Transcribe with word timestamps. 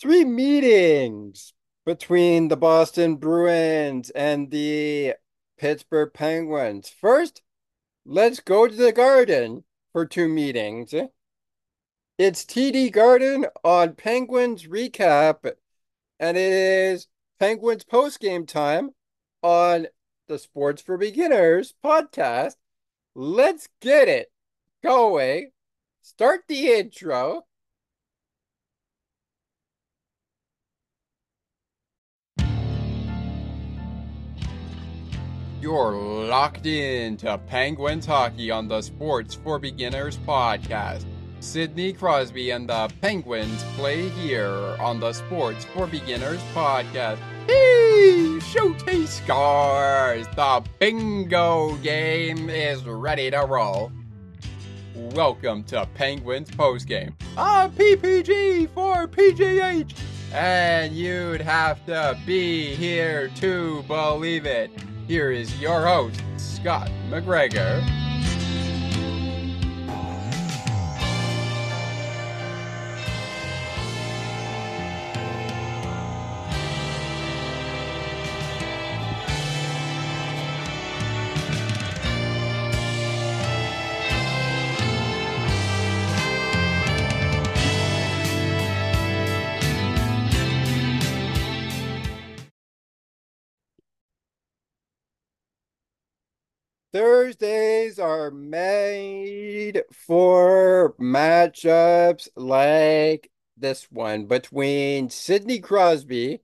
three 0.00 0.24
meetings 0.24 1.52
between 1.84 2.48
the 2.48 2.56
Boston 2.56 3.16
Bruins 3.16 4.08
and 4.10 4.50
the 4.50 5.14
Pittsburgh 5.58 6.10
Penguins. 6.14 6.88
First, 6.88 7.42
let's 8.06 8.40
go 8.40 8.66
to 8.66 8.74
the 8.74 8.92
Garden 8.92 9.64
for 9.92 10.06
two 10.06 10.28
meetings. 10.28 10.94
It's 12.16 12.44
TD 12.44 12.92
Garden 12.92 13.46
on 13.62 13.94
Penguins 13.94 14.66
recap, 14.66 15.52
and 16.18 16.36
it 16.36 16.52
is 16.52 17.06
Penguins 17.38 17.84
postgame 17.84 18.48
time 18.48 18.90
on 19.42 19.86
the 20.28 20.38
Sports 20.38 20.80
for 20.80 20.96
Beginners 20.96 21.74
podcast. 21.84 22.56
Let's 23.14 23.68
get 23.80 24.08
it 24.08 24.32
going. 24.82 25.50
Start 26.00 26.42
the 26.48 26.68
intro. 26.68 27.44
You're 35.60 35.92
locked 35.92 36.64
in 36.64 37.18
to 37.18 37.36
Penguins 37.36 38.06
hockey 38.06 38.50
on 38.50 38.66
the 38.66 38.80
Sports 38.80 39.34
for 39.34 39.58
Beginners 39.58 40.16
podcast. 40.26 41.04
Sidney 41.40 41.92
Crosby 41.92 42.50
and 42.50 42.66
the 42.66 42.90
Penguins 43.02 43.62
play 43.76 44.08
here 44.08 44.48
on 44.80 45.00
the 45.00 45.12
Sports 45.12 45.66
for 45.66 45.86
Beginners 45.86 46.40
podcast. 46.54 47.18
Hey, 47.46 48.38
Showcase 48.40 49.20
scores! 49.22 50.26
The 50.28 50.64
bingo 50.78 51.76
game 51.82 52.48
is 52.48 52.82
ready 52.86 53.30
to 53.30 53.40
roll. 53.40 53.92
Welcome 54.94 55.64
to 55.64 55.86
Penguins 55.94 56.50
postgame. 56.50 57.12
A 57.36 57.68
PPG 57.68 58.70
for 58.70 59.06
PGH. 59.06 59.92
And 60.32 60.94
you'd 60.94 61.42
have 61.42 61.84
to 61.84 62.18
be 62.24 62.74
here 62.76 63.28
to 63.36 63.82
believe 63.82 64.46
it. 64.46 64.70
Here 65.10 65.32
is 65.32 65.60
your 65.60 65.86
host, 65.86 66.22
Scott 66.36 66.88
McGregor. 67.08 67.82
Thursdays 97.30 98.00
are 98.00 98.32
made 98.32 99.84
for 99.92 100.96
matchups 100.98 102.28
like 102.34 103.30
this 103.56 103.84
one 103.84 104.26
between 104.26 105.10
Sidney 105.10 105.60
Crosby 105.60 106.40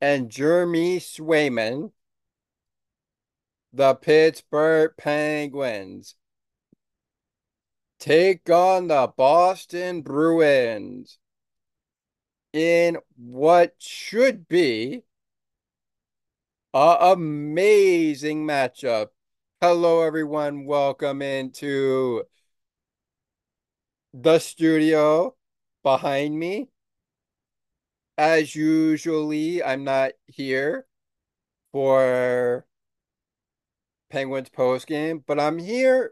and 0.00 0.30
Jeremy 0.30 1.00
Swayman, 1.00 1.90
the 3.72 3.96
Pittsburgh 3.96 4.92
Penguins. 4.96 6.14
Take 7.98 8.48
on 8.50 8.86
the 8.86 9.12
Boston 9.16 10.02
Bruins 10.02 11.18
in 12.52 12.98
what 13.16 13.74
should 13.78 14.46
be 14.46 15.02
an 16.72 16.96
amazing 17.00 18.46
matchup 18.46 19.08
Hello, 19.64 20.02
everyone. 20.02 20.64
Welcome 20.64 21.22
into 21.22 22.24
the 24.12 24.40
studio 24.40 25.36
behind 25.84 26.36
me. 26.36 26.68
As 28.18 28.56
usually, 28.56 29.62
I'm 29.62 29.84
not 29.84 30.14
here 30.26 30.88
for 31.70 32.66
Penguins 34.10 34.48
post 34.48 34.88
game, 34.88 35.22
but 35.24 35.38
I'm 35.38 35.58
here 35.58 36.10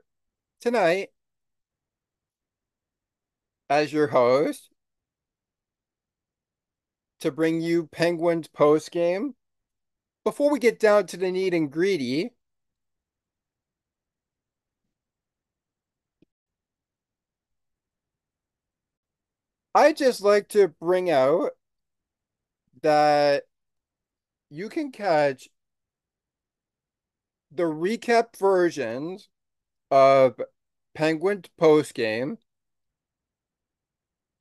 tonight 0.61 1.09
as 3.69 3.93
your 3.93 4.07
host 4.07 4.71
to 7.19 7.33
bring 7.33 7.61
you 7.61 7.89
Penguins 7.89 8.47
post 8.47 8.93
game. 8.93 9.35
Before 10.23 10.53
we 10.53 10.61
get 10.61 10.79
down 10.79 11.09
to 11.09 11.17
the 11.17 11.33
neat 11.33 11.53
and 11.53 11.69
greedy, 11.69 12.31
I 19.75 19.93
just 19.93 20.21
like 20.21 20.49
to 20.49 20.69
bring 20.69 21.11
out 21.11 21.53
that 22.83 23.45
you 24.49 24.69
can 24.69 24.91
catch 24.91 25.49
the 27.53 27.65
recap 27.65 28.37
versions 28.37 29.29
of 29.91 30.41
Penguins 30.95 31.47
post 31.57 31.95
game 31.95 32.39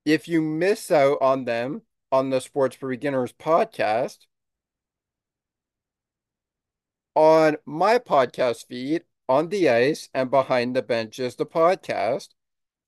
if 0.05 0.27
you 0.27 0.41
miss 0.41 0.89
out 0.89 1.17
on 1.21 1.45
them 1.45 1.83
on 2.11 2.29
the 2.31 2.41
Sports 2.41 2.75
for 2.75 2.89
Beginners 2.89 3.31
podcast 3.33 4.25
on 7.15 7.57
my 7.65 7.99
podcast 7.99 8.65
feed 8.65 9.03
on 9.27 9.49
the 9.49 9.69
ice 9.69 10.09
and 10.13 10.31
behind 10.31 10.75
the 10.75 10.81
benches 10.81 11.35
the 11.35 11.45
podcast 11.45 12.29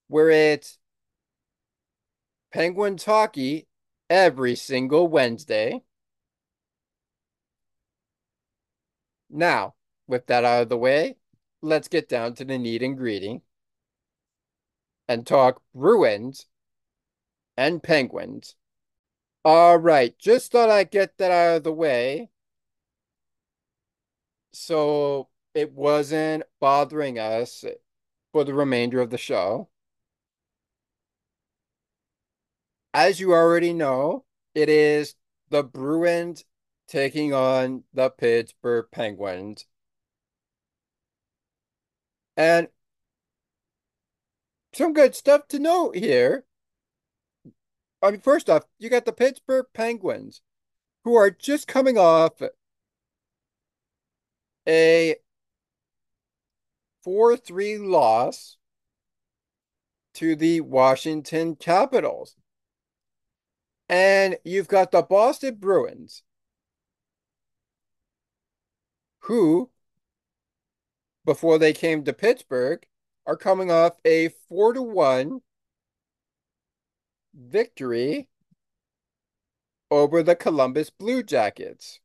where 0.08 0.30
it's 0.30 0.80
Penguins 2.52 3.04
Talkie 3.04 3.68
every 4.10 4.56
single 4.56 5.08
Wednesday. 5.08 5.84
Now, 9.30 9.76
with 10.08 10.28
that 10.28 10.44
out 10.44 10.64
of 10.64 10.70
the 10.70 10.78
way, 10.78 11.16
let's 11.62 11.88
get 11.88 12.10
down 12.10 12.34
to 12.36 12.46
the 12.46 12.58
neat 12.58 12.84
and 12.84 12.98
greedy 12.98 13.42
and 15.08 15.26
talk 15.26 15.62
Bruins 15.74 16.48
and 17.56 17.82
Penguins. 17.82 18.56
All 19.44 19.78
right, 19.78 20.18
just 20.20 20.52
thought 20.52 20.70
I'd 20.70 20.92
get 20.92 21.18
that 21.18 21.32
out 21.32 21.58
of 21.58 21.64
the 21.64 21.72
way 21.72 22.30
so 24.54 25.30
it 25.54 25.72
wasn't 25.74 26.44
bothering 26.60 27.18
us 27.18 27.66
for 28.32 28.44
the 28.44 28.54
remainder 28.54 29.02
of 29.02 29.10
the 29.10 29.18
show. 29.18 29.71
As 32.94 33.20
you 33.20 33.34
already 33.34 33.74
know, 33.74 34.26
it 34.54 34.70
is 34.70 35.16
the 35.50 35.64
Bruins 35.64 36.46
taking 36.88 37.34
on 37.34 37.84
the 37.94 38.10
Pittsburgh 38.10 38.86
Penguins. 38.92 39.66
And 42.36 42.68
some 44.74 44.94
good 44.94 45.16
stuff 45.16 45.48
to 45.50 45.60
note 45.60 45.96
here. 45.96 46.46
I 48.02 48.12
mean, 48.12 48.22
first 48.22 48.50
off, 48.50 48.64
you 48.80 48.90
got 48.90 49.06
the 49.06 49.14
Pittsburgh 49.14 49.68
Penguins, 49.74 50.42
who 51.04 51.16
are 51.16 51.30
just 51.30 51.68
coming 51.68 51.98
off 51.98 52.42
a 54.68 55.16
4 57.04 57.38
3 57.38 57.78
loss 57.78 58.58
to 60.16 60.36
the 60.36 60.62
Washington 60.62 61.56
Capitals. 61.56 62.36
And 63.92 64.40
you've 64.44 64.68
got 64.68 64.92
the 64.92 65.04
Boston 65.04 65.56
Bruins, 65.56 66.24
who, 69.20 69.70
before 71.26 71.58
they 71.58 71.74
came 71.74 72.04
to 72.04 72.14
Pittsburgh, 72.14 72.86
are 73.26 73.36
coming 73.36 73.72
off 73.72 73.94
a 74.06 74.30
4 74.30 74.74
to 74.74 74.82
1 74.84 75.42
victory 77.34 78.30
over 79.92 80.24
the 80.24 80.36
Columbus 80.36 80.90
Blue 80.90 81.22
Jackets. 81.22 82.00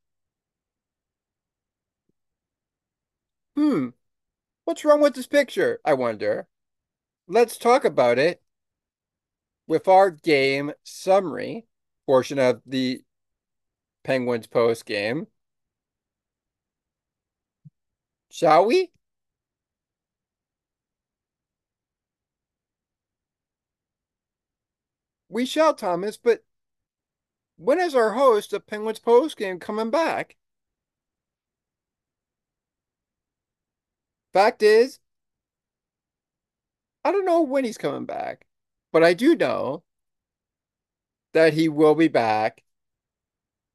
Hmm, 3.57 3.89
what's 4.65 4.85
wrong 4.85 5.01
with 5.01 5.15
this 5.15 5.27
picture? 5.27 5.79
I 5.85 5.93
wonder. 5.93 6.47
Let's 7.27 7.57
talk 7.57 7.85
about 7.85 8.19
it 8.19 8.41
with 9.67 9.87
our 9.87 10.09
game 10.09 10.71
summary 10.83 11.66
portion 12.07 12.39
of 12.39 12.61
the 12.65 13.03
Penguins 14.03 14.47
post 14.47 14.85
game. 14.87 15.27
Shall 18.29 18.65
we? 18.65 18.91
We 25.29 25.45
shall, 25.45 25.73
Thomas, 25.73 26.17
but 26.17 26.43
when 27.57 27.77
is 27.77 27.93
our 27.93 28.13
host 28.13 28.53
of 28.53 28.65
Penguins 28.67 28.99
post 28.99 29.35
game 29.35 29.59
coming 29.59 29.89
back? 29.89 30.37
Fact 34.31 34.63
is, 34.63 34.99
I 37.03 37.11
don't 37.11 37.25
know 37.25 37.41
when 37.41 37.63
he's 37.65 37.77
coming 37.79 38.05
back, 38.05 38.45
but 38.91 39.03
I 39.03 39.13
do 39.15 39.35
know 39.35 39.83
that 41.37 41.53
he 41.53 41.69
will 41.69 41.93
be 41.93 42.07
back 42.07 42.63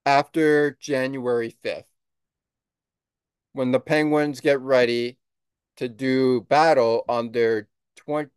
after 0.05 0.73
January 0.81 1.55
5th 1.65 1.85
when 3.53 3.71
the 3.71 3.79
Penguins 3.79 4.41
get 4.41 4.61
ready 4.61 5.17
to 5.77 5.89
do 5.89 6.41
battle 6.41 7.05
on 7.09 7.31
their 7.31 7.69
20 7.95 8.31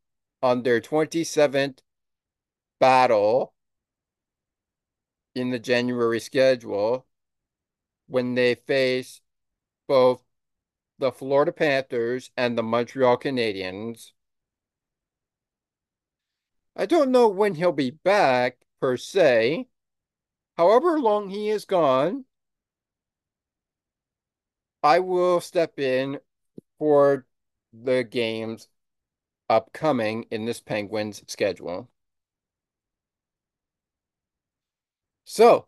on 0.44 0.62
their 0.62 0.80
27th 0.80 1.80
battle 2.80 3.56
in 5.33 5.50
the 5.50 5.57
January 5.57 6.19
schedule 6.19 7.07
when 8.06 8.36
they 8.36 8.54
face 8.54 9.22
both 9.88 10.24
the 11.00 11.12
Florida 11.12 11.51
Panthers 11.51 12.30
and 12.38 12.56
the 12.56 12.62
Montreal 12.62 13.18
Canadiens. 13.18 14.12
I 16.75 16.86
don't 16.86 17.10
know 17.10 17.27
when 17.27 17.56
he'll 17.56 17.72
be 17.72 17.89
back 17.89 18.60
per 18.80 18.98
se. 18.98 19.68
However 20.57 21.00
long 21.00 21.30
he 21.30 21.50
is 21.50 21.66
gone, 21.66 22.25
I 24.83 25.00
will 25.00 25.42
step 25.42 25.80
in 25.80 26.19
for 26.77 27.25
the 27.74 28.04
games 28.04 28.68
upcoming 29.50 30.24
in 30.31 30.45
this 30.45 30.62
Penguins 30.62 31.24
schedule. 31.27 31.89
So 35.25 35.68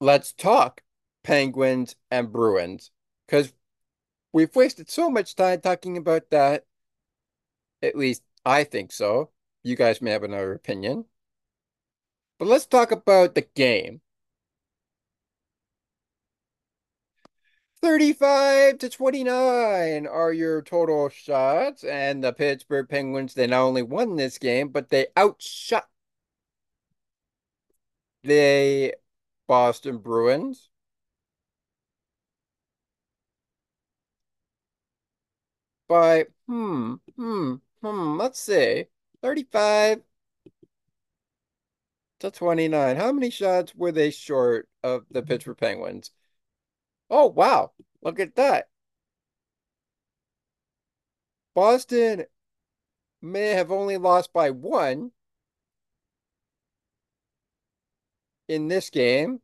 let's 0.00 0.32
talk 0.32 0.82
Penguins 1.22 1.96
and 2.10 2.32
Bruins 2.32 2.90
because 3.26 3.52
we've 4.32 4.54
wasted 4.56 4.90
so 4.90 5.10
much 5.10 5.36
time 5.36 5.60
talking 5.60 5.96
about 5.96 6.30
that. 6.30 6.64
At 7.82 7.96
least 7.96 8.22
I 8.44 8.64
think 8.64 8.92
so. 8.92 9.30
You 9.62 9.76
guys 9.76 10.00
may 10.00 10.10
have 10.12 10.22
another 10.22 10.52
opinion. 10.54 11.04
But 12.42 12.48
let's 12.48 12.66
talk 12.66 12.90
about 12.90 13.36
the 13.36 13.42
game. 13.54 14.00
35 17.80 18.78
to 18.78 18.88
29 18.88 20.08
are 20.08 20.32
your 20.32 20.60
total 20.60 21.08
shots. 21.08 21.84
And 21.84 22.24
the 22.24 22.32
Pittsburgh 22.32 22.88
Penguins, 22.88 23.34
they 23.34 23.46
not 23.46 23.62
only 23.62 23.82
won 23.82 24.16
this 24.16 24.38
game, 24.38 24.70
but 24.70 24.88
they 24.88 25.06
outshot 25.16 25.88
the 28.24 28.96
Boston 29.46 29.98
Bruins. 29.98 30.68
By, 35.88 36.26
hmm, 36.48 36.94
hmm, 37.16 37.54
hmm, 37.82 38.16
let's 38.18 38.40
see, 38.40 38.86
35 39.22 40.02
to 42.22 42.30
29. 42.30 42.96
How 42.96 43.12
many 43.12 43.30
shots 43.30 43.74
were 43.74 43.92
they 43.92 44.10
short 44.10 44.68
of 44.82 45.04
the 45.10 45.22
Pittsburgh 45.22 45.56
Penguins? 45.56 46.12
Oh, 47.10 47.26
wow. 47.26 47.72
Look 48.00 48.20
at 48.20 48.36
that. 48.36 48.68
Boston 51.54 52.24
may 53.20 53.48
have 53.48 53.72
only 53.72 53.96
lost 53.96 54.32
by 54.32 54.50
one 54.50 55.10
in 58.48 58.68
this 58.68 58.88
game, 58.88 59.40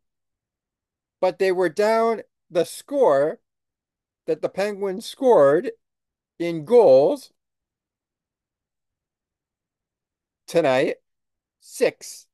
but 1.20 1.38
they 1.40 1.50
were 1.50 1.68
down 1.68 2.22
the 2.48 2.64
score 2.64 3.40
that 4.26 4.40
the 4.40 4.48
Penguins 4.48 5.04
scored 5.04 5.72
in 6.38 6.64
goals 6.64 7.32
tonight 10.46 10.96
six. 11.60 12.27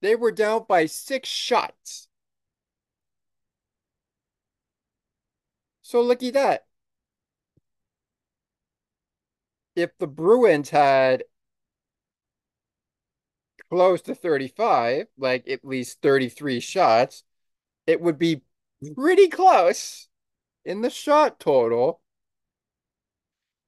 They 0.00 0.14
were 0.14 0.32
down 0.32 0.66
by 0.68 0.86
six 0.86 1.28
shots. 1.28 2.08
So 5.82 6.00
looky 6.02 6.30
that. 6.32 6.66
If 9.74 9.96
the 9.98 10.06
Bruins 10.06 10.70
had 10.70 11.24
close 13.70 14.02
to 14.02 14.14
35, 14.14 15.06
like 15.16 15.48
at 15.48 15.64
least 15.64 16.00
33 16.02 16.60
shots, 16.60 17.24
it 17.86 18.00
would 18.00 18.18
be 18.18 18.42
pretty 18.94 19.28
close 19.28 20.08
in 20.64 20.82
the 20.82 20.90
shot 20.90 21.40
total. 21.40 22.00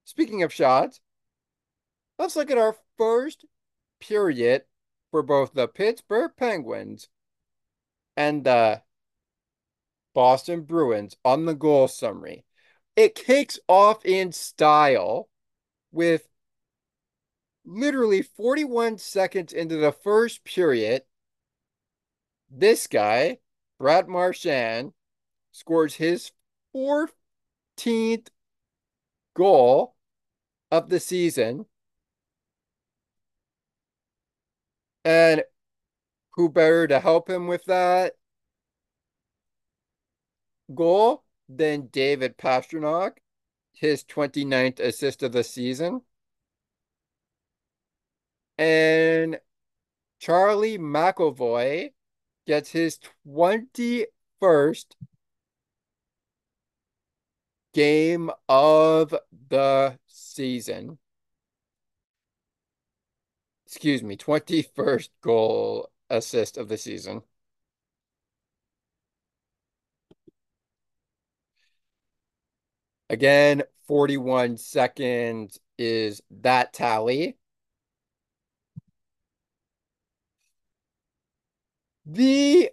Speaking 0.05 0.43
of 0.43 0.53
shots, 0.53 1.01
let's 2.19 2.37
look 2.37 2.51
at 2.51 2.59
our 2.59 2.77
first 2.99 3.45
period 4.01 4.65
for 5.11 5.23
both 5.23 5.53
the 5.53 5.69
Pittsburgh 5.69 6.33
Penguins 6.37 7.09
and 8.17 8.45
the 8.45 8.83
Boston 10.15 10.63
Bruins 10.63 11.17
on 11.25 11.47
the 11.47 11.55
goal 11.55 11.89
summary. 11.89 12.45
It 12.97 13.15
kicks 13.15 13.59
off 13.69 14.05
in 14.05 14.33
style 14.33 15.29
with 15.93 16.29
literally 17.65 18.23
41 18.23 18.99
seconds 18.99 19.53
into 19.53 19.77
the 19.77 19.93
first 19.93 20.45
period. 20.45 21.03
This 22.51 22.87
guy, 22.87 23.39
Brad 23.79 24.09
Marchand, 24.09 24.93
scores 25.53 25.95
his 25.95 26.33
14th 26.75 28.29
goal 29.35 29.95
of 30.71 30.89
the 30.89 31.01
season. 31.01 31.67
And 35.05 35.43
who 36.35 36.49
better 36.49 36.87
to 36.87 37.01
help 37.01 37.29
him 37.29 37.47
with 37.47 37.65
that 37.65 38.15
goal 40.75 41.25
than 41.49 41.89
David 41.89 42.39
Pastrnak, 42.39 43.19
his 43.73 44.05
29th 44.05 44.81
assist 44.81 45.23
of 45.23 45.33
the 45.33 45.45
season. 45.45 46.03
And 48.59 49.41
Charlie 50.19 50.79
McAvoy 50.79 51.93
gets 52.47 52.71
his 52.71 52.99
21st 53.35 54.87
game 57.73 58.31
of 58.49 59.15
the 59.49 59.99
season. 60.07 60.99
Excuse 63.71 64.03
me, 64.03 64.17
21st 64.17 65.11
goal 65.21 65.91
assist 66.11 66.57
of 66.59 66.69
the 66.69 66.77
season. 66.77 67.23
Again, 73.09 73.63
41 73.87 74.57
seconds 74.57 75.61
is 75.79 76.21
that 76.43 76.73
tally. 76.73 77.37
The 82.07 82.71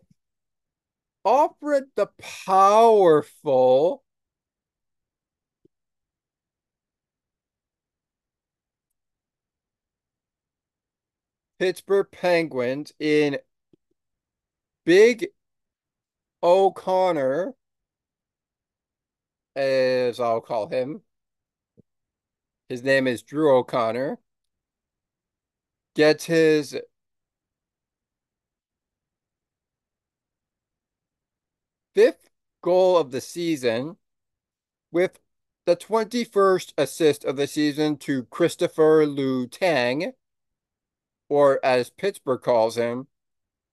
Opera 1.24 1.84
the 1.96 2.08
Powerful 2.18 4.04
Pittsburgh 11.60 12.08
Penguins 12.12 12.94
in 13.00 13.38
Big 14.86 15.28
O'Connor 16.44 17.54
as 19.56 20.20
I'll 20.20 20.42
call 20.42 20.68
him. 20.70 21.02
His 22.70 22.84
name 22.84 23.08
is 23.08 23.24
Drew 23.24 23.58
O'Connor. 23.58 24.20
Gets 25.96 26.26
his 26.26 26.78
fifth 31.96 32.30
goal 32.62 32.98
of 32.98 33.10
the 33.10 33.22
season 33.22 33.98
with 34.92 35.20
the 35.66 35.76
21st 35.76 36.74
assist 36.78 37.26
of 37.26 37.36
the 37.36 37.48
season 37.48 37.98
to 37.98 38.26
Christopher 38.26 39.06
Letang, 39.08 40.14
or 41.30 41.60
as 41.64 41.90
Pittsburgh 41.90 42.42
calls 42.42 42.78
him, 42.78 43.08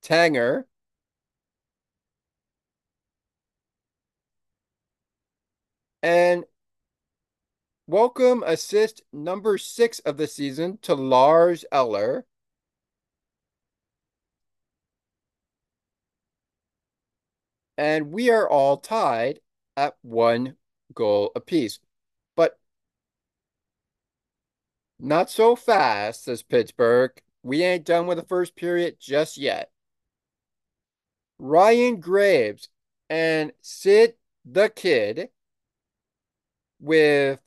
Tanger. 0.02 0.64
And 6.02 6.44
welcome 7.86 8.42
assist 8.46 9.02
number 9.12 9.58
six 9.58 9.98
of 10.00 10.16
the 10.16 10.26
season 10.26 10.78
to 10.82 10.94
Lars 10.94 11.64
Eller. 11.72 12.26
and 17.76 18.12
we 18.12 18.30
are 18.30 18.48
all 18.48 18.76
tied 18.76 19.40
at 19.76 19.96
one 20.02 20.56
goal 20.94 21.32
apiece. 21.34 21.80
But 22.36 22.58
not 24.98 25.30
so 25.30 25.56
fast, 25.56 26.24
says 26.24 26.42
Pittsburgh. 26.42 27.20
We 27.44 27.62
ain't 27.62 27.84
done 27.84 28.06
with 28.06 28.16
the 28.18 28.24
first 28.24 28.56
period 28.56 28.96
just 28.98 29.36
yet. 29.36 29.70
Ryan 31.38 32.00
Graves 32.00 32.70
and 33.10 33.52
Sid 33.60 34.14
the 34.46 34.70
Kid 34.70 35.28
with 36.80 37.40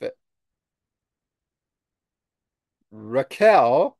Rakell 2.93 3.95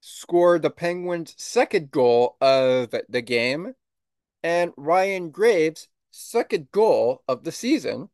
scored 0.00 0.60
the 0.60 0.70
Penguins' 0.70 1.34
second 1.38 1.90
goal 1.90 2.36
of 2.42 2.94
the 3.08 3.22
game 3.22 3.74
and 4.42 4.72
Ryan 4.76 5.30
Graves' 5.30 5.88
second 6.10 6.70
goal 6.70 7.22
of 7.26 7.44
the 7.44 7.52
season, 7.52 8.10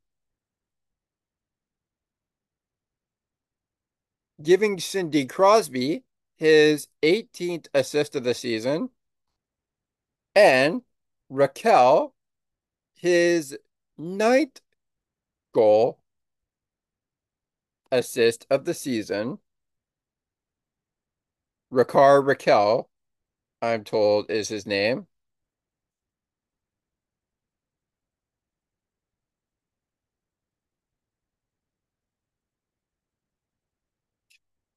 giving 4.42 4.78
Sidney 4.78 5.26
Crosby 5.26 6.04
his 6.36 6.88
18th 7.02 7.66
assist 7.74 8.14
of 8.14 8.24
the 8.24 8.34
season 8.34 8.90
and 10.34 10.82
Rakell 11.30 12.12
his 12.94 13.58
ninth 13.96 14.60
goal 15.52 15.98
assist 17.90 18.46
of 18.48 18.64
the 18.64 18.74
season. 18.74 19.38
Rickard 21.70 22.24
Rakell, 22.24 22.86
I'm 23.60 23.82
told, 23.84 24.30
is 24.30 24.48
his 24.48 24.64
name. 24.64 25.07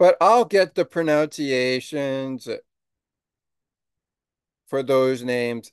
But 0.01 0.17
I'll 0.19 0.45
get 0.45 0.73
the 0.73 0.83
pronunciations 0.83 2.49
for 4.65 4.81
those 4.81 5.21
names 5.21 5.71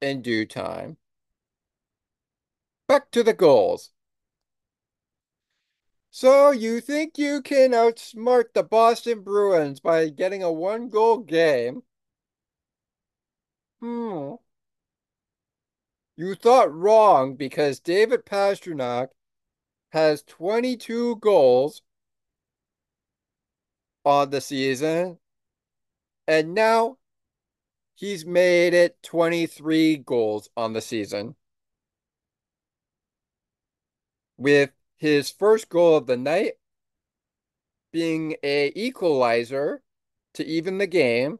in 0.00 0.22
due 0.22 0.46
time. 0.46 0.96
Back 2.88 3.10
to 3.10 3.22
the 3.22 3.34
goals. 3.34 3.90
So 6.10 6.50
you 6.50 6.80
think 6.80 7.18
you 7.18 7.42
can 7.42 7.72
outsmart 7.72 8.54
the 8.54 8.62
Boston 8.62 9.20
Bruins 9.20 9.80
by 9.80 10.08
getting 10.08 10.42
a 10.42 10.50
one-goal 10.50 11.18
game? 11.18 11.82
Hmm. 13.82 14.36
You 16.16 16.36
thought 16.36 16.72
wrong 16.72 17.36
because 17.36 17.80
David 17.80 18.24
Pastrnak 18.24 19.08
has 19.90 20.22
22 20.22 21.16
goals 21.16 21.82
on 24.04 24.30
the 24.30 24.40
season, 24.40 25.18
and 26.26 26.54
now 26.54 26.98
he's 27.94 28.26
made 28.26 28.74
it 28.74 29.02
23 29.02 29.98
goals 29.98 30.48
on 30.56 30.72
the 30.72 30.80
season. 30.80 31.34
With 34.36 34.70
his 34.96 35.30
first 35.30 35.68
goal 35.68 35.96
of 35.96 36.06
the 36.06 36.16
night 36.16 36.54
being 37.92 38.36
a 38.42 38.72
equalizer 38.74 39.82
to 40.34 40.44
even 40.44 40.78
the 40.78 40.86
game 40.86 41.38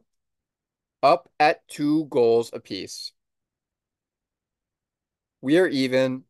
up 1.01 1.29
at 1.39 1.67
two 1.67 2.05
goals 2.05 2.49
apiece. 2.53 3.11
We 5.41 5.57
are 5.57 5.67
even 5.67 6.23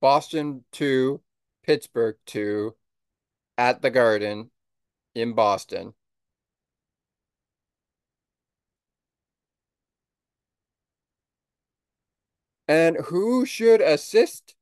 Boston 0.00 0.64
2, 0.72 1.20
Pittsburgh 1.62 2.16
2 2.26 2.74
at 3.58 3.82
the 3.82 3.90
Garden 3.90 4.51
in 5.14 5.32
Boston. 5.34 5.94
And 12.68 12.96
who 12.96 13.44
should 13.44 13.80
assist 13.80 14.54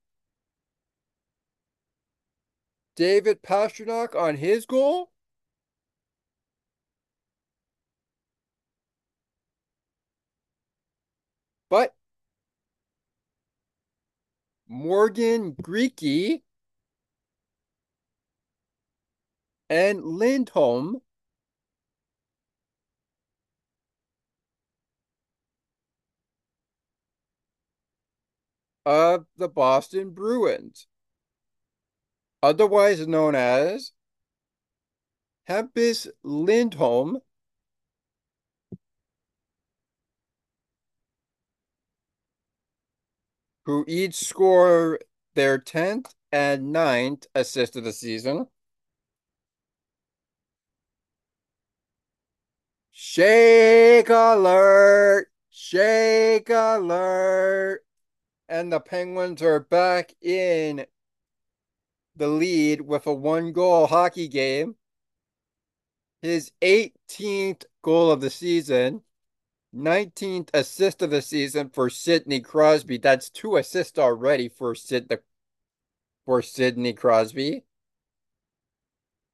David 2.97 3.43
Pastrnak 3.43 4.15
on 4.15 4.37
his 4.37 4.67
goal? 4.67 5.11
But 11.69 11.95
Morgan 14.67 15.55
Geekie 15.55 16.43
and 19.71 20.05
Lindholm 20.05 21.01
of 28.85 29.27
the 29.37 29.49
Boston 29.49 30.11
Bruins, 30.11 30.89
otherwise 32.43 33.07
known 33.07 33.37
as 33.37 33.93
Hampus 35.49 36.09
Lindholm, 36.25 37.21
who 43.67 43.85
each 43.87 44.15
score 44.15 44.99
their 45.35 45.59
10th 45.59 46.13
and 46.33 46.75
9th 46.75 47.27
assist 47.37 47.77
of 47.77 47.85
the 47.85 47.93
season. 47.93 48.49
Shake 53.03 54.11
alert! 54.11 55.29
Shake 55.49 56.51
alert! 56.51 57.83
And 58.47 58.71
the 58.71 58.79
Penguins 58.79 59.41
are 59.41 59.59
back 59.59 60.15
in 60.21 60.85
the 62.15 62.29
lead 62.29 62.83
with 62.83 63.07
a 63.07 63.15
one 63.15 63.53
goal 63.53 63.87
hockey 63.87 64.29
game. 64.29 64.77
His 66.21 66.53
18th 66.61 67.65
goal 67.81 68.11
of 68.11 68.21
the 68.21 68.29
season, 68.29 69.01
19th 69.75 70.51
assist 70.53 71.01
of 71.01 71.09
the 71.09 71.23
season 71.23 71.71
for 71.71 71.89
Sidney 71.89 72.41
Crosby. 72.41 72.99
That's 72.99 73.31
two 73.31 73.57
assists 73.57 73.99
already 73.99 74.51
for 74.51 74.75
Sid 74.75 75.11
for 76.27 76.43
Sidney 76.43 76.93
Crosby 76.93 77.65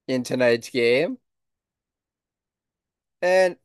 in 0.06 0.22
tonight's 0.22 0.70
game. 0.70 1.18
And 3.22 3.56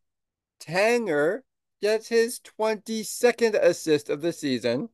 Tanger 0.59 1.41
gets 1.81 2.07
his 2.07 2.39
22nd 2.39 3.55
assist 3.55 4.09
of 4.09 4.21
the 4.21 4.33
season. 4.33 4.89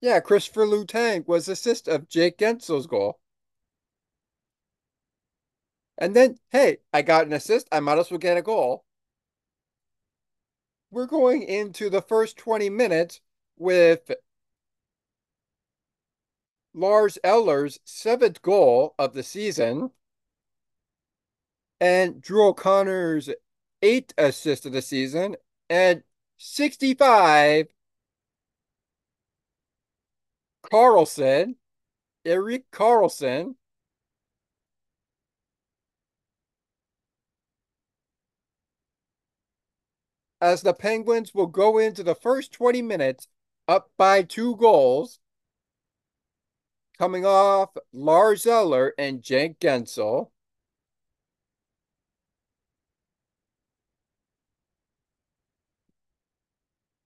Yeah, 0.00 0.20
Christopher 0.20 0.66
Letang 0.66 1.26
was 1.26 1.48
assist 1.48 1.88
of 1.88 2.08
Jake 2.08 2.38
Guentzel's 2.38 2.86
goal. 2.86 3.18
And 5.98 6.14
then, 6.14 6.38
hey, 6.50 6.78
I 6.92 7.02
got 7.02 7.26
an 7.26 7.32
assist. 7.32 7.68
I 7.72 7.80
might 7.80 7.98
as 7.98 8.10
well 8.10 8.18
get 8.18 8.36
a 8.36 8.42
goal. 8.42 8.84
We're 10.90 11.06
going 11.06 11.42
into 11.42 11.90
the 11.90 12.02
first 12.02 12.36
20 12.36 12.68
minutes 12.70 13.20
with 13.56 14.10
Lars 16.74 17.18
Eller's 17.24 17.80
seventh 17.84 18.42
goal 18.42 18.94
of 18.98 19.14
the 19.14 19.22
season 19.22 19.90
and 21.80 22.20
Drew 22.20 22.48
O'Connor's 22.48 23.30
eight 23.86 24.12
assists 24.18 24.66
of 24.66 24.72
the 24.72 24.82
season, 24.82 25.36
and 25.70 26.02
65 26.38 27.68
Carlson, 30.62 31.56
Erik 32.24 32.70
Karlsson. 32.72 33.54
As 40.40 40.62
the 40.62 40.74
Penguins 40.74 41.32
will 41.32 41.46
go 41.46 41.78
into 41.78 42.02
the 42.02 42.14
first 42.14 42.52
20 42.52 42.82
minutes 42.82 43.28
up 43.68 43.90
by 43.96 44.22
two 44.22 44.56
goals, 44.56 45.20
coming 46.98 47.24
off 47.24 47.70
Lars 47.92 48.46
Eller 48.46 48.92
and 48.98 49.22
Jake 49.22 49.60
Guentzel. 49.60 50.30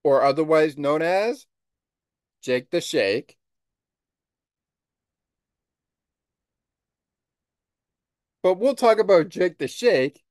Or 0.02 0.23
otherwise 0.23 0.78
known 0.78 1.02
as 1.02 1.47
Jake 2.42 2.71
the 2.71 2.80
Shake. 2.80 3.37
But 8.42 8.54
we'll 8.54 8.75
talk 8.75 8.99
about 8.99 9.28
Jake 9.28 9.59
the 9.59 9.69
Shake 9.69 10.23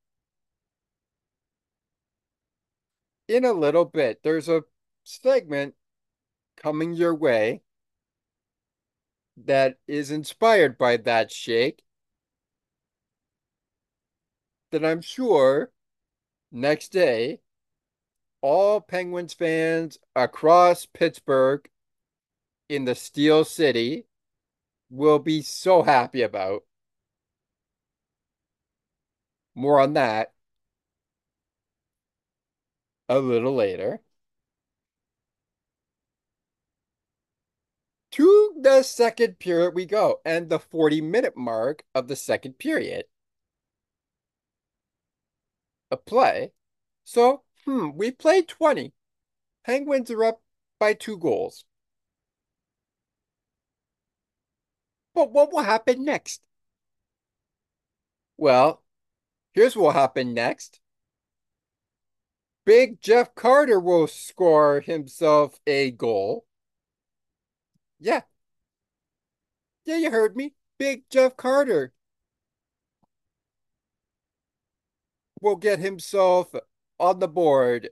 in 3.27 3.45
a 3.45 3.53
little 3.53 3.85
bit. 3.85 4.21
There's 4.23 4.49
a 4.49 4.63
segment 5.03 5.75
coming 6.57 6.93
your 6.93 7.13
way 7.13 7.61
that 9.45 9.77
is 9.87 10.11
inspired 10.11 10.77
by 10.77 10.97
that 10.97 11.31
shake 11.31 11.83
that 14.71 14.83
I'm 14.83 15.01
sure 15.01 15.71
next 16.51 16.91
day 16.91 17.39
all 18.41 18.81
Penguins 18.81 19.33
fans 19.33 19.99
across 20.15 20.85
Pittsburgh 20.85 21.69
in 22.69 22.85
the 22.85 22.95
Steel 22.95 23.45
City 23.45 24.05
will 24.89 25.19
be 25.19 25.41
so 25.41 25.83
happy 25.83 26.21
about. 26.21 26.63
More 29.55 29.79
on 29.79 29.93
that 29.93 30.33
a 33.09 33.19
little 33.19 33.53
later. 33.55 34.01
To 38.11 38.53
the 38.61 38.83
second 38.83 39.39
period 39.39 39.73
we 39.73 39.85
go, 39.85 40.21
and 40.25 40.49
the 40.49 40.59
40 40.59 41.01
minute 41.01 41.35
mark 41.37 41.83
of 41.95 42.07
the 42.07 42.15
second 42.15 42.59
period. 42.59 43.05
A 45.91 45.97
play. 45.97 46.51
So, 47.03 47.43
hmm, 47.69 47.91
we 47.95 48.09
played 48.09 48.47
20. 48.47 48.93
Penguins 49.63 50.09
are 50.09 50.23
up 50.23 50.41
by 50.79 50.95
two 50.95 51.17
goals. 51.19 51.65
But 55.13 55.31
what 55.31 55.51
will 55.53 55.61
happen 55.61 56.03
next? 56.03 56.41
Well, 58.37 58.83
here's 59.53 59.75
what 59.75 59.83
will 59.83 59.91
happen 59.91 60.33
next. 60.33 60.81
Big 62.63 63.01
Jeff 63.01 63.35
Carter 63.35 63.81
will 63.81 64.07
score 64.07 64.79
himself 64.79 65.59
a 65.67 65.91
goal. 65.91 66.45
Yeah. 67.99 68.21
Yeah, 69.83 69.97
you 69.97 70.09
heard 70.11 70.37
me. 70.37 70.53
Big 70.77 71.09
Jeff 71.09 71.35
Carter 71.35 71.91
will 75.41 75.55
get 75.55 75.79
himself 75.79 76.53
on 76.99 77.19
the 77.19 77.27
board 77.27 77.89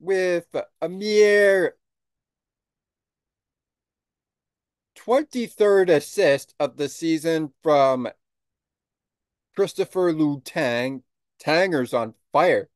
with 0.00 0.46
a 0.80 0.88
mere 0.88 1.76
23rd 4.96 5.88
assist 5.90 6.54
of 6.58 6.76
the 6.76 6.88
season 6.88 7.52
from 7.62 8.08
Christopher 9.54 10.12
Letang. 10.12 11.02
Tanger's 11.38 11.94
on 11.94 12.14
fire. 12.32 12.68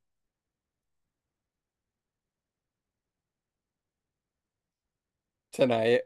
Tonight 5.53 6.03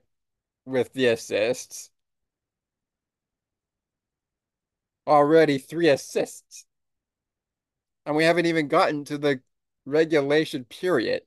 with 0.65 0.93
the 0.93 1.07
assists. 1.09 1.91
Already 5.07 5.59
three 5.59 5.89
assists. 5.89 6.67
And 8.07 8.17
we 8.17 8.25
haven't 8.25 8.47
even 8.47 8.69
gotten 8.69 9.05
to 9.07 9.19
the 9.19 9.41
regulation 9.87 10.65
period 10.65 11.23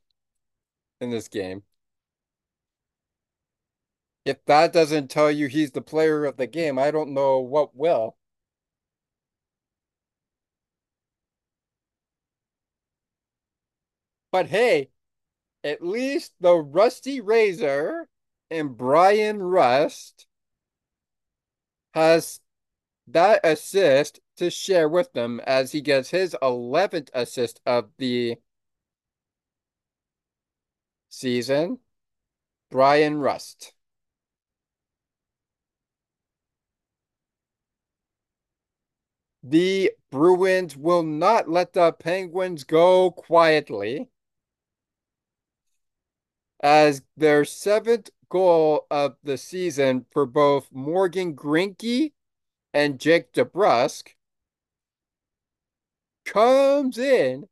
in 1.01 1.10
this 1.10 1.27
game. 1.27 1.63
If 4.25 4.43
that 4.46 4.74
doesn't 4.74 5.10
tell 5.10 5.31
you 5.31 5.48
he's 5.48 5.72
the 5.72 5.81
player 5.81 6.25
of 6.25 6.38
the 6.38 6.48
game, 6.48 6.77
I 6.77 6.91
don't 6.91 7.13
know 7.13 7.39
what 7.39 7.75
will. 7.75 8.17
But 14.31 14.48
hey, 14.48 14.90
at 15.63 15.81
least 15.81 16.33
the 16.40 16.55
Rusty 16.55 17.22
Razor 17.22 18.07
and 18.51 18.77
Bryan 18.77 19.42
Rust 19.42 20.27
has 21.94 22.40
that 23.07 23.42
assist 23.44 24.20
to 24.38 24.50
share 24.50 24.88
with 24.90 25.14
them 25.14 25.40
as 25.46 25.72
he 25.72 25.82
gets 25.82 26.10
his 26.10 26.36
11th 26.42 27.10
assist 27.14 27.62
of 27.66 27.90
the 27.98 28.38
season. 31.10 31.80
Bryan 32.70 33.18
Rust. 33.18 33.74
The 39.44 39.92
Bruins 40.12 40.76
will 40.76 41.04
not 41.04 41.50
let 41.50 41.74
the 41.74 41.94
Penguins 41.94 42.66
go 42.66 43.12
quietly 43.12 44.10
as 46.62 47.02
their 47.16 47.46
seventh 47.46 48.10
goal 48.30 48.86
of 48.92 49.16
the 49.24 49.38
season 49.38 50.06
for 50.12 50.26
both 50.26 50.68
Morgan 50.72 51.34
Grinke 51.34 52.12
and 52.74 53.00
Jake 53.00 53.32
DeBrusk 53.32 54.10
comes 56.27 56.98
in 57.00 57.48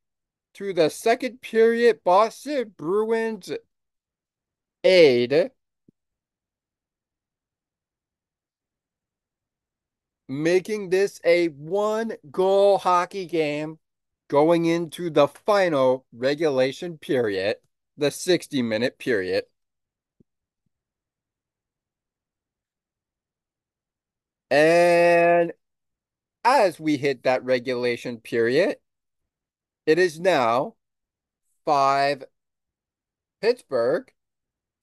to 0.53 0.73
the 0.73 0.89
second 0.89 1.41
period 1.41 2.01
Boston 2.03 2.73
Bruins 2.77 3.51
aid 4.83 5.51
making 10.27 10.89
this 10.89 11.19
a 11.23 11.47
one 11.49 12.13
goal 12.31 12.77
hockey 12.77 13.25
game 13.25 13.79
going 14.27 14.65
into 14.65 15.09
the 15.09 15.27
final 15.27 16.05
regulation 16.11 16.97
period, 16.97 17.57
the 17.97 18.11
60 18.11 18.61
minute 18.61 18.97
period. 18.97 19.45
And 24.49 25.53
as 26.45 26.79
we 26.79 26.95
hit 26.95 27.23
that 27.23 27.43
regulation 27.43 28.19
period, 28.19 28.77
it 29.87 29.97
is 29.97 30.19
now 30.19 30.75
five 31.65 32.23
Pittsburgh, 33.41 34.13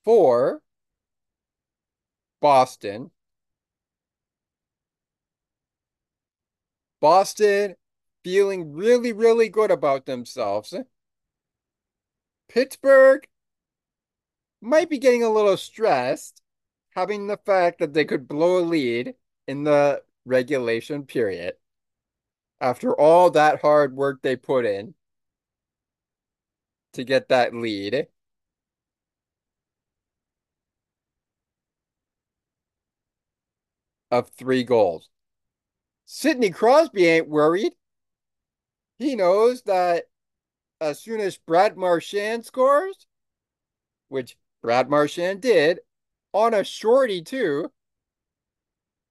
four 0.05 0.63
Boston, 2.41 3.13
Boston 7.01 7.77
feeling 8.25 8.73
really, 8.73 9.13
really 9.13 9.49
good 9.49 9.71
about 9.71 10.07
themselves. 10.07 10.75
Pittsburgh 12.49 13.27
might 14.61 14.91
be 14.91 14.99
getting 14.99 15.23
a 15.23 15.31
little 15.31 15.57
stressed, 15.57 16.43
having 16.91 17.27
the 17.27 17.37
fact 17.37 17.79
that 17.79 17.95
they 17.95 18.05
could 18.05 18.29
blow 18.29 18.59
a 18.59 18.65
lead 18.65 19.15
in 19.47 19.65
the 19.65 20.03
regulation 20.25 21.05
period 21.05 21.55
after 22.63 22.99
all 22.99 23.29
that 23.31 23.61
hard 23.61 23.95
work 23.95 24.23
they 24.23 24.37
put 24.37 24.65
in 24.65 24.95
to 26.93 27.05
get 27.05 27.29
that 27.29 27.53
lead. 27.55 28.07
Of 34.11 34.29
three 34.29 34.63
goals. 34.63 35.09
Sidney 36.05 36.51
Crosby 36.51 37.07
ain't 37.07 37.29
worried. 37.29 37.73
He 38.99 39.17
knows 39.17 39.63
that 39.63 40.05
as 40.83 41.01
soon 41.01 41.19
as 41.21 41.39
Brad 41.39 41.79
Marchand 41.79 42.45
scores, 42.45 43.07
which 44.09 44.37
Brad 44.61 44.91
Marchand 44.91 45.41
did 45.41 45.81
on 46.35 46.53
a 46.53 46.63
shorty 46.63 47.23
too, 47.23 47.73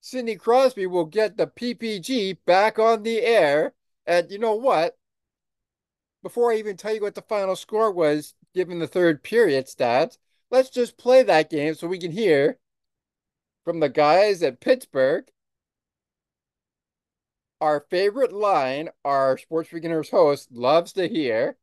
Sidney 0.01 0.35
Crosby 0.35 0.87
will 0.87 1.05
get 1.05 1.37
the 1.37 1.47
PPG 1.47 2.39
back 2.45 2.79
on 2.79 3.03
the 3.03 3.21
air. 3.21 3.73
And 4.05 4.29
you 4.31 4.39
know 4.39 4.55
what? 4.55 4.97
Before 6.23 6.51
I 6.51 6.57
even 6.57 6.75
tell 6.75 6.93
you 6.93 7.01
what 7.01 7.15
the 7.15 7.21
final 7.21 7.55
score 7.55 7.91
was, 7.91 8.33
given 8.53 8.79
the 8.79 8.87
third 8.87 9.23
period 9.23 9.67
stats, 9.67 10.17
let's 10.49 10.69
just 10.69 10.97
play 10.97 11.23
that 11.23 11.49
game 11.49 11.73
so 11.75 11.87
we 11.87 11.99
can 11.99 12.11
hear 12.11 12.57
from 13.63 13.79
the 13.79 13.89
guys 13.89 14.43
at 14.43 14.59
Pittsburgh 14.59 15.25
our 17.61 17.85
favorite 17.91 18.33
line 18.33 18.89
our 19.05 19.37
Sports 19.37 19.69
Beginners 19.71 20.09
host 20.09 20.51
loves 20.51 20.93
to 20.93 21.07
hear. 21.07 21.57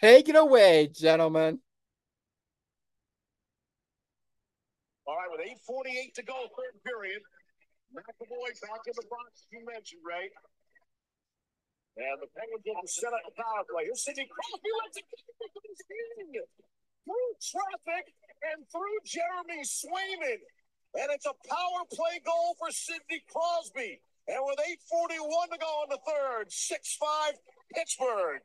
Take 0.00 0.28
it 0.28 0.36
away, 0.36 0.86
gentlemen. 0.86 1.58
All 5.12 5.20
right, 5.20 5.28
with 5.28 5.44
8.48 5.68 6.16
to 6.16 6.22
go, 6.24 6.48
third 6.56 6.80
period. 6.88 7.20
McAvoy 7.92 8.48
back 8.64 8.80
in 8.88 8.96
the 8.96 9.04
box, 9.12 9.44
you 9.52 9.60
mentioned, 9.60 10.00
Ray. 10.00 10.32
And 12.00 12.16
the 12.16 12.32
Penguins 12.32 12.64
will 12.64 12.88
set 12.88 13.12
up 13.12 13.20
the 13.28 13.36
power 13.36 13.60
play. 13.68 13.92
Here's 13.92 14.00
Sidney 14.00 14.24
Crosby. 14.24 14.72
Let's 14.80 15.04
through 17.04 17.28
traffic 17.44 18.08
and 18.56 18.64
through 18.72 18.98
Jeremy 19.04 19.60
Swayman. 19.68 20.40
And 20.96 21.12
it's 21.12 21.28
a 21.28 21.36
power 21.44 21.84
play 21.92 22.16
goal 22.24 22.56
for 22.56 22.72
Sidney 22.72 23.20
Crosby. 23.28 24.00
And 24.32 24.40
with 24.48 24.64
8.41 24.64 25.52
to 25.52 25.58
go 25.60 25.72
in 25.84 25.92
the 25.92 26.00
third, 26.08 26.48
6-5, 26.48 27.36
Pittsburgh, 27.76 28.40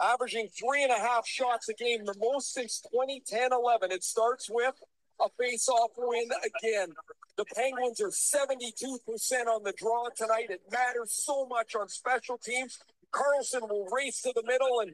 averaging 0.00 0.48
three 0.56 0.88
and 0.88 0.92
a 0.92 0.96
half 0.96 1.28
shots 1.28 1.68
a 1.68 1.76
game, 1.76 2.08
the 2.08 2.16
most 2.16 2.56
since 2.56 2.80
2010 2.80 3.52
11. 3.52 3.92
It 3.92 4.04
starts 4.04 4.48
with 4.48 4.80
a 5.24 5.28
face-off 5.42 5.90
win 5.96 6.28
again. 6.44 6.88
The 7.36 7.44
Penguins 7.54 8.00
are 8.00 8.08
72% 8.08 9.46
on 9.46 9.62
the 9.62 9.72
draw 9.76 10.08
tonight. 10.14 10.50
It 10.50 10.62
matters 10.70 11.12
so 11.12 11.46
much 11.46 11.74
on 11.74 11.88
special 11.88 12.38
teams. 12.38 12.78
Karlsson 13.12 13.68
will 13.68 13.86
race 13.86 14.22
to 14.22 14.32
the 14.34 14.42
middle, 14.46 14.80
and 14.80 14.92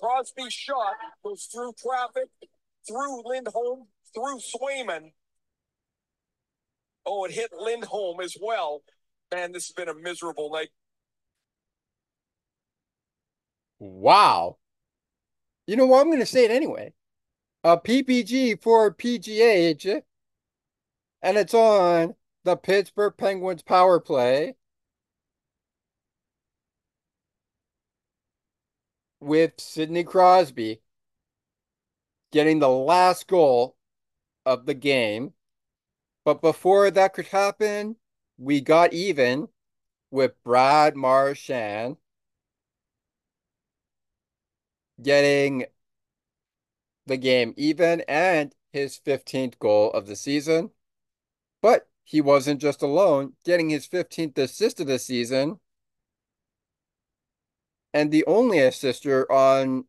Crosby's 0.00 0.52
shot 0.52 0.94
goes 1.24 1.48
through 1.52 1.72
traffic, 1.74 2.28
through 2.86 3.22
Lindholm, 3.24 3.86
through 4.14 4.38
Swayman. 4.38 5.12
Oh, 7.06 7.24
it 7.24 7.32
hit 7.32 7.50
Lindholm 7.58 8.20
as 8.20 8.36
well. 8.40 8.82
Man, 9.32 9.52
this 9.52 9.68
has 9.68 9.72
been 9.72 9.88
a 9.88 9.94
miserable 9.94 10.50
night. 10.52 10.70
Wow. 13.78 14.58
You 15.66 15.76
know 15.76 15.86
what? 15.86 16.00
I'm 16.00 16.08
going 16.08 16.18
to 16.18 16.26
say 16.26 16.44
it 16.44 16.50
anyway. 16.50 16.92
A 17.62 17.76
PPG 17.76 18.60
for 18.62 18.92
PGH, 18.92 20.02
and 21.22 21.36
it's 21.36 21.52
on 21.54 22.14
the 22.44 22.56
Pittsburgh 22.56 23.14
Penguins 23.18 23.62
power 23.62 24.00
play 24.00 24.56
with 29.20 29.52
Sidney 29.58 30.04
Crosby 30.04 30.80
getting 32.32 32.58
the 32.58 32.68
last 32.68 33.26
goal 33.26 33.76
of 34.46 34.66
the 34.66 34.74
game. 34.74 35.34
But 36.24 36.40
before 36.40 36.90
that 36.90 37.12
could 37.12 37.28
happen, 37.28 37.96
we 38.38 38.60
got 38.60 38.92
even 38.92 39.48
with 40.10 40.42
Brad 40.44 40.96
Marchand 40.96 41.96
getting 45.02 45.66
the 47.10 47.18
game 47.18 47.52
even 47.56 48.00
and 48.08 48.54
his 48.72 48.98
15th 49.04 49.58
goal 49.58 49.90
of 49.92 50.06
the 50.06 50.16
season. 50.16 50.70
But 51.60 51.88
he 52.04 52.20
wasn't 52.20 52.60
just 52.60 52.82
alone, 52.82 53.34
getting 53.44 53.68
his 53.68 53.86
15th 53.86 54.38
assist 54.38 54.80
of 54.80 54.86
the 54.86 54.98
season 54.98 55.60
and 57.92 58.10
the 58.10 58.24
only 58.26 58.58
assister 58.58 59.30
on 59.30 59.84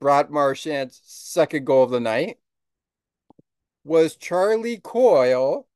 Brad 0.00 0.30
Marchand's 0.30 1.00
second 1.04 1.66
goal 1.66 1.84
of 1.84 1.90
the 1.90 2.00
night 2.00 2.38
was 3.84 4.16
Charlie 4.16 4.80
Coyle. 4.82 5.66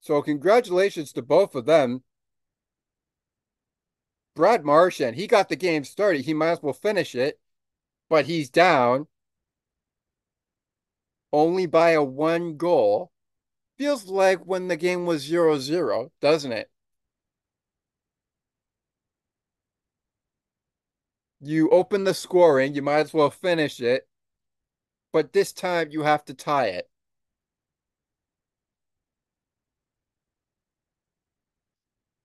So 0.00 0.20
congratulations 0.22 1.12
to 1.12 1.22
both 1.22 1.54
of 1.54 1.64
them. 1.64 2.02
Brad 4.34 4.62
Marchand, 4.62 5.16
he 5.16 5.26
got 5.26 5.48
the 5.48 5.56
game 5.56 5.84
started. 5.84 6.26
He 6.26 6.34
might 6.34 6.50
as 6.50 6.62
well 6.62 6.74
finish 6.74 7.14
it, 7.14 7.40
but 8.08 8.26
he's 8.26 8.50
down 8.50 9.08
only 11.32 11.66
by 11.66 11.90
a 11.90 12.02
one 12.02 12.56
goal. 12.56 13.12
Feels 13.78 14.06
like 14.06 14.46
when 14.46 14.68
the 14.68 14.76
game 14.76 15.06
was 15.06 15.22
0 15.22 15.58
0, 15.58 16.12
doesn't 16.20 16.52
it? 16.52 16.70
You 21.40 21.68
open 21.68 22.04
the 22.04 22.14
scoring, 22.14 22.74
you 22.74 22.80
might 22.80 23.00
as 23.00 23.12
well 23.12 23.28
finish 23.28 23.80
it, 23.80 24.08
but 25.12 25.32
this 25.32 25.52
time 25.52 25.90
you 25.92 26.02
have 26.02 26.24
to 26.24 26.34
tie 26.34 26.66
it. 26.66 26.90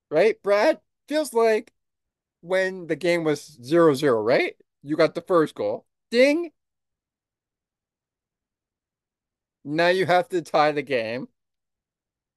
Right, 0.09 0.41
Brad? 0.43 0.81
Feels 1.07 1.33
like 1.33 1.71
when 2.47 2.87
the 2.87 2.95
game 2.95 3.23
was 3.23 3.57
0 3.63 3.93
0, 3.95 4.21
right? 4.21 4.55
You 4.83 4.95
got 4.95 5.15
the 5.15 5.21
first 5.21 5.55
goal. 5.55 5.85
Ding! 6.11 6.51
Now 9.63 9.89
you 9.89 10.05
have 10.05 10.29
to 10.29 10.41
tie 10.41 10.71
the 10.71 10.81
game. 10.81 11.27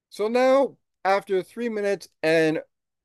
So 0.09 0.27
now, 0.27 0.77
after 1.05 1.41
three 1.41 1.69
minutes 1.69 2.09
and 2.21 2.61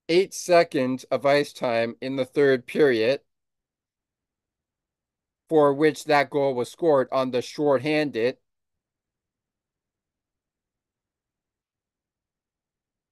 eight 0.08 0.34
seconds 0.34 1.04
of 1.04 1.24
ice 1.24 1.52
time 1.52 1.94
in 2.00 2.16
the 2.16 2.24
third 2.24 2.66
period, 2.66 3.20
for 5.48 5.72
which 5.72 6.04
that 6.04 6.30
goal 6.30 6.54
was 6.54 6.70
scored 6.70 7.08
on 7.12 7.30
the 7.30 7.40
short-handed, 7.42 8.38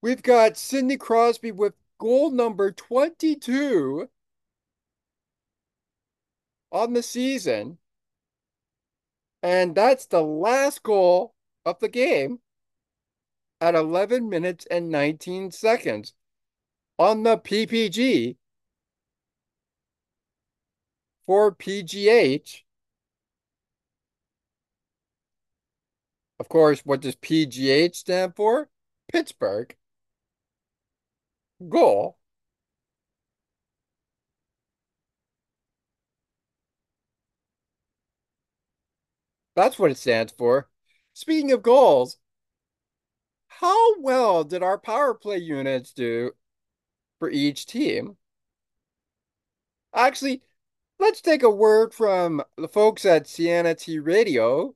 we've 0.02 0.22
got 0.22 0.57
Sidney 0.57 0.96
Crosby 0.96 1.52
with 1.52 1.74
goal 1.98 2.30
number 2.30 2.72
22 2.72 4.09
on 6.72 6.92
the 6.92 7.02
season. 7.02 7.78
And 9.42 9.74
that's 9.74 10.07
the 10.07 10.22
last 10.22 10.83
goal 10.83 11.35
of 11.64 11.78
the 11.80 11.88
game 11.88 12.40
at 13.61 13.74
11 13.74 14.28
minutes 14.28 14.66
and 14.70 14.90
19 14.90 15.50
seconds 15.50 16.14
on 16.98 17.22
the 17.22 17.38
PPG 17.38 18.37
for 21.26 21.54
PGH. 21.54 22.62
Of 26.40 26.48
course, 26.48 26.80
what 26.85 27.00
does 27.00 27.16
PGH 27.16 27.94
stand 27.94 28.35
for? 28.37 28.68
Pittsburgh. 29.12 29.74
Goal. 31.68 32.18
That's 39.57 39.79
what 39.79 39.90
it 39.90 39.98
stands 39.98 40.33
for. 40.33 40.68
Speaking 41.12 41.53
of 41.53 41.62
goals, 41.62 42.18
how 43.46 44.00
well 44.00 44.44
did 44.44 44.62
our 44.62 44.79
power 44.79 45.14
play 45.14 45.38
units 45.38 45.92
do 45.92 46.33
for 47.18 47.31
each 47.31 47.66
team? 47.66 48.16
Actually, 49.94 50.42
let's 50.98 51.20
take 51.20 51.42
a 51.44 51.50
word 51.50 51.94
from 51.94 52.42
the 52.57 52.68
folks 52.68 53.05
at 53.05 53.29
Sienna 53.29 53.74
T 53.77 54.00
Radio. 54.00 54.74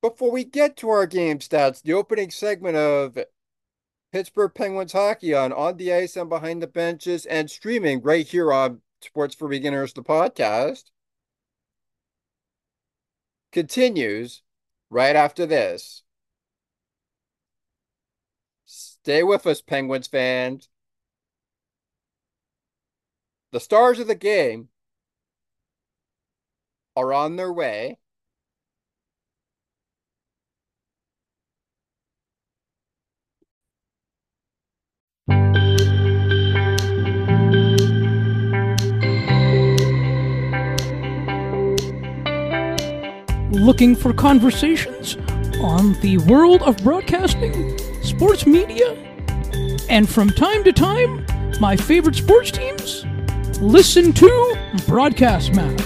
Before 0.00 0.32
we 0.32 0.44
get 0.44 0.76
to 0.78 0.88
our 0.88 1.06
game 1.06 1.38
stats, 1.38 1.82
the 1.82 1.92
opening 1.92 2.30
segment 2.30 2.76
of 2.76 3.18
Pittsburgh 4.12 4.52
Penguins 4.54 4.92
hockey 4.92 5.32
on 5.32 5.54
On 5.54 5.78
the 5.78 5.92
Ice 5.92 6.16
and 6.16 6.28
Behind 6.28 6.62
the 6.62 6.66
Benches 6.66 7.24
and 7.24 7.50
streaming 7.50 8.02
right 8.02 8.26
here 8.26 8.52
on 8.52 8.82
Sports 9.00 9.34
for 9.34 9.48
Beginners, 9.48 9.94
the 9.94 10.02
podcast 10.02 10.90
continues 13.52 14.42
right 14.90 15.16
after 15.16 15.46
this. 15.46 16.02
Stay 18.66 19.22
with 19.22 19.46
us, 19.46 19.62
Penguins 19.62 20.08
fans. 20.08 20.68
The 23.50 23.60
stars 23.60 23.98
of 23.98 24.08
the 24.08 24.14
game 24.14 24.68
are 26.94 27.12
on 27.14 27.36
their 27.36 27.52
way. 27.52 27.98
Looking 43.62 43.94
for 43.94 44.12
conversations 44.12 45.16
on 45.60 45.92
the 46.00 46.18
world 46.26 46.62
of 46.62 46.76
broadcasting, 46.82 47.78
sports 48.02 48.44
media, 48.44 48.94
and 49.88 50.08
from 50.08 50.28
time 50.30 50.64
to 50.64 50.72
time, 50.72 51.24
my 51.60 51.76
favorite 51.76 52.16
sports 52.16 52.50
teams? 52.50 53.06
Listen 53.60 54.12
to 54.14 54.58
Broadcast 54.88 55.54
Map 55.54 55.80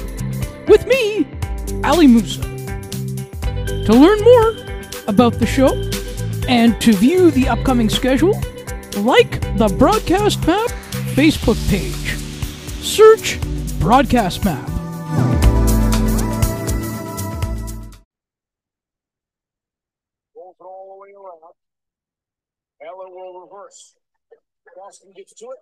with 0.67 0.87
me, 0.87 1.29
Ali 1.85 2.07
Musa. 2.07 2.41
To 2.41 3.93
learn 3.93 4.21
more 4.23 4.57
about 5.07 5.35
the 5.35 5.47
show 5.47 5.75
and 6.49 6.81
to 6.81 6.95
view 6.95 7.31
the 7.31 7.47
upcoming 7.47 7.91
schedule, 7.91 8.41
like 8.97 9.41
the 9.59 9.69
Broadcast 9.79 10.47
Map 10.47 10.71
Facebook 11.15 11.59
page. 11.69 12.17
Search 12.83 13.39
Broadcast 13.79 14.47
Map. 14.47 14.76
Reverse. 23.67 23.95
Boston 24.77 25.13
gets 25.17 25.35
to 25.35 25.47
it. 25.47 25.59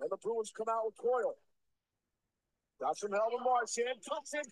And 0.00 0.10
the 0.10 0.16
Bruins 0.16 0.52
come 0.56 0.68
out 0.68 0.86
with 0.86 0.96
Coyle. 0.96 1.34
That's 2.80 2.98
from 2.98 3.12
Melvin 3.12 3.38
Marchand. 3.44 4.00
Tucks 4.08 4.34
in. 4.34 4.42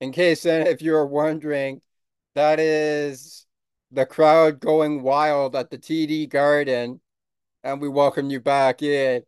In 0.00 0.12
case 0.12 0.44
uh, 0.44 0.64
if 0.66 0.82
you're 0.82 1.06
wondering, 1.06 1.80
that 2.34 2.60
is 2.60 3.46
the 3.90 4.04
crowd 4.04 4.60
going 4.60 5.02
wild 5.02 5.56
at 5.56 5.70
the 5.70 5.78
TD 5.78 6.28
Garden, 6.28 7.00
and 7.64 7.80
we 7.80 7.88
welcome 7.88 8.28
you 8.28 8.38
back 8.38 8.82
in 8.82 9.22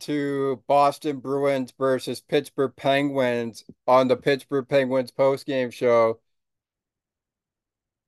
to 0.00 0.62
Boston 0.66 1.18
Bruins 1.18 1.72
versus 1.78 2.20
Pittsburgh 2.20 2.76
Penguins 2.76 3.64
on 3.86 4.08
the 4.08 4.16
Pittsburgh 4.16 4.68
Penguins 4.68 5.10
post-game 5.10 5.70
show. 5.70 6.20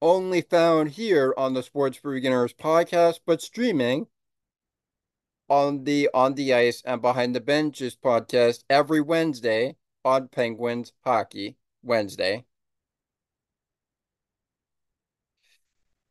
Only 0.02 0.42
found 0.42 0.90
here 0.90 1.34
on 1.36 1.54
the 1.54 1.62
Sports 1.62 1.96
for 1.96 2.12
Beginners 2.12 2.52
podcast, 2.52 3.20
but 3.26 3.40
streaming 3.40 4.06
on 5.48 5.84
the 5.84 6.08
On 6.14 6.34
the 6.34 6.52
Ice 6.54 6.82
and 6.84 7.00
Behind 7.02 7.34
the 7.34 7.40
Benches 7.40 7.96
podcast 7.96 8.64
every 8.70 9.00
Wednesday 9.00 9.76
on 10.04 10.28
Penguins 10.28 10.92
Hockey 11.04 11.56
Wednesday. 11.82 12.44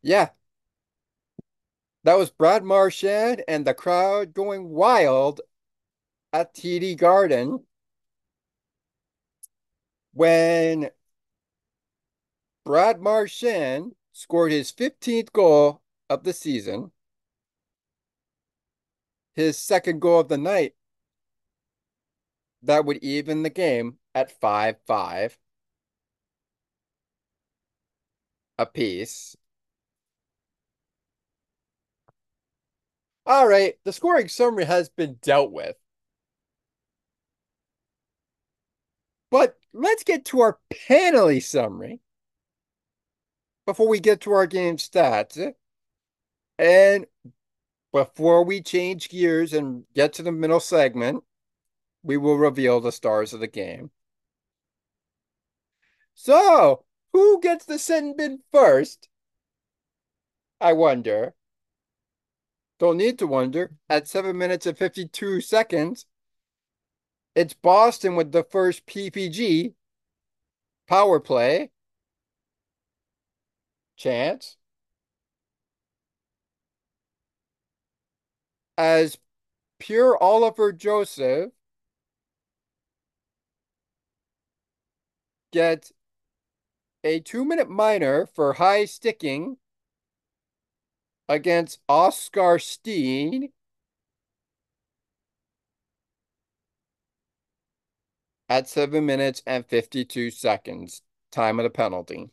Yeah. 0.02 0.30
That 2.04 2.18
was 2.18 2.30
Brad 2.32 2.64
Marchand 2.64 3.44
and 3.48 3.66
the 3.66 3.74
crowd 3.74 4.34
going 4.34 4.70
wild 4.70 5.42
at 6.34 6.54
TD 6.54 6.98
Garden 6.98 7.66
when 10.14 10.90
Brad 12.66 13.02
Marchand 13.02 13.96
scored 14.14 14.52
his 14.52 14.72
15th 14.72 15.32
goal 15.34 15.82
of 16.10 16.24
the 16.24 16.34
season, 16.34 16.92
his 19.36 19.58
second 19.58 20.00
goal 20.02 20.22
of 20.22 20.28
the 20.30 20.38
night, 20.38 20.76
that 22.64 22.86
would 22.86 22.98
even 23.04 23.44
the 23.44 23.50
game 23.50 23.98
at 24.16 24.32
5 24.40 24.78
5 24.86 25.38
apiece. 28.58 29.36
All 33.26 33.48
right, 33.48 33.76
the 33.84 33.92
scoring 33.94 34.28
summary 34.30 34.66
has 34.66 34.90
been 34.90 35.16
dealt 35.22 35.52
with. 35.52 35.76
But 39.30 39.58
let's 39.74 40.04
get 40.04 40.26
to 40.26 40.42
our 40.42 40.60
penalty 40.88 41.40
summary 41.40 42.00
before 43.66 43.88
we 43.88 44.00
get 44.00 44.22
to 44.22 44.32
our 44.32 44.48
game 44.48 44.78
stats. 44.78 45.54
And 46.58 47.06
before 47.92 48.44
we 48.44 48.62
change 48.62 49.10
gears 49.10 49.54
and 49.54 49.86
get 49.94 50.14
to 50.14 50.24
the 50.24 50.32
middle 50.32 50.60
segment, 50.60 51.24
we 52.04 52.18
will 52.18 52.38
reveal 52.38 52.80
the 52.80 52.92
stars 52.92 53.34
of 53.34 53.40
the 53.40 53.48
game. 53.48 53.92
So, 56.14 56.86
who 57.12 57.40
gets 57.42 57.66
the 57.66 57.80
sin 57.80 58.16
bin 58.16 58.40
first? 58.52 59.10
I 60.60 60.74
wonder. 60.74 61.34
Don't 62.80 62.98
need 62.98 63.20
to 63.20 63.28
wonder. 63.28 63.72
At 63.90 64.08
7 64.08 64.38
minutes 64.38 64.66
and 64.66 64.78
52 64.78 65.42
seconds, 65.42 66.06
it's 67.36 67.54
Boston 67.54 68.16
with 68.16 68.32
the 68.32 68.44
first 68.44 68.86
PPG 68.86 69.74
power 70.88 71.20
play 71.20 71.72
chance 74.04 74.58
as 78.78 79.18
Pierre-Olivier 79.80 80.74
Joseph 80.74 81.52
gets 85.54 85.94
a 87.06 87.20
two 87.22 87.46
minute 87.46 87.70
minor 87.70 88.26
for 88.26 88.54
high 88.54 88.84
sticking 88.86 89.58
against 91.30 91.80
Oskar 91.88 92.60
Steen 92.60 93.54
at 98.50 98.68
7 98.68 99.06
minutes 99.06 99.42
and 99.48 99.66
52 99.66 100.30
seconds, 100.30 101.02
time 101.32 101.60
of 101.60 101.64
the 101.64 101.70
penalty. 101.70 102.30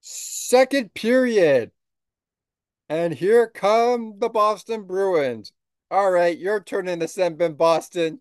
Second 0.00 0.94
period. 0.94 1.72
And 2.88 3.14
here 3.14 3.46
come 3.48 4.18
the 4.18 4.28
Boston 4.28 4.84
Bruins. 4.84 5.52
All 5.90 6.10
right, 6.10 6.36
your 6.38 6.60
turn 6.62 6.88
in 6.88 6.98
the 6.98 7.08
sin 7.08 7.36
bin, 7.36 7.54
Boston. 7.54 8.20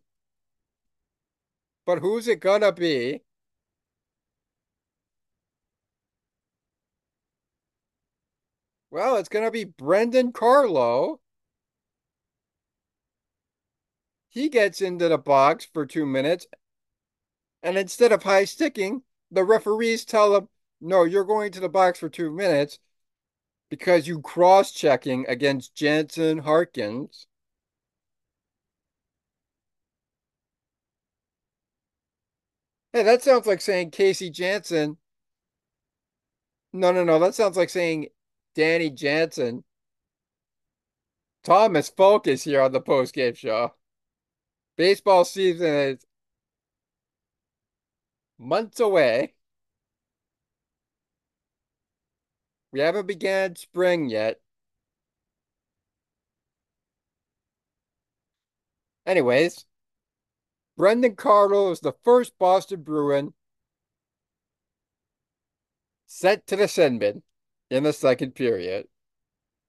But 1.86 2.00
who's 2.00 2.28
it 2.28 2.40
gonna 2.42 2.72
be? 2.72 3.22
Well, 8.92 9.18
it's 9.18 9.30
gonna 9.30 9.52
be 9.52 9.64
Brandon 9.64 10.32
Carlo. 10.34 11.22
He 14.30 14.50
gets 14.50 14.82
into 14.82 15.08
the 15.08 15.18
box 15.18 15.66
for 15.66 15.86
two 15.86 16.06
minutes, 16.06 16.48
and 17.64 17.78
instead 17.78 18.12
of 18.12 18.24
high 18.24 18.46
sticking, 18.46 19.04
the 19.32 19.44
referees 19.44 20.06
tell 20.06 20.36
him, 20.36 20.50
no, 20.82 21.04
you're 21.04 21.24
going 21.24 21.52
to 21.52 21.60
the 21.60 21.70
box 21.70 22.00
for 22.00 22.10
two 22.10 22.32
minutes 22.32 22.80
because 23.70 24.08
you 24.08 24.22
cross 24.22 24.72
checking 24.72 25.26
against 25.28 25.76
Jansen 25.76 26.40
Harkins. 26.40 27.28
Hey, 32.92 33.04
that 33.04 33.24
sounds 33.24 33.48
like 33.48 33.62
saying 33.62 33.92
Casey 33.92 34.30
Jansen. 34.30 34.98
No, 36.74 36.92
no, 36.92 37.04
no. 37.04 37.20
That 37.20 37.36
sounds 37.36 37.58
like 37.58 37.70
saying 37.70 38.08
Danny 38.56 38.90
Jansen. 38.90 39.64
Thomas 41.44 41.90
Folk 41.90 42.28
is 42.28 42.44
here 42.44 42.62
on 42.62 42.72
the 42.74 42.80
post 42.80 43.16
game 43.16 43.34
show. 43.34 43.74
Baseball 44.78 45.26
season 45.26 45.68
is 45.68 46.06
months 48.40 48.80
away. 48.80 49.36
We 52.72 52.80
haven't 52.82 53.08
began 53.08 53.56
spring 53.56 54.10
yet. 54.10 54.40
Anyways, 59.06 59.66
Brandon 60.76 61.16
Carlo 61.16 61.72
is 61.72 61.80
the 61.80 61.94
first 62.04 62.38
Boston 62.38 62.84
Bruin 62.84 63.34
sent 66.06 66.46
to 66.48 66.56
the 66.56 66.68
sin 66.68 67.00
bin 67.00 67.24
in 67.70 67.84
the 67.84 67.94
second 67.94 68.36
period 68.36 68.88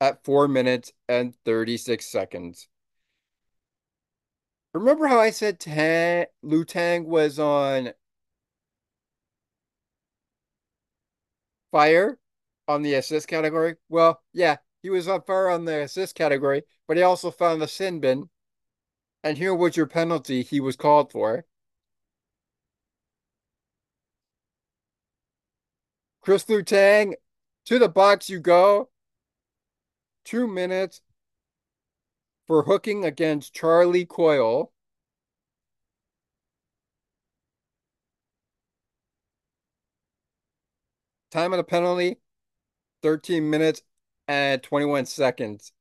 at 0.01 0.25
4 0.25 0.49
minutes 0.49 0.93
and 1.09 1.35
36 1.45 2.05
seconds. 2.05 2.69
Remember 4.75 5.07
how 5.07 5.19
I 5.19 5.31
said 5.31 5.59
Tang, 5.59 6.27
Letang 6.45 7.05
was 7.05 7.39
on 7.39 7.93
fire 11.71 12.19
on 12.69 12.83
the 12.83 12.95
assist 12.95 13.27
category? 13.27 13.77
Well, 13.89 14.23
yeah, 14.33 14.59
he 14.83 14.91
was 14.91 15.09
up 15.09 15.27
far 15.27 15.49
on 15.49 15.65
the 15.65 15.83
assist 15.83 16.15
category, 16.15 16.63
but 16.87 16.97
he 16.97 17.03
also 17.03 17.31
found 17.31 17.61
the 17.61 17.69
sin 17.69 17.99
bin. 18.01 18.29
And 19.25 19.37
here 19.37 19.55
was 19.55 19.77
your 19.77 19.87
penalty 19.87 20.43
he 20.43 20.61
was 20.61 20.77
called 20.77 21.11
for. 21.11 21.45
Chris 26.21 26.45
Letang, 26.45 27.15
to 27.65 27.79
the 27.79 27.89
box 27.89 28.29
you 28.29 28.39
go. 28.39 28.91
Two 30.25 30.47
minutes 30.47 31.01
for 32.47 32.65
hooking 32.65 33.05
against 33.05 33.55
Charlie 33.55 34.05
Coyle. 34.05 34.73
Time 41.31 41.53
of 41.53 41.59
the 41.59 41.65
penalty 41.65 42.19
13 43.03 43.49
minutes 43.49 43.83
and 44.27 44.63
21 44.63 45.07
seconds. 45.07 45.73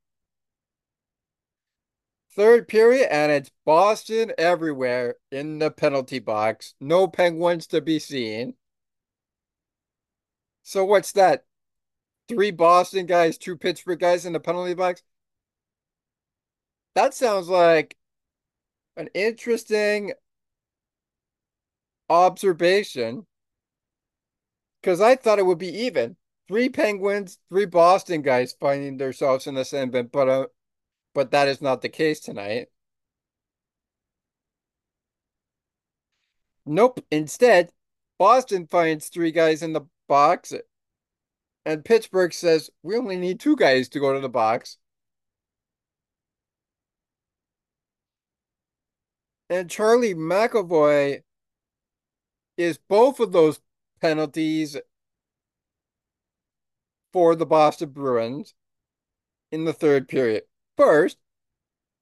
Third 2.36 2.68
period, 2.68 3.08
and 3.12 3.32
it's 3.32 3.50
Boston 3.66 4.32
everywhere 4.38 5.16
in 5.32 5.58
the 5.60 5.72
penalty 5.72 6.20
box. 6.20 6.76
No 6.80 7.08
Penguins 7.08 7.66
to 7.68 7.82
be 7.82 7.98
seen. 8.00 8.54
So, 10.62 10.86
what's 10.86 11.14
that? 11.14 11.46
Three 12.28 12.52
Boston 12.52 13.06
guys, 13.06 13.38
two 13.38 13.58
Pittsburgh 13.58 14.00
guys 14.00 14.26
in 14.26 14.34
the 14.34 14.40
penalty 14.40 14.76
box? 14.76 15.02
That 16.94 17.14
sounds 17.14 17.48
like 17.48 17.96
an 18.98 19.10
interesting 19.14 20.14
observation 22.10 23.26
because 24.82 25.02
I 25.02 25.16
thought 25.16 25.40
it 25.40 25.46
would 25.46 25.58
be 25.58 25.86
even. 25.86 26.18
Three 26.48 26.70
Penguins, 26.70 27.40
three 27.50 27.66
Boston 27.66 28.22
guys 28.22 28.54
finding 28.60 28.98
themselves 28.98 29.48
in 29.48 29.56
the 29.56 29.66
same 29.66 29.92
bin, 29.92 30.08
but 30.08 30.30
uh, 30.30 30.48
but 31.14 31.32
that 31.32 31.48
is 31.48 31.62
not 31.62 31.82
the 31.82 31.90
case 31.90 32.20
tonight. 32.22 32.68
Nope. 36.66 37.04
Instead, 37.12 37.72
Boston 38.20 38.68
finds 38.68 39.10
three 39.10 39.32
guys 39.32 39.64
in 39.64 39.74
the 39.74 39.88
box, 40.08 40.54
and 41.66 41.84
Pittsburgh 41.86 42.34
says 42.34 42.70
we 42.84 42.96
only 42.96 43.18
need 43.18 43.40
two 43.40 43.56
guys 43.56 43.90
to 43.90 44.00
go 44.00 44.14
to 44.14 44.20
the 44.20 44.30
box. 44.30 44.78
And 49.50 49.70
Charlie 49.70 50.14
McAvoy 50.14 51.24
is 52.58 52.78
both 52.78 53.20
of 53.20 53.32
those 53.32 53.60
penalties 54.02 54.78
for 57.14 57.36
the 57.36 57.46
Boston 57.46 57.90
Bruins 57.90 58.54
in 59.52 59.66
the 59.66 59.74
third 59.74 60.08
period. 60.08 60.44
First, 60.76 61.18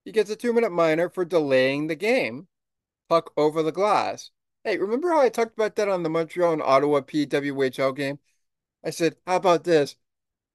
he 0.04 0.12
gets 0.12 0.30
a 0.30 0.36
two 0.36 0.54
minute 0.54 0.72
minor 0.72 1.10
for 1.10 1.26
delaying 1.26 1.88
the 1.88 1.96
game. 1.96 2.48
Puck 3.10 3.32
over 3.38 3.64
the 3.64 3.72
glass. 3.72 4.32
Hey, 4.64 4.78
remember 4.78 5.10
how 5.12 5.22
I 5.22 5.30
talked 5.30 5.54
about 5.54 5.76
that 5.76 5.90
on 5.90 6.04
the 6.04 6.10
Montreal 6.10 6.54
and 6.54 6.62
Ottawa 6.62 7.02
PWHL 7.02 7.96
game? 7.96 8.20
I 8.84 8.90
said, 8.90 9.16
how 9.28 9.36
about 9.38 9.64
this? 9.64 9.96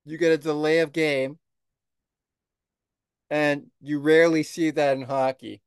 You 0.04 0.18
get 0.18 0.32
a 0.32 0.38
delay 0.38 0.80
of 0.80 0.92
game, 0.92 1.38
and 3.30 3.70
you 3.80 4.00
rarely 4.00 4.42
see 4.42 4.70
that 4.70 4.96
in 4.96 5.02
hockey 5.02 5.62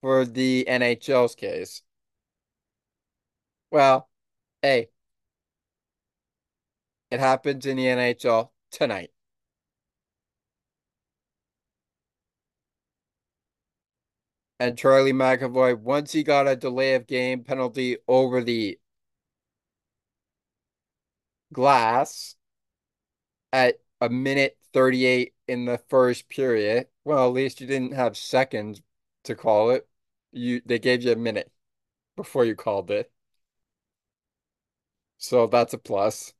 for 0.00 0.24
the 0.24 0.66
NHL's 0.68 1.34
case. 1.34 1.82
Well, 3.70 4.08
hey, 4.62 4.88
it 7.14 7.20
happens 7.20 7.66
in 7.66 7.76
the 7.78 7.88
NHL 7.88 8.52
tonight. 8.70 9.10
And 14.58 14.76
Charlie 14.76 15.12
McAvoy, 15.12 15.78
once 15.78 16.10
he 16.12 16.24
got 16.24 16.48
a 16.48 16.56
delay 16.56 16.94
of 16.94 17.06
game 17.06 17.44
penalty 17.44 17.98
over 18.08 18.42
the 18.42 18.78
glass 21.52 22.36
at 23.52 23.80
a 24.00 24.08
minute 24.08 24.58
38 24.72 25.34
in 25.48 25.64
the 25.64 25.78
first 25.88 26.28
period. 26.28 26.88
Well, 27.04 27.26
at 27.28 27.32
least 27.34 27.60
you 27.60 27.66
didn't 27.66 27.94
have 27.94 28.16
seconds 28.16 28.82
to 29.24 29.34
call 29.34 29.70
it. 29.70 29.88
You 30.32 30.60
they 30.64 30.78
gave 30.78 31.02
you 31.02 31.12
a 31.12 31.16
minute 31.16 31.52
before 32.16 32.44
you 32.44 32.56
called 32.56 32.90
it. 32.92 33.12
So 35.18 35.46
that's 35.48 35.74
a 35.74 35.78
plus. 35.78 36.34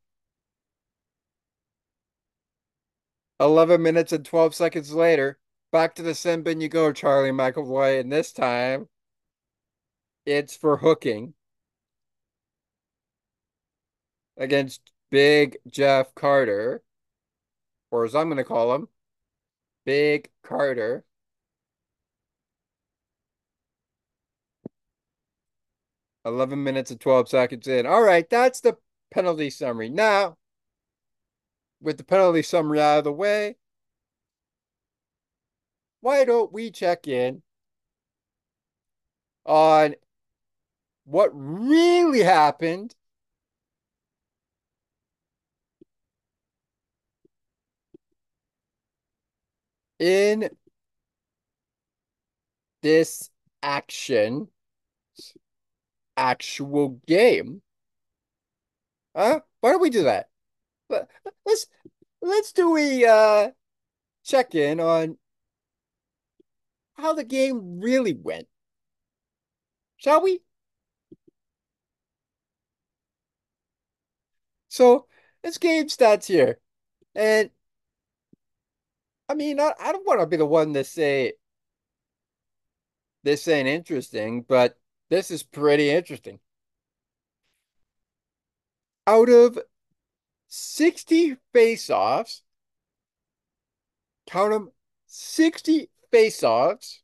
11 3.40 3.82
minutes 3.82 4.12
and 4.12 4.24
12 4.24 4.54
seconds 4.54 4.92
later, 4.92 5.38
back 5.72 5.94
to 5.96 6.02
the 6.02 6.14
sin 6.14 6.42
bin 6.42 6.60
you 6.60 6.68
go, 6.68 6.92
Charlie 6.92 7.30
McAvoy, 7.30 8.00
and 8.00 8.10
this 8.12 8.32
time 8.32 8.88
it's 10.26 10.56
for 10.56 10.76
hooking 10.78 11.34
against 14.36 14.80
Big 15.10 15.58
Jeff 15.68 16.14
Carter, 16.14 16.82
or 17.90 18.04
as 18.04 18.14
I'm 18.14 18.28
going 18.28 18.38
to 18.38 18.44
call 18.44 18.74
him, 18.74 18.88
Big 19.84 20.30
Carter. 20.42 21.04
Eleven 26.24 26.62
minutes 26.62 26.90
and 26.90 27.00
twelve 27.00 27.28
seconds 27.28 27.68
in. 27.68 27.86
All 27.86 28.02
right, 28.02 28.28
that's 28.28 28.60
the 28.60 28.78
penalty 29.10 29.50
summary. 29.50 29.90
Now, 29.90 30.38
with 31.84 31.98
the 31.98 32.04
penalty 32.04 32.42
summary 32.42 32.80
out 32.80 32.98
of 32.98 33.04
the 33.04 33.12
way, 33.12 33.56
why 36.00 36.24
don't 36.24 36.52
we 36.52 36.70
check 36.70 37.06
in 37.06 37.42
on 39.46 39.94
what 41.04 41.30
really 41.34 42.20
happened 42.20 42.94
in 49.98 50.48
this 52.82 53.30
action 53.62 54.48
actual 56.16 57.00
game. 57.06 57.62
Huh? 59.16 59.40
Why 59.60 59.72
don't 59.72 59.80
we 59.80 59.90
do 59.90 60.04
that? 60.04 60.28
Let's 61.46 61.66
let's 62.24 62.52
do 62.52 62.76
a 62.76 63.04
uh 63.04 63.50
check 64.24 64.54
in 64.54 64.80
on 64.80 65.18
how 66.94 67.12
the 67.14 67.24
game 67.24 67.80
really 67.80 68.14
went. 68.14 68.46
Shall 69.96 70.22
we? 70.22 70.40
So, 74.68 75.06
it's 75.42 75.58
game 75.58 75.86
stats 75.86 76.26
here. 76.26 76.58
And 77.14 77.50
I 79.28 79.34
mean, 79.34 79.60
I, 79.60 79.72
I 79.80 79.92
don't 79.92 80.06
want 80.06 80.20
to 80.20 80.26
be 80.26 80.36
the 80.36 80.46
one 80.46 80.74
to 80.74 80.84
say 80.84 81.34
this 83.22 83.48
ain't 83.48 83.68
interesting, 83.68 84.42
but 84.42 84.78
this 85.10 85.30
is 85.30 85.42
pretty 85.42 85.90
interesting. 85.90 86.40
Out 89.06 89.28
of 89.28 89.58
60 90.56 91.36
face-offs, 91.52 92.42
count 94.28 94.52
them 94.52 94.70
60 95.06 95.90
face-offs, 96.12 97.02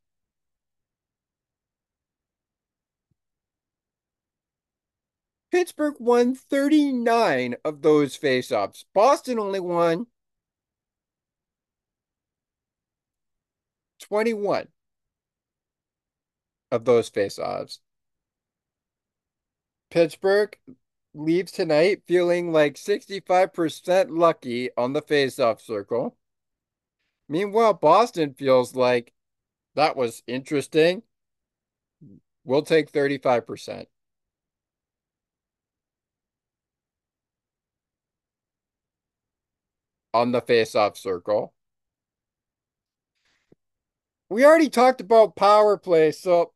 Pittsburgh 5.50 5.96
won 5.98 6.36
39 6.36 7.56
of 7.64 7.82
those 7.82 8.14
face-offs. 8.14 8.84
Boston 8.94 9.40
only 9.40 9.58
won 9.58 10.06
21 13.98 14.68
of 16.70 16.84
those 16.84 17.08
face-offs. 17.08 17.80
Pittsburgh 19.90 20.56
leaves 21.14 21.52
tonight 21.52 22.02
feeling 22.06 22.52
like 22.52 22.74
65% 22.74 24.10
lucky 24.10 24.70
on 24.76 24.92
the 24.92 25.02
face-off 25.02 25.60
circle. 25.60 26.16
Meanwhile, 27.28 27.74
Boston 27.74 28.34
feels 28.34 28.74
like 28.74 29.12
that 29.74 29.96
was 29.96 30.22
interesting. 30.26 31.02
We'll 32.44 32.62
take 32.62 32.90
35%. 32.90 33.86
On 40.12 40.32
the 40.32 40.40
face-off 40.40 40.96
circle. 40.96 41.54
We 44.28 44.44
already 44.44 44.68
talked 44.68 45.00
about 45.00 45.36
power 45.36 45.76
play, 45.76 46.12
so 46.12 46.52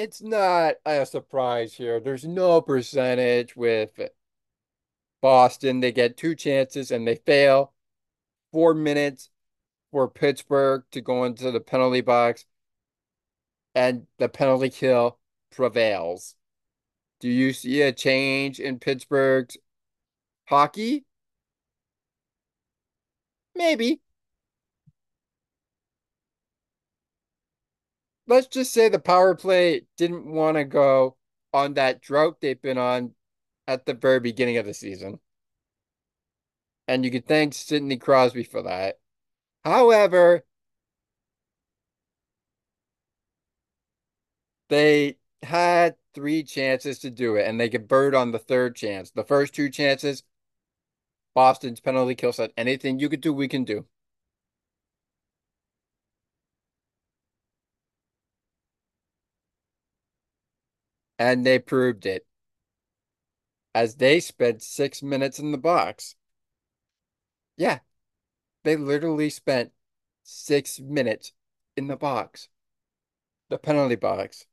it's 0.00 0.22
not 0.22 0.76
a 0.86 1.04
surprise 1.04 1.74
here. 1.74 2.00
There's 2.00 2.24
no 2.24 2.62
percentage 2.62 3.54
with 3.54 4.00
Boston. 5.20 5.80
They 5.80 5.92
get 5.92 6.16
two 6.16 6.34
chances 6.34 6.90
and 6.90 7.06
they 7.06 7.16
fail. 7.16 7.74
Four 8.50 8.72
minutes 8.72 9.28
for 9.90 10.08
Pittsburgh 10.08 10.84
to 10.92 11.02
go 11.02 11.24
into 11.24 11.50
the 11.50 11.60
penalty 11.60 12.00
box, 12.00 12.46
and 13.74 14.06
the 14.18 14.28
penalty 14.28 14.70
kill 14.70 15.18
prevails. 15.50 16.34
Do 17.20 17.28
you 17.28 17.52
see 17.52 17.82
a 17.82 17.92
change 17.92 18.58
in 18.58 18.78
Pittsburgh's 18.78 19.58
hockey? 20.48 21.04
Maybe. 23.54 24.00
Let's 28.30 28.46
just 28.46 28.72
say 28.72 28.88
the 28.88 28.98
power 29.00 29.34
play 29.34 29.82
didn't 29.96 30.24
want 30.24 30.56
to 30.56 30.64
go 30.64 31.16
on 31.52 31.74
that 31.74 32.00
drought 32.00 32.40
they've 32.40 32.62
been 32.62 32.78
on 32.78 33.12
at 33.66 33.86
the 33.86 33.94
very 33.94 34.20
beginning 34.20 34.56
of 34.56 34.64
the 34.66 34.72
season. 34.72 35.18
And 36.88 37.04
you 37.04 37.10
could 37.10 37.26
thank 37.26 37.54
Sidney 37.54 37.96
Crosby 37.96 38.44
for 38.44 38.62
that. 38.62 38.98
However, 39.64 40.44
they 44.68 45.18
had 45.42 45.96
three 46.14 46.44
chances 46.44 47.00
to 47.00 47.10
do 47.10 47.36
it, 47.36 47.46
and 47.46 47.60
they 47.60 47.68
converted 47.68 48.14
on 48.14 48.30
the 48.30 48.38
third 48.38 48.76
chance. 48.76 49.10
The 49.10 49.24
first 49.24 49.54
two 49.54 49.70
chances, 49.70 50.22
Boston's 51.34 51.80
penalty 51.80 52.14
kill 52.14 52.32
said, 52.32 52.52
anything 52.56 52.98
you 53.00 53.08
could 53.08 53.20
do, 53.20 53.32
we 53.32 53.48
can 53.48 53.64
do. 53.64 53.86
And 61.20 61.44
they 61.44 61.58
proved 61.58 62.06
it 62.06 62.26
as 63.74 63.96
they 63.96 64.20
spent 64.20 64.62
six 64.62 65.02
minutes 65.02 65.38
in 65.38 65.52
the 65.52 65.58
box. 65.58 66.16
Yeah, 67.58 67.80
they 68.64 68.74
literally 68.76 69.28
spent 69.28 69.72
six 70.22 70.80
minutes 70.80 71.32
in 71.76 71.88
the 71.88 71.96
box, 71.96 72.48
the 73.50 73.58
penalty 73.58 73.96
box. 73.96 74.46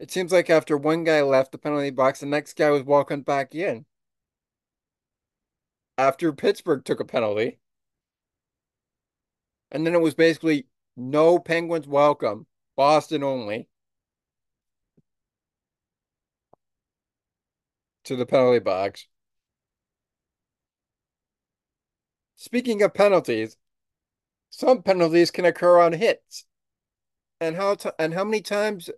It 0.00 0.10
seems 0.10 0.32
like 0.32 0.48
after 0.48 0.78
one 0.78 1.04
guy 1.04 1.20
left 1.20 1.52
the 1.52 1.58
penalty 1.58 1.90
box, 1.90 2.20
the 2.20 2.26
next 2.26 2.54
guy 2.54 2.70
was 2.70 2.82
walking 2.82 3.20
back 3.20 3.54
in. 3.54 3.84
After 5.98 6.32
Pittsburgh 6.32 6.86
took 6.86 7.00
a 7.00 7.04
penalty. 7.04 7.58
And 9.70 9.86
then 9.86 9.94
it 9.94 10.00
was 10.00 10.14
basically 10.14 10.68
no 10.96 11.38
Penguins 11.38 11.86
welcome, 11.86 12.46
Boston 12.76 13.22
only. 13.22 13.68
To 18.06 18.14
the 18.14 18.24
penalty 18.24 18.60
box. 18.60 19.08
Speaking 22.36 22.80
of 22.82 22.94
penalties, 22.94 23.56
some 24.48 24.84
penalties 24.84 25.32
can 25.32 25.44
occur 25.44 25.80
on 25.80 25.92
hits. 25.92 26.44
And 27.40 27.56
how 27.56 27.76
and 27.98 28.14
how 28.14 28.22
many 28.22 28.42
times 28.42 28.90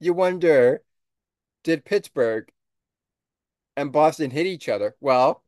you 0.00 0.14
wonder 0.14 0.82
did 1.62 1.84
Pittsburgh 1.84 2.50
and 3.76 3.92
Boston 3.92 4.32
hit 4.32 4.46
each 4.46 4.68
other? 4.68 4.96
Well, 5.00 5.44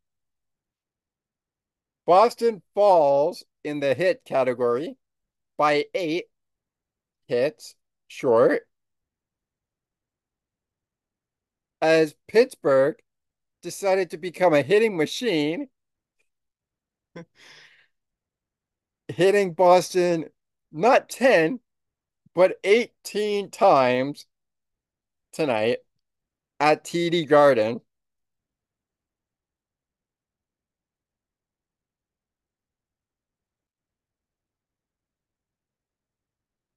Boston 2.07 2.63
falls 2.73 3.43
in 3.65 3.81
the 3.81 3.95
hit 3.95 4.25
category 4.25 4.97
by 5.57 5.87
eight 5.93 6.27
hits 7.27 7.75
short 8.07 8.63
as 11.83 12.15
Pittsburgh 12.29 12.97
decided 13.63 14.11
to 14.11 14.19
become 14.19 14.55
a 14.55 14.63
hitting 14.63 14.97
machine, 14.97 15.69
hitting 19.09 19.53
Boston 19.55 20.31
not 20.73 21.09
10, 21.09 21.61
but 22.35 22.59
18 22.65 23.51
times 23.51 24.27
tonight 25.33 25.79
at 26.61 26.85
TD 26.85 27.25
Garden. 27.27 27.81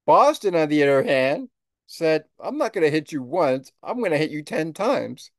Boston, 0.05 0.55
on 0.55 0.69
the 0.69 0.83
other 0.83 1.03
hand, 1.03 1.49
said, 1.91 2.23
I'm 2.39 2.57
not 2.57 2.71
going 2.73 2.85
to 2.85 2.91
hit 2.91 3.11
you 3.11 3.21
once. 3.21 3.71
I'm 3.83 3.99
going 3.99 4.11
to 4.11 4.17
hit 4.17 4.31
you 4.31 4.43
10 4.43 4.73
times. 4.73 5.31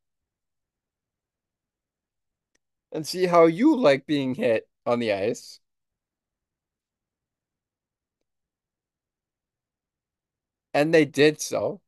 And 2.92 3.06
see 3.06 3.26
how 3.26 3.46
you 3.46 3.76
like 3.76 4.06
being 4.06 4.34
hit 4.34 4.68
on 4.86 4.98
the 5.00 5.12
ice. 5.12 5.60
And 10.74 10.92
they 10.92 11.04
did 11.06 11.40
so. 11.40 11.80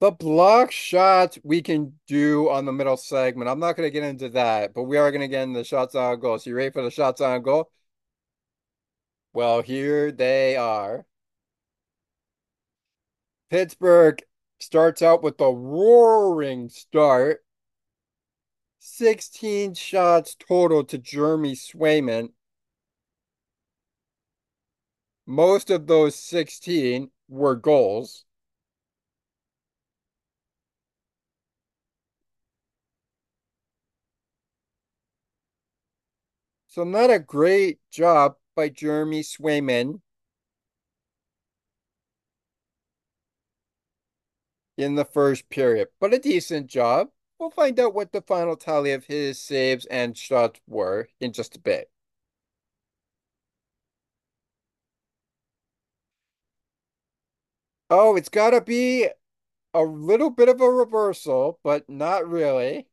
The 0.00 0.10
block 0.10 0.70
shots 0.72 1.38
we 1.44 1.60
can 1.62 1.98
do 2.06 2.48
on 2.50 2.64
the 2.64 2.72
middle 2.72 2.96
segment. 2.96 3.50
I'm 3.50 3.58
not 3.60 3.76
going 3.76 3.86
to 3.86 3.90
get 3.90 4.02
into 4.02 4.30
that, 4.30 4.72
but 4.74 4.84
we 4.84 4.96
are 4.96 5.10
going 5.10 5.20
to 5.20 5.28
get 5.28 5.42
into 5.42 5.58
the 5.60 5.64
shots 5.64 5.94
on 5.94 6.18
goal. 6.20 6.38
So 6.38 6.50
you 6.50 6.56
ready 6.56 6.70
for 6.70 6.82
the 6.82 6.90
shots 6.90 7.20
on 7.20 7.42
goal? 7.42 7.70
Well, 9.32 9.62
here 9.62 10.12
they 10.12 10.56
are. 10.56 11.06
Pittsburgh 13.50 14.22
starts 14.60 15.02
out 15.02 15.22
with 15.22 15.40
a 15.40 15.52
roaring 15.52 16.68
start. 16.68 17.44
16 18.78 19.74
shots 19.74 20.34
total 20.36 20.84
to 20.84 20.98
Jeremy 20.98 21.54
Swayman. 21.54 22.32
Most 25.26 25.70
of 25.70 25.86
those 25.86 26.14
16 26.14 27.10
were 27.28 27.56
goals. 27.56 28.24
So 36.68 36.84
not 36.84 37.10
a 37.10 37.18
great 37.18 37.80
job 37.90 38.36
by 38.60 38.68
Jeremy 38.68 39.22
Swayman 39.22 40.02
in 44.76 44.96
the 44.96 45.04
first 45.06 45.48
period, 45.48 45.88
but 45.98 46.12
a 46.12 46.18
decent 46.18 46.66
job. 46.66 47.08
We'll 47.38 47.48
find 47.48 47.80
out 47.80 47.94
what 47.94 48.12
the 48.12 48.20
final 48.20 48.56
tally 48.56 48.92
of 48.92 49.06
his 49.06 49.40
saves 49.40 49.86
and 49.86 50.14
shots 50.14 50.60
were 50.66 51.08
in 51.20 51.32
just 51.32 51.56
a 51.56 51.58
bit. 51.58 51.90
Oh, 57.88 58.14
it's 58.16 58.28
got 58.28 58.50
to 58.50 58.60
be 58.60 59.08
a 59.74 59.82
little 59.82 60.30
bit 60.30 60.50
of 60.50 60.60
a 60.60 60.70
reversal, 60.70 61.60
but 61.64 61.88
not 61.88 62.28
really. 62.28 62.88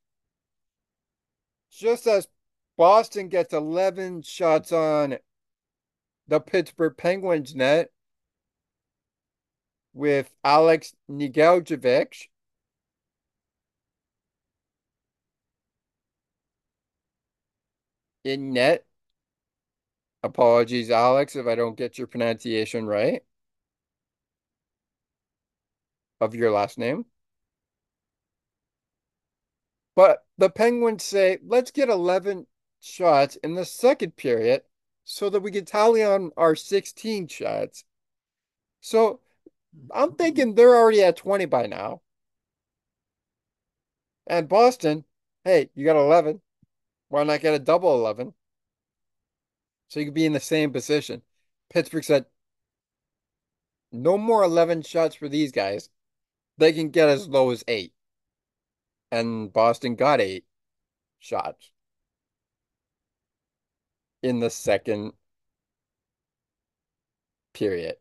Just 1.72 2.07
as 2.07 2.28
Boston 2.78 3.28
gets 3.30 3.53
11 3.53 4.22
shots 4.22 4.72
on 4.72 5.18
the 6.28 6.39
Pittsburgh 6.39 6.95
Penguins 6.97 7.55
net 7.55 7.89
with 9.93 10.30
Alex 10.43 10.93
Nedeljkovic. 11.09 12.28
In 18.23 18.51
net. 18.53 18.86
Apologies, 20.23 20.91
Alex, 20.91 21.36
if 21.36 21.47
I 21.47 21.55
don't 21.55 21.78
get 21.78 21.97
your 21.97 22.07
pronunciation 22.07 22.86
right 22.86 23.23
of 26.19 26.36
your 26.36 26.51
last 26.51 26.78
name. 26.78 27.05
But 29.95 30.25
the 30.38 30.49
Penguins 30.49 31.03
say, 31.03 31.39
let's 31.45 31.71
get 31.71 31.89
11 31.89 32.47
shots 32.80 33.36
in 33.38 33.55
the 33.55 33.65
second 33.65 34.15
period 34.15 34.61
so 35.10 35.30
that 35.30 35.39
we 35.39 35.51
can 35.51 35.64
tally 35.64 36.03
on 36.03 36.32
our 36.36 36.53
16 36.53 37.30
shots. 37.30 37.86
So 38.82 39.22
I'm 39.89 40.16
thinking 40.16 40.53
they're 40.53 40.76
already 40.76 41.01
at 41.01 41.16
20 41.16 41.45
by 41.45 41.66
now. 41.66 42.01
And 44.28 44.49
Boston, 44.49 45.05
hey, 45.45 45.70
you 45.76 45.86
got 45.86 45.95
11. 45.95 46.41
Why 47.08 47.24
not 47.24 47.39
get 47.39 47.53
a 47.53 47.60
double 47.60 47.95
11? 47.95 48.34
So 49.88 50.01
you 50.01 50.08
could 50.08 50.14
be 50.14 50.26
in 50.26 50.34
the 50.34 50.41
same 50.41 50.74
position. 50.74 51.22
Pittsburgh 51.70 52.03
said, 52.03 52.26
no 53.93 54.18
more 54.18 54.43
11 54.43 54.82
shots 54.82 55.16
for 55.16 55.30
these 55.30 55.53
guys. 55.53 55.89
They 56.58 56.74
can 56.74 56.89
get 56.89 57.08
as 57.08 57.30
low 57.30 57.51
as 57.51 57.64
eight. 57.70 57.93
And 59.10 59.53
Boston 59.53 59.95
got 59.95 60.20
eight 60.20 60.43
shots 61.20 61.72
in 64.22 64.39
the 64.39 64.49
second 64.49 65.13
period. 67.53 67.97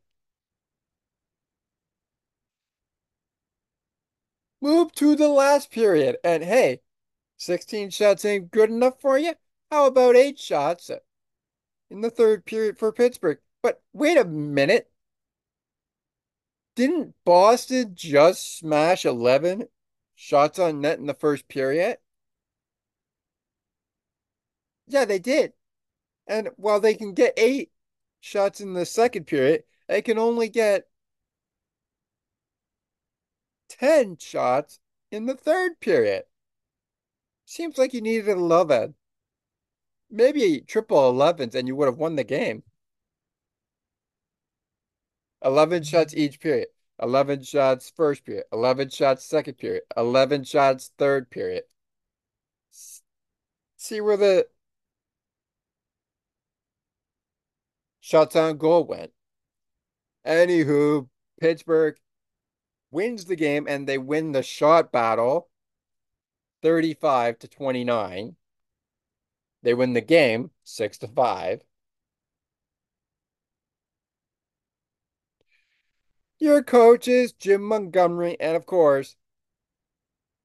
Move 4.60 4.92
to 4.92 5.16
the 5.16 5.28
last 5.28 5.70
period. 5.70 6.18
And 6.22 6.44
hey, 6.44 6.82
16 7.38 7.88
shots 7.88 8.22
ain't 8.26 8.50
good 8.50 8.68
enough 8.68 9.00
for 9.00 9.16
you? 9.16 9.34
How 9.70 9.86
about 9.86 10.14
eight 10.14 10.38
shots 10.38 10.90
in 11.90 12.00
the 12.00 12.10
third 12.10 12.44
period 12.44 12.78
for 12.78 12.92
Pittsburgh? 12.92 13.40
But 13.62 13.82
wait 13.92 14.18
a 14.18 14.24
minute. 14.24 14.90
Didn't 16.76 17.16
Boston 17.24 17.96
just 17.96 18.58
smash 18.58 19.04
11 19.04 19.68
shots 20.14 20.60
on 20.60 20.80
net 20.80 21.00
in 21.00 21.06
the 21.06 21.14
first 21.14 21.48
period? 21.48 21.98
Yeah, 24.86 25.04
they 25.04 25.18
did. 25.18 25.52
And 26.26 26.50
while 26.56 26.80
they 26.80 26.94
can 26.94 27.14
get 27.14 27.34
eight 27.36 27.70
shots 28.20 28.60
in 28.60 28.74
the 28.74 28.86
second 28.86 29.26
period, 29.26 29.64
they 29.88 30.02
can 30.02 30.18
only 30.18 30.48
get 30.48 30.88
10 33.68 34.18
shots 34.18 34.80
in 35.10 35.26
the 35.26 35.34
third 35.34 35.80
period. 35.80 36.24
Seems 37.44 37.78
like 37.78 37.94
you 37.94 38.00
needed 38.00 38.28
a 38.28 38.36
love 38.36 38.70
ed. 38.70 38.94
Maybe 40.10 40.60
triple 40.60 40.98
11s 41.12 41.54
and 41.54 41.68
you 41.68 41.76
would 41.76 41.86
have 41.86 41.98
won 41.98 42.16
the 42.16 42.24
game. 42.24 42.62
11 45.44 45.82
mm-hmm. 45.82 45.84
shots 45.84 46.14
each 46.14 46.40
period. 46.40 46.68
11 47.00 47.42
shots 47.42 47.92
first 47.94 48.24
period. 48.24 48.44
11 48.52 48.90
shots 48.90 49.24
second 49.24 49.54
period. 49.54 49.82
11 49.96 50.44
shots 50.44 50.90
third 50.98 51.30
period. 51.30 51.64
See 53.76 54.00
where 54.00 54.16
the 54.16 54.48
shots 58.06 58.36
on 58.36 58.56
goal 58.56 58.84
went. 58.84 59.10
Anywho, 60.24 61.08
Pittsburgh 61.40 61.96
wins 62.92 63.24
the 63.24 63.34
game 63.34 63.66
and 63.68 63.88
they 63.88 63.98
win 63.98 64.30
the 64.30 64.44
shot 64.44 64.92
battle 64.92 65.48
35 66.62 67.40
to 67.40 67.48
29. 67.48 68.36
They 69.64 69.74
win 69.74 69.92
the 69.92 70.00
game 70.00 70.52
6 70.62 70.98
to 70.98 71.08
5. 71.08 71.62
your 76.38 76.62
coaches, 76.62 77.32
Jim 77.32 77.62
Montgomery, 77.62 78.36
and 78.38 78.56
of 78.56 78.66
course, 78.66 79.16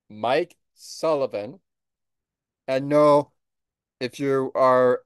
Mike 0.09 0.55
Sullivan. 0.73 1.59
And 2.65 2.87
no, 2.87 3.33
if 3.99 4.17
you 4.17 4.51
are 4.55 5.01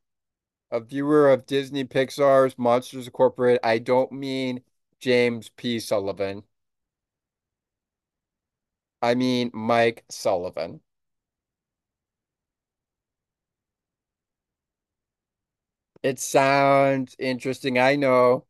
a 0.75 0.81
viewer 0.81 1.31
of 1.31 1.45
Disney 1.45 1.85
Pixar's 1.85 2.57
Monsters 2.57 3.07
Incorporated, 3.07 3.61
I 3.63 3.79
don't 3.79 4.11
mean 4.11 4.61
James 4.99 5.49
P. 5.49 5.79
Sullivan. 5.79 6.43
I 9.01 9.15
mean 9.15 9.51
Mike 9.53 10.03
Sullivan. 10.09 10.81
It 16.03 16.19
sounds 16.19 17.17
interesting, 17.19 17.77
I 17.77 17.97
know, 17.97 18.45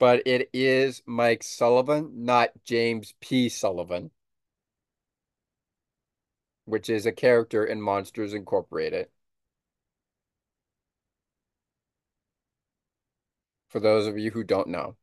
but 0.00 0.20
it 0.26 0.50
is 0.52 1.00
Mike 1.06 1.44
Sullivan, 1.44 2.24
not 2.24 2.50
James 2.64 3.14
P. 3.20 3.48
Sullivan, 3.48 4.10
which 6.64 6.88
is 6.88 7.04
a 7.04 7.12
character 7.12 7.66
in 7.66 7.82
Monsters 7.82 8.32
Incorporated. 8.32 9.10
For 13.70 13.80
those 13.80 14.06
of 14.06 14.18
you 14.18 14.32
who 14.32 14.44
don't 14.44 14.68
know. 14.68 14.98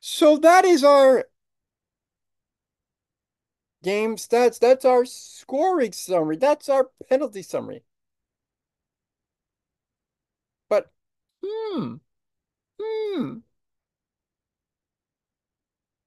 So 0.00 0.36
that 0.38 0.64
is 0.64 0.84
our 0.84 1.24
game 3.84 4.16
stats. 4.16 4.58
That's 4.58 4.84
our 4.84 5.04
scoring 5.04 5.92
summary. 5.92 6.36
That's 6.36 6.68
our 6.68 6.90
penalty 7.08 7.42
summary. 7.42 7.84
But, 10.68 10.92
hmm, 11.42 11.96
hmm, 12.80 13.38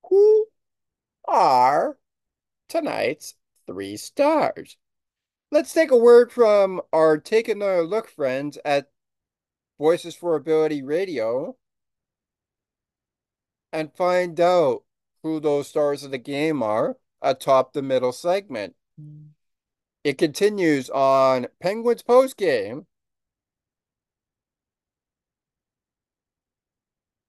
who 0.10 0.48
are 1.28 1.98
tonight's 2.70 3.36
three 3.68 3.98
stars? 3.98 4.78
Let's 5.50 5.72
take 5.72 5.92
a 5.92 5.98
word 5.98 6.34
from 6.34 6.82
our 6.92 7.18
Take 7.18 7.48
Another 7.48 7.84
Look 7.84 8.10
friends 8.10 8.58
at 8.66 8.90
Voices 9.80 10.14
for 10.14 10.36
Ability 10.36 10.84
Radio 10.84 11.56
and 13.72 13.94
find 13.94 14.38
out 14.42 14.84
who 15.24 15.40
those 15.40 15.70
stars 15.70 16.04
of 16.04 16.12
the 16.12 16.18
game 16.18 16.62
are 16.62 16.98
atop 17.22 17.72
the 17.72 17.82
middle 17.82 18.12
segment. 18.12 18.76
It 20.04 20.18
continues 20.18 20.90
on 20.90 21.48
Penguins 21.62 22.04
post 22.04 22.36
game. 22.36 22.86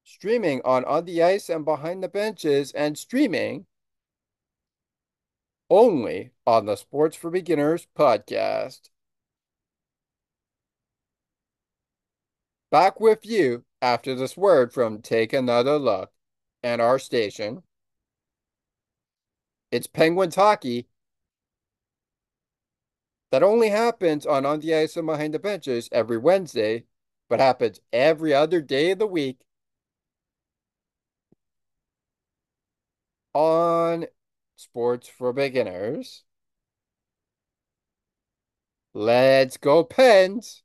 Streaming 0.02 0.60
on 0.64 0.84
On 0.86 1.04
the 1.04 1.22
Ice 1.22 1.48
and 1.48 1.64
Behind 1.64 2.02
the 2.02 2.08
Benches 2.08 2.72
and 2.72 2.98
streaming 2.98 3.66
only 5.70 6.30
on 6.46 6.66
the 6.66 6.76
Sports 6.76 7.16
for 7.16 7.30
Beginners 7.30 7.86
podcast. 7.96 8.90
Back 12.70 13.00
with 13.00 13.24
you 13.24 13.64
after 13.80 14.14
this 14.14 14.36
word 14.36 14.72
from 14.72 15.00
Take 15.00 15.32
Another 15.32 15.78
Look 15.78 16.10
and 16.62 16.80
our 16.80 16.98
station. 16.98 17.62
It's 19.70 19.86
Penguins 19.86 20.34
hockey 20.34 20.88
that 23.30 23.42
only 23.42 23.68
happens 23.70 24.26
on 24.26 24.46
On 24.46 24.60
the 24.60 24.74
Ice 24.74 24.96
and 24.96 25.06
Behind 25.06 25.34
the 25.34 25.38
Benches 25.38 25.88
every 25.92 26.18
Wednesday, 26.18 26.84
but 27.28 27.40
happens 27.40 27.80
every 27.92 28.32
other 28.34 28.60
day 28.62 28.90
of 28.92 28.98
the 28.98 29.06
week 29.06 29.40
on 33.34 34.06
Sports 34.58 35.06
for 35.08 35.32
Beginners. 35.32 36.24
Let's 38.92 39.56
go, 39.56 39.84
Pens! 39.84 40.64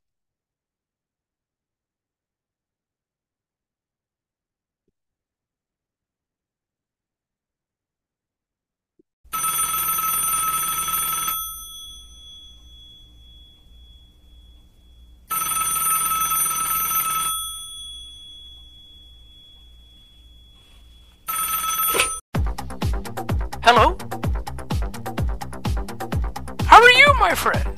My 27.28 27.34
friend? 27.34 27.74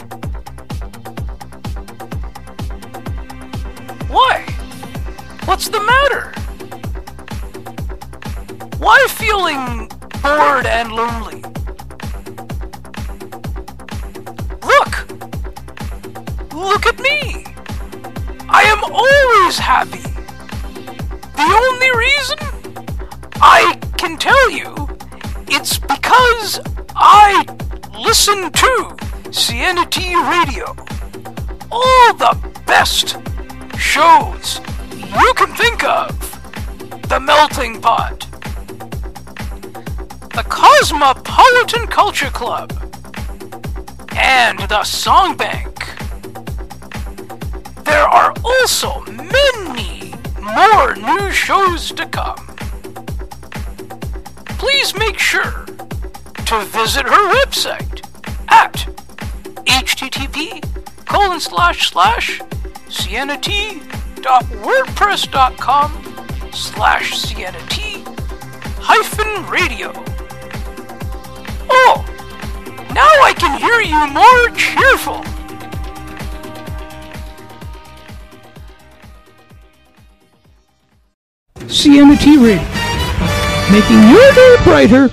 Why? 4.09 4.44
What's 5.44 5.68
the 5.68 5.78
matter? 5.78 6.32
Why 8.78 8.99
feeling 9.09 9.86
bored 10.20 10.66
and 10.66 10.90
lonely? 10.90 11.42
Look! 14.72 14.94
Look 16.53 16.86
at 16.86 16.99
me! 16.99 17.47
I 18.49 18.62
am 18.74 18.82
always 18.82 19.59
happy! 19.59 20.09
The 21.40 21.49
only 21.62 21.90
reason 22.07 22.38
I 23.40 23.78
can 23.97 24.16
tell 24.16 24.51
you 24.51 24.74
it's 25.47 25.78
because 25.78 26.59
I 26.97 27.44
listen 27.94 28.51
to 28.51 29.05
CNT 29.31 30.14
Radio. 30.31 30.74
All 31.70 32.14
the 32.14 32.37
best 32.66 33.16
shows 33.79 34.61
you 34.93 35.33
can 35.35 35.55
think 35.55 35.85
of. 35.85 36.09
The 37.09 37.20
Melting 37.20 37.81
Pot. 37.81 38.20
The 40.35 40.45
Cosmopolitan 40.49 41.87
Culture 41.87 42.31
Club. 42.31 42.72
And 44.16 44.59
the 44.59 44.85
Song 44.85 45.37
Bank. 45.37 45.79
There 47.85 48.07
are 48.09 48.35
also 48.45 49.01
many 49.07 50.14
more 50.41 50.97
new 50.97 51.31
shows 51.31 51.93
to 51.93 52.07
come 52.07 52.47
please 54.59 54.99
make 54.99 55.18
sure 55.18 55.64
to 56.47 56.64
visit 56.66 57.07
her 57.07 57.35
website 57.35 58.03
at 58.49 58.95
http 59.66 60.62
colon 61.06 61.40
slash 61.40 61.90
slash 61.90 62.40
wordpress.com 64.62 65.92
slash 66.52 67.12
cnt 67.26 68.04
hyphen 68.80 69.46
radio. 69.50 69.92
Oh, 71.68 72.04
now 72.94 73.10
I 73.22 73.32
can 73.36 73.58
hear 73.60 73.80
you 73.80 74.06
more 74.14 74.50
cheerful. 74.56 75.22
CNT 81.66 82.42
Radio 82.42 82.76
making 83.70 84.00
your 84.08 84.32
day 84.32 84.56
brighter, 84.64 85.10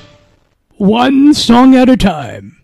one 0.78 1.34
song 1.34 1.76
at 1.76 1.90
a 1.90 1.98
time. 1.98 2.63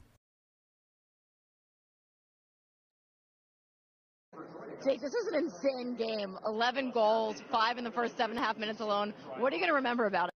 Jake, 4.84 5.02
this 5.02 5.14
is 5.14 5.28
an 5.28 5.36
insane 5.36 5.96
game. 5.96 6.38
11 6.46 6.92
goals, 6.92 7.42
five 7.52 7.78
in 7.78 7.84
the 7.84 7.92
first 7.92 8.16
seven 8.16 8.38
and 8.38 8.44
a 8.44 8.48
half 8.48 8.58
minutes 8.58 8.80
alone. 8.80 9.14
What 9.38 9.52
are 9.52 9.56
you 9.56 9.62
going 9.62 9.70
to 9.72 9.76
remember 9.76 10.06
about 10.06 10.30
it? 10.30 10.34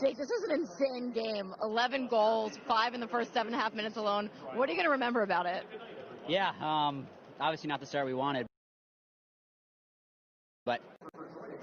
Jake, 0.00 0.16
this 0.16 0.30
is 0.30 0.44
an 0.44 0.52
insane 0.52 1.10
game. 1.12 1.52
11 1.62 2.06
goals, 2.06 2.52
five 2.68 2.94
in 2.94 3.00
the 3.00 3.08
first 3.08 3.34
seven 3.34 3.52
and 3.52 3.60
a 3.60 3.64
half 3.64 3.74
minutes 3.74 3.96
alone. 3.96 4.30
What 4.54 4.68
are 4.68 4.72
you 4.72 4.78
going 4.78 4.86
to 4.86 4.92
remember 4.92 5.22
about 5.22 5.46
it? 5.46 5.64
Yeah, 6.28 6.50
um, 6.60 7.08
obviously 7.40 7.66
not 7.66 7.80
the 7.80 7.86
start 7.86 8.06
we 8.06 8.14
wanted, 8.14 8.46
but 10.64 10.80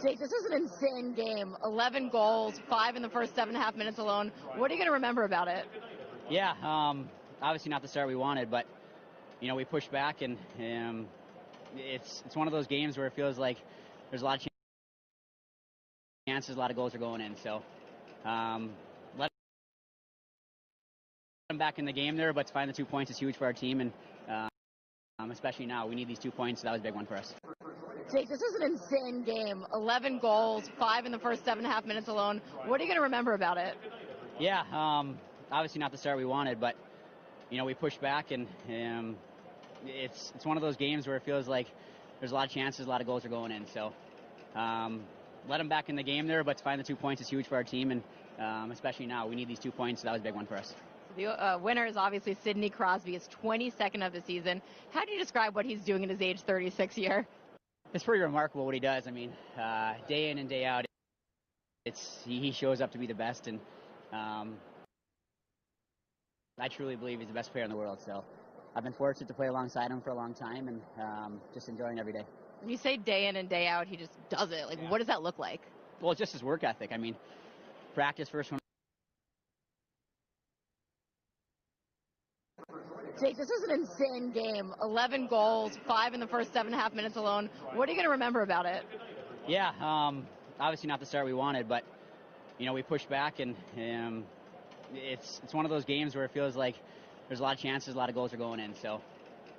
Jake, 0.03 0.20
this 0.20 0.34
is 0.34 0.45
an 0.45 0.53
insane 0.53 1.13
game. 1.13 1.55
11 1.63 2.09
goals, 2.09 2.59
five 2.70 2.97
in 2.97 3.01
the 3.01 3.09
first 3.09 3.34
seven 3.34 3.55
and 3.55 3.63
a 3.63 3.66
half 3.66 3.78
minutes 3.78 3.97
alone. 3.97 4.34
What 4.57 4.70
are 4.70 4.74
you 4.74 4.80
going 4.80 4.89
to 4.89 4.93
remember 4.93 5.24
about 5.24 5.47
it? 5.47 5.66
Yeah, 6.30 6.53
um, 6.61 7.09
obviously 7.41 7.70
not 7.70 7.82
the 7.82 7.88
start 7.88 8.07
we 8.09 8.16
wanted, 8.16 8.51
but 8.51 8.66
you 9.46 9.50
know 9.50 9.56
we 9.56 9.64
pushed 9.64 9.91
back, 9.91 10.24
and 10.24 10.39
um, 10.58 11.08
it's 11.78 12.24
it's 12.26 12.36
one 12.36 12.48
of 12.48 12.52
those 12.52 12.66
games 12.66 12.98
where 12.98 13.06
it 13.06 13.14
feels 13.14 13.38
like 13.38 13.58
there's 14.10 14.24
a 14.24 14.26
lot 14.26 14.38
of 14.38 14.48
chances, 16.28 16.56
a 16.56 16.60
lot 16.60 16.72
of 16.72 16.76
goals 16.76 16.96
are 16.96 16.98
going 16.98 17.22
in. 17.22 17.36
So 17.43 17.62
um, 18.28 18.72
let 19.20 19.30
them 21.50 21.60
back 21.60 21.78
in 21.78 21.86
the 21.86 21.93
game 21.93 22.18
there, 22.18 22.34
but 22.34 22.48
to 22.48 22.54
find 22.54 22.68
the 22.68 22.74
two 22.74 22.86
points 22.86 23.12
is 23.12 23.20
huge 23.20 23.38
for 23.38 23.46
our 23.46 23.54
team, 23.54 23.82
and 23.82 23.91
um, 24.28 24.50
Um, 25.20 25.30
especially 25.30 25.68
now, 25.68 25.86
we 25.86 25.93
need 25.93 26.08
these 26.08 26.18
two 26.18 26.32
points. 26.32 26.62
So 26.62 26.66
that 26.66 26.72
was 26.72 26.82
a 26.82 26.84
big 26.84 26.96
one 26.96 27.06
for 27.06 27.16
us. 27.16 27.36
Jake, 28.12 28.28
this 28.28 28.41
was 28.41 28.56
an 28.60 28.64
insane 28.64 29.24
game. 29.24 29.64
11 29.74 30.18
goals, 30.20 30.64
five 30.80 31.06
in 31.06 31.12
the 31.12 31.20
first 31.20 31.46
seven 31.46 31.64
and 31.66 31.72
a 31.72 31.76
half 31.76 31.86
minutes 31.86 32.08
alone. 32.08 32.41
What 32.66 32.82
are 32.82 32.84
you 32.84 32.89
going 32.89 32.98
to 32.98 33.04
remember 33.04 33.34
about 33.36 33.58
it? 33.58 33.76
Yeah, 34.39 34.64
um, 34.74 35.20
obviously 35.52 35.80
not 35.80 35.91
the 35.91 36.00
start 36.00 36.18
we 36.18 36.26
wanted, 36.26 36.60
but 36.60 36.76
you 37.52 37.60
know 37.60 37.66
we 37.66 37.76
pushed 37.76 38.02
back, 38.02 38.32
and 38.32 38.48
um, 38.70 39.16
it's 39.88 40.32
it's 40.36 40.46
one 40.46 40.58
of 40.58 40.64
those 40.64 40.76
games 40.76 41.08
where 41.08 41.16
it 41.16 41.24
feels 41.24 41.48
like 41.48 41.68
there's 42.20 42.32
a 42.32 42.36
lot 42.36 42.46
of 42.46 42.52
chances, 42.52 42.86
a 42.86 42.90
lot 42.90 43.02
of 43.02 43.08
goals 43.08 43.26
are 43.26 43.30
going 43.30 43.52
in. 43.52 43.66
So 43.68 43.94
um, 44.56 45.04
let 45.48 45.58
them 45.58 45.70
back 45.70 45.90
in 45.90 45.96
the 45.96 46.04
game 46.04 46.28
there, 46.28 46.44
but 46.44 46.58
to 46.58 46.64
find 46.64 46.80
the 46.80 46.84
two 46.84 46.96
points 46.96 47.22
is 47.22 47.28
huge 47.28 47.48
for 47.48 47.56
our 47.56 47.64
team, 47.64 47.92
and 47.92 48.04
um, 48.40 48.72
especially 48.72 49.06
now 49.06 49.28
we 49.28 49.36
need 49.36 49.48
these 49.48 49.60
two 49.60 49.72
points. 49.72 50.02
So 50.02 50.06
that 50.06 50.14
was 50.14 50.22
a 50.22 50.24
big 50.24 50.36
one 50.36 50.46
for 50.46 50.56
us. 50.56 50.74
The 51.18 51.28
uh, 51.28 51.58
winner 51.60 51.86
is 51.86 51.96
obviously 51.96 52.36
Sidney 52.44 52.70
Crosby, 52.70 53.14
his 53.14 53.30
22nd 53.42 54.06
of 54.06 54.12
the 54.12 54.22
season. 54.22 54.62
How 54.92 55.06
do 55.06 55.12
you 55.12 55.20
describe 55.20 55.56
what 55.56 55.66
he's 55.66 55.82
doing 55.82 56.04
in 56.04 56.10
his 56.10 56.22
age 56.22 56.42
36 56.42 56.98
year? 56.98 57.26
It's 57.94 58.04
pretty 58.04 58.22
remarkable 58.22 58.66
what 58.66 58.74
he 58.74 58.82
does. 58.82 59.08
I 59.08 59.12
mean, 59.12 59.32
uh, 59.58 59.94
day 60.10 60.30
in 60.30 60.38
and 60.40 60.50
day 60.50 60.66
out, 60.66 60.86
it's 61.86 62.20
he, 62.26 62.40
he 62.40 62.52
shows 62.52 62.82
up 62.82 62.92
to 62.92 62.98
be 62.98 63.08
the 63.08 63.14
best, 63.14 63.48
and 63.48 63.60
um, 64.12 64.56
I 66.60 66.68
truly 66.68 66.96
believe 66.96 67.20
he's 67.20 67.28
the 67.28 67.34
best 67.34 67.52
player 67.52 67.64
in 67.64 67.70
the 67.70 67.78
world. 67.78 68.00
So 68.06 68.24
I've 68.76 68.84
been 68.84 68.93
fortunate 68.93 69.28
to 69.28 69.34
play 69.34 69.47
alongside 69.47 69.89
him 69.89 70.01
for 70.01 70.09
a 70.09 70.13
long 70.15 70.34
time, 70.34 70.67
and 70.67 70.82
um, 70.99 71.39
just 71.53 71.69
enjoying 71.69 71.97
every 71.97 72.11
day. 72.11 72.26
When 72.59 72.69
you 72.69 72.78
say 72.78 72.97
day 72.97 73.28
in 73.28 73.38
and 73.38 73.47
day 73.47 73.67
out, 73.67 73.88
he 73.88 73.95
just 73.95 74.11
does 74.30 74.51
it. 74.51 74.67
Like, 74.67 74.80
Yeah. 74.82 74.89
what 74.89 74.97
does 74.97 75.07
that 75.07 75.23
look 75.23 75.39
like? 75.39 75.61
Well, 76.01 76.11
it's 76.11 76.19
just 76.19 76.34
his 76.34 76.43
work 76.43 76.63
ethic. 76.63 76.91
I 76.91 76.97
mean, 76.97 77.15
practice 77.93 78.28
first 78.28 78.51
one. 78.51 78.59
Jake, 83.21 83.38
this 83.38 83.49
was 83.49 83.63
an 83.63 83.71
insane 83.71 84.32
game. 84.32 84.73
11 84.82 85.28
goals, 85.28 85.78
five 85.88 86.13
in 86.13 86.19
the 86.19 86.28
first 86.28 86.51
seven 86.51 86.73
and 86.73 86.80
a 86.80 86.84
half 86.84 86.93
minutes 86.93 87.15
alone. 87.15 87.49
What 87.73 87.88
are 87.88 87.91
you 87.93 87.97
going 87.97 88.07
to 88.07 88.11
remember 88.11 88.41
about 88.41 88.65
it? 88.65 88.84
Yeah, 89.47 89.69
um, 89.80 90.28
obviously 90.59 90.88
not 90.89 90.99
the 90.99 91.05
start 91.05 91.26
we 91.26 91.34
wanted, 91.34 91.69
but 91.69 91.86
you 92.57 92.65
know 92.65 92.73
we 92.73 92.82
pushed 92.82 93.07
back, 93.09 93.39
and 93.39 93.55
um, 93.78 94.26
it's 94.93 95.39
it's 95.43 95.53
one 95.53 95.63
of 95.63 95.71
those 95.71 95.86
games 95.86 96.13
where 96.13 96.26
it 96.26 96.32
feels 96.32 96.57
like 96.57 96.76
there's 97.28 97.39
a 97.39 97.43
lot 97.43 97.55
of 97.55 97.61
chances, 97.61 97.95
a 97.95 97.97
lot 97.97 98.09
of 98.09 98.15
goals 98.15 98.34
are 98.34 98.38
going 98.38 98.59
in. 98.59 98.73
So 98.76 99.01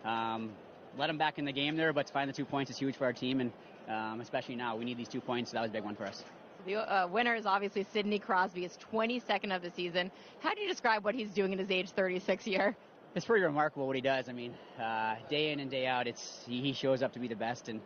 um, 0.05 0.51
let 0.97 1.09
them 1.09 1.19
back 1.19 1.39
in 1.39 1.45
the 1.45 1.53
game 1.53 1.77
there, 1.77 1.93
but 1.93 2.07
to 2.07 2.13
find 2.13 2.29
the 2.29 2.35
two 2.35 2.45
points 2.45 2.71
is 2.71 2.79
huge 2.79 2.97
for 2.97 3.05
our 3.05 3.13
team, 3.13 3.41
and 3.41 3.53
um, 3.89 4.21
especially 4.21 4.57
now 4.57 4.77
we 4.77 4.85
need 4.85 4.99
these 4.99 5.09
two 5.09 5.21
points. 5.21 5.51
So 5.51 5.57
that 5.57 5.63
was 5.63 5.71
a 5.71 5.73
big 5.73 5.85
one 5.85 5.95
for 5.95 6.05
us. 6.05 6.25
The 6.67 6.77
uh, 6.77 7.07
winner 7.07 7.35
is 7.35 7.47
obviously 7.47 7.87
Sidney 7.93 8.19
Crosby, 8.19 8.63
his 8.63 8.77
22nd 8.93 9.55
of 9.55 9.63
the 9.63 9.71
season. 9.71 10.11
How 10.41 10.53
do 10.55 10.61
you 10.61 10.69
describe 10.69 11.05
what 11.05 11.15
he's 11.15 11.31
doing 11.31 11.53
in 11.53 11.59
his 11.59 11.71
age 11.71 11.91
36 11.91 12.47
year? 12.47 12.77
It's 13.15 13.25
pretty 13.25 13.45
remarkable 13.45 13.87
what 13.87 13.97
he 13.97 14.03
does. 14.03 14.29
I 14.29 14.33
mean, 14.33 14.53
uh, 14.83 15.15
day 15.31 15.53
in 15.53 15.61
and 15.61 15.71
day 15.71 15.87
out, 15.87 16.07
it's 16.07 16.45
he, 16.47 16.61
he 16.61 16.73
shows 16.73 17.03
up 17.03 17.13
to 17.13 17.19
be 17.19 17.29
the 17.29 17.37
best, 17.37 17.69
and 17.69 17.81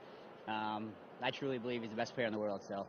um, 0.48 0.92
I 1.22 1.30
truly 1.30 1.58
believe 1.58 1.82
he's 1.82 1.90
the 1.90 1.96
best 1.96 2.14
player 2.14 2.26
in 2.26 2.32
the 2.32 2.38
world. 2.38 2.62
So 2.66 2.86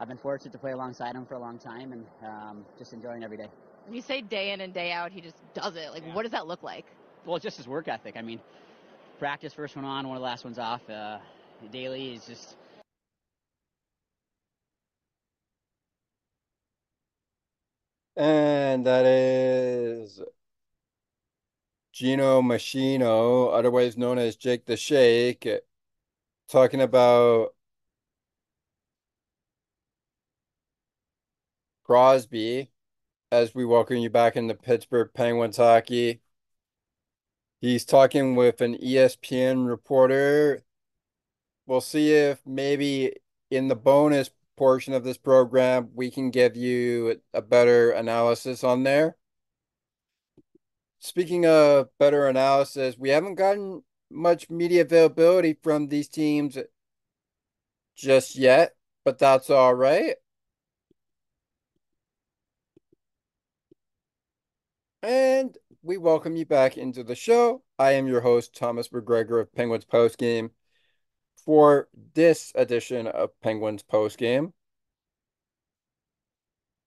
I've 0.00 0.08
been 0.08 0.16
fortunate 0.16 0.52
to 0.52 0.58
play 0.58 0.72
alongside 0.72 1.14
him 1.14 1.26
for 1.26 1.34
a 1.34 1.38
long 1.38 1.58
time, 1.58 1.92
and 1.92 2.06
um, 2.24 2.64
just 2.78 2.92
enjoying 2.92 3.24
every 3.24 3.36
day. 3.36 3.48
When 3.86 3.94
you 3.94 4.02
say 4.02 4.20
day 4.20 4.52
in 4.52 4.60
and 4.60 4.72
day 4.72 4.92
out, 4.92 5.12
he 5.12 5.20
just 5.20 5.36
does 5.54 5.76
it. 5.76 5.90
Like, 5.90 6.04
Yeah. 6.04 6.14
what 6.14 6.22
does 6.22 6.32
that 6.32 6.46
look 6.46 6.62
like? 6.62 6.86
Well, 7.24 7.38
just 7.38 7.56
his 7.56 7.68
work 7.68 7.88
ethic. 7.88 8.16
I 8.16 8.22
mean, 8.22 8.40
practice 9.18 9.52
first 9.52 9.76
one 9.76 9.84
on, 9.84 10.08
one 10.08 10.16
of 10.16 10.20
the 10.20 10.24
last 10.24 10.44
ones 10.44 10.58
off. 10.58 10.88
Uh, 10.88 11.18
daily 11.70 12.14
is 12.14 12.26
just 12.26 12.56
And 18.16 18.84
that 18.86 19.06
is 19.06 20.20
Gino 21.92 22.42
Machino, 22.42 23.52
otherwise 23.52 23.96
known 23.96 24.18
as 24.18 24.36
Jake 24.36 24.66
the 24.66 24.76
Shake, 24.76 25.48
talking 26.48 26.80
about 26.82 27.54
Crosby 31.84 32.71
as 33.32 33.54
we 33.54 33.64
welcome 33.64 33.96
you 33.96 34.10
back 34.10 34.36
into 34.36 34.54
Pittsburgh 34.54 35.08
Penguins 35.14 35.56
hockey. 35.56 36.20
He's 37.62 37.86
talking 37.86 38.36
with 38.36 38.60
an 38.60 38.76
ESPN 38.76 39.66
reporter. 39.66 40.62
We'll 41.64 41.80
see 41.80 42.12
if 42.12 42.42
maybe 42.44 43.14
in 43.50 43.68
the 43.68 43.74
bonus 43.74 44.28
portion 44.58 44.92
of 44.92 45.02
this 45.02 45.16
program 45.16 45.88
we 45.94 46.10
can 46.10 46.30
give 46.30 46.58
you 46.58 47.22
a 47.32 47.40
better 47.40 47.92
analysis 47.92 48.62
on 48.62 48.82
there. 48.82 49.16
Speaking 50.98 51.46
of 51.46 51.88
better 51.98 52.28
analysis, 52.28 52.98
we 52.98 53.08
haven't 53.08 53.36
gotten 53.36 53.82
much 54.10 54.50
media 54.50 54.82
availability 54.82 55.56
from 55.62 55.88
these 55.88 56.06
teams 56.06 56.58
just 57.96 58.36
yet, 58.36 58.76
but 59.06 59.18
that's 59.18 59.48
all 59.48 59.74
right. 59.74 60.16
And 65.02 65.58
we 65.82 65.96
welcome 65.96 66.36
you 66.36 66.46
back 66.46 66.76
into 66.76 67.02
the 67.02 67.16
show. 67.16 67.64
I 67.76 67.92
am 67.92 68.06
your 68.06 68.20
host, 68.20 68.54
Thomas 68.54 68.88
McGregor 68.90 69.40
of 69.40 69.52
Penguins 69.52 69.84
Postgame 69.84 70.50
for 71.44 71.88
this 72.14 72.52
edition 72.54 73.08
of 73.08 73.30
Penguins 73.40 73.82
Postgame. 73.82 74.52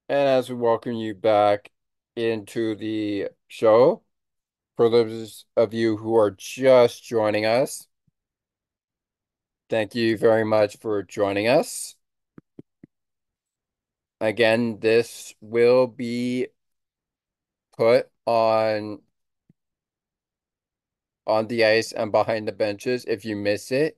And 0.08 0.30
as 0.30 0.50
we 0.50 0.56
welcome 0.56 0.94
you 0.94 1.14
back 1.14 1.72
into 2.16 2.76
the 2.76 3.28
show, 3.50 4.02
for 4.78 4.88
those 4.90 5.44
of 5.58 5.74
you 5.74 5.98
who 5.98 6.16
are 6.16 6.32
just 6.32 7.04
joining 7.04 7.46
us, 7.46 7.86
thank 9.70 9.94
you 9.94 10.18
very 10.18 10.46
much 10.46 10.78
for 10.78 11.04
joining 11.04 11.50
us. 11.50 11.96
Again, 14.22 14.80
this 14.80 15.34
will 15.42 15.88
be 15.88 16.48
put 17.78 18.10
on 18.26 19.02
on 21.28 21.48
the 21.48 21.64
ice 21.66 21.92
and 21.92 22.12
behind 22.12 22.48
the 22.48 22.52
benches 22.52 23.06
if 23.06 23.26
you 23.26 23.36
miss 23.36 23.72
it 23.72 23.98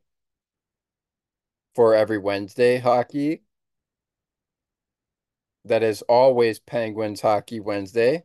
for 1.76 1.94
every 1.96 2.18
Wednesday 2.18 2.78
hockey. 2.80 3.44
That 5.66 5.84
is 5.84 6.02
always 6.04 6.60
Penguins 6.60 7.22
Hockey 7.22 7.60
Wednesday, 7.60 8.24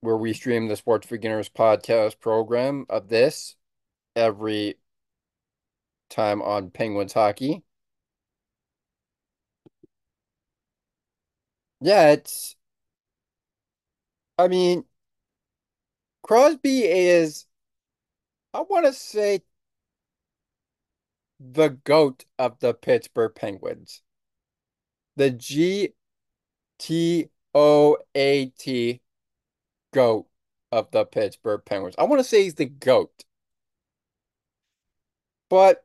where 0.00 0.16
we 0.16 0.32
stream 0.32 0.68
the 0.68 0.76
Sports 0.76 1.06
Beginners 1.06 1.48
podcast 1.48 2.18
program 2.20 2.86
of 2.88 3.08
this 3.08 3.56
every 4.16 4.78
time 6.10 6.42
on 6.42 6.70
Penguins 6.70 7.12
Hockey. 7.12 7.62
Yeah, 11.80 12.10
it's 12.12 12.55
I 14.38 14.48
mean, 14.48 14.84
Crosby 16.22 16.84
is, 16.84 17.46
I 18.52 18.62
want 18.62 18.86
to 18.86 18.92
say, 18.92 19.42
the 21.40 21.68
GOAT 21.68 22.24
of 22.38 22.58
the 22.60 22.74
Pittsburgh 22.74 23.34
Penguins. 23.34 24.02
The 25.16 25.30
G 25.30 25.94
T 26.78 27.30
O 27.54 27.96
A 28.14 28.46
T 28.58 29.00
GOAT 29.92 30.26
of 30.72 30.90
the 30.90 31.04
Pittsburgh 31.04 31.62
Penguins. 31.64 31.94
I 31.98 32.04
want 32.04 32.20
to 32.20 32.24
say 32.24 32.42
he's 32.42 32.54
the 32.54 32.66
GOAT. 32.66 33.24
But 35.48 35.84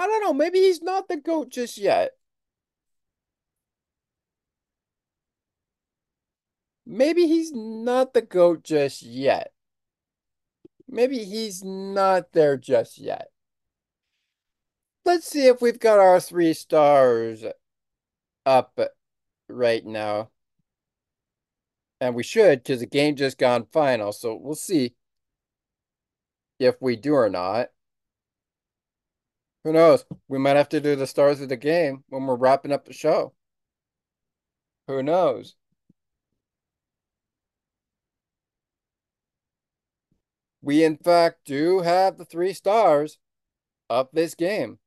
I 0.00 0.06
don't 0.06 0.22
know, 0.22 0.32
maybe 0.32 0.58
he's 0.58 0.82
not 0.82 1.08
the 1.08 1.16
GOAT 1.16 1.50
just 1.50 1.78
yet. 1.78 2.17
Maybe 6.90 7.26
he's 7.26 7.52
not 7.52 8.14
the 8.14 8.22
GOAT 8.22 8.64
just 8.64 9.02
yet. 9.02 9.52
Maybe 10.88 11.22
he's 11.24 11.62
not 11.62 12.32
there 12.32 12.56
just 12.56 12.96
yet. 12.96 13.28
Let's 15.04 15.26
see 15.26 15.46
if 15.46 15.60
we've 15.60 15.78
got 15.78 15.98
our 15.98 16.18
three 16.18 16.54
stars 16.54 17.44
up 18.46 18.80
right 19.50 19.84
now. 19.84 20.30
And 22.00 22.14
we 22.14 22.22
should, 22.22 22.62
because 22.62 22.80
the 22.80 22.86
game 22.86 23.16
just 23.16 23.36
gone 23.36 23.66
final. 23.70 24.10
So 24.12 24.34
we'll 24.34 24.54
see 24.54 24.94
if 26.58 26.76
we 26.80 26.96
do 26.96 27.12
or 27.12 27.28
not. 27.28 27.68
Who 29.64 29.74
knows? 29.74 30.06
We 30.26 30.38
might 30.38 30.56
have 30.56 30.70
to 30.70 30.80
do 30.80 30.96
the 30.96 31.06
stars 31.06 31.42
of 31.42 31.50
the 31.50 31.56
game 31.58 32.04
when 32.08 32.24
we're 32.24 32.36
wrapping 32.36 32.72
up 32.72 32.86
the 32.86 32.94
show. 32.94 33.34
Who 34.86 35.02
knows? 35.02 35.54
We, 40.68 40.84
in 40.84 40.98
fact, 40.98 41.46
do 41.46 41.80
have 41.80 42.18
the 42.18 42.26
three 42.26 42.52
stars 42.52 43.16
of 43.88 44.10
this 44.12 44.34
game. 44.34 44.78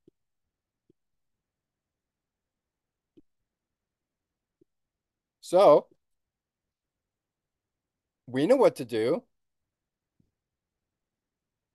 So, 5.40 5.88
we 8.28 8.46
know 8.46 8.58
what 8.58 8.76
to 8.76 8.86
do. 8.86 9.24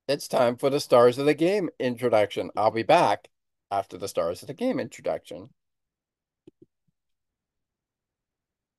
It's 0.07 0.29
time 0.29 0.57
for 0.57 0.71
the 0.71 0.79
Stars 0.79 1.19
of 1.19 1.27
the 1.27 1.35
Game 1.35 1.69
introduction. 1.81 2.53
I'll 2.57 2.71
be 2.71 2.85
back 2.85 3.27
after 3.73 3.99
the 3.99 4.07
Stars 4.07 4.41
of 4.41 4.47
the 4.47 4.55
Game 4.55 4.79
introduction. 4.79 5.51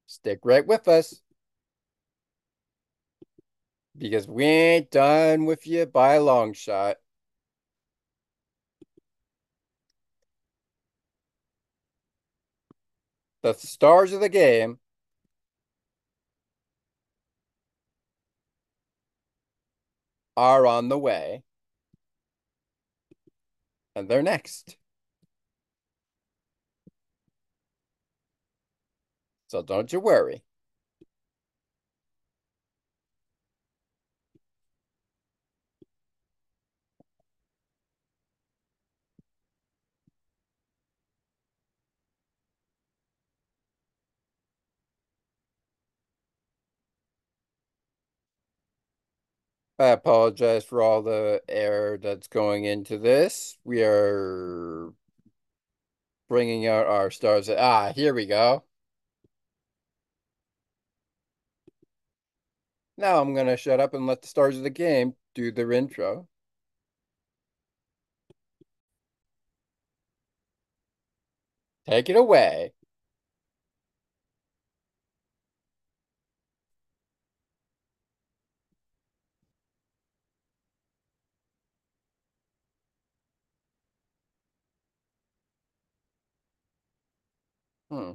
Stick 0.05 0.39
right 0.45 0.65
with 0.65 0.87
us. 0.87 1.21
Because 3.97 4.27
we 4.27 4.45
ain't 4.45 4.91
done 4.91 5.45
with 5.45 5.65
you 5.65 5.85
by 5.85 6.15
a 6.15 6.21
long 6.23 6.53
shot. 6.53 6.97
The 13.41 13.53
stars 13.53 14.13
of 14.13 14.19
the 14.21 14.29
game 14.29 14.79
are 20.37 20.65
on 20.67 20.89
the 20.89 20.97
way. 20.99 21.43
And 23.95 24.07
they're 24.09 24.21
next. 24.21 24.77
So 29.47 29.61
don't 29.61 29.91
you 29.91 29.99
worry. 29.99 30.43
I 49.79 49.87
apologize 49.87 50.65
for 50.65 50.81
all 50.83 51.01
the 51.01 51.41
air 51.49 51.97
that's 51.97 52.27
going 52.27 52.65
into 52.65 52.97
this. 52.97 53.57
We 53.63 53.83
are 53.83 54.93
bringing 56.29 56.65
out 56.67 56.87
our 56.87 57.11
stars. 57.11 57.49
Ah, 57.49 57.91
here 57.93 58.13
we 58.13 58.25
go. 58.25 58.63
Now 62.97 63.21
I'm 63.21 63.33
going 63.33 63.47
to 63.47 63.57
shut 63.57 63.79
up 63.79 63.93
and 63.95 64.05
let 64.05 64.21
the 64.21 64.27
stars 64.27 64.57
of 64.57 64.63
the 64.63 64.69
game 64.69 65.15
do 65.33 65.51
their 65.51 65.71
intro. 65.71 66.27
Take 71.87 72.09
it 72.09 72.15
away. 72.15 72.73
Hmm. 87.89 88.11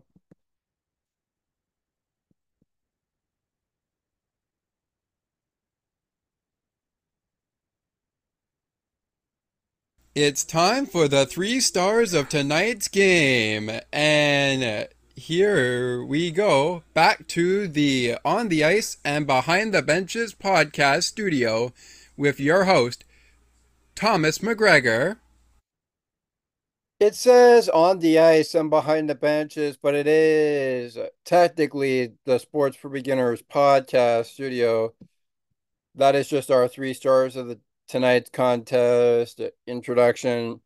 It's 10.15 10.45
time 10.45 10.85
for 10.85 11.09
the 11.09 11.25
three 11.25 11.59
stars 11.59 12.13
of 12.13 12.29
tonight's 12.29 12.87
game. 12.89 13.71
And 13.91 14.89
here 15.17 16.05
we 16.05 16.31
go 16.31 16.83
back 16.93 17.27
to 17.29 17.67
the 17.67 18.17
On 18.23 18.49
the 18.49 18.63
Ice 18.63 18.99
and 19.07 19.27
Behind 19.27 19.73
the 19.73 19.81
Benches 19.81 20.35
podcast 20.35 21.05
studio 21.05 21.73
with 22.15 22.39
your 22.39 22.65
host, 22.65 23.05
Thomas 23.95 24.41
McGregor. 24.41 25.17
It 27.03 27.17
says 27.17 27.69
on 27.69 27.99
the 27.99 28.21
ice 28.21 28.55
and 28.55 28.71
behind 28.71 29.11
the 29.11 29.17
benches, 29.17 29.77
but 29.77 29.97
it 29.97 30.07
is 30.07 30.97
technically 31.25 32.15
the 32.27 32.39
Sports 32.39 32.77
for 32.77 32.89
Beginners 32.89 33.43
podcast 33.43 34.27
studio. 34.27 34.95
That 35.97 36.15
is 36.15 36.29
just 36.29 36.49
our 36.49 36.69
three 36.69 36.95
stars 36.95 37.35
of 37.35 37.49
the 37.49 37.59
tonight's 37.89 38.31
contest 38.31 39.41
introduction 39.67 40.61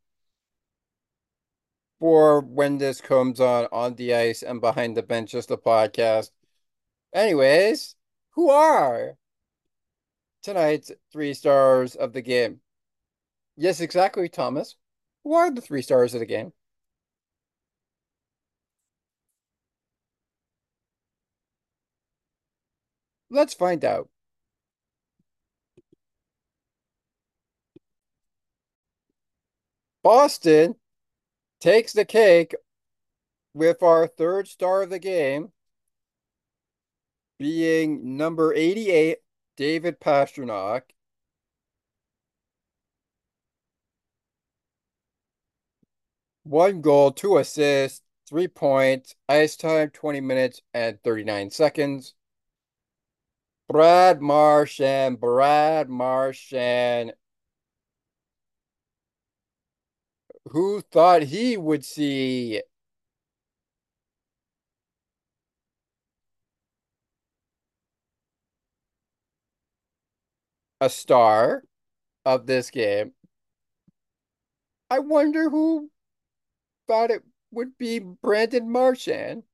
for 2.00 2.42
when 2.42 2.76
this 2.76 3.00
comes 3.00 3.40
on 3.40 3.66
on 3.72 3.94
the 3.94 4.14
ice 4.14 4.42
and 4.42 4.60
behind 4.60 4.94
the 4.94 5.02
benches 5.02 5.46
the 5.46 5.56
podcast. 5.56 6.32
Anyways, 7.14 7.96
who 8.32 8.50
are 8.50 9.16
tonight's 10.42 10.92
three 11.10 11.32
stars 11.32 11.94
of 11.96 12.12
the 12.12 12.20
game? 12.20 12.60
Yes, 13.56 13.80
exactly, 13.80 14.28
Thomas. 14.28 14.76
Who 15.26 15.34
are 15.34 15.50
the 15.50 15.60
three 15.60 15.82
stars 15.82 16.14
of 16.14 16.20
the 16.20 16.26
game? 16.26 16.52
Let's 23.28 23.52
find 23.52 23.84
out. 23.84 24.08
Boston 30.04 30.76
takes 31.60 31.92
the 31.92 32.04
cake 32.04 32.54
with 33.52 33.82
our 33.82 34.06
third 34.06 34.46
star 34.46 34.82
of 34.82 34.90
the 34.90 35.00
game 35.00 35.50
being 37.36 38.16
number 38.16 38.54
88, 38.54 39.18
David 39.56 39.98
Pastrnak. 39.98 40.82
One 46.46 46.80
goal, 46.80 47.10
two 47.10 47.38
assists, 47.38 48.02
three 48.28 48.46
points, 48.46 49.16
ice 49.28 49.56
time 49.56 49.90
20 49.90 50.20
minutes 50.20 50.62
and 50.72 51.02
39 51.02 51.50
seconds. 51.50 52.14
Brad 53.68 54.22
Marchand, 54.22 55.18
Brad 55.18 55.88
Marchand. 55.88 57.14
Who 60.50 60.82
thought 60.82 61.22
he 61.22 61.56
would 61.56 61.84
see 61.84 62.62
a 70.80 70.88
star 70.88 71.64
of 72.24 72.46
this 72.46 72.70
game? 72.70 73.14
I 74.90 74.98
wonder 75.00 75.48
who 75.50 75.90
thought 76.86 77.10
it 77.10 77.22
would 77.50 77.76
be 77.78 77.98
Brandon 77.98 78.70
Marchand. 78.70 79.44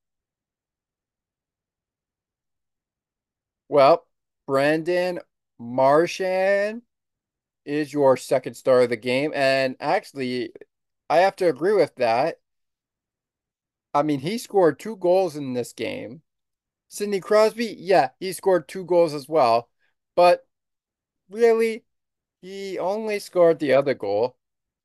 Well, 3.68 4.06
Brandon 4.46 5.20
Marchand 5.58 6.82
is 7.64 7.92
your 7.92 8.16
second 8.16 8.54
star 8.54 8.82
of 8.82 8.90
the 8.90 8.96
game. 8.96 9.32
And 9.34 9.76
actually, 9.80 10.52
I 11.08 11.18
have 11.18 11.36
to 11.36 11.48
agree 11.48 11.72
with 11.74 11.94
that. 11.96 12.38
I 13.94 14.02
mean, 14.02 14.20
he 14.20 14.38
scored 14.38 14.78
two 14.78 14.96
goals 14.96 15.36
in 15.36 15.52
this 15.54 15.72
game. 15.72 16.22
Sidney 16.88 17.20
Crosby, 17.20 17.76
yeah, 17.78 18.10
he 18.20 18.32
scored 18.32 18.68
two 18.68 18.84
goals 18.84 19.14
as 19.14 19.28
well. 19.28 19.68
But 20.16 20.46
really, 21.30 21.84
he 22.42 22.78
only 22.78 23.18
scored 23.18 23.58
the 23.58 23.72
other 23.72 23.94
goal 23.94 24.36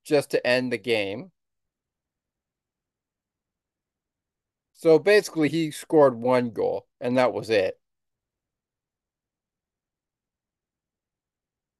just 0.05 0.31
to 0.31 0.47
end 0.47 0.71
the 0.71 0.77
game. 0.77 1.31
So 4.77 4.97
basically, 4.97 5.49
he 5.49 5.71
scored 5.71 6.15
one 6.15 6.51
goal, 6.51 6.87
and 7.01 7.17
that 7.17 7.33
was 7.33 7.49
it. 7.49 7.81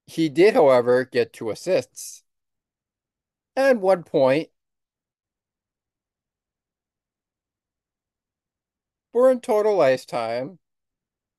He 0.07 0.27
did, 0.27 0.55
however, 0.55 1.05
get 1.05 1.33
two 1.33 1.51
assists 1.51 2.23
and 3.57 3.81
one 3.81 4.03
point 4.03 4.49
for 9.11 9.29
a 9.29 9.35
total 9.35 9.81
ice 9.81 10.05
time 10.05 10.59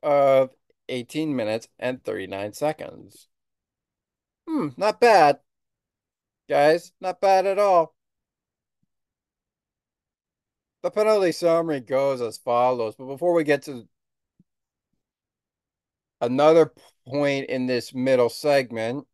of 0.03 0.51
18 0.89 1.37
minutes 1.37 1.69
and 1.79 2.05
39 2.05 2.53
seconds. 2.55 3.29
Hmm, 4.49 4.71
not 4.77 5.01
bad. 5.01 5.41
Guys, 6.49 6.93
not 7.01 7.21
bad 7.21 7.47
at 7.47 7.61
all. 7.61 7.95
The 10.83 10.91
penalty 10.91 11.33
summary 11.33 11.81
goes 11.81 12.21
as 12.21 12.39
follows, 12.39 12.95
but 12.97 13.07
before 13.07 13.33
we 13.35 13.43
get 13.45 13.63
to 13.63 13.89
another 16.21 16.73
point 17.07 17.49
in 17.49 17.67
this 17.67 17.93
middle 17.93 18.29
segment, 18.29 19.07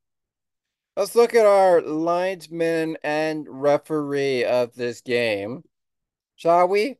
let's 0.96 1.14
look 1.14 1.34
at 1.34 1.46
our 1.46 1.80
linesman 1.80 2.98
and 3.02 3.46
referee 3.48 4.44
of 4.44 4.74
this 4.74 5.00
game, 5.00 5.64
shall 6.36 6.68
we? 6.68 6.98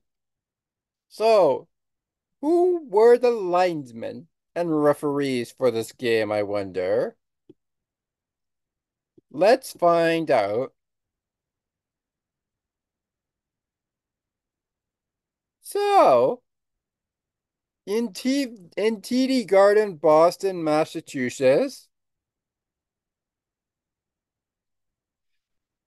So, 1.09 1.69
who 2.41 2.87
were 2.89 3.19
the 3.19 3.31
linesmen 3.31 4.29
and 4.55 4.83
referees 4.83 5.53
for 5.53 5.71
this 5.71 5.93
game, 5.93 6.33
I 6.33 6.43
wonder? 6.43 7.17
Let's 9.31 9.73
find 9.73 10.31
out. 10.31 10.73
So, 15.75 16.41
in, 17.85 18.12
T 18.12 18.43
in 18.77 19.01
TD 19.01 19.45
Garden, 19.49 19.97
Boston, 19.97 20.62
Massachusetts, 20.62 21.89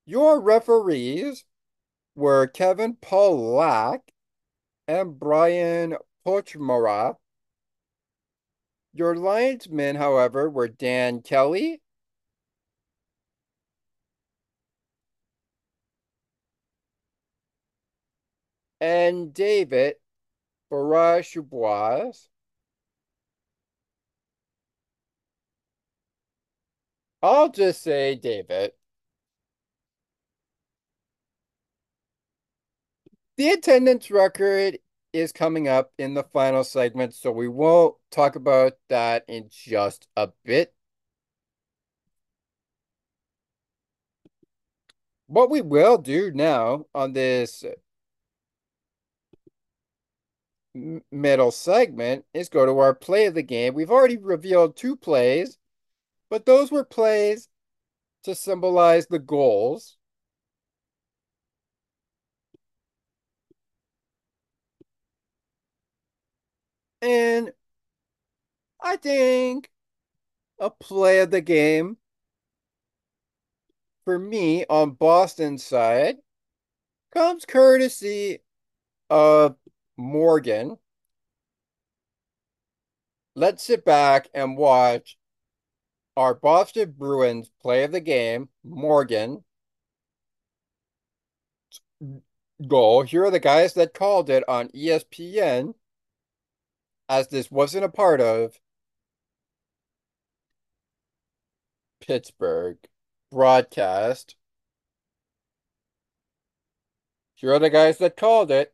your 0.06 0.42
referees 0.42 1.46
were 2.16 2.48
Kevin 2.48 2.98
Pollock 3.00 4.02
and 4.90 5.18
Brian 5.18 5.96
Pochmara. 6.26 7.16
Your 8.92 9.16
linesmen, 9.16 9.96
however, 9.96 10.50
were 10.50 10.68
Dan 10.68 11.22
Kelly, 11.22 11.82
and 18.82 19.34
David 19.34 19.96
Barrage-Dubois. 20.70 22.28
I'll 27.22 27.50
just 27.50 27.82
say 27.82 28.16
David. 28.16 28.72
The 33.38 33.50
attendance 33.50 34.10
record 34.10 34.80
is 35.14 35.32
coming 35.32 35.68
up 35.68 35.94
in 35.98 36.14
the 36.14 36.24
final 36.24 36.64
segment, 36.64 37.14
so 37.14 37.32
we 37.32 37.48
won't 37.48 37.96
talk 38.12 38.36
about 38.36 38.74
that 38.90 39.26
in 39.28 39.48
just 39.50 40.08
a 40.16 40.30
bit. 40.44 40.74
What 45.28 45.50
we 45.50 45.62
will 45.62 45.98
do 45.98 46.32
now 46.34 46.86
on 46.96 47.14
this 47.14 47.64
middle 51.12 51.52
segment 51.52 52.26
is 52.34 52.50
go 52.50 52.66
to 52.66 52.80
our 52.80 52.94
play 52.94 53.26
of 53.26 53.34
the 53.34 53.44
game. 53.44 53.74
We've 53.74 53.92
already 53.92 54.18
revealed 54.18 54.76
two 54.76 54.96
plays, 54.96 55.58
but 56.30 56.46
those 56.46 56.72
were 56.72 56.84
plays 56.84 57.50
to 58.24 58.36
symbolize 58.36 59.08
the 59.08 59.20
goals. 59.20 59.98
And 67.02 67.52
I 68.82 68.96
think 68.98 69.70
a 70.60 70.70
play 70.70 71.20
of 71.20 71.32
the 71.32 71.42
game 71.42 71.98
for 74.06 74.18
me 74.18 74.66
on 74.70 74.92
Boston's 74.92 75.64
side 75.64 76.18
comes 77.14 77.46
courtesy 77.46 78.40
of 79.10 79.58
Morgan. 79.98 80.78
Let's 83.36 83.64
sit 83.64 83.84
back 83.84 84.30
and 84.34 84.58
watch 84.58 85.18
our 86.16 86.34
Boston 86.34 86.96
Bruins 86.98 87.52
play 87.62 87.84
of 87.84 87.92
the 87.92 88.00
game, 88.00 88.50
Morgan. 88.64 89.44
Goal. 92.68 93.04
Here 93.04 93.26
are 93.26 93.32
the 93.32 93.40
guys 93.40 93.74
that 93.74 93.94
called 93.94 94.30
it 94.30 94.44
on 94.48 94.70
ESPN, 94.70 95.76
as 97.08 97.28
this 97.28 97.52
wasn't 97.52 97.86
a 97.86 97.90
part 97.90 98.20
of 98.20 98.60
Pittsburgh 102.02 102.78
broadcast. 103.32 104.36
Here 107.36 107.54
are 107.54 107.60
the 107.60 107.70
guys 107.70 108.00
that 108.00 108.18
called 108.18 108.50
it. 108.50 108.74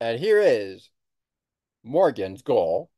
And 0.00 0.18
here 0.18 0.40
is 0.40 0.88
Morgan's 1.84 2.40
goal. 2.40 2.90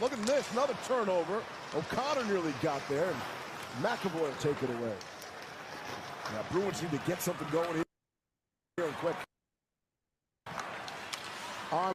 Look 0.00 0.12
at 0.12 0.26
this, 0.26 0.50
another 0.52 0.74
turnover. 0.86 1.42
O'Connor 1.74 2.24
nearly 2.24 2.54
got 2.62 2.80
there, 2.88 3.08
and 3.08 3.84
McAvoy 3.84 4.22
will 4.22 4.32
take 4.40 4.62
it 4.62 4.70
away. 4.70 4.94
Now, 6.32 6.42
Bruins 6.50 6.80
need 6.80 6.92
to 6.92 7.00
get 7.06 7.20
something 7.20 7.46
going 7.50 7.74
here, 7.74 7.84
here 8.76 8.86
and 8.86 8.94
quick. 8.96 9.16
On 11.72 11.92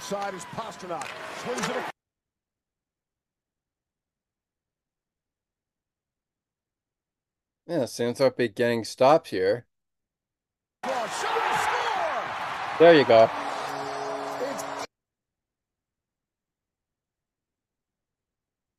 side 0.00 0.34
is 0.34 0.44
Pastrnak. 0.46 1.08
Swings 1.42 1.68
it. 1.68 1.84
Yeah, 7.66 7.84
seems 7.86 8.20
like 8.20 8.38
we're 8.38 8.48
getting 8.48 8.84
stopped 8.84 9.28
here. 9.28 9.66
There 12.78 12.94
you 12.94 13.04
go. 13.04 13.28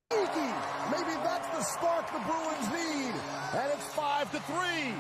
Maybe 0.09 1.13
that's 1.21 1.47
the 1.49 1.63
spark 1.63 2.09
the 2.13 2.19
Bruins 2.19 2.69
need. 2.71 3.13
And 3.53 3.71
it's 3.73 3.93
five 3.93 4.31
to 4.31 4.39
three. 4.39 4.95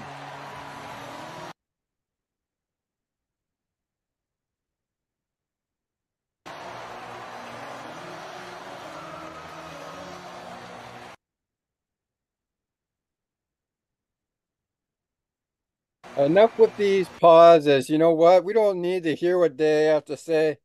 Enough 16.19 16.59
with 16.59 16.75
these 16.75 17.07
pauses. 17.21 17.89
You 17.89 17.97
know 17.97 18.13
what? 18.13 18.43
We 18.43 18.51
don't 18.51 18.81
need 18.81 19.03
to 19.03 19.15
hear 19.15 19.39
what 19.39 19.57
they 19.57 19.85
have 19.85 20.03
to 20.05 20.17
say 20.17 20.57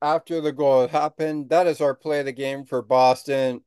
after 0.00 0.40
the 0.40 0.50
goal 0.50 0.88
happened. 0.88 1.50
That 1.50 1.66
is 1.66 1.82
our 1.82 1.94
play 1.94 2.20
of 2.20 2.24
the 2.24 2.32
game 2.32 2.64
for 2.64 2.80
Boston. 2.80 3.60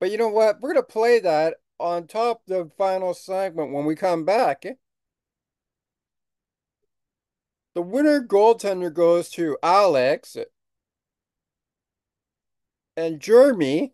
But 0.00 0.10
you 0.10 0.18
know 0.18 0.28
what? 0.28 0.60
We're 0.60 0.74
going 0.74 0.84
to 0.84 0.92
play 0.92 1.18
that 1.20 1.54
on 1.80 2.06
top 2.06 2.42
of 2.42 2.68
the 2.68 2.70
final 2.76 3.14
segment 3.14 3.72
when 3.72 3.86
we 3.86 3.94
come 3.94 4.26
back. 4.26 4.64
The 7.74 7.82
winner 7.82 8.22
goaltender 8.22 8.92
goes 8.92 9.30
to 9.30 9.56
Alex 9.62 10.36
and 12.98 13.18
Jeremy 13.18 13.93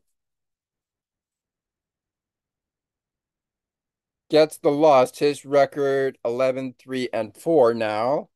gets 4.30 4.56
the 4.56 4.70
loss. 4.70 5.18
His 5.18 5.44
record 5.44 6.18
11 6.24 6.76
3 6.78 7.08
and 7.12 7.36
4 7.36 7.74
now 7.74 8.30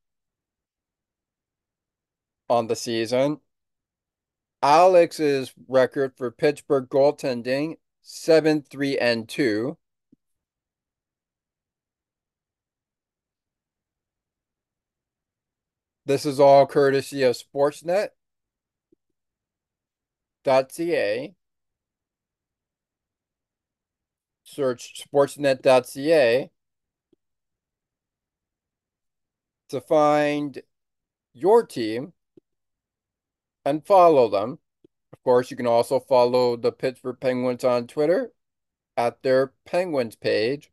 on 2.50 2.66
the 2.66 2.76
season. 2.76 3.40
Alex's 4.62 5.52
record 5.68 6.12
for 6.16 6.30
Pittsburgh 6.30 6.88
goaltending 6.88 7.76
7 8.02 8.62
3 8.62 8.98
and 8.98 9.28
2. 9.28 9.78
This 16.06 16.26
is 16.26 16.38
all 16.38 16.66
courtesy 16.66 17.22
of 17.22 17.36
Sportsnet.ca. 17.36 18.14
search 24.44 25.04
sportsnet.ca 25.04 26.50
to 29.68 29.80
find 29.80 30.62
your 31.32 31.66
team 31.66 32.12
and 33.64 33.84
follow 33.84 34.28
them. 34.28 34.58
Of 35.12 35.22
course, 35.22 35.50
you 35.50 35.56
can 35.56 35.66
also 35.66 36.00
follow 36.00 36.56
the 36.56 36.72
Pittsburgh 36.72 37.18
Penguins 37.20 37.64
on 37.64 37.86
Twitter 37.86 38.32
at 38.96 39.22
their 39.22 39.52
Penguins 39.64 40.16
page 40.16 40.70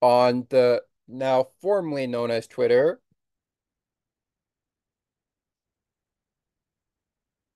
on 0.00 0.46
the 0.50 0.82
now 1.08 1.48
formerly 1.60 2.06
known 2.06 2.30
as 2.30 2.46
Twitter 2.46 3.00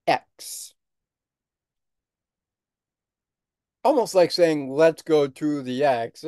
X. 0.07 0.76
almost 3.87 4.17
like 4.17 4.33
saying, 4.33 4.69
let's 4.69 5.03
go 5.03 5.29
to 5.29 5.63
the 5.63 5.85
X. 5.85 6.25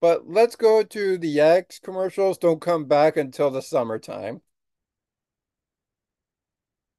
But 0.00 0.28
let's 0.28 0.56
go 0.56 0.82
to 0.82 1.16
the 1.16 1.40
X 1.40 1.78
commercials 1.78 2.36
don't 2.36 2.60
come 2.60 2.84
back 2.84 3.16
until 3.16 3.50
the 3.50 3.62
summertime. 3.62 4.42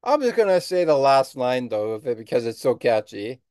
I'm 0.03 0.21
just 0.21 0.35
to 0.35 0.61
say 0.61 0.83
the 0.83 0.97
last 0.97 1.37
line, 1.37 1.69
though, 1.69 1.91
of 1.91 2.07
it 2.07 2.17
because 2.17 2.45
it's 2.45 2.59
so 2.59 2.75
catchy. 2.75 3.41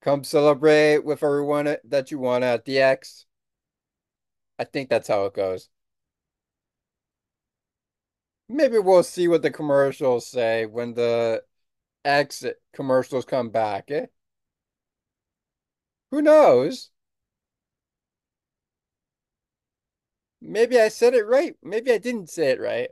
Come 0.00 0.24
celebrate 0.24 1.04
with 1.04 1.22
everyone 1.22 1.76
that 1.84 2.10
you 2.10 2.18
want 2.18 2.44
at 2.44 2.64
the 2.64 2.78
X. 2.78 3.26
I 4.58 4.64
think 4.64 4.88
that's 4.88 5.08
how 5.08 5.26
it 5.26 5.34
goes. 5.34 5.68
Maybe 8.48 8.78
we'll 8.78 9.02
see 9.02 9.28
what 9.28 9.42
the 9.42 9.50
commercials 9.50 10.26
say 10.26 10.66
when 10.66 10.94
the 10.94 11.42
exit 12.04 12.60
commercials 12.72 13.24
come 13.24 13.50
back, 13.50 13.90
eh? 13.90 14.06
Who 16.14 16.22
knows? 16.22 16.90
Maybe 20.40 20.78
I 20.80 20.86
said 20.86 21.12
it 21.14 21.26
right. 21.26 21.56
Maybe 21.60 21.90
I 21.90 21.98
didn't 21.98 22.30
say 22.30 22.50
it 22.52 22.60
right. 22.60 22.90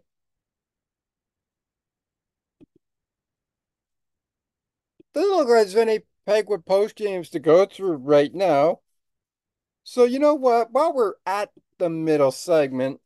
Doesn't 5.14 5.31
look 5.31 5.47
like 5.47 5.59
there's 5.59 5.77
any 5.77 6.01
Penguin 6.27 6.62
post 6.62 6.97
games 6.97 7.31
to 7.31 7.39
go 7.39 7.64
through 7.64 7.93
right 7.99 8.35
now. 8.35 8.81
So 9.85 10.03
you 10.03 10.18
know 10.18 10.35
what? 10.35 10.73
While 10.73 10.93
we're 10.93 11.14
at 11.25 11.53
the 11.79 11.89
middle 11.89 12.33
segment, 12.33 13.01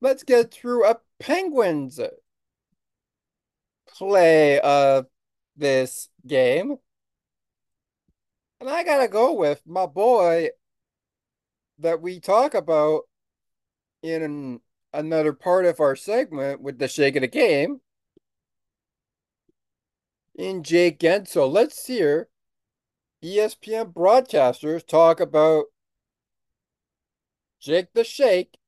let's 0.00 0.24
get 0.24 0.50
through 0.50 0.84
a 0.84 0.98
Penguins 1.20 2.00
play 3.86 4.58
of 4.58 5.06
this 5.56 6.08
game. 6.26 6.78
And 8.60 8.68
I 8.68 8.82
gotta 8.84 9.08
go 9.08 9.32
with 9.32 9.62
my 9.66 9.86
boy 9.86 10.50
that 11.78 12.02
we 12.02 12.20
talk 12.20 12.54
about 12.54 13.02
in 14.02 14.60
another 14.92 15.32
part 15.32 15.64
of 15.64 15.80
our 15.80 15.96
segment 15.96 16.60
with 16.60 16.78
the 16.78 16.88
shake 16.88 17.16
of 17.16 17.22
the 17.22 17.28
game 17.28 17.80
in 20.34 20.62
Jake 20.62 20.98
Guentzel. 20.98 21.50
Let's 21.50 21.86
hear 21.86 22.28
ESPN 23.22 23.92
broadcasters 23.94 24.86
talk 24.86 25.20
about 25.20 25.66
Jake 27.60 27.92
the 27.94 28.04
Shake 28.04 28.58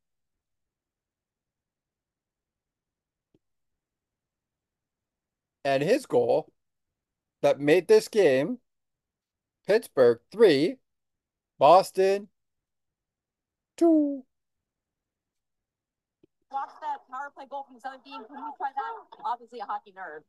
and 5.64 5.82
his 5.82 6.06
goal 6.06 6.50
that 7.42 7.60
made 7.60 7.88
this 7.88 8.08
game 8.08 8.58
Pittsburgh 9.66 10.20
3, 10.32 10.76
Boston 11.58 12.28
2. 13.76 14.22
Watch 16.50 16.70
that 16.80 16.98
power 17.10 17.32
play 17.34 17.46
goal 17.48 17.64
from 17.66 17.76
the 17.76 17.80
Southern 17.80 18.00
team. 18.02 18.24
Can 18.26 18.36
we 18.36 18.52
try 18.58 18.68
that? 18.74 19.24
Obviously, 19.24 19.60
a 19.60 19.64
hockey 19.64 19.92
nerd. 19.92 20.20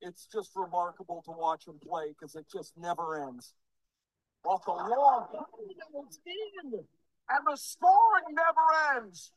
It's 0.00 0.26
just 0.26 0.50
remarkable 0.56 1.22
to 1.26 1.30
watch 1.30 1.66
him 1.66 1.78
play 1.86 2.08
because 2.08 2.34
it 2.34 2.46
just 2.50 2.76
never 2.76 3.26
ends. 3.28 3.54
Off 4.44 4.64
the 4.64 4.72
long, 4.72 5.28
and 7.30 7.46
the 7.46 7.56
scoring 7.56 8.34
never 8.34 8.98
ends. 8.98 9.32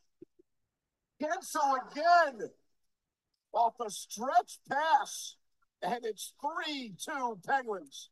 Guentzel 1.22 1.78
again, 1.90 2.50
off 3.52 3.74
the 3.78 3.90
stretch 3.90 4.58
pass, 4.68 5.36
and 5.82 6.04
it's 6.04 6.34
three-two 6.40 7.38
Penguins. 7.46 8.10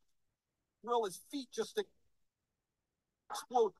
Drill 0.87 1.05
his 1.05 1.20
feet 1.32 1.49
just 1.53 1.82
explode. 3.28 3.72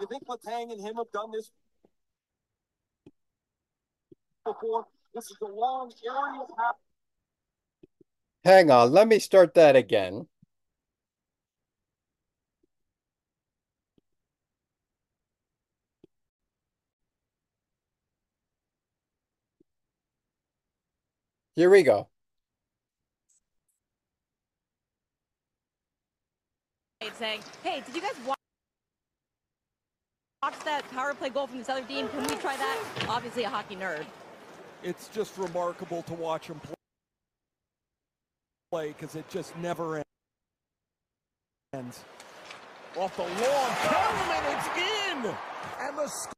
You 0.00 0.06
think 0.06 0.22
Letang 0.26 0.72
and 0.72 0.80
him 0.80 0.96
have 0.96 1.10
done 1.12 1.32
this 1.32 1.50
before? 4.46 4.86
This 5.14 5.26
is 5.26 5.36
a 5.42 5.46
long 5.46 5.92
area. 6.02 6.46
Hang 8.42 8.70
on, 8.70 8.92
let 8.92 9.06
me 9.06 9.18
start 9.18 9.52
that 9.54 9.76
again. 9.76 10.26
Here 21.54 21.70
we 21.70 21.82
go. 21.82 22.08
Saying, 27.12 27.40
hey, 27.62 27.82
did 27.86 27.94
you 27.94 28.00
guys 28.00 28.14
watch? 28.26 28.36
Watch 30.42 30.58
that 30.64 30.90
power 30.90 31.14
play 31.14 31.28
goal 31.28 31.46
from 31.46 31.58
this 31.58 31.68
other 31.68 31.82
team. 31.82 32.08
Can 32.08 32.22
we 32.22 32.34
try 32.36 32.56
that? 32.56 32.78
Obviously, 33.08 33.44
a 33.44 33.48
hockey 33.48 33.76
nerd. 33.76 34.04
It's 34.82 35.08
just 35.08 35.38
remarkable 35.38 36.02
to 36.02 36.14
watch 36.14 36.48
him 36.48 36.60
play 38.70 38.88
because 38.88 39.14
it 39.14 39.28
just 39.30 39.56
never 39.58 40.02
ends. 41.72 42.04
Off 42.96 43.16
the 43.16 43.22
long 43.22 43.30
Kellerman, 43.30 44.56
it's 44.56 44.68
in, 44.76 45.34
and 45.86 45.98
the 45.98 46.08
sc- 46.08 46.33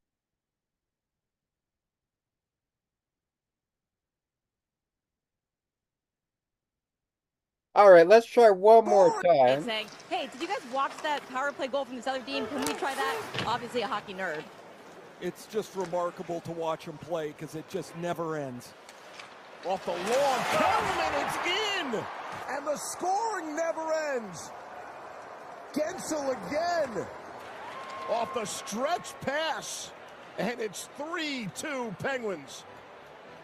All 7.77 7.91
right, 7.91 8.09
let's 8.09 8.24
try 8.24 8.49
one 8.49 8.87
more 8.87 9.22
time. 9.22 9.62
Saying, 9.62 9.87
hey, 10.09 10.31
did 10.33 10.41
you 10.41 10.49
guys 10.49 10.62
watch 10.72 10.97
that 11.03 11.20
power 11.29 11.53
play 11.53 11.66
goal 11.66 11.85
from 11.85 12.01
the 12.01 12.11
other 12.11 12.22
team? 12.22 12.47
Can 12.47 12.61
we 12.61 12.72
try 12.72 12.95
that? 12.95 13.20
Obviously, 13.47 13.83
a 13.83 13.87
hockey 13.87 14.14
nerd. 14.14 14.43
It's 15.20 15.45
just 15.45 15.77
remarkable 15.77 16.41
to 16.41 16.53
watch 16.53 16.87
him 16.87 16.97
play 16.97 17.35
because 17.37 17.55
it 17.55 17.68
just 17.68 17.95
never 17.99 18.39
ends. 18.39 18.72
Off 19.66 19.85
the 19.85 19.91
long 19.91 20.41
Kellerman, 20.53 21.27
it's 21.27 21.37
in, 21.79 22.57
and 22.57 22.66
the 22.66 22.77
scoring 22.79 23.55
never 23.55 23.93
ends. 24.14 24.51
Guentzel 25.74 26.31
again, 26.49 27.07
off 28.09 28.33
the 28.33 28.47
stretch 28.47 29.12
pass, 29.20 29.91
and 30.39 30.61
it's 30.61 30.89
3-2 30.99 31.99
Penguins. 31.99 32.64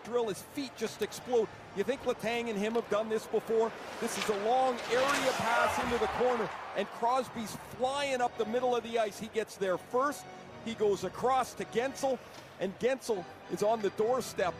Drill 0.05 0.29
his 0.29 0.43
feet 0.55 0.71
just 0.77 1.03
explode. 1.03 1.49
You 1.77 1.85
think 1.85 2.05
Letang 2.05 2.51
and 2.51 2.59
him 2.59 2.75
have 2.75 2.89
done 2.91 3.09
this 3.09 3.27
before? 3.27 3.73
This 4.01 4.17
is 4.19 4.29
a 4.29 4.45
long 4.45 4.77
area 4.91 5.33
pass 5.39 5.83
into 5.85 5.99
the 5.99 6.07
corner, 6.19 6.49
and 6.77 6.87
Crosby's 6.99 7.57
flying 7.79 8.21
up 8.21 8.37
the 8.39 8.47
middle 8.47 8.77
of 8.77 8.83
the 8.83 8.99
ice. 8.99 9.19
He 9.19 9.29
gets 9.29 9.57
there 9.57 9.79
first. 9.79 10.25
He 10.65 10.75
goes 10.75 11.05
across 11.05 11.55
to 11.55 11.65
Guentzel, 11.67 12.19
and 12.61 12.79
Guentzel 12.79 13.25
is 13.53 13.63
on 13.63 13.81
the 13.83 13.91
doorstep. 13.91 14.55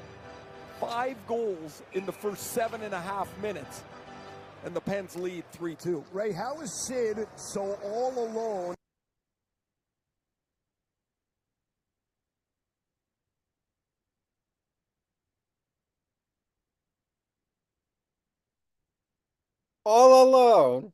Five 0.81 1.17
goals 1.29 1.83
in 1.93 2.07
the 2.07 2.13
first 2.13 2.53
seven 2.53 2.83
and 2.83 2.93
a 2.93 3.01
half 3.01 3.29
minutes, 3.39 3.83
and 4.65 4.75
the 4.75 4.81
Pens 4.81 5.15
lead 5.15 5.45
3 5.53 5.77
2. 5.77 6.05
Ray, 6.13 6.33
how 6.33 6.61
is 6.61 6.73
Sid 6.87 7.29
so 7.37 7.79
all 7.85 8.13
alone? 8.19 8.75
All 19.85 20.23
alone. 20.29 20.93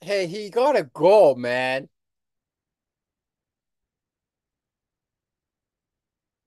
Hey, 0.00 0.26
he 0.26 0.50
got 0.50 0.76
a 0.76 0.84
goal, 0.84 1.34
man. 1.34 1.88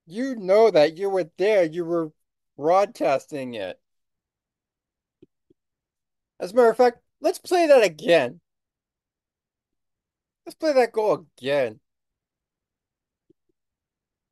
You 0.06 0.34
know 0.34 0.70
that 0.70 0.96
you 0.96 1.08
were 1.08 1.30
there. 1.38 1.64
You 1.64 1.84
were 1.84 2.12
broadcasting 2.56 3.54
it. 3.54 3.80
As 6.40 6.52
a 6.52 6.54
matter 6.54 6.70
of 6.70 6.76
fact, 6.76 6.98
let's 7.20 7.38
play 7.38 7.66
that 7.66 7.84
again. 7.84 8.40
Let's 10.44 10.56
play 10.56 10.72
that 10.72 10.92
goal 10.92 11.26
again. 11.38 11.80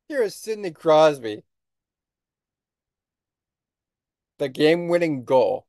Here 0.09 0.21
is 0.23 0.35
Sidney 0.35 0.71
Crosby. 0.71 1.43
The 4.39 4.49
game-winning 4.49 5.23
goal. 5.23 5.67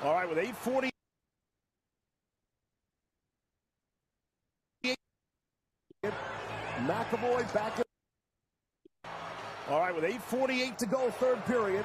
All 0.00 0.14
right, 0.14 0.28
with 0.28 0.38
840. 0.38 0.90
McAvoy 6.86 7.52
back. 7.52 7.76
In. 7.78 7.84
All 9.68 9.80
right, 9.80 9.94
with 9.94 10.04
8.48 10.04 10.76
to 10.76 10.86
go, 10.86 11.10
third 11.10 11.44
period. 11.46 11.84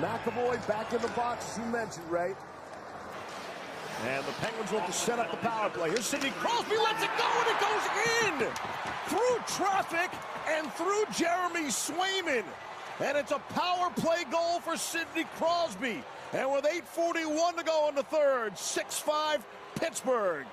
McAvoy 0.00 0.66
back 0.68 0.92
in 0.92 1.00
the 1.00 1.08
box, 1.08 1.52
as 1.52 1.58
you 1.58 1.64
mentioned, 1.72 2.08
Ray. 2.10 2.34
And 4.06 4.24
the 4.26 4.32
Penguins 4.32 4.70
look 4.72 4.84
to 4.84 4.92
set 4.92 5.18
up 5.18 5.30
the 5.30 5.38
power 5.38 5.70
play. 5.70 5.88
Here's 5.88 6.04
Sidney 6.04 6.30
Crosby, 6.38 6.76
lets 6.76 7.02
it 7.02 7.10
go, 7.16 7.28
and 7.40 7.48
it 7.48 7.60
goes 7.60 7.86
in! 8.22 8.48
Through 9.08 9.56
traffic 9.56 10.10
and 10.46 10.70
through 10.74 11.04
Jeremy 11.16 11.70
Swayman. 11.70 12.44
And 13.02 13.16
it's 13.16 13.32
a 13.32 13.38
power 13.54 13.90
play 13.96 14.24
goal 14.30 14.60
for 14.60 14.76
Sidney 14.76 15.24
Crosby. 15.36 16.04
And 16.32 16.52
with 16.52 16.64
8.41 16.64 17.56
to 17.56 17.64
go 17.64 17.88
in 17.88 17.94
the 17.94 18.04
third, 18.04 18.54
6-5 18.54 19.40
Pittsburgh. 19.74 20.46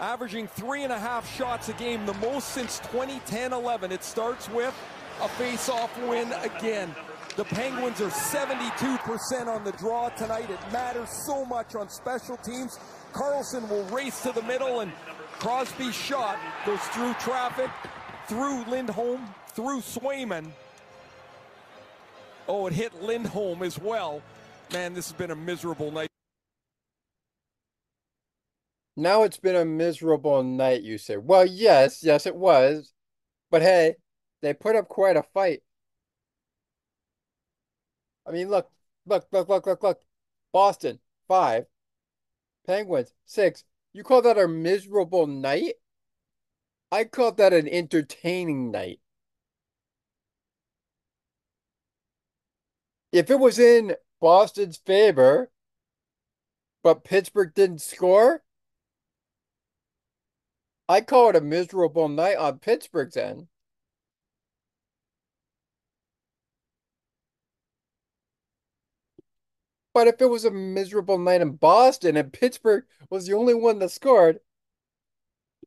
Averaging 0.00 0.48
three 0.48 0.82
and 0.82 0.92
a 0.92 0.98
half 0.98 1.32
shots 1.36 1.68
a 1.68 1.72
game, 1.74 2.04
the 2.06 2.14
most 2.14 2.48
since 2.48 2.80
2010-11. 2.80 3.92
It 3.92 4.02
starts 4.02 4.50
with 4.50 4.74
a 5.22 5.28
face-off 5.28 5.96
win 6.02 6.32
again. 6.42 6.94
The 7.36 7.44
Penguins 7.44 8.00
are 8.00 8.10
72% 8.10 9.46
on 9.46 9.62
the 9.62 9.72
draw 9.72 10.08
tonight. 10.10 10.50
It 10.50 10.58
matters 10.72 11.08
so 11.26 11.44
much 11.44 11.74
on 11.74 11.88
special 11.88 12.36
teams. 12.38 12.78
Karlsson 13.12 13.68
will 13.68 13.84
race 13.84 14.22
to 14.22 14.32
the 14.32 14.42
middle 14.42 14.80
and 14.80 14.92
Crosby's 15.38 15.94
shot 15.94 16.38
goes 16.64 16.80
through 16.88 17.12
traffic, 17.14 17.70
through 18.26 18.64
Lindholm, 18.64 19.26
through 19.48 19.80
Swayman. 19.80 20.50
Oh, 22.48 22.66
it 22.66 22.72
hit 22.72 23.02
Lindholm 23.02 23.62
as 23.62 23.78
well. 23.78 24.22
Man, 24.72 24.94
this 24.94 25.08
has 25.08 25.16
been 25.16 25.30
a 25.30 25.36
miserable 25.36 25.90
night. 25.90 26.08
Now 28.96 29.22
it's 29.22 29.38
been 29.38 29.54
a 29.54 29.64
miserable 29.64 30.42
night, 30.42 30.82
you 30.82 30.98
say. 30.98 31.16
Well, 31.18 31.46
yes, 31.46 32.02
yes, 32.02 32.26
it 32.26 32.34
was. 32.34 32.92
But 33.50 33.62
hey, 33.62 33.96
they 34.42 34.54
put 34.54 34.74
up 34.74 34.88
quite 34.88 35.16
a 35.16 35.22
fight. 35.22 35.62
I 38.26 38.32
mean, 38.32 38.48
look, 38.48 38.70
look, 39.06 39.26
look, 39.30 39.48
look, 39.48 39.66
look, 39.66 39.82
look. 39.82 40.00
Boston, 40.52 40.98
five. 41.28 41.66
Penguins, 42.66 43.12
six. 43.24 43.64
You 43.92 44.02
call 44.02 44.22
that 44.22 44.38
a 44.38 44.48
miserable 44.48 45.26
night? 45.26 45.74
I 46.90 47.04
call 47.04 47.32
that 47.32 47.52
an 47.52 47.68
entertaining 47.68 48.70
night. 48.72 49.00
If 53.12 53.30
it 53.30 53.38
was 53.38 53.58
in 53.58 53.94
Boston's 54.20 54.76
favor, 54.78 55.50
but 56.82 57.04
Pittsburgh 57.04 57.52
didn't 57.54 57.80
score, 57.80 58.42
I 60.88 61.00
call 61.00 61.30
it 61.30 61.36
a 61.36 61.40
miserable 61.40 62.08
night 62.08 62.36
on 62.36 62.58
Pittsburgh's 62.60 63.16
end. 63.16 63.48
But 69.92 70.08
if 70.08 70.20
it 70.20 70.26
was 70.26 70.44
a 70.44 70.50
miserable 70.50 71.18
night 71.18 71.40
in 71.40 71.52
Boston 71.52 72.16
and 72.16 72.32
Pittsburgh 72.32 72.84
was 73.10 73.26
the 73.26 73.34
only 73.34 73.54
one 73.54 73.78
that 73.80 73.90
scored, 73.90 74.40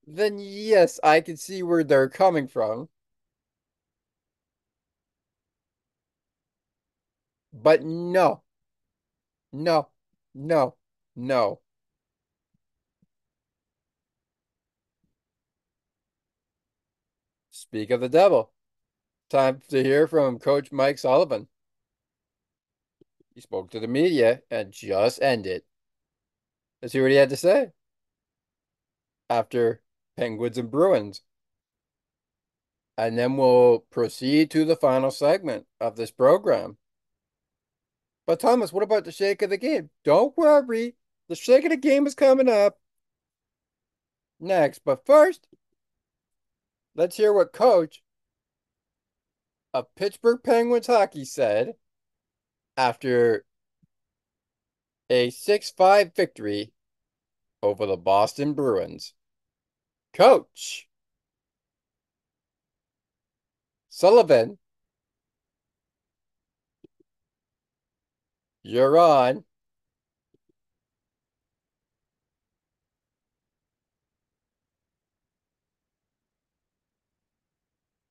then 0.05 0.39
yes, 0.39 0.99
I 1.03 1.21
can 1.21 1.35
see 1.37 1.63
where 1.63 1.83
they're 1.83 2.09
coming 2.09 2.47
from. 2.47 2.89
But 7.53 7.83
no. 7.83 8.43
No. 9.51 9.89
No. 10.33 10.75
No. 11.15 11.61
Speak 17.51 17.91
of 17.91 18.01
the 18.01 18.09
devil. 18.09 18.51
Time 19.29 19.61
to 19.69 19.83
hear 19.83 20.07
from 20.07 20.39
Coach 20.39 20.71
Mike 20.71 20.97
Sullivan. 20.97 21.47
He 23.35 23.41
spoke 23.41 23.69
to 23.71 23.79
the 23.79 23.87
media 23.87 24.41
and 24.49 24.71
just 24.71 25.21
ended. 25.21 25.63
Let's 26.81 26.93
see 26.93 27.01
what 27.01 27.11
he 27.11 27.17
had 27.17 27.29
to 27.29 27.37
say 27.37 27.73
after 29.29 29.81
Penguins 30.17 30.57
and 30.57 30.71
Bruins. 30.71 31.21
And 32.97 33.17
then 33.17 33.37
we'll 33.37 33.85
proceed 33.91 34.51
to 34.51 34.65
the 34.65 34.75
final 34.75 35.11
segment 35.11 35.67
of 35.79 35.95
this 35.95 36.11
program. 36.11 36.78
But 38.29 38.39
Thomas, 38.39 38.71
what 38.71 38.83
about 38.83 39.05
the 39.05 39.11
shake 39.11 39.41
of 39.41 39.49
the 39.49 39.57
game? 39.57 39.89
Don't 40.03 40.37
worry. 40.37 40.93
The 41.29 41.35
shake 41.35 41.63
of 41.63 41.71
the 41.71 41.77
game 41.77 42.05
is 42.05 42.13
coming 42.13 42.47
up 42.47 42.77
next. 44.39 44.81
But 44.85 45.03
first, 45.03 45.47
let's 46.93 47.17
hear 47.17 47.33
what 47.33 47.53
coach 47.53 48.03
of 49.73 49.87
Pittsburgh 49.95 50.41
Penguins 50.43 50.85
hockey 50.85 51.25
said 51.25 51.73
after 52.77 53.45
a 55.09 55.31
6 55.31 55.71
5 55.71 56.15
victory 56.15 56.71
over 57.63 57.87
the 57.87 57.97
Boston 57.97 58.53
Bruins. 58.53 59.15
Coach 60.13 60.87
Sullivan, 63.89 64.59
you're 68.69 68.97
on. 68.97 69.43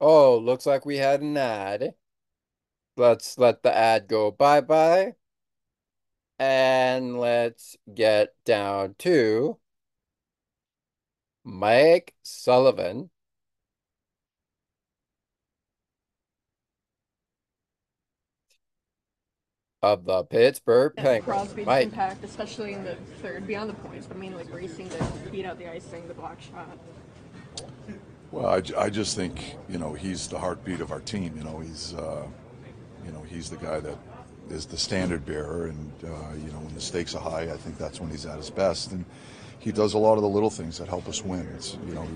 Oh, 0.00 0.36
looks 0.38 0.66
like 0.66 0.84
we 0.84 0.96
had 0.96 1.20
an 1.22 1.36
ad. 1.36 1.94
Let's 2.96 3.38
let 3.38 3.62
the 3.62 3.74
ad 3.74 4.09
go 4.09 4.30
bye-bye. 4.30 5.14
And 6.40 7.18
let's 7.20 7.76
get 7.94 8.34
down 8.44 8.94
to 9.00 9.59
Mike 11.42 12.14
Sullivan. 12.22 13.11
Of 19.80 20.04
the 20.04 20.24
Pittsburgh 20.24 20.92
Penguins. 20.96 21.24
Crosby's 21.24 21.66
Mike. 21.66 21.84
impact, 21.84 22.24
especially 22.24 22.72
in 22.72 22.82
the 22.82 22.96
third, 23.22 23.46
beyond 23.46 23.70
the 23.70 23.74
points, 23.74 24.08
but 24.08 24.16
mainly 24.16 24.42
racing 24.44 24.88
the 24.88 25.30
beat 25.30 25.44
out 25.44 25.56
the 25.56 25.70
icing, 25.70 26.08
the 26.08 26.14
block 26.14 26.38
shot. 26.40 26.76
Well, 28.32 28.46
I, 28.46 28.62
I 28.76 28.90
just 28.90 29.14
think 29.14 29.54
you 29.68 29.78
know 29.78 29.94
he's 29.94 30.26
the 30.26 30.38
heartbeat 30.38 30.80
of 30.80 30.90
our 30.90 30.98
team. 30.98 31.32
You 31.36 31.44
know 31.44 31.60
he's 31.60 31.94
uh, 31.94 32.26
you 33.06 33.12
know 33.12 33.22
he's 33.22 33.50
the 33.50 33.56
guy 33.56 33.78
that 33.78 33.96
is 34.50 34.66
the 34.66 34.76
standard 34.76 35.24
bearer, 35.24 35.66
and 35.66 35.92
uh, 36.02 36.34
you 36.34 36.50
know 36.50 36.58
when 36.58 36.74
the 36.74 36.80
stakes 36.80 37.14
are 37.14 37.22
high, 37.22 37.44
I 37.44 37.56
think 37.56 37.78
that's 37.78 38.00
when 38.00 38.10
he's 38.10 38.26
at 38.26 38.36
his 38.36 38.50
best. 38.50 38.90
And 38.90 39.04
he 39.60 39.70
does 39.70 39.94
a 39.94 39.98
lot 39.98 40.14
of 40.14 40.22
the 40.22 40.28
little 40.28 40.50
things 40.50 40.78
that 40.78 40.88
help 40.88 41.08
us 41.08 41.22
win. 41.22 41.46
It's 41.54 41.78
you 41.86 41.94
know 41.94 42.06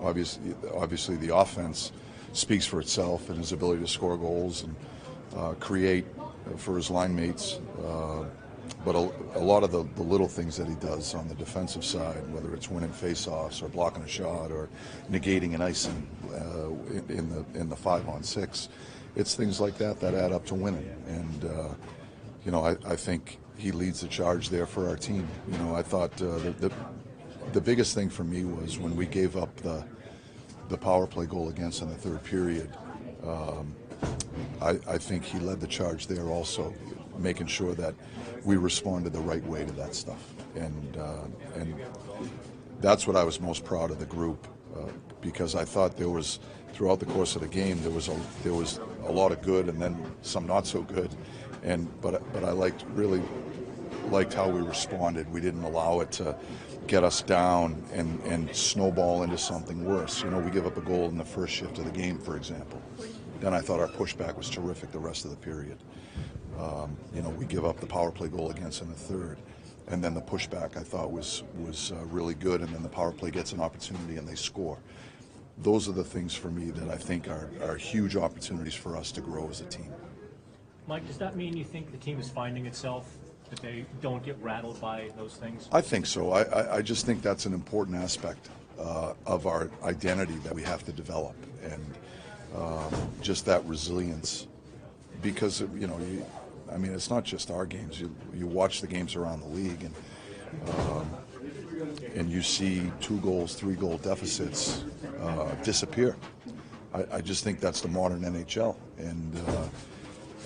obviously 0.00 0.54
obviously 0.74 1.16
the 1.16 1.36
offense 1.36 1.92
speaks 2.32 2.64
for 2.64 2.80
itself 2.80 3.28
and 3.28 3.38
his 3.38 3.52
ability 3.52 3.82
to 3.82 3.88
score 3.88 4.16
goals 4.16 4.64
and 4.64 4.74
uh, 5.36 5.52
create 5.60 6.06
for 6.56 6.76
his 6.76 6.90
line 6.90 7.14
mates. 7.14 7.58
Uh, 7.84 8.24
but 8.84 8.94
a, 8.94 9.10
a 9.34 9.40
lot 9.40 9.62
of 9.62 9.72
the, 9.72 9.84
the 9.96 10.02
little 10.02 10.28
things 10.28 10.56
that 10.56 10.66
he 10.66 10.74
does 10.74 11.14
on 11.14 11.28
the 11.28 11.34
defensive 11.34 11.84
side, 11.84 12.22
whether 12.32 12.54
it's 12.54 12.70
winning 12.70 12.90
faceoffs 12.90 13.62
or 13.62 13.68
blocking 13.68 14.02
a 14.02 14.08
shot 14.08 14.50
or 14.50 14.68
negating 15.10 15.54
an 15.54 15.62
icing 15.62 16.06
uh, 16.32 16.68
in, 17.12 17.30
the 17.30 17.44
in 17.58 17.68
the 17.68 17.76
five 17.76 18.08
on 18.08 18.22
six, 18.22 18.68
it's 19.16 19.34
things 19.34 19.60
like 19.60 19.76
that 19.78 20.00
that 20.00 20.14
add 20.14 20.32
up 20.32 20.44
to 20.46 20.54
winning. 20.54 20.88
And 21.06 21.44
uh, 21.44 21.74
you 22.44 22.50
know, 22.50 22.64
I, 22.64 22.76
I 22.86 22.96
think 22.96 23.38
he 23.56 23.72
leads 23.72 24.00
the 24.00 24.08
charge 24.08 24.50
there 24.50 24.66
for 24.66 24.88
our 24.88 24.96
team. 24.96 25.26
You 25.50 25.58
know, 25.58 25.74
I 25.74 25.82
thought 25.82 26.12
uh, 26.20 26.38
the, 26.38 26.50
the 26.50 26.72
the 27.52 27.60
biggest 27.60 27.94
thing 27.94 28.10
for 28.10 28.24
me 28.24 28.44
was 28.44 28.78
when 28.78 28.96
we 28.96 29.06
gave 29.06 29.36
up 29.36 29.54
the 29.56 29.84
the 30.68 30.76
power 30.76 31.06
play 31.06 31.26
goal 31.26 31.48
against 31.48 31.82
in 31.82 31.88
the 31.88 31.94
third 31.94 32.22
period. 32.24 32.70
Um, 33.22 33.74
I, 34.60 34.78
I 34.88 34.98
think 34.98 35.24
he 35.24 35.38
led 35.38 35.60
the 35.60 35.66
charge 35.66 36.06
there 36.06 36.28
also, 36.28 36.74
making 37.18 37.46
sure 37.46 37.74
that 37.74 37.94
we 38.44 38.56
responded 38.56 39.12
the 39.12 39.20
right 39.20 39.44
way 39.46 39.64
to 39.64 39.72
that 39.72 39.94
stuff. 39.94 40.34
And 40.54 40.96
uh, 40.96 41.24
and 41.56 41.74
that's 42.80 43.06
what 43.06 43.16
I 43.16 43.24
was 43.24 43.40
most 43.40 43.64
proud 43.64 43.90
of 43.90 43.98
the 43.98 44.06
group 44.06 44.46
uh, 44.76 44.88
because 45.20 45.54
I 45.54 45.64
thought 45.64 45.96
there 45.96 46.10
was 46.10 46.38
throughout 46.72 47.00
the 47.00 47.06
course 47.06 47.36
of 47.36 47.42
the 47.42 47.48
game 47.48 47.80
there 47.82 47.92
was 47.92 48.08
a 48.08 48.16
there 48.42 48.52
was 48.52 48.80
a 49.06 49.12
lot 49.12 49.30
of 49.32 49.40
good 49.42 49.68
and 49.68 49.80
then 49.80 49.96
some 50.22 50.46
not 50.46 50.66
so 50.66 50.82
good. 50.82 51.10
And 51.62 51.88
but 52.00 52.22
but 52.32 52.44
I 52.44 52.52
liked 52.52 52.84
really 52.94 53.22
liked 54.10 54.34
how 54.34 54.48
we 54.48 54.60
responded. 54.60 55.30
We 55.32 55.40
didn't 55.40 55.64
allow 55.64 56.00
it 56.00 56.12
to 56.12 56.36
get 56.86 57.02
us 57.02 57.22
down 57.22 57.82
and, 57.92 58.20
and 58.24 58.54
snowball 58.54 59.22
into 59.22 59.38
something 59.38 59.84
worse. 59.84 60.22
You 60.22 60.30
know, 60.30 60.38
we 60.38 60.50
give 60.50 60.66
up 60.66 60.76
a 60.76 60.82
goal 60.82 61.08
in 61.08 61.16
the 61.16 61.24
first 61.24 61.54
shift 61.54 61.78
of 61.78 61.84
the 61.84 61.90
game, 61.90 62.18
for 62.18 62.36
example. 62.36 62.80
Then 63.40 63.54
I 63.54 63.60
thought 63.60 63.80
our 63.80 63.88
pushback 63.88 64.36
was 64.36 64.48
terrific 64.48 64.92
the 64.92 64.98
rest 64.98 65.24
of 65.24 65.30
the 65.30 65.36
period. 65.36 65.78
Um, 66.58 66.96
you 67.14 67.22
know, 67.22 67.30
we 67.30 67.46
give 67.46 67.64
up 67.64 67.80
the 67.80 67.86
power 67.86 68.10
play 68.10 68.28
goal 68.28 68.50
against 68.50 68.82
in 68.82 68.88
the 68.88 68.94
third. 68.94 69.38
And 69.88 70.02
then 70.02 70.14
the 70.14 70.22
pushback 70.22 70.76
I 70.76 70.82
thought 70.82 71.12
was 71.12 71.42
was 71.58 71.92
uh, 71.92 71.96
really 72.06 72.34
good, 72.34 72.62
and 72.62 72.70
then 72.70 72.82
the 72.82 72.88
power 72.88 73.12
play 73.12 73.30
gets 73.30 73.52
an 73.52 73.60
opportunity 73.60 74.16
and 74.16 74.26
they 74.26 74.34
score. 74.34 74.78
Those 75.58 75.88
are 75.88 75.92
the 75.92 76.04
things 76.04 76.34
for 76.34 76.48
me 76.48 76.70
that 76.70 76.88
I 76.88 76.96
think 76.96 77.28
are, 77.28 77.50
are 77.62 77.76
huge 77.76 78.16
opportunities 78.16 78.74
for 78.74 78.96
us 78.96 79.12
to 79.12 79.20
grow 79.20 79.48
as 79.50 79.60
a 79.60 79.66
team. 79.66 79.92
Mike, 80.86 81.06
does 81.06 81.18
that 81.18 81.36
mean 81.36 81.56
you 81.56 81.64
think 81.64 81.92
the 81.92 81.98
team 81.98 82.18
is 82.18 82.28
finding 82.28 82.66
itself, 82.66 83.16
that 83.50 83.60
they 83.60 83.84
don't 84.00 84.24
get 84.24 84.36
rattled 84.42 84.80
by 84.80 85.10
those 85.16 85.34
things? 85.36 85.68
I 85.70 85.80
think 85.80 86.06
so. 86.06 86.32
I, 86.32 86.42
I, 86.42 86.76
I 86.76 86.82
just 86.82 87.06
think 87.06 87.22
that's 87.22 87.46
an 87.46 87.52
important 87.52 87.96
aspect 87.98 88.48
uh, 88.78 89.14
of 89.26 89.46
our 89.46 89.70
identity 89.82 90.36
that 90.44 90.54
we 90.54 90.62
have 90.62 90.84
to 90.84 90.92
develop, 90.92 91.36
and 91.62 91.84
um, 92.56 92.92
just 93.20 93.46
that 93.46 93.64
resilience. 93.66 94.46
Because 95.22 95.60
you 95.60 95.86
know, 95.86 95.98
you, 95.98 96.26
I 96.72 96.76
mean, 96.76 96.92
it's 96.92 97.10
not 97.10 97.24
just 97.24 97.50
our 97.50 97.66
games. 97.66 98.00
You 98.00 98.14
you 98.34 98.46
watch 98.46 98.80
the 98.80 98.86
games 98.86 99.16
around 99.16 99.40
the 99.40 99.48
league, 99.48 99.82
and 99.82 99.94
um, 100.68 101.10
and 102.14 102.30
you 102.30 102.42
see 102.42 102.90
two 103.00 103.18
goals, 103.18 103.54
three 103.54 103.74
goal 103.74 103.98
deficits 103.98 104.84
uh, 105.20 105.54
disappear. 105.62 106.16
I, 106.94 107.04
I 107.12 107.20
just 107.20 107.44
think 107.44 107.60
that's 107.60 107.80
the 107.80 107.88
modern 107.88 108.20
NHL, 108.20 108.76
and 108.98 109.36
uh, 109.48 109.68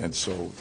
And 0.01 0.15
so 0.15 0.53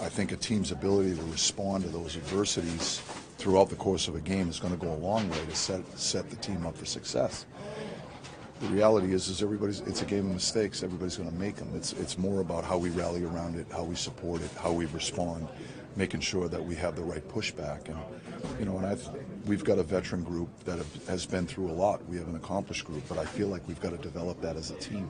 I 0.00 0.08
think 0.08 0.32
a 0.32 0.36
team's 0.36 0.70
ability 0.70 1.16
to 1.16 1.22
respond 1.24 1.84
to 1.84 1.90
those 1.90 2.16
adversities 2.16 3.00
throughout 3.38 3.68
the 3.68 3.76
course 3.76 4.08
of 4.08 4.14
a 4.14 4.20
game 4.20 4.48
is 4.48 4.60
going 4.60 4.72
to 4.72 4.78
go 4.78 4.92
a 4.92 4.96
long 4.96 5.28
way 5.28 5.44
to 5.48 5.54
set 5.56 5.82
set 5.98 6.30
the 6.30 6.36
team 6.36 6.66
up 6.66 6.76
for 6.76 6.86
success. 6.86 7.46
The 8.60 8.68
reality 8.68 9.12
is, 9.12 9.28
is 9.28 9.42
everybody's. 9.42 9.80
It's 9.80 10.00
a 10.00 10.06
game 10.06 10.26
of 10.26 10.32
mistakes. 10.32 10.82
Everybody's 10.82 11.16
going 11.16 11.30
to 11.30 11.36
make 11.36 11.56
them. 11.56 11.70
It's 11.74 11.92
it's 11.92 12.16
more 12.16 12.40
about 12.40 12.64
how 12.64 12.78
we 12.78 12.88
rally 12.90 13.22
around 13.22 13.56
it, 13.56 13.66
how 13.70 13.84
we 13.84 13.94
support 13.94 14.40
it, 14.40 14.50
how 14.58 14.72
we 14.72 14.86
respond, 14.86 15.46
making 15.94 16.20
sure 16.20 16.48
that 16.48 16.64
we 16.64 16.74
have 16.76 16.96
the 16.96 17.02
right 17.02 17.26
pushback. 17.28 17.88
And 17.88 17.98
you 18.58 18.64
know, 18.64 18.78
and 18.78 18.86
I've 18.86 19.06
we've 19.44 19.62
got 19.62 19.78
a 19.78 19.82
veteran 19.82 20.22
group 20.22 20.48
that 20.64 20.78
have, 20.78 21.06
has 21.06 21.26
been 21.26 21.46
through 21.46 21.70
a 21.70 21.76
lot. 21.76 22.02
We 22.06 22.16
have 22.16 22.28
an 22.28 22.36
accomplished 22.36 22.86
group, 22.86 23.02
but 23.10 23.18
I 23.18 23.26
feel 23.26 23.48
like 23.48 23.66
we've 23.68 23.80
got 23.80 23.90
to 23.90 23.98
develop 23.98 24.40
that 24.40 24.56
as 24.56 24.70
a 24.70 24.76
team. 24.76 25.08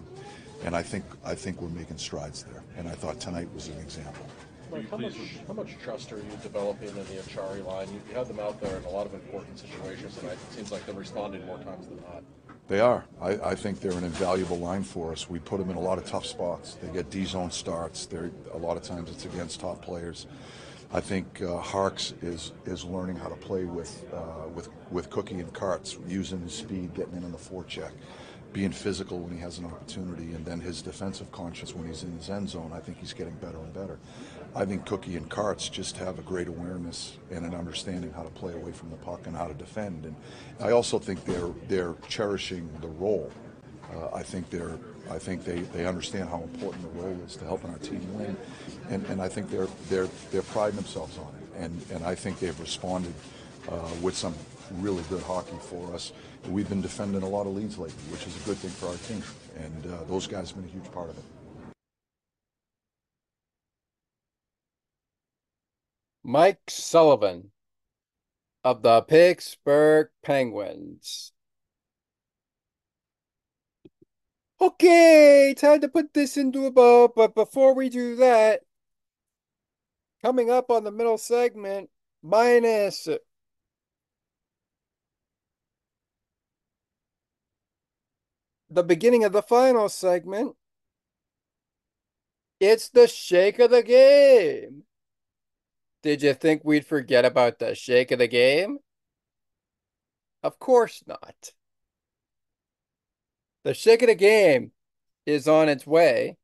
And 0.65 0.75
I 0.75 0.83
think 0.83 1.05
I 1.25 1.37
think 1.37 1.63
we're 1.63 1.69
making 1.69 1.99
strides 1.99 2.43
there. 2.43 2.65
And 2.77 2.89
I 2.89 2.93
thought 2.93 3.21
tonight 3.21 3.49
was 3.55 3.69
an 3.69 3.79
example. 3.79 4.27
Mike, 4.73 4.91
how 4.91 4.97
much, 4.97 5.15
how 5.47 5.53
much 5.53 5.77
trust 5.81 6.11
are 6.13 6.17
you 6.17 6.25
developing 6.43 6.89
in 6.89 6.95
the 6.97 7.23
Acciari 7.23 7.65
line? 7.65 7.87
You, 7.89 8.01
you 8.09 8.17
had 8.17 8.27
them 8.27 8.41
out 8.41 8.61
there 8.61 8.77
in 8.77 8.85
a 8.85 8.91
lot 8.91 9.07
of 9.07 9.15
important 9.15 9.57
situations, 9.57 10.19
and 10.19 10.29
it 10.31 10.39
seems 10.51 10.73
like 10.73 10.85
they're 10.87 10.95
responding 10.97 11.47
more 11.47 11.59
times 11.59 11.87
than 11.87 11.99
not. 11.99 12.25
They 12.69 12.81
are. 12.81 13.05
I, 13.21 13.31
I, 13.51 13.55
think 13.55 13.81
they're 13.81 13.93
an 13.93 14.03
invaluable 14.03 14.59
line 14.59 14.83
for 14.83 15.13
us. 15.13 15.31
We 15.31 15.39
put 15.39 15.59
them 15.59 15.71
in 15.71 15.77
a 15.77 15.81
lot 15.81 15.99
of 15.99 16.07
tough 16.07 16.27
spots. 16.27 16.75
They 16.83 16.93
get 16.93 17.11
D-zone 17.11 17.53
starts. 17.53 18.07
They're, 18.07 18.33
a 18.53 18.59
lot 18.59 18.77
of 18.77 18.83
times 18.83 19.09
it's 19.09 19.25
against 19.25 19.61
top 19.61 19.83
players. 19.83 20.27
I 20.93 21.01
think 21.01 21.43
uh, 21.43 21.59
Harks 21.59 22.15
is 22.23 22.53
is 22.65 22.85
learning 22.85 23.17
how 23.17 23.29
to 23.29 23.35
play 23.35 23.65
with 23.65 24.05
uh, 24.13 24.49
with 24.55 24.69
with 24.91 25.11
Cookie 25.11 25.41
and 25.41 25.53
Carts, 25.53 25.99
using 26.07 26.41
his 26.41 26.55
speed, 26.55 26.95
getting 26.95 27.17
in 27.17 27.25
on 27.25 27.33
the 27.33 27.39
forecheck 27.39 27.91
being 28.57 28.73
physical 28.73 29.19
when 29.19 29.31
he 29.31 29.39
has 29.39 29.59
an 29.59 29.67
opportunity, 29.67 30.33
and 30.33 30.43
then 30.43 30.59
his 30.59 30.81
defensive 30.81 31.31
conscience 31.31 31.75
when 31.75 31.87
he's 31.87 32.03
in 32.05 32.13
his 32.17 32.31
end 32.31 32.49
zone. 32.49 32.71
I 32.73 32.81
think 32.81 32.99
he's 32.99 33.13
getting 33.13 33.35
better 33.35 33.59
and 33.59 33.71
better. 33.75 33.99
I 34.57 34.65
think 34.65 34.87
Cookie 34.87 35.17
and 35.17 35.29
Carts 35.29 35.69
just 35.69 35.99
have 35.99 36.19
a 36.19 36.23
great 36.23 36.49
awareness 36.49 37.19
and 37.31 37.45
an 37.45 37.55
understanding 37.55 38.11
how 38.11 38.23
to 38.23 38.31
play 38.31 38.55
away 38.55 38.73
from 38.73 38.89
the 38.89 38.97
puck 38.97 39.27
and 39.27 39.37
how 39.37 39.47
to 39.47 39.53
defend. 39.53 40.07
And 40.07 40.17
I 40.61 40.71
also 40.71 40.99
think 40.99 41.27
they're 41.27 41.51
they're 41.69 41.95
cherishing 42.09 42.67
the 42.81 42.89
role. 42.89 43.31
Uh, 43.95 44.09
I 44.15 44.23
think 44.23 44.49
they're 44.49 44.79
I 45.11 45.19
think 45.19 45.45
they, 45.45 45.61
they 45.61 45.85
understand 45.87 46.31
how 46.31 46.41
important 46.43 46.83
the 46.83 47.01
role 47.01 47.17
is 47.27 47.37
to 47.37 47.45
helping 47.45 47.71
our 47.71 47.79
team 47.79 48.03
win, 48.19 48.35
and, 48.89 49.05
and 49.07 49.21
I 49.21 49.29
think 49.29 49.51
they're 49.51 49.69
they're 49.91 50.09
they're 50.33 50.43
priding 50.43 50.77
themselves 50.77 51.19
on 51.19 51.35
it. 51.35 51.63
And 51.63 51.87
and 51.93 52.05
I 52.05 52.15
think 52.15 52.41
they've 52.41 52.59
responded 52.59 53.13
uh, 53.71 53.91
with 54.01 54.17
some 54.17 54.35
really 54.79 55.03
good 55.11 55.23
hockey 55.23 55.59
for 55.61 55.95
us. 55.95 56.13
We've 56.49 56.69
been 56.69 56.81
defending 56.81 57.23
a 57.23 57.29
lot 57.29 57.47
of 57.47 57.55
leads 57.55 57.77
lately, 57.77 58.03
which 58.11 58.27
is 58.27 58.35
a 58.41 58.45
good 58.47 58.57
thing 58.57 58.71
for 58.71 58.87
our 58.87 58.97
team, 59.09 59.23
and 59.63 59.93
uh, 59.93 60.05
those 60.05 60.27
guys 60.27 60.51
have 60.51 60.63
been 60.63 60.71
a 60.71 60.73
huge 60.73 60.91
part 60.93 61.11
of 61.11 61.19
it. 61.19 61.25
Mike 66.27 66.69
Sullivan 66.69 67.53
of 68.65 68.83
the 68.83 69.01
Pittsburgh 69.03 70.09
Penguins. 70.25 71.31
Okay, 74.61 75.55
time 75.57 75.81
to 75.83 75.89
put 75.89 76.15
this 76.15 76.37
into 76.37 76.67
a 76.67 76.73
bow, 76.73 77.07
but 77.15 77.37
before 77.37 77.77
we 77.77 77.89
do 77.89 78.17
that, 78.17 78.63
coming 80.21 80.51
up 80.51 80.69
on 80.69 80.83
the 80.83 80.91
middle 80.91 81.17
segment, 81.17 81.91
minus 82.25 83.09
the 88.69 88.83
beginning 88.83 89.23
of 89.23 89.31
the 89.31 89.43
final 89.43 89.89
segment, 89.89 90.57
it's 92.59 92.89
the 92.89 93.07
shake 93.07 93.61
of 93.61 93.71
the 93.71 93.85
game. 93.85 94.83
Did 96.07 96.23
you 96.23 96.35
think 96.35 96.63
we'd 96.63 96.87
forget 96.87 97.25
about 97.25 97.59
the 97.59 97.75
shake 97.75 98.13
of 98.13 98.21
the 98.21 98.29
game? 98.29 98.79
Of 100.41 100.61
course 100.61 101.03
not. 101.05 101.51
The 103.65 103.75
shake 103.75 104.03
of 104.03 104.07
the 104.07 104.15
game 104.15 104.71
is 105.27 105.49
on 105.49 105.69
its 105.69 105.85
way. 105.85 106.37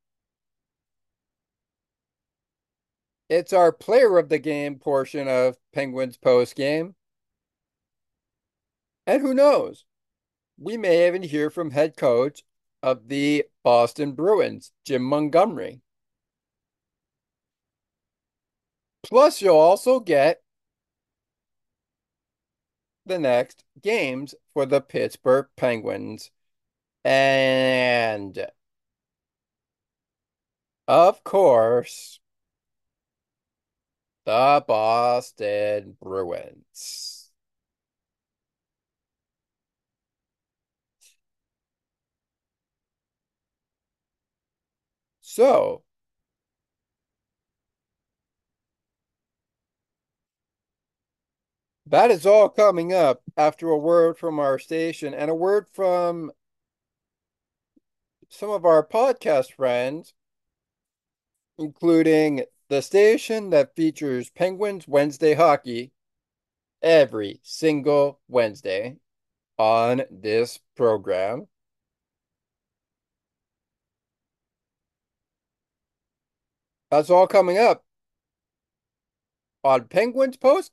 It's 3.28 3.52
our 3.52 3.70
player 3.70 4.18
of 4.18 4.30
the 4.30 4.40
game 4.40 4.80
portion 4.80 5.28
of 5.28 5.54
Penguins 5.72 6.16
post 6.16 6.56
game. 6.56 6.96
And 9.06 9.22
who 9.22 9.32
knows? 9.32 9.84
we 10.58 10.76
may 10.76 11.06
even 11.06 11.22
hear 11.22 11.50
from 11.50 11.70
head 11.70 11.96
coach 11.96 12.42
of 12.82 13.06
the 13.06 13.44
Boston 13.62 14.10
Bruins, 14.10 14.72
Jim 14.84 15.04
Montgomery. 15.04 15.82
Plus, 19.04 19.40
you'll 19.40 19.56
also 19.58 20.00
get 20.00 20.42
the 23.06 23.18
next 23.18 23.64
games 23.80 24.34
for 24.52 24.66
the 24.66 24.80
Pittsburgh 24.80 25.46
Penguins. 25.56 26.30
And 27.04 28.46
of 30.86 31.24
course, 31.24 32.20
the 34.24 34.64
Boston 34.66 35.96
Bruins. 36.00 37.30
So, 45.22 45.84
that 51.92 52.10
is 52.10 52.24
all 52.24 52.48
coming 52.48 52.90
up 52.94 53.20
after 53.36 53.68
a 53.68 53.76
word 53.76 54.16
from 54.16 54.38
our 54.38 54.58
station 54.58 55.12
and 55.12 55.30
a 55.30 55.34
word 55.34 55.66
from 55.74 56.32
some 58.30 58.48
of 58.48 58.64
our 58.64 58.82
podcast 58.82 59.52
friends, 59.52 60.14
including 61.58 62.44
the 62.70 62.80
station 62.80 63.50
that 63.50 63.76
features 63.76 64.30
Penguins 64.30 64.88
Wednesday 64.88 65.34
hockey 65.34 65.92
every 66.80 67.40
single 67.42 68.20
Wednesday 68.26 68.96
on 69.58 70.04
this 70.10 70.60
program. 70.74 71.46
That's 76.90 77.10
all 77.10 77.26
coming 77.26 77.58
up 77.58 77.84
on 79.62 79.84
Penguins 79.88 80.38
post 80.38 80.72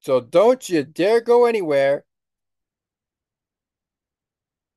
So 0.00 0.20
don't 0.20 0.66
you 0.68 0.82
dare 0.82 1.20
go 1.20 1.44
anywhere. 1.44 2.04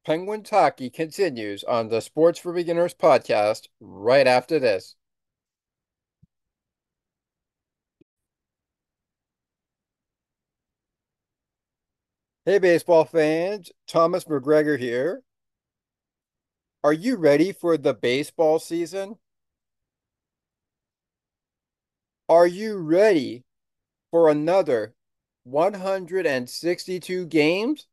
Penguins 0.06 0.50
hockey 0.50 0.90
continues 0.90 1.64
on 1.64 1.88
the 1.88 2.02
Sports 2.02 2.38
for 2.40 2.52
Beginners 2.52 2.94
podcast 2.94 3.68
right 3.80 4.28
after 4.28 4.60
this. 4.60 4.96
Hey, 12.46 12.60
baseball 12.60 13.06
fans, 13.06 13.72
Thomas 13.88 14.26
McGregor 14.26 14.78
here. 14.78 15.24
Are 16.84 16.92
you 16.92 17.16
ready 17.16 17.54
for 17.54 17.78
the 17.78 17.94
baseball 17.94 18.60
season? 18.60 19.18
Are 22.28 22.48
you 22.48 22.76
ready 22.76 23.46
for 24.12 24.28
another 24.30 24.94
162 25.44 27.26
games 27.28 27.88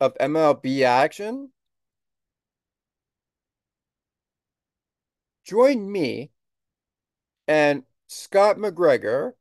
of 0.00 0.14
MLB 0.20 0.82
action? 0.82 1.50
Join 5.44 5.90
me 5.90 6.30
and 7.46 7.84
Scott 8.08 8.56
McGregor 8.56 9.32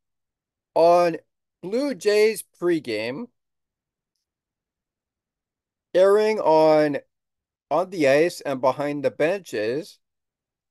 on 0.76 1.18
Blue 1.62 1.96
Jays 1.96 2.44
pregame 2.60 3.28
airing 5.94 6.40
on 6.40 6.98
on 7.70 7.90
the 7.90 8.08
ice 8.08 8.42
and 8.42 8.60
behind 8.62 9.04
the 9.04 9.12
benches 9.12 10.00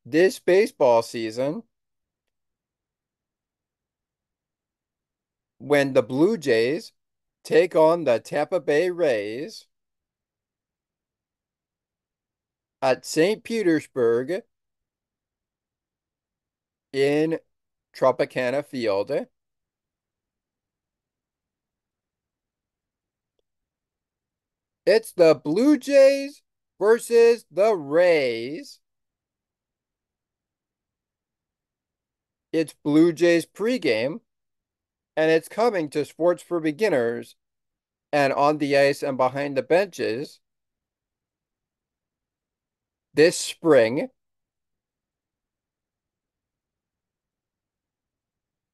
this 0.05 0.39
baseball 0.39 1.03
season 1.03 1.63
when 5.63 5.93
the 5.93 6.03
Blue 6.03 6.37
Jays 6.37 6.93
take 7.45 7.77
on 7.77 8.03
the 8.03 8.19
Tampa 8.19 8.59
Bay 8.59 8.91
Rays 8.91 9.67
at 12.83 13.07
St. 13.07 13.45
Petersburg 13.45 14.43
in 16.93 17.39
Tropicana 17.95 18.67
Field. 18.67 19.13
It's 24.85 25.13
the 25.13 25.37
Blue 25.37 25.79
Jays 25.79 26.43
versus 26.81 27.45
the 27.53 27.77
Rays. 27.77 28.81
It's 32.53 32.75
Blue 32.83 33.13
Jays 33.13 33.47
pregame, 33.47 34.23
and 35.17 35.31
it's 35.31 35.49
coming 35.49 35.89
to 35.91 36.05
Sports 36.05 36.43
for 36.43 36.61
Beginners 36.61 37.37
and 38.13 38.33
on 38.33 38.59
the 38.59 38.77
ice 38.77 39.03
and 39.03 39.17
behind 39.17 39.57
the 39.57 39.63
benches 39.63 40.41
this 43.15 43.37
spring. 43.39 44.09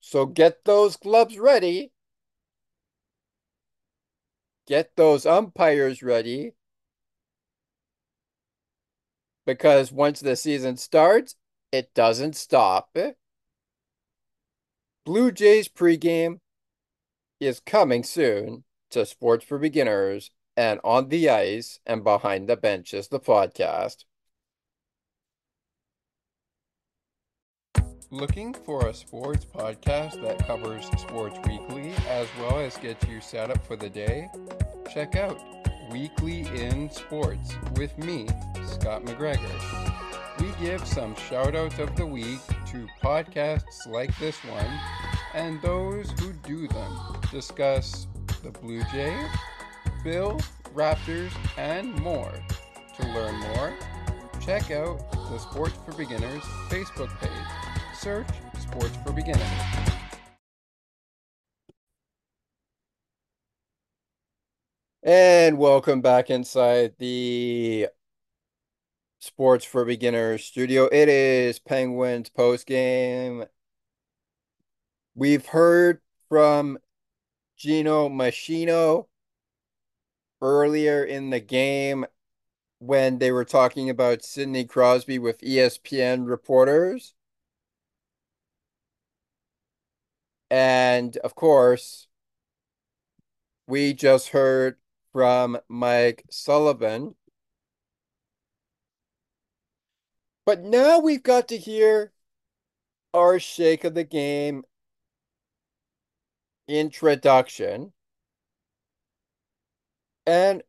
So 0.01 0.27
get 0.27 0.65
those 0.65 0.97
gloves 0.97 1.39
ready. 1.39 1.93
Get 4.66 4.97
those 4.97 5.27
umpires 5.27 6.02
ready. 6.02 6.55
Because 9.44 9.90
once 9.93 10.20
the 10.20 10.36
season 10.36 10.77
starts, 10.77 11.35
it 11.73 11.93
doesn't 11.94 12.36
stop. 12.36 12.97
Blue 15.09 15.33
Jays 15.33 15.71
pregame 15.71 16.39
is 17.41 17.61
coming 17.61 18.05
soon 18.05 18.65
to 18.91 19.07
Sports 19.07 19.43
for 19.43 19.57
Beginners 19.57 20.31
and 20.55 20.81
On 20.85 21.09
the 21.09 21.31
Ice 21.31 21.81
and 21.87 22.05
Behind 22.05 22.47
the 22.47 22.59
Benches, 22.59 23.09
the 23.09 23.19
podcast. 23.19 24.05
Looking 28.11 28.53
for 28.53 28.87
a 28.87 28.93
sports 28.93 29.47
podcast 29.47 30.21
that 30.21 30.47
covers 30.47 30.85
sports 30.99 31.39
weekly 31.49 31.95
as 32.11 32.29
well 32.39 32.59
as 32.59 32.77
gets 32.77 33.09
you 33.09 33.23
set 33.23 33.51
up 33.51 33.67
for 33.67 33.77
the 33.77 33.89
day? 33.89 34.29
Check 34.93 35.17
out 35.17 35.41
Weekly 35.91 36.41
in 36.55 36.91
Sports 36.91 37.55
with 37.77 37.97
me, 37.97 38.29
Scott 38.67 39.07
McGregor. 39.07 40.08
We 40.40 40.52
give 40.60 40.86
some 40.86 41.16
shout 41.16 41.56
outs 41.56 41.81
of 41.81 41.97
the 41.97 42.06
week 42.06 42.39
to 42.66 42.86
podcasts 43.02 43.89
like 43.89 44.16
this 44.19 44.36
one 44.44 44.81
and 45.35 45.60
those 45.62 46.10
who 46.12 46.32
do 46.32 46.69
them. 46.69 46.97
Discuss 47.32 48.06
the 48.44 48.51
Blue 48.51 48.82
Jays, 48.93 49.28
Bills, 50.05 50.43
Raptors, 50.74 51.32
and 51.56 51.93
more. 51.97 52.32
To 52.98 53.06
learn 53.09 53.35
more, 53.36 53.74
check 54.40 54.70
out 54.70 55.10
the 55.10 55.39
Sports 55.39 55.74
for 55.85 55.93
Beginners 55.93 56.43
Facebook 56.69 57.09
page. 57.19 57.31
Search 57.94 58.28
Sports 58.60 58.97
for 59.05 59.12
Beginners. 59.12 59.43
And 65.02 65.59
welcome 65.59 66.01
back 66.01 66.31
inside 66.31 66.94
the 66.98 67.89
Sports 69.20 69.65
for 69.65 69.85
Beginners 69.85 70.45
studio. 70.45 70.85
It 70.93 71.09
is 71.09 71.59
Penguins 71.59 72.28
post 72.28 72.66
game. 72.66 73.45
We've 75.15 75.47
heard 75.47 76.01
from 76.28 76.78
Gino 77.57 78.09
Machino 78.09 79.07
earlier 80.40 81.03
in 81.03 81.31
the 81.31 81.40
game 81.40 82.07
when 82.78 83.19
they 83.19 83.32
were 83.32 83.45
talking 83.45 83.90
about 83.90 84.24
Sidney 84.24 84.65
Crosby 84.65 85.19
with 85.19 85.40
ESPN 85.40 86.28
reporters. 86.28 87.15
And 90.51 91.16
of 91.19 91.35
course, 91.35 92.07
we 93.66 93.93
just 93.95 94.28
heard 94.28 94.77
from 95.12 95.59
Mike 95.69 96.24
Sullivan. 96.31 97.16
But 100.49 100.62
now 100.62 100.99
we've 100.99 101.23
got 101.23 101.47
to 101.49 101.59
hear 101.59 102.11
our 103.12 103.39
shake 103.39 103.85
of 103.85 103.93
the 103.93 104.03
game 104.03 104.65
introduction. 106.66 107.93
And 110.27 110.62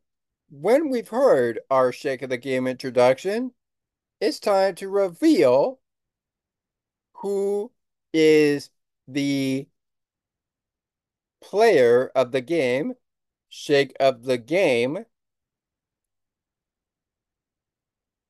when 0.50 0.90
we've 0.90 1.08
heard 1.08 1.62
our 1.72 1.94
shake 1.94 2.22
of 2.22 2.30
the 2.30 2.36
game 2.36 2.68
introduction, 2.68 3.54
it's 4.20 4.42
time 4.42 4.76
to 4.76 4.90
reveal 4.90 5.80
who 7.14 7.72
is 8.12 8.72
the 9.08 9.70
player 11.42 12.12
of 12.14 12.34
the 12.34 12.42
game, 12.42 12.96
shake 13.48 13.96
of 13.98 14.24
the 14.24 14.38
game. 14.38 15.06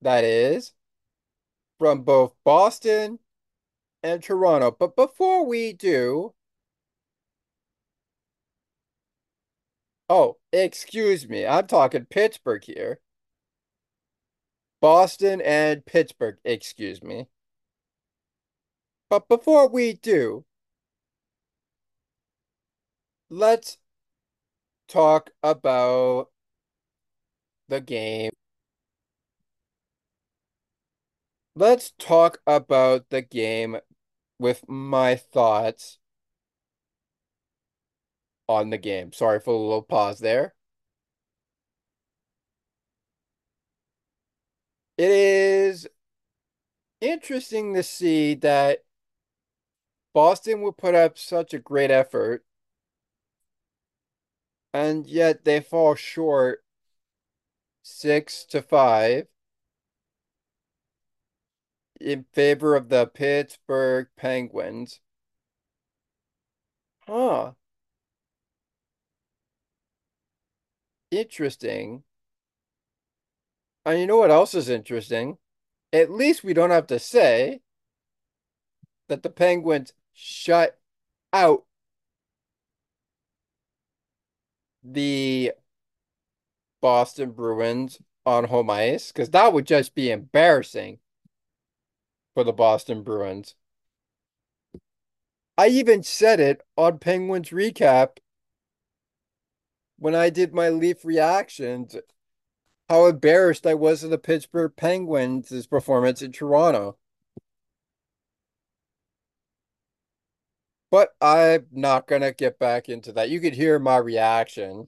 That 0.04 0.24
is 0.24 0.74
from 1.80 2.04
both 2.04 2.36
Boston 2.44 3.20
and 4.04 4.22
Toronto. 4.22 4.76
But 4.78 4.96
before 4.96 5.46
we 5.46 5.74
do, 5.74 6.34
oh, 10.10 10.38
excuse 10.52 11.28
me, 11.28 11.46
I'm 11.46 11.68
talking 11.68 12.06
Pittsburgh 12.06 12.64
here. 12.64 13.00
Boston 14.82 15.42
and 15.42 15.86
Pittsburgh, 15.86 16.38
excuse 16.46 17.02
me. 17.02 17.28
But 19.10 19.28
before 19.28 19.68
we 19.68 19.94
do, 19.94 20.46
let's 23.30 23.78
talk 24.88 25.32
about 25.44 26.30
the 27.68 27.82
game. 27.82 28.32
Let's 31.60 31.92
talk 32.00 32.40
about 32.48 33.10
the 33.10 33.22
game 33.22 33.80
with 34.40 34.64
my 34.70 35.18
thoughts 35.18 36.00
on 38.48 38.70
the 38.70 38.78
game. 38.78 39.12
Sorry 39.12 39.42
for 39.42 39.54
a 39.54 39.58
little 39.58 39.82
pause 39.82 40.20
there. 40.20 40.54
It 44.98 45.12
is 45.12 45.88
interesting 47.02 47.74
to 47.74 47.84
see 47.84 48.36
that 48.36 48.86
Boston 50.14 50.62
would 50.62 50.78
put 50.78 50.96
up 50.96 51.18
such 51.18 51.54
a 51.54 51.60
great 51.60 51.92
effort 51.92 52.46
and 54.74 55.06
yet 55.06 55.44
they 55.44 55.60
fall 55.60 55.96
short 55.96 56.64
six 57.84 58.46
to 58.46 58.62
five 58.62 59.28
in 62.00 62.26
favor 62.34 62.76
of 62.76 62.90
the 62.90 63.08
Pittsburgh 63.08 64.08
Penguins. 64.16 65.00
Huh. 67.08 67.54
Interesting. 71.12 72.04
And 73.86 74.00
you 74.00 74.08
know 74.08 74.18
what 74.18 74.32
else 74.32 74.54
is 74.54 74.70
interesting? 74.70 75.38
At 75.92 76.12
least 76.12 76.44
we 76.44 76.54
don't 76.54 76.70
have 76.70 76.88
to 76.88 77.00
say 77.00 77.62
that 79.08 79.24
the 79.24 79.30
Penguins 79.30 79.94
shut 80.14 80.80
out 81.34 81.66
the 84.84 85.54
Boston 86.82 87.32
Bruins 87.32 88.00
on 88.26 88.46
home 88.46 88.70
ice 88.70 89.12
because 89.12 89.32
that 89.32 89.54
would 89.54 89.66
just 89.66 89.96
be 89.96 90.12
embarrassing 90.12 91.00
for 92.40 92.46
the 92.46 92.54
Boston 92.54 93.04
Bruins. 93.04 93.54
I 95.58 95.68
even 95.68 96.04
said 96.04 96.40
it 96.40 96.62
on 96.78 96.98
Penguins 96.98 97.50
Recap 97.50 98.20
when 99.98 100.16
I 100.16 100.30
did 100.30 100.54
my 100.54 100.70
Leaf 100.70 101.04
reactions 101.04 101.98
how 102.88 103.08
embarrassed 103.08 103.68
I 103.68 103.74
was 103.74 104.06
of 104.06 104.10
the 104.10 104.18
Pittsburgh 104.18 104.72
Penguins' 104.78 105.68
performance 105.68 106.22
in 106.22 106.32
Toronto. 106.32 106.98
But 110.90 111.10
I'm 111.20 111.68
not 111.74 112.08
going 112.08 112.22
to 112.22 112.32
get 112.32 112.58
back 112.58 112.88
into 112.88 113.12
that. 113.12 113.30
You 113.30 113.42
could 113.42 113.56
hear 113.56 113.80
my 113.80 113.98
reaction 113.98 114.88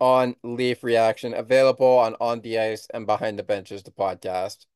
on 0.00 0.36
Leaf 0.42 0.82
Reaction, 0.82 1.34
available 1.34 1.86
on 1.98 2.16
On 2.20 2.40
the 2.40 2.58
Ice 2.58 2.86
and 2.92 3.06
Behind 3.06 3.38
the 3.38 3.42
Benches, 3.44 3.82
the 3.84 3.90
podcast. 3.92 4.66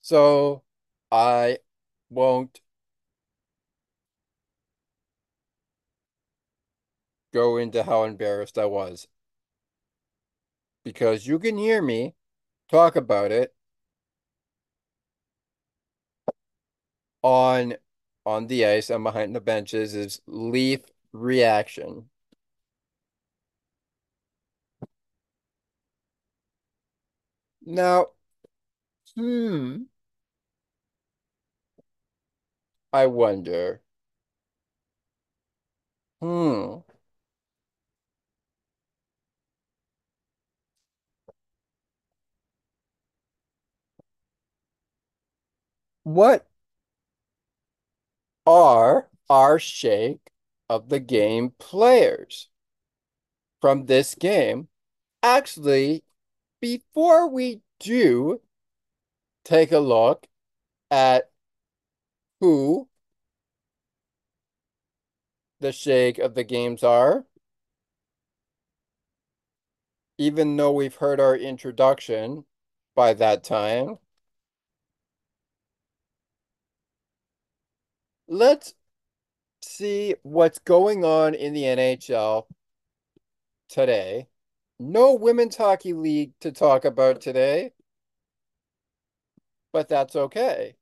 So 0.00 0.62
I 1.10 1.58
won't 2.10 2.60
go 7.32 7.56
into 7.56 7.84
how 7.84 8.02
embarrassed 8.02 8.58
I 8.58 8.64
was. 8.64 9.06
Because 10.84 11.26
you 11.26 11.38
can 11.38 11.58
hear 11.58 11.82
me 11.82 12.14
talk 12.70 12.96
about 12.96 13.32
it 13.32 13.55
on 17.26 17.74
on 18.24 18.46
the 18.48 18.64
ice 18.66 18.90
and 18.90 19.04
behind 19.04 19.34
the 19.36 19.40
benches 19.40 19.94
is 19.94 20.20
Leaf 20.26 20.80
reaction. 21.12 22.08
Now, 27.66 28.12
hmm, 29.16 29.86
I 32.92 33.06
wonder. 33.06 33.80
Hmm. 36.20 36.82
What 46.04 46.46
are 48.46 49.08
our 49.28 49.58
shake 49.58 50.30
of 50.68 50.88
the 50.88 51.00
game 51.00 51.52
players 51.58 52.48
from 53.60 53.86
this 53.86 54.14
game? 54.14 54.68
Actually, 55.22 56.04
before 56.60 57.28
we 57.28 57.60
do 57.80 58.40
take 59.44 59.72
a 59.72 59.78
look 59.78 60.26
at 60.90 61.30
who 62.40 62.88
the 65.60 65.72
shake 65.72 66.18
of 66.18 66.34
the 66.34 66.44
games 66.44 66.82
are, 66.82 67.24
even 70.18 70.56
though 70.56 70.72
we've 70.72 70.96
heard 70.96 71.20
our 71.20 71.36
introduction 71.36 72.44
by 72.94 73.12
that 73.14 73.44
time, 73.44 73.98
let's 78.28 78.74
see 79.62 80.14
what's 80.22 80.58
going 80.58 81.04
on 81.04 81.34
in 81.34 81.52
the 81.52 81.64
NHL 81.64 82.46
today. 83.68 84.28
No 84.78 85.14
women's 85.14 85.56
hockey 85.56 85.92
league 85.92 86.32
to 86.40 86.52
talk 86.52 86.84
about 86.84 87.20
today, 87.20 87.72
but 89.72 89.88
that's 89.88 90.16
okay. 90.16 90.76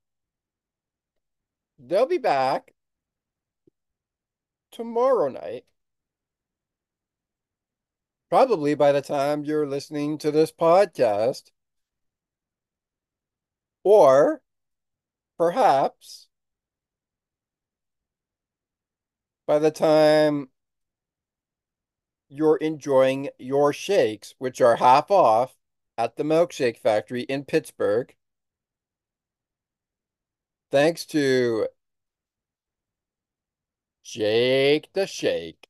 They'll 1.79 2.07
be 2.07 2.19
back 2.19 2.73
tomorrow 4.73 5.29
night. 5.29 5.65
Probably 8.29 8.75
by 8.75 8.93
the 8.93 9.03
time 9.03 9.45
you're 9.45 9.67
listening 9.67 10.19
to 10.19 10.31
this 10.31 10.51
podcast. 10.51 11.51
Or 13.85 14.43
perhaps 15.39 16.29
by 19.47 19.59
the 19.59 19.71
time 19.71 20.49
you're 22.29 22.57
enjoying 22.57 23.29
your 23.39 23.73
shakes, 23.73 24.35
which 24.39 24.61
are 24.61 24.77
half 24.77 25.11
off 25.11 25.57
at 25.97 26.17
the 26.17 26.25
Milkshake 26.25 26.79
Factory 26.79 27.23
in 27.23 27.45
Pittsburgh. 27.45 28.15
Thanks 30.71 31.07
to 31.07 31.69
Jake 34.03 34.93
the 34.93 35.07
Shake. 35.07 35.69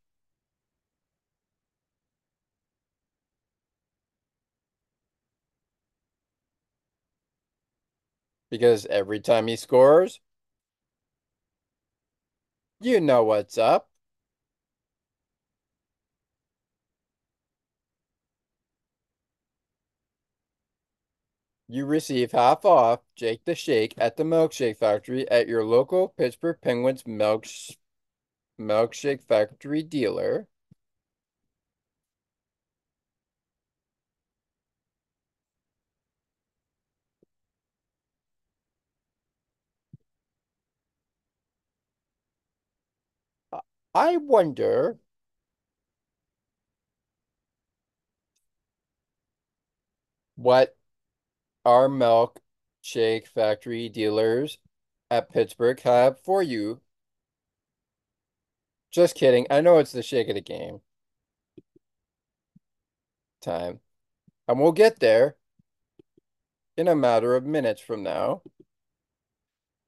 Because 8.50 8.86
every 8.86 9.20
time 9.20 9.48
he 9.48 9.56
scores, 9.56 10.20
you 12.84 13.00
know 13.00 13.24
what's 13.24 13.58
up. 13.58 13.88
You 21.68 21.84
receive 21.84 22.32
half 22.32 22.64
off 22.64 23.00
Jake 23.16 23.44
the 23.44 23.54
Shake 23.54 23.92
at 23.98 24.16
the 24.16 24.22
Milkshake 24.24 24.78
Factory 24.78 25.28
at 25.30 25.46
your 25.46 25.62
local 25.62 26.08
Pittsburgh 26.08 26.58
Penguins 26.62 27.06
milk 27.06 27.44
Milkshake 28.58 29.22
Factory 29.22 29.84
dealer. 29.84 30.48
I 43.94 44.16
wonder 44.16 44.98
what 50.36 50.76
our 51.64 51.88
milkshake 51.88 53.26
factory 53.26 53.88
dealers 53.88 54.58
at 55.10 55.30
Pittsburgh 55.30 55.80
have 55.80 56.20
for 56.20 56.42
you. 56.42 56.80
Just 58.90 59.14
kidding. 59.14 59.46
I 59.50 59.60
know 59.60 59.78
it's 59.78 59.92
the 59.92 60.02
shake 60.02 60.28
of 60.28 60.34
the 60.34 60.40
game 60.40 60.80
time. 63.40 63.80
And 64.48 64.58
we'll 64.60 64.72
get 64.72 65.00
there 65.00 65.36
in 66.76 66.88
a 66.88 66.96
matter 66.96 67.36
of 67.36 67.44
minutes 67.44 67.80
from 67.80 68.02
now. 68.02 68.42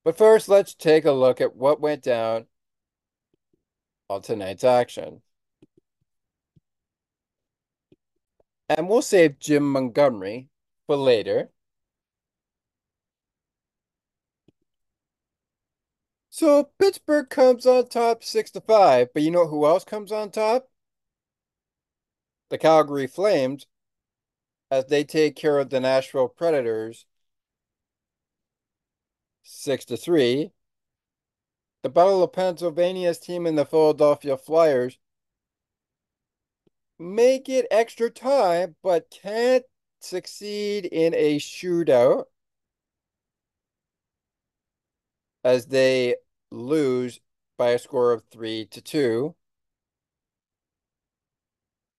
But 0.05 0.17
first, 0.17 0.49
let's 0.49 0.75
take 0.75 1.05
a 1.05 1.13
look 1.13 1.41
at 1.41 1.57
what 1.57 1.81
went 1.81 2.03
down 2.03 2.47
on 4.11 4.23
tonight's 4.23 4.65
action. 4.65 5.23
And 8.69 8.89
we'll 8.89 9.03
save 9.03 9.41
Jim 9.41 9.69
Montgomery 9.73 10.51
for 10.87 10.95
later. 10.97 11.51
So 16.31 16.71
Pittsburgh 16.79 17.29
comes 17.29 17.67
on 17.67 17.89
top 17.89 18.23
six 18.23 18.53
to 18.53 18.61
five, 18.61 19.09
but 19.13 19.23
you 19.25 19.33
know 19.33 19.49
who 19.49 19.67
else 19.67 19.85
comes 19.85 20.13
on 20.13 20.31
top? 20.31 20.69
The 22.49 22.59
Calgary 22.59 23.07
Flames, 23.07 23.67
as 24.71 24.87
they 24.87 25.03
take 25.05 25.35
care 25.37 25.59
of 25.59 25.71
the 25.71 25.81
Nashville 25.81 26.29
Predators 26.29 27.07
six 29.43 29.85
to 29.87 29.97
three. 29.97 30.53
The 31.87 31.91
Battle 31.91 32.25
of 32.25 32.33
Pennsylvania's 32.33 33.21
team 33.21 33.47
and 33.47 33.57
the 33.57 33.65
Philadelphia 33.65 34.37
Flyers 34.37 34.99
make 36.99 37.49
it 37.49 37.69
extra 37.71 38.11
time, 38.11 38.75
but 38.83 39.09
can't 39.09 39.65
succeed 40.01 40.87
in 40.87 41.15
a 41.15 41.39
shootout 41.39 42.25
as 45.45 45.67
they 45.67 46.17
lose 46.51 47.21
by 47.57 47.69
a 47.69 47.79
score 47.79 48.13
of 48.13 48.25
three 48.33 48.65
to 48.65 48.81
two 48.81 49.37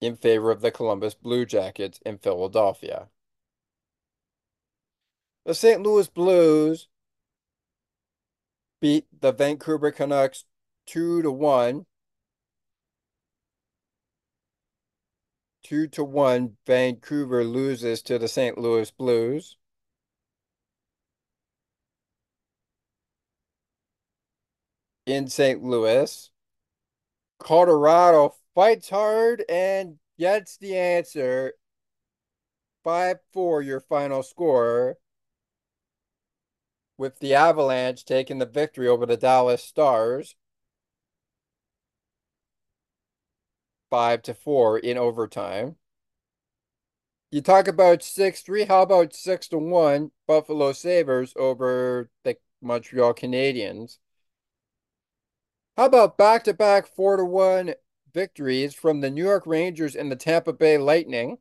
in 0.02 0.18
favor 0.18 0.52
of 0.52 0.60
the 0.60 0.70
Columbus 0.70 1.14
Blue 1.14 1.46
Jackets 1.46 2.02
in 2.06 2.18
Philadelphia. 2.18 3.08
The 5.46 5.54
St. 5.54 5.82
Louis 5.82 6.10
Blues 6.10 6.90
beat 8.82 9.06
the 9.20 9.32
Vancouver 9.32 9.92
Canucks 9.92 10.46
two 10.86 11.22
to 11.22 11.32
one. 11.32 11.86
Two 15.64 15.88
to 15.90 16.04
one, 16.04 16.58
Vancouver 16.66 17.44
loses 17.44 18.02
to 18.04 18.18
the 18.18 18.28
St. 18.28 18.58
Louis 18.58 18.90
Blues. 18.92 19.58
in 25.08 25.28
St. 25.28 25.64
Louis. 25.64 26.30
Colorado 27.40 28.36
fights 28.54 28.90
hard 28.90 29.44
and 29.50 29.98
gets 30.20 30.58
the 30.58 30.78
answer. 30.78 31.54
5 32.84 33.18
4, 33.34 33.62
your 33.62 33.80
final 33.80 34.22
score. 34.22 34.98
With 36.98 37.20
the 37.20 37.34
Avalanche 37.34 38.06
taking 38.06 38.40
the 38.40 38.46
victory 38.46 38.88
over 38.88 39.06
the 39.06 39.18
Dallas 39.18 39.64
Stars. 39.64 40.36
5 43.90 44.22
to 44.24 44.34
4 44.34 44.80
in 44.80 44.98
overtime. 44.98 45.78
You 47.32 47.42
talk 47.42 47.68
about 47.68 48.04
6 48.04 48.42
3. 48.42 48.66
How 48.66 48.82
about 48.82 49.14
6 49.14 49.48
to 49.50 49.58
1 49.58 50.12
Buffalo 50.28 50.72
Sabres 50.74 51.34
over 51.36 52.10
the 52.24 52.38
Montreal 52.62 53.14
Canadiens? 53.14 53.98
How 55.78 55.86
about 55.86 56.18
back 56.18 56.44
to 56.46 56.54
back 56.54 56.88
four 56.88 57.18
to 57.18 57.24
one 57.24 57.76
victories 58.12 58.74
from 58.74 59.02
the 59.02 59.12
New 59.12 59.24
York 59.24 59.46
Rangers 59.46 59.96
and 59.96 60.12
the 60.12 60.16
Tampa 60.16 60.52
Bay 60.52 60.78
Lightning? 60.78 61.38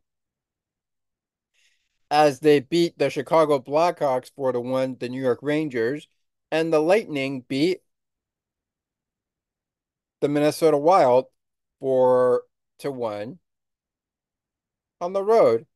As 2.11 2.41
they 2.41 2.61
beat 2.61 2.99
the 2.99 3.11
Chicago 3.11 3.59
Blackhawks 3.59 4.31
4 4.35 4.53
to 4.53 4.61
1, 4.61 4.97
the 4.99 5.09
New 5.09 5.21
York 5.21 5.41
Rangers, 5.43 6.09
and 6.51 6.73
the 6.73 6.81
Lightning 6.81 7.43
beat 7.43 7.83
the 10.21 10.29
Minnesota 10.29 10.79
Wild 10.79 11.27
4 11.81 12.43
to 12.81 12.91
1 12.91 13.39
on 15.01 15.13
the 15.13 15.23
road. 15.23 15.67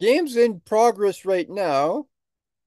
Games 0.00 0.36
in 0.36 0.58
progress 0.60 1.24
right 1.24 1.48
now, 1.48 2.06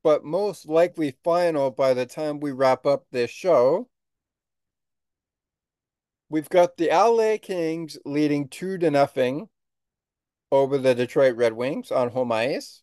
but 0.04 0.24
most 0.24 0.68
likely 0.68 1.18
final 1.24 1.70
by 1.70 1.94
the 1.94 2.06
time 2.06 2.40
we 2.40 2.52
wrap 2.52 2.86
up 2.86 3.06
this 3.12 3.30
show. 3.30 3.90
We've 6.30 6.50
got 6.50 6.78
the 6.78 6.90
LA 6.90 7.38
Kings 7.42 7.98
leading 8.06 8.48
two 8.48 8.78
to 8.80 8.90
nothing 8.90 9.50
over 10.52 10.78
the 10.78 10.96
Detroit 10.96 11.36
Red 11.36 11.54
Wings 11.54 11.92
on 11.92 12.10
home 12.10 12.32
ice. 12.32 12.82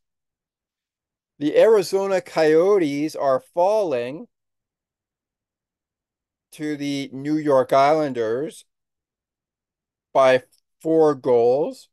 The 1.39 1.59
Arizona 1.59 2.21
Coyotes 2.21 3.17
are 3.17 3.41
falling 3.41 4.29
to 6.53 6.77
the 6.77 7.11
New 7.13 7.37
York 7.37 7.73
Islanders 7.73 8.65
by 10.13 10.45
four 10.81 11.15
goals. 11.15 11.89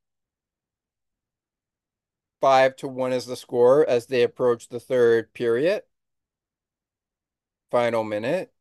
Five 2.41 2.75
to 2.77 2.87
one 2.87 3.11
is 3.11 3.25
the 3.25 3.35
score 3.35 3.87
as 3.89 4.05
they 4.05 4.21
approach 4.21 4.69
the 4.69 4.79
third 4.79 5.33
period. 5.33 5.83
Final 7.71 8.03
minute. 8.03 8.53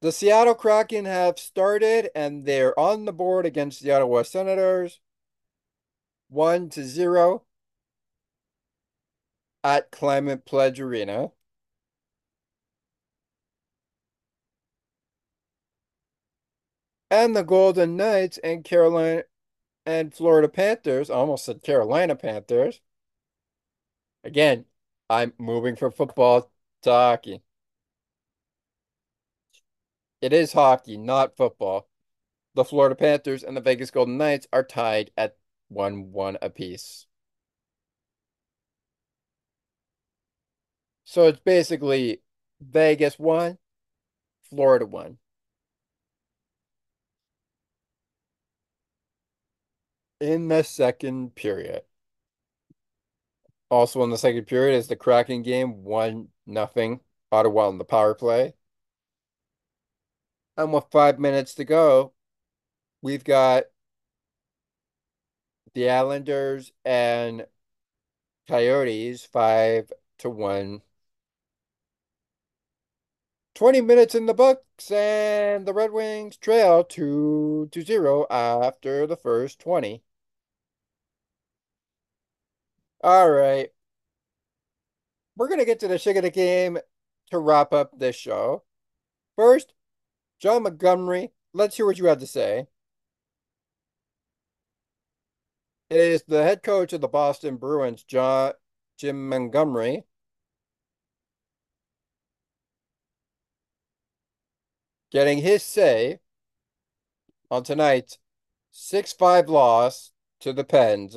The 0.00 0.12
Seattle 0.12 0.54
Kraken 0.54 1.04
have 1.04 1.38
started 1.38 2.10
and 2.14 2.46
they're 2.46 2.78
on 2.78 3.04
the 3.04 3.12
board 3.12 3.44
against 3.44 3.82
the 3.82 3.92
Ottawa 3.92 4.22
Senators. 4.22 5.00
One 6.28 6.70
to 6.70 6.84
zero 6.84 7.44
at 9.62 9.90
Climate 9.90 10.44
Pledge 10.44 10.80
Arena. 10.80 11.32
And 17.10 17.36
the 17.36 17.42
Golden 17.42 17.96
Knights 17.96 18.38
and 18.38 18.64
Carolina 18.64 19.24
and 19.86 20.14
Florida 20.14 20.48
Panthers, 20.48 21.10
almost 21.10 21.44
said 21.44 21.62
Carolina 21.62 22.16
Panthers. 22.16 22.80
Again, 24.24 24.66
I'm 25.10 25.32
moving 25.38 25.76
from 25.76 25.92
football 25.92 26.50
to 26.82 26.90
hockey. 26.90 27.42
It 30.20 30.32
is 30.32 30.52
hockey, 30.52 30.96
not 30.96 31.36
football. 31.36 31.88
The 32.54 32.64
Florida 32.64 32.94
Panthers 32.94 33.42
and 33.42 33.56
the 33.56 33.60
Vegas 33.60 33.90
Golden 33.90 34.18
Knights 34.18 34.46
are 34.52 34.64
tied 34.64 35.10
at 35.16 35.36
1 35.68 36.12
1 36.12 36.38
apiece. 36.42 37.06
So 41.04 41.26
it's 41.26 41.40
basically 41.40 42.22
Vegas 42.60 43.18
1, 43.18 43.58
Florida 44.48 44.86
1. 44.86 45.18
In 50.20 50.48
the 50.48 50.62
second 50.62 51.34
period. 51.34 51.82
Also 53.70 54.02
in 54.02 54.10
the 54.10 54.18
second 54.18 54.46
period 54.46 54.76
is 54.76 54.88
the 54.88 54.96
Kraken 54.96 55.42
game, 55.42 55.84
1 55.84 56.28
nothing 56.46 57.00
Ottawa 57.32 57.68
on 57.68 57.78
the 57.78 57.84
power 57.84 58.14
play. 58.14 58.54
And 60.60 60.74
with 60.74 60.84
five 60.90 61.18
minutes 61.18 61.54
to 61.54 61.64
go, 61.64 62.12
we've 63.00 63.24
got 63.24 63.64
the 65.72 65.88
Islanders 65.88 66.72
and 66.84 67.46
Coyotes 68.46 69.24
five 69.24 69.90
to 70.18 70.28
one. 70.28 70.82
20 73.54 73.80
minutes 73.80 74.14
in 74.14 74.26
the 74.26 74.34
books, 74.34 74.90
and 74.90 75.64
the 75.66 75.72
Red 75.72 75.92
Wings 75.92 76.36
trail 76.36 76.84
2 76.84 77.68
to 77.72 77.82
0 77.82 78.26
after 78.30 79.06
the 79.06 79.16
first 79.16 79.60
20. 79.60 80.02
All 83.02 83.30
right. 83.30 83.70
We're 85.36 85.48
going 85.48 85.60
to 85.60 85.64
get 85.66 85.80
to 85.80 85.88
the 85.88 85.98
shit 85.98 86.18
of 86.18 86.22
the 86.22 86.30
game 86.30 86.78
to 87.30 87.38
wrap 87.38 87.72
up 87.72 87.98
this 87.98 88.16
show. 88.16 88.64
First, 89.36 89.72
Jon 90.40 90.62
Montgomery, 90.62 91.32
let's 91.52 91.76
hear 91.76 91.86
what 91.86 91.98
you 91.98 92.06
have 92.06 92.18
to 92.18 92.26
say. 92.26 92.66
It 95.90 95.96
is 95.98 96.22
the 96.26 96.42
head 96.42 96.62
coach 96.62 96.92
of 96.92 97.00
the 97.00 97.08
Boston 97.08 97.56
Bruins, 97.56 98.04
John 98.04 98.52
Jim 98.96 99.28
Montgomery. 99.28 100.04
Getting 105.10 105.38
his 105.38 105.62
say 105.62 106.20
on 107.50 107.64
tonight's 107.64 108.18
6-5 108.72 109.48
loss 109.48 110.12
to 110.40 110.52
the 110.52 110.64
Pens. 110.64 111.16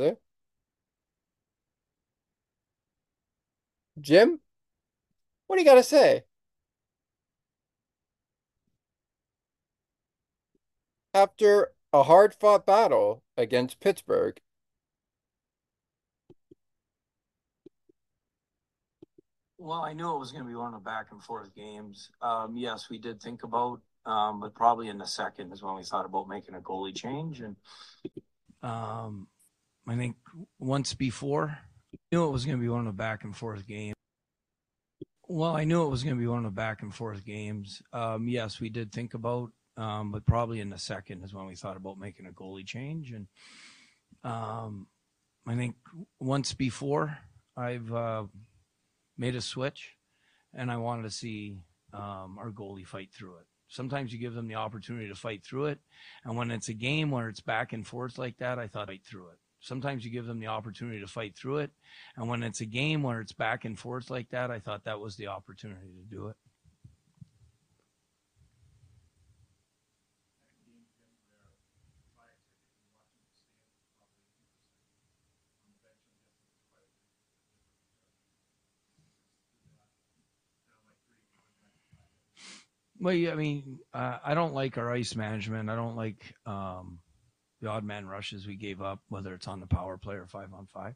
Jim, 4.02 4.40
what 5.48 5.56
do 5.56 5.62
you 5.62 5.68
got 5.68 5.76
to 5.76 5.84
say? 5.84 6.24
After 11.14 11.74
a 11.92 12.04
hard 12.04 12.34
fought 12.34 12.66
battle 12.66 13.24
against 13.38 13.80
Pittsburgh, 13.80 14.40
Well, 19.64 19.82
I 19.82 19.94
knew 19.94 20.14
it 20.14 20.20
was 20.20 20.34
going 20.34 20.44
to 20.44 20.50
be 20.50 20.56
one 20.56 20.74
of 20.74 20.84
the 20.84 20.84
back 20.84 21.08
and 21.12 21.24
forth 21.24 21.56
games. 21.56 22.10
Um, 22.22 22.58
yes, 22.58 22.90
we 22.90 22.98
did 22.98 23.22
think 23.22 23.44
about, 23.44 23.80
um, 24.06 24.42
but 24.42 24.54
probably 24.54 24.90
in 24.90 24.98
the 24.98 25.08
second 25.08 25.54
is 25.54 25.64
when 25.64 25.76
we 25.76 25.84
thought 25.84 26.04
about 26.06 26.28
making 26.28 26.56
a 26.56 26.60
goalie 26.60 26.94
change. 26.94 27.40
And 27.40 27.56
Um, 28.62 29.30
I 29.88 29.96
think 29.96 30.18
once 30.60 30.94
before, 30.94 31.58
I 31.94 31.98
knew 32.12 32.26
it 32.26 32.32
was 32.32 32.44
going 32.46 32.58
to 32.58 32.62
be 32.62 32.68
one 32.68 32.82
of 32.82 32.88
the 32.88 32.92
back 32.92 33.24
and 33.24 33.34
forth 33.34 33.66
games. 33.66 33.96
Well, 35.30 35.56
I 35.56 35.64
knew 35.64 35.86
it 35.86 35.90
was 35.90 36.04
going 36.04 36.18
to 36.18 36.20
be 36.20 36.28
one 36.28 36.40
of 36.40 36.44
the 36.44 36.50
back 36.50 36.82
and 36.82 36.94
forth 36.94 37.26
games. 37.26 37.82
Um, 37.94 38.28
yes, 38.28 38.60
we 38.60 38.68
did 38.68 38.92
think 38.92 39.14
about, 39.14 39.52
um, 39.78 40.12
but 40.12 40.26
probably 40.26 40.60
in 40.60 40.70
the 40.70 40.78
second 40.78 41.24
is 41.24 41.34
when 41.34 41.46
we 41.46 41.56
thought 41.56 41.78
about 41.78 42.00
making 42.00 42.26
a 42.26 42.32
goalie 42.32 42.66
change. 42.66 43.12
And 43.12 43.28
um, 44.24 44.88
I 45.48 45.56
think 45.56 45.76
once 46.20 46.54
before, 46.54 47.18
I've 47.58 47.94
uh, 47.94 48.24
made 49.18 49.36
a 49.36 49.42
switch, 49.42 49.96
and 50.54 50.72
I 50.72 50.78
wanted 50.78 51.04
to 51.04 51.12
see 51.12 51.58
um, 51.94 52.38
our 52.40 52.52
goalie 52.52 52.88
fight 52.88 53.10
through 53.14 53.38
it. 53.38 53.46
Sometimes 53.68 54.14
you 54.14 54.20
give 54.20 54.36
them 54.36 54.48
the 54.48 54.56
opportunity 54.56 55.08
to 55.10 55.16
fight 55.16 55.44
through 55.44 55.66
it, 55.66 55.80
and 56.24 56.38
when 56.38 56.52
it's 56.52 56.70
a 56.70 56.74
game 56.74 57.10
where 57.12 57.30
it's 57.30 57.42
back 57.42 57.74
and 57.74 57.86
forth 57.86 58.18
like 58.18 58.38
that, 58.38 58.60
I 58.60 58.68
thought 58.68 58.88
fight 58.88 59.06
through 59.06 59.30
it. 59.30 59.38
Sometimes 59.60 60.04
you 60.04 60.12
give 60.12 60.26
them 60.26 60.40
the 60.40 60.48
opportunity 60.48 61.00
to 61.00 61.08
fight 61.08 61.36
through 61.36 61.60
it, 61.60 61.72
and 62.16 62.28
when 62.28 62.44
it's 62.44 62.62
a 62.62 62.66
game 62.66 63.02
where 63.02 63.20
it's 63.22 63.32
back 63.32 63.66
and 63.66 63.78
forth 63.78 64.10
like 64.10 64.30
that, 64.30 64.52
I 64.52 64.60
thought 64.60 64.84
that 64.84 65.00
was 65.00 65.16
the 65.16 65.28
opportunity 65.28 65.88
to 65.88 66.16
do 66.16 66.28
it. 66.28 66.36
Well, 83.04 83.14
yeah, 83.14 83.34
I 83.34 83.36
mean, 83.36 83.80
uh, 83.94 84.20
I 84.24 84.34
don't 84.34 84.54
like 84.54 84.78
our 84.78 84.90
ice 84.90 85.14
management. 85.14 85.70
I 85.70 85.76
don't 85.76 85.98
like 85.98 86.36
um, 86.46 87.00
the 87.62 87.68
odd 87.68 87.84
man 87.84 88.08
rushes 88.08 88.48
we 88.48 88.56
gave 88.56 88.82
up, 88.82 89.02
whether 89.10 89.34
it's 89.34 89.50
on 89.50 89.60
the 89.60 89.68
power 89.68 89.98
play 89.98 90.16
or 90.16 90.26
five 90.26 90.54
on 90.54 90.68
five. 90.68 90.96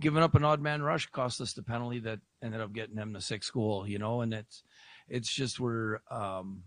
Giving 0.00 0.24
up 0.24 0.34
an 0.34 0.44
odd 0.44 0.60
man 0.60 0.82
rush 0.82 1.06
cost 1.06 1.40
us 1.40 1.52
the 1.52 1.62
penalty 1.62 2.00
that 2.00 2.18
ended 2.42 2.60
up 2.60 2.72
getting 2.72 2.96
them 2.96 3.12
the 3.12 3.20
sixth 3.20 3.52
goal. 3.52 3.86
You 3.86 4.00
know, 4.00 4.22
and 4.22 4.34
it's 4.34 4.64
it's 5.08 5.32
just 5.32 5.60
we're 5.60 6.00
um, 6.10 6.64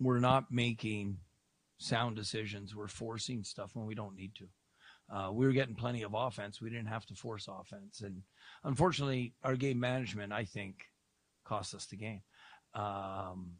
we're 0.00 0.18
not 0.18 0.50
making 0.50 1.18
sound 1.78 2.16
decisions. 2.16 2.74
We're 2.74 2.88
forcing 2.88 3.44
stuff 3.44 3.76
when 3.76 3.86
we 3.86 3.94
don't 3.94 4.16
need 4.16 4.32
to. 4.34 5.16
Uh, 5.16 5.30
we 5.30 5.46
were 5.46 5.52
getting 5.52 5.76
plenty 5.76 6.02
of 6.02 6.14
offense. 6.14 6.60
We 6.60 6.68
didn't 6.68 6.86
have 6.86 7.06
to 7.06 7.14
force 7.14 7.46
offense, 7.48 8.00
and 8.00 8.22
unfortunately, 8.64 9.34
our 9.44 9.54
game 9.54 9.78
management, 9.78 10.32
I 10.32 10.46
think, 10.46 10.78
cost 11.44 11.76
us 11.76 11.86
the 11.86 11.96
game. 11.96 12.22
Um, 12.74 13.52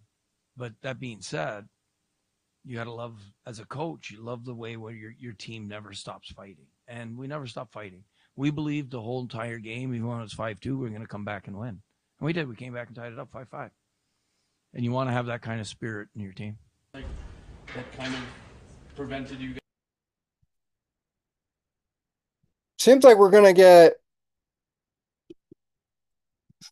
but 0.57 0.73
that 0.83 1.01
being 1.01 1.21
said, 1.21 1.67
you 2.65 2.77
got 2.77 2.85
to 2.85 2.93
love 2.93 3.21
as 3.47 3.59
a 3.59 3.67
coach. 3.67 4.11
You 4.11 4.23
love 4.23 4.45
the 4.45 4.55
way 4.55 4.77
where 4.77 4.95
your 4.95 5.13
your 5.19 5.33
team 5.35 5.69
never 5.69 5.93
stops 5.93 6.31
fighting, 6.33 6.67
and 6.89 7.17
we 7.19 7.27
never 7.27 7.47
stopped 7.47 7.73
fighting. 7.73 8.05
We 8.37 8.51
believed 8.51 8.91
the 8.91 9.01
whole 9.01 9.21
entire 9.21 9.59
game, 9.59 9.95
even 9.95 10.07
when 10.07 10.19
it 10.19 10.23
was 10.23 10.33
five 10.33 10.61
two, 10.61 10.79
we 10.79 10.87
are 10.87 10.91
going 10.91 11.03
to 11.03 11.09
come 11.09 11.25
back 11.25 11.47
and 11.47 11.59
win, 11.59 11.69
and 11.69 11.81
we 12.21 12.33
did. 12.33 12.49
We 12.49 12.57
came 12.57 12.73
back 12.73 12.89
and 12.89 12.97
tied 12.97 13.13
it 13.13 13.19
up 13.19 13.31
five 13.33 13.49
five, 13.49 13.71
and 14.73 14.85
you 14.85 14.93
want 14.93 15.09
to 15.09 15.13
have 15.13 15.27
that 15.27 15.43
kind 15.43 15.61
of 15.61 15.67
spirit 15.67 16.09
in 16.15 16.23
your 16.23 16.33
team. 16.33 16.57
Like 16.95 17.05
that 17.75 17.93
kind 17.97 18.15
of 18.15 18.21
prevented 18.97 19.41
you. 19.41 19.55
Seems 22.79 23.05
like 23.05 23.19
we're 23.19 23.31
gonna 23.31 23.53
get 23.53 23.95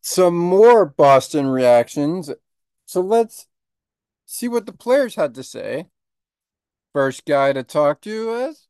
some 0.01 0.37
more 0.37 0.87
Boston 0.87 1.47
reactions. 1.47 2.31
So 2.87 3.01
let's 3.01 3.47
see 4.33 4.49
what 4.49 4.65
the 4.65 4.73
players 4.73 5.15
had 5.15 5.35
to 5.35 5.43
say. 5.43 5.89
First 6.95 7.27
guy 7.27 7.53
to 7.53 7.63
talk 7.63 8.01
to 8.03 8.35
is 8.35 8.67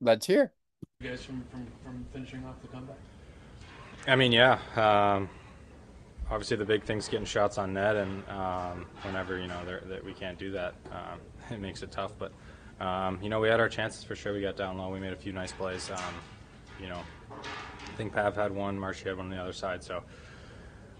let's 0.00 0.26
hear. 0.26 0.52
You 1.00 1.10
guys 1.10 1.24
from, 1.24 1.44
from, 1.50 1.66
from 1.82 2.06
finishing 2.12 2.44
off 2.44 2.60
the 2.60 2.68
comeback. 2.68 2.96
I 4.06 4.16
mean, 4.16 4.32
yeah. 4.32 4.58
Um, 4.76 5.30
obviously, 6.30 6.58
the 6.58 6.64
big 6.64 6.82
thing's 6.82 7.08
getting 7.08 7.26
shots 7.26 7.56
on 7.56 7.72
net, 7.72 7.96
and 7.96 8.26
um, 8.28 8.86
whenever 9.02 9.38
you 9.38 9.46
know 9.46 9.60
that 9.64 10.04
we 10.04 10.12
can't 10.12 10.38
do 10.38 10.50
that, 10.52 10.74
um, 10.92 11.20
it 11.50 11.60
makes 11.60 11.82
it 11.82 11.90
tough. 11.90 12.12
But 12.18 12.32
um, 12.84 13.18
you 13.22 13.30
know, 13.30 13.40
we 13.40 13.48
had 13.48 13.60
our 13.60 13.68
chances 13.68 14.04
for 14.04 14.14
sure. 14.14 14.34
We 14.34 14.42
got 14.42 14.56
down 14.56 14.76
low. 14.76 14.90
We 14.90 15.00
made 15.00 15.12
a 15.14 15.16
few 15.16 15.32
nice 15.32 15.52
plays. 15.52 15.90
Um, 15.90 16.14
you 16.80 16.88
know, 16.88 17.00
I 17.30 17.96
think 17.96 18.12
Pav 18.12 18.36
had 18.36 18.52
one, 18.52 18.78
Marshy 18.78 19.08
had 19.08 19.16
one 19.16 19.26
on 19.26 19.30
the 19.30 19.40
other 19.40 19.52
side. 19.52 19.82
So 19.82 20.02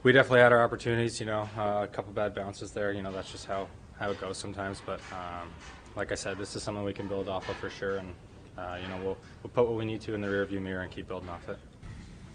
we 0.05 0.13
definitely 0.13 0.41
had 0.41 0.53
our 0.53 0.63
opportunities. 0.63 1.19
You 1.19 1.27
know, 1.27 1.49
uh, 1.59 1.81
a 1.83 1.89
couple 1.89 2.13
bad 2.13 2.35
bounces 2.35 2.71
there. 2.71 2.93
You 2.93 3.03
know, 3.03 3.11
that's 3.11 3.33
just 3.33 3.47
how 3.47 3.67
how 3.99 4.11
it 4.11 4.21
goes 4.21 4.39
sometimes. 4.39 4.81
But 4.85 5.01
um, 5.11 5.49
like 5.97 6.13
I 6.13 6.15
said, 6.15 6.39
this 6.39 6.55
is 6.55 6.63
something 6.63 6.85
we 6.85 6.93
can 6.93 7.09
build 7.09 7.29
off 7.29 7.49
of 7.49 7.57
for 7.57 7.71
sure. 7.71 7.97
And 7.97 8.15
uh, 8.57 8.79
you 8.81 8.87
know, 8.89 8.99
we'll 8.99 9.19
we'll 9.43 9.51
put 9.53 9.67
what 9.67 9.77
we 9.77 9.85
need 9.85 10.01
to 10.03 10.15
in 10.15 10.21
the 10.21 10.29
rearview 10.29 10.63
mirror 10.63 10.83
and 10.83 10.93
keep 10.93 11.09
building 11.09 11.29
off 11.29 11.49
it. 11.49 11.59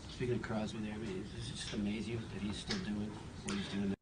Speaking 0.09 0.35
of 0.35 0.41
Crosby, 0.41 0.79
there, 0.79 0.93
I 0.93 0.97
mean, 0.97 1.23
does 1.33 1.47
it 1.47 1.55
just 1.55 1.73
amaze 1.73 2.09
you 2.09 2.17
that 2.33 2.41
he's 2.41 2.57
still 2.57 2.77
doing 2.79 3.09
what 3.45 3.55
he's 3.55 3.67
doing? 3.69 3.87
There? 3.87 3.95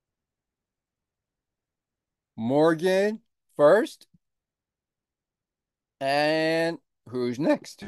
Morgan 2.35 3.19
first, 3.55 4.07
and 5.99 6.79
who's 7.09 7.37
next? 7.37 7.83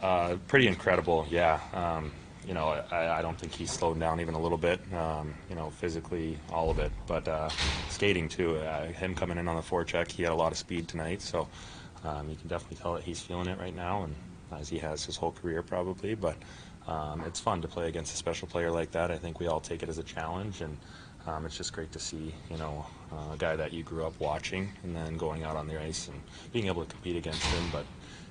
Uh, 0.00 0.36
pretty 0.48 0.66
incredible, 0.66 1.26
yeah. 1.30 1.60
Um, 1.72 2.12
you 2.46 2.54
know, 2.54 2.82
I, 2.90 3.18
I, 3.18 3.22
don't 3.22 3.38
think 3.38 3.52
he's 3.52 3.70
slowed 3.70 4.00
down 4.00 4.20
even 4.20 4.34
a 4.34 4.40
little 4.40 4.58
bit. 4.58 4.80
Um, 4.94 5.34
you 5.48 5.54
know, 5.54 5.70
physically, 5.70 6.38
all 6.50 6.70
of 6.70 6.78
it, 6.78 6.90
but 7.06 7.28
uh, 7.28 7.48
skating 7.88 8.28
too. 8.28 8.56
Uh, 8.56 8.86
him 8.86 9.14
coming 9.14 9.38
in 9.38 9.46
on 9.46 9.56
the 9.56 9.62
forecheck, 9.62 10.10
he 10.10 10.22
had 10.22 10.32
a 10.32 10.36
lot 10.36 10.52
of 10.52 10.58
speed 10.58 10.88
tonight, 10.88 11.20
so 11.22 11.48
um, 12.04 12.28
you 12.28 12.36
can 12.36 12.48
definitely 12.48 12.78
tell 12.78 12.94
that 12.94 13.04
he's 13.04 13.20
feeling 13.20 13.46
it 13.46 13.58
right 13.58 13.74
now, 13.74 14.04
and 14.04 14.14
as 14.58 14.68
he 14.68 14.78
has 14.78 15.04
his 15.04 15.16
whole 15.16 15.32
career 15.32 15.62
probably. 15.62 16.14
But 16.14 16.36
um, 16.86 17.22
it's 17.26 17.40
fun 17.40 17.62
to 17.62 17.68
play 17.68 17.88
against 17.88 18.14
a 18.14 18.16
special 18.16 18.48
player 18.48 18.70
like 18.70 18.90
that. 18.92 19.10
I 19.10 19.18
think 19.18 19.38
we 19.38 19.46
all 19.46 19.60
take 19.60 19.82
it 19.82 19.88
as 19.88 19.98
a 19.98 20.02
challenge, 20.02 20.60
and 20.60 20.76
um, 21.26 21.44
it's 21.44 21.56
just 21.56 21.72
great 21.72 21.92
to 21.92 21.98
see, 21.98 22.34
you 22.50 22.56
know, 22.56 22.86
uh, 23.12 23.34
a 23.34 23.36
guy 23.36 23.54
that 23.56 23.72
you 23.72 23.82
grew 23.82 24.04
up 24.04 24.18
watching 24.18 24.72
and 24.82 24.96
then 24.96 25.16
going 25.16 25.44
out 25.44 25.56
on 25.56 25.68
the 25.68 25.80
ice 25.80 26.08
and 26.08 26.20
being 26.52 26.66
able 26.66 26.84
to 26.84 26.90
compete 26.90 27.16
against 27.16 27.42
him. 27.42 27.64
But 27.70 27.84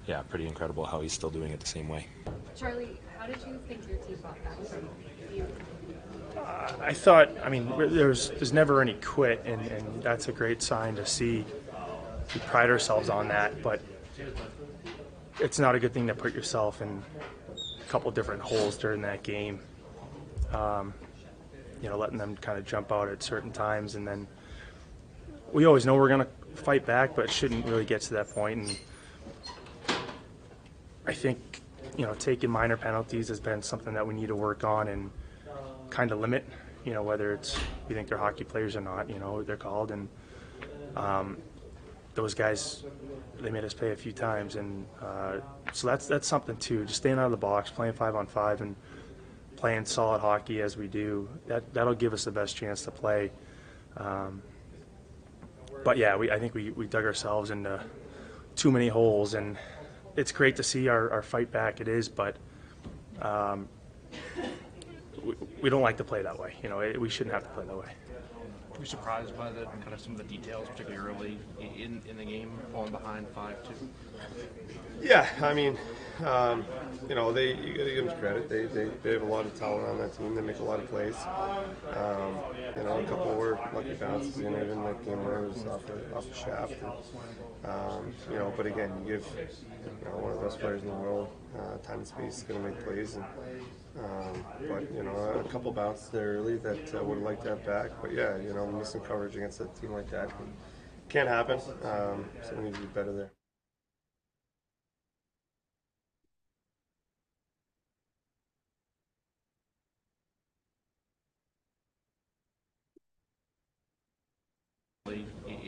yeah, 0.07 0.23
pretty 0.23 0.47
incredible 0.47 0.85
how 0.85 1.01
he's 1.01 1.13
still 1.13 1.29
doing 1.29 1.51
it 1.51 1.59
the 1.59 1.67
same 1.67 1.87
way. 1.87 2.07
Charlie, 2.55 2.97
how 3.19 3.25
did 3.25 3.37
you 3.45 3.59
think 3.67 3.87
your 3.89 3.97
team 3.97 4.17
fought 4.17 4.41
back 4.45 4.57
from 4.65 4.87
you? 5.35 5.45
Uh, 6.37 6.71
I 6.81 6.93
thought, 6.93 7.29
I 7.43 7.49
mean, 7.49 7.69
there's 7.77 8.29
there's 8.31 8.53
never 8.53 8.81
any 8.81 8.93
quit, 8.93 9.43
and, 9.45 9.61
and 9.67 10.01
that's 10.01 10.29
a 10.29 10.31
great 10.31 10.61
sign 10.61 10.95
to 10.95 11.05
see. 11.05 11.45
We 12.33 12.39
pride 12.41 12.69
ourselves 12.69 13.09
on 13.09 13.27
that, 13.27 13.61
but 13.61 13.81
it's 15.39 15.59
not 15.59 15.75
a 15.75 15.79
good 15.79 15.93
thing 15.93 16.07
to 16.07 16.15
put 16.15 16.33
yourself 16.33 16.81
in 16.81 17.03
a 17.57 17.89
couple 17.89 18.09
different 18.11 18.41
holes 18.41 18.77
during 18.77 19.01
that 19.01 19.23
game. 19.23 19.59
Um, 20.53 20.93
you 21.81 21.89
know, 21.89 21.97
letting 21.97 22.17
them 22.17 22.37
kind 22.37 22.57
of 22.57 22.65
jump 22.65 22.91
out 22.91 23.09
at 23.09 23.21
certain 23.21 23.51
times, 23.51 23.95
and 23.95 24.07
then 24.07 24.27
we 25.51 25.65
always 25.65 25.85
know 25.85 25.95
we're 25.95 26.07
going 26.07 26.21
to 26.21 26.61
fight 26.61 26.85
back, 26.85 27.15
but 27.15 27.25
it 27.25 27.31
shouldn't 27.31 27.65
really 27.65 27.85
get 27.85 28.01
to 28.01 28.13
that 28.13 28.29
point. 28.29 28.59
And 29.89 29.99
I 31.05 31.13
think 31.13 31.48
you 31.99 32.05
know, 32.05 32.13
taking 32.13 32.49
minor 32.49 32.77
penalties 32.77 33.27
has 33.27 33.41
been 33.41 33.61
something 33.61 33.93
that 33.93 34.07
we 34.07 34.13
need 34.13 34.27
to 34.27 34.35
work 34.35 34.63
on 34.63 34.87
and 34.87 35.11
kind 35.89 36.13
of 36.13 36.19
limit. 36.21 36.45
You 36.85 36.93
know, 36.93 37.03
whether 37.03 37.33
it's 37.33 37.59
we 37.89 37.93
think 37.93 38.07
they're 38.07 38.17
hockey 38.17 38.45
players 38.45 38.77
or 38.77 38.81
not, 38.81 39.09
you 39.09 39.19
know, 39.19 39.43
they're 39.43 39.57
called, 39.57 39.91
and 39.91 40.07
um, 40.95 41.37
those 42.15 42.33
guys 42.33 42.85
they 43.41 43.49
made 43.51 43.65
us 43.65 43.73
pay 43.73 43.91
a 43.91 43.97
few 43.97 44.13
times, 44.13 44.55
and 44.55 44.85
uh, 45.01 45.39
so 45.73 45.87
that's 45.87 46.07
that's 46.07 46.25
something 46.25 46.55
too. 46.55 46.85
Just 46.85 46.95
staying 46.95 47.19
out 47.19 47.25
of 47.25 47.31
the 47.31 47.37
box, 47.37 47.69
playing 47.69 47.93
five 47.93 48.15
on 48.15 48.27
five, 48.27 48.61
and 48.61 48.77
playing 49.57 49.83
solid 49.83 50.19
hockey 50.19 50.61
as 50.61 50.77
we 50.77 50.87
do. 50.87 51.27
That 51.47 51.73
that'll 51.73 51.95
give 51.95 52.13
us 52.13 52.23
the 52.23 52.31
best 52.31 52.55
chance 52.55 52.81
to 52.83 52.91
play. 52.91 53.29
Um, 53.97 54.41
but 55.83 55.97
yeah, 55.97 56.15
we 56.15 56.31
I 56.31 56.39
think 56.39 56.53
we, 56.53 56.71
we 56.71 56.87
dug 56.87 57.03
ourselves 57.03 57.51
into 57.51 57.83
too 58.55 58.71
many 58.71 58.87
holes, 58.87 59.33
and 59.33 59.57
it's 60.19 60.31
great 60.31 60.55
to 60.57 60.63
see 60.63 60.87
our, 60.87 61.09
our 61.11 61.21
fight 61.21 61.51
back. 61.51 61.81
It 61.81 61.87
is, 61.87 62.09
but 62.09 62.35
um, 63.21 63.67
we, 65.23 65.35
we 65.61 65.69
don't 65.69 65.81
like 65.81 65.97
to 65.97 66.03
play 66.03 66.21
that 66.21 66.37
way. 66.37 66.55
You 66.61 66.69
know, 66.69 66.79
it, 66.81 66.99
we 66.99 67.09
shouldn't 67.09 67.33
have 67.33 67.43
to 67.43 67.49
play 67.49 67.65
that 67.65 67.77
way 67.77 67.93
were 68.79 68.85
you 68.85 68.89
surprised 68.89 69.35
by 69.37 69.51
the 69.51 69.65
kind 69.65 69.93
of 69.93 69.99
some 69.99 70.13
of 70.13 70.17
the 70.17 70.23
details, 70.23 70.69
particularly 70.69 71.05
early 71.05 71.37
in, 71.59 72.01
in 72.07 72.15
the 72.15 72.23
game, 72.23 72.57
falling 72.71 72.91
behind 72.91 73.27
five 73.35 73.61
two. 73.63 73.73
Yeah, 75.01 75.27
I 75.41 75.53
mean, 75.53 75.77
um, 76.25 76.65
you 77.07 77.15
know, 77.15 77.31
they 77.31 77.55
you 77.55 77.77
got 77.77 77.83
to 77.85 77.93
give 77.93 78.05
them 78.05 78.19
credit. 78.19 78.49
They, 78.49 78.65
they 78.65 78.89
they 79.03 79.13
have 79.13 79.21
a 79.21 79.25
lot 79.25 79.45
of 79.45 79.55
talent 79.55 79.87
on 79.87 79.97
that 79.99 80.17
team. 80.17 80.35
They 80.35 80.41
make 80.41 80.59
a 80.59 80.63
lot 80.63 80.79
of 80.79 80.87
plays. 80.89 81.15
Um, 81.95 82.37
you 82.75 82.83
know, 82.83 82.99
a 82.99 83.03
couple 83.03 83.35
were 83.35 83.59
lucky 83.73 83.93
bounces, 83.93 84.37
and 84.37 84.55
even 84.55 84.83
that 84.83 85.03
game 85.05 85.23
where 85.23 85.45
it 85.45 85.49
was 85.49 85.65
off 85.67 85.85
the, 85.85 86.15
off 86.15 86.27
the 86.27 86.35
shaft. 86.35 86.73
And, 86.81 87.71
um, 87.71 88.13
you 88.29 88.37
know, 88.37 88.53
but 88.55 88.65
again, 88.65 88.91
you 89.05 89.17
give 89.17 89.27
you 89.35 90.09
know, 90.09 90.17
one 90.17 90.31
of 90.31 90.39
the 90.39 90.45
best 90.45 90.59
players 90.59 90.81
in 90.81 90.87
the 90.87 90.95
world 90.95 91.29
uh, 91.57 91.77
time 91.77 91.99
and 91.99 92.07
space 92.07 92.37
is 92.37 92.43
going 92.43 92.61
to 92.61 92.69
make 92.69 92.83
plays, 92.83 93.15
and 93.15 93.25
um, 93.99 94.45
but 94.67 94.91
you 94.93 95.03
know, 95.03 95.43
a 95.45 95.49
couple 95.49 95.71
bounces 95.71 96.09
there 96.09 96.37
early 96.37 96.57
that 96.57 96.95
uh, 96.95 97.03
would 97.03 97.15
have 97.15 97.23
liked 97.23 97.43
to 97.43 97.49
have 97.49 97.65
back. 97.65 97.91
But 98.01 98.13
yeah, 98.13 98.37
you 98.37 98.53
know, 98.53 98.67
missing 98.71 99.01
coverage 99.01 99.35
against 99.35 99.61
a 99.61 99.65
team 99.79 99.91
like 99.91 100.09
that 100.11 100.31
can't 101.09 101.27
happen. 101.27 101.59
Um, 101.83 102.25
so 102.41 102.55
we 102.55 102.65
need 102.65 102.75
to 102.75 102.79
be 102.81 102.85
better 102.87 103.11
there. 103.11 103.38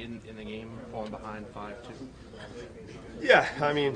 In, 0.02 0.20
in 0.28 0.36
the 0.36 0.44
game, 0.44 0.80
falling 0.92 1.12
behind 1.12 1.46
five 1.54 1.76
two. 1.84 1.94
Yeah, 3.22 3.48
I 3.62 3.72
mean, 3.72 3.96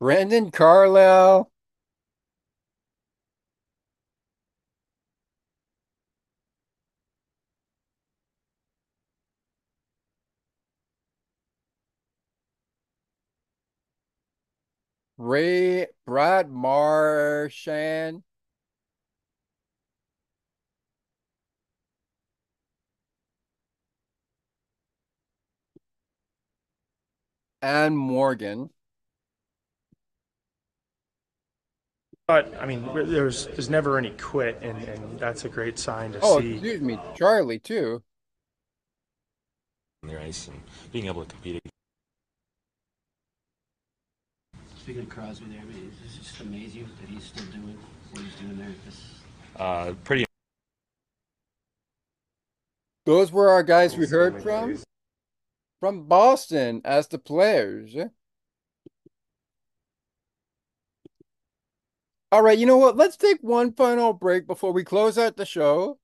Brandon 0.00 0.50
Carlo. 0.50 1.48
Ray 15.16 15.86
Brad 16.04 16.50
Marchand. 16.50 18.24
And 27.60 27.98
Morgan. 27.98 28.70
But 32.28 32.54
I 32.60 32.66
mean, 32.66 32.86
there's 32.94 33.46
there's 33.46 33.70
never 33.70 33.96
any 33.96 34.10
quit, 34.10 34.58
and, 34.60 34.76
and 34.84 35.18
that's 35.18 35.46
a 35.46 35.48
great 35.48 35.78
sign 35.78 36.12
to 36.12 36.18
oh, 36.22 36.40
see. 36.40 36.52
excuse 36.52 36.82
me, 36.82 36.98
Charlie 37.16 37.58
too. 37.58 38.02
On 40.02 40.10
the 40.10 40.20
ice 40.20 40.46
and 40.46 40.60
being 40.92 41.06
able 41.06 41.24
to 41.24 41.30
compete. 41.34 41.62
Speaking 44.78 45.02
of 45.02 45.08
Crosby, 45.08 45.46
there, 45.46 45.60
I 45.60 45.64
mean, 45.64 45.90
does 46.02 46.16
it 46.16 46.22
just 46.22 46.40
amaze 46.40 46.76
you 46.76 46.84
that 47.00 47.08
he's 47.08 47.24
still 47.24 47.46
doing 47.46 47.78
what 48.12 48.22
he's 48.22 48.34
doing 48.34 48.58
there? 48.58 48.74
This... 48.84 49.14
Uh, 49.56 49.94
pretty. 50.04 50.26
Those 53.06 53.32
were 53.32 53.48
our 53.48 53.62
guys 53.62 53.96
we 53.96 54.06
heard 54.06 54.42
from 54.42 54.78
from 55.80 56.06
Boston 56.08 56.80
as 56.84 57.08
the 57.08 57.18
players. 57.18 57.96
All 62.30 62.42
right, 62.42 62.58
you 62.58 62.66
know 62.66 62.76
what? 62.76 62.96
Let's 62.96 63.16
take 63.16 63.38
one 63.40 63.72
final 63.72 64.12
break 64.12 64.46
before 64.46 64.72
we 64.72 64.84
close 64.84 65.16
out 65.16 65.36
the 65.36 65.46
show. 65.46 65.98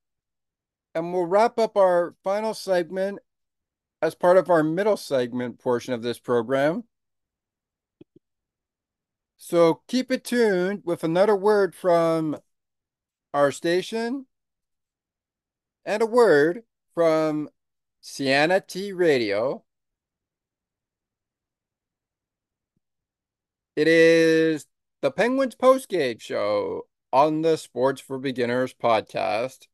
And 0.94 1.12
we'll 1.12 1.26
wrap 1.26 1.58
up 1.58 1.76
our 1.76 2.14
final 2.22 2.54
segment 2.54 3.18
as 4.00 4.14
part 4.14 4.36
of 4.36 4.48
our 4.48 4.62
middle 4.62 4.96
segment 4.96 5.58
portion 5.58 5.92
of 5.92 6.02
this 6.02 6.18
program. 6.18 6.84
So 9.36 9.82
keep 9.88 10.10
it 10.10 10.24
tuned 10.24 10.82
with 10.84 11.04
another 11.04 11.36
word 11.36 11.74
from 11.74 12.38
our 13.34 13.50
station 13.50 14.26
and 15.84 16.02
a 16.02 16.06
word 16.06 16.62
from 16.94 17.50
Sienna 18.06 18.60
T 18.60 18.92
Radio. 18.92 19.64
It 23.76 23.88
is 23.88 24.66
the 25.00 25.10
Penguins 25.10 25.54
postgame 25.54 26.20
show 26.20 26.86
on 27.14 27.40
the 27.40 27.56
Sports 27.56 28.02
for 28.02 28.18
Beginners 28.18 28.74
podcast. 28.74 29.68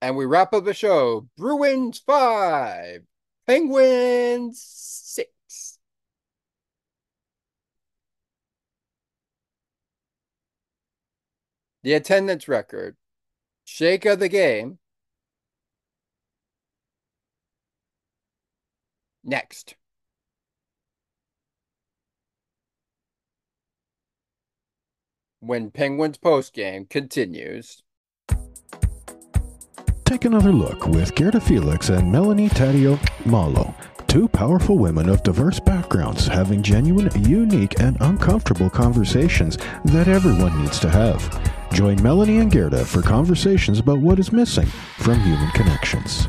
And 0.00 0.16
we 0.16 0.26
wrap 0.26 0.52
up 0.54 0.64
the 0.64 0.72
show. 0.72 1.28
Bruins 1.36 1.98
five, 1.98 3.02
Penguins 3.48 4.62
six. 4.62 5.78
The 11.82 11.94
attendance 11.94 12.46
record. 12.46 12.96
Shake 13.68 14.06
of 14.06 14.20
the 14.20 14.28
game. 14.28 14.78
Next. 19.24 19.74
When 25.40 25.72
Penguins 25.72 26.16
postgame 26.16 26.88
continues. 26.88 27.82
Take 30.04 30.24
another 30.24 30.52
look 30.52 30.86
with 30.86 31.16
Gerda 31.16 31.40
Felix 31.40 31.88
and 31.88 32.10
Melanie 32.10 32.48
Taddeo 32.48 32.98
Malo, 33.26 33.74
two 34.06 34.28
powerful 34.28 34.78
women 34.78 35.08
of 35.08 35.24
diverse 35.24 35.58
backgrounds 35.58 36.28
having 36.28 36.62
genuine, 36.62 37.10
unique, 37.24 37.80
and 37.80 37.96
uncomfortable 38.00 38.70
conversations 38.70 39.58
that 39.86 40.06
everyone 40.06 40.62
needs 40.62 40.78
to 40.78 40.88
have. 40.88 41.55
Join 41.76 42.02
Melanie 42.02 42.38
and 42.38 42.50
Gerda 42.50 42.86
for 42.86 43.02
conversations 43.02 43.80
about 43.80 43.98
what 43.98 44.18
is 44.18 44.32
missing 44.32 44.64
from 44.64 45.20
human 45.20 45.50
connections. 45.50 46.26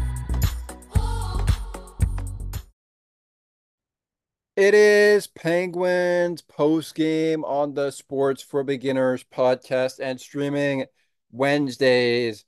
It 4.58 4.74
is 4.74 5.28
Penguins 5.28 6.42
post 6.42 6.96
game 6.96 7.46
on 7.46 7.76
the 7.76 7.92
Sports 7.92 8.44
for 8.44 8.66
Beginners 8.66 9.24
podcast 9.24 10.02
and 10.02 10.20
streaming 10.20 10.84
Wednesdays 11.32 12.44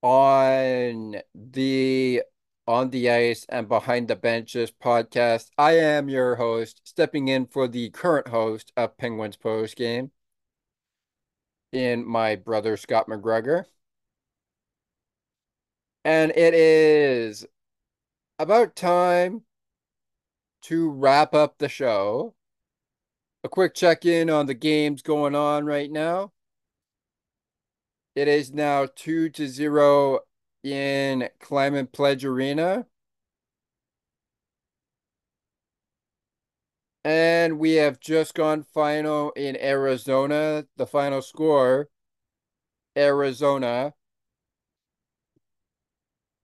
on 0.00 1.16
the 1.34 2.22
on 2.68 2.90
the 2.90 3.10
ice 3.10 3.46
and 3.48 3.66
behind 3.66 4.06
the 4.06 4.14
benches 4.14 4.70
podcast. 4.70 5.50
I 5.58 5.72
am 5.72 6.08
your 6.08 6.36
host, 6.36 6.82
stepping 6.84 7.26
in 7.26 7.46
for 7.46 7.66
the 7.66 7.90
current 7.90 8.28
host 8.28 8.72
of 8.76 8.96
Penguins 8.96 9.36
post 9.36 9.74
game 9.74 10.12
in 11.74 12.06
my 12.06 12.36
brother 12.36 12.76
Scott 12.76 13.08
McGregor. 13.08 13.64
And 16.04 16.30
it 16.32 16.54
is 16.54 17.46
about 18.38 18.76
time 18.76 19.42
to 20.62 20.90
wrap 20.90 21.34
up 21.34 21.58
the 21.58 21.68
show. 21.68 22.34
A 23.42 23.48
quick 23.48 23.74
check 23.74 24.04
in 24.06 24.30
on 24.30 24.46
the 24.46 24.54
games 24.54 25.02
going 25.02 25.34
on 25.34 25.66
right 25.66 25.90
now. 25.90 26.32
It 28.14 28.28
is 28.28 28.52
now 28.52 28.86
2 28.94 29.28
to 29.30 29.48
0 29.48 30.20
in 30.62 31.28
Climate 31.40 31.92
Pledge 31.92 32.24
Arena. 32.24 32.86
And 37.04 37.58
we 37.58 37.74
have 37.74 38.00
just 38.00 38.34
gone 38.34 38.62
final 38.62 39.30
in 39.32 39.56
Arizona. 39.56 40.66
The 40.76 40.86
final 40.86 41.20
score 41.20 41.88
Arizona 42.96 43.94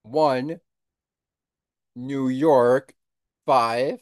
1, 0.03 0.61
New 1.97 2.29
York 2.29 2.95
5 3.47 4.01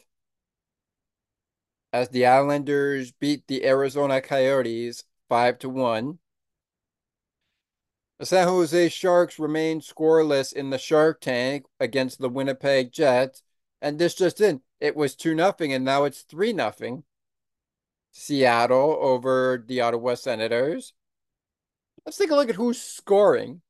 as 1.91 2.09
the 2.09 2.25
Islanders 2.25 3.11
beat 3.11 3.47
the 3.47 3.65
Arizona 3.65 4.21
Coyotes 4.21 5.03
5 5.27 5.59
to 5.59 5.69
1. 5.69 6.19
The 8.19 8.25
San 8.25 8.47
Jose 8.47 8.89
Sharks 8.89 9.39
remain 9.39 9.79
scoreless 9.79 10.51
in 10.51 10.71
the 10.71 10.77
Shark 10.77 11.21
Tank 11.21 11.65
against 11.79 12.19
the 12.19 12.29
Winnipeg 12.29 12.91
Jets, 12.91 13.43
and 13.81 13.97
this 13.97 14.13
just 14.13 14.41
in, 14.41 14.61
it 14.79 14.95
was 14.95 15.15
2 15.15 15.35
nothing 15.35 15.73
and 15.73 15.85
now 15.85 16.03
it's 16.03 16.21
3 16.21 16.53
nothing. 16.53 17.03
Seattle 18.11 18.97
over 18.99 19.63
the 19.65 19.81
Ottawa 19.81 20.15
Senators. 20.15 20.93
Let's 22.05 22.17
take 22.17 22.31
a 22.31 22.35
look 22.35 22.49
at 22.49 22.55
who's 22.55 22.81
scoring 22.81 23.61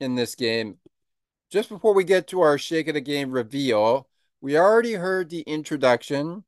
in 0.00 0.14
this 0.14 0.34
game. 0.34 0.78
Just 1.50 1.68
before 1.68 1.94
we 1.94 2.04
get 2.04 2.26
to 2.28 2.40
our 2.40 2.58
shake 2.58 2.88
of 2.88 2.94
the 2.94 3.00
game 3.00 3.30
reveal, 3.30 4.08
we 4.40 4.58
already 4.58 4.94
heard 4.94 5.30
the 5.30 5.42
introduction 5.42 6.44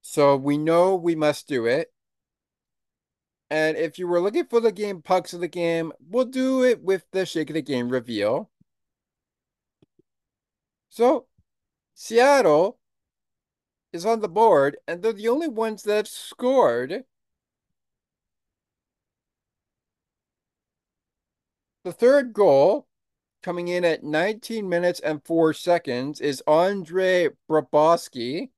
so 0.00 0.36
we 0.36 0.58
know 0.58 0.94
we 0.96 1.14
must 1.14 1.48
do 1.48 1.66
it. 1.66 1.92
And 3.50 3.76
if 3.76 3.98
you 3.98 4.08
were 4.08 4.20
looking 4.20 4.46
for 4.46 4.60
the 4.60 4.72
game 4.72 5.02
pucks 5.02 5.32
of 5.32 5.40
the 5.40 5.48
game, 5.48 5.92
we'll 6.08 6.24
do 6.24 6.64
it 6.64 6.82
with 6.82 7.04
the 7.12 7.26
shake 7.26 7.50
of 7.50 7.54
the 7.54 7.62
game 7.62 7.88
reveal. 7.88 8.50
So 10.88 11.26
Seattle 12.02 12.80
is 13.92 14.04
on 14.04 14.20
the 14.22 14.28
board, 14.28 14.76
and 14.88 15.02
they're 15.02 15.12
the 15.12 15.28
only 15.28 15.46
ones 15.46 15.84
that 15.84 15.94
have 15.94 16.08
scored. 16.08 17.04
The 21.84 21.92
third 21.92 22.32
goal, 22.32 22.88
coming 23.44 23.68
in 23.68 23.84
at 23.84 24.02
19 24.02 24.68
minutes 24.68 24.98
and 24.98 25.24
4 25.24 25.52
seconds, 25.54 26.20
is 26.20 26.42
Andre 26.44 27.28
Burakovsky. 27.48 28.50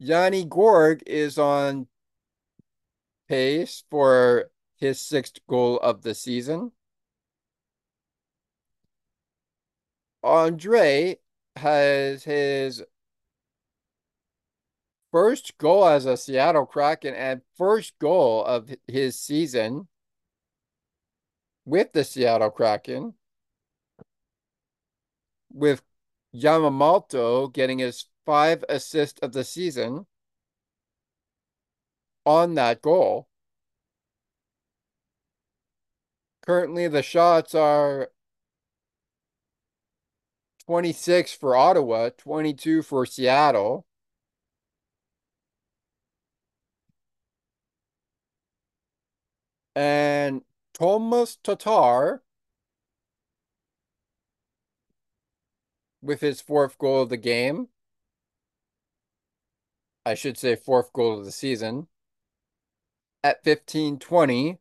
Yanni 0.00 0.44
Gourde 0.44 1.04
is 1.06 1.38
on 1.38 1.86
pace 3.28 3.84
for 3.88 4.50
his 4.80 5.00
sixth 5.00 5.38
goal 5.48 5.78
of 5.78 6.02
the 6.02 6.14
season. 6.14 6.72
Andre 10.22 11.18
has 11.56 12.24
his 12.24 12.82
first 15.12 15.56
goal 15.58 15.86
as 15.86 16.06
a 16.06 16.16
Seattle 16.16 16.66
Kraken 16.66 17.14
and 17.14 17.42
first 17.56 17.98
goal 17.98 18.44
of 18.44 18.70
his 18.86 19.18
season 19.18 19.88
with 21.64 21.92
the 21.92 22.04
Seattle 22.04 22.50
Kraken, 22.50 23.14
with 25.52 25.82
Yamamoto 26.34 27.52
getting 27.52 27.78
his 27.78 28.06
five 28.24 28.64
assists 28.68 29.20
of 29.20 29.32
the 29.32 29.44
season 29.44 30.06
on 32.24 32.54
that 32.54 32.82
goal. 32.82 33.29
Currently, 36.50 36.88
the 36.88 37.04
shots 37.04 37.54
are 37.54 38.10
26 40.66 41.32
for 41.32 41.54
Ottawa, 41.54 42.10
22 42.18 42.82
for 42.82 43.06
Seattle. 43.06 43.86
And 49.76 50.42
Thomas 50.74 51.36
Tatar 51.36 52.24
with 56.02 56.20
his 56.20 56.40
fourth 56.40 56.76
goal 56.78 57.02
of 57.02 57.10
the 57.10 57.16
game. 57.16 57.68
I 60.04 60.14
should 60.14 60.36
say 60.36 60.56
fourth 60.56 60.92
goal 60.92 61.20
of 61.20 61.24
the 61.24 61.30
season. 61.30 61.86
At 63.22 63.44
15-20. 63.44 64.58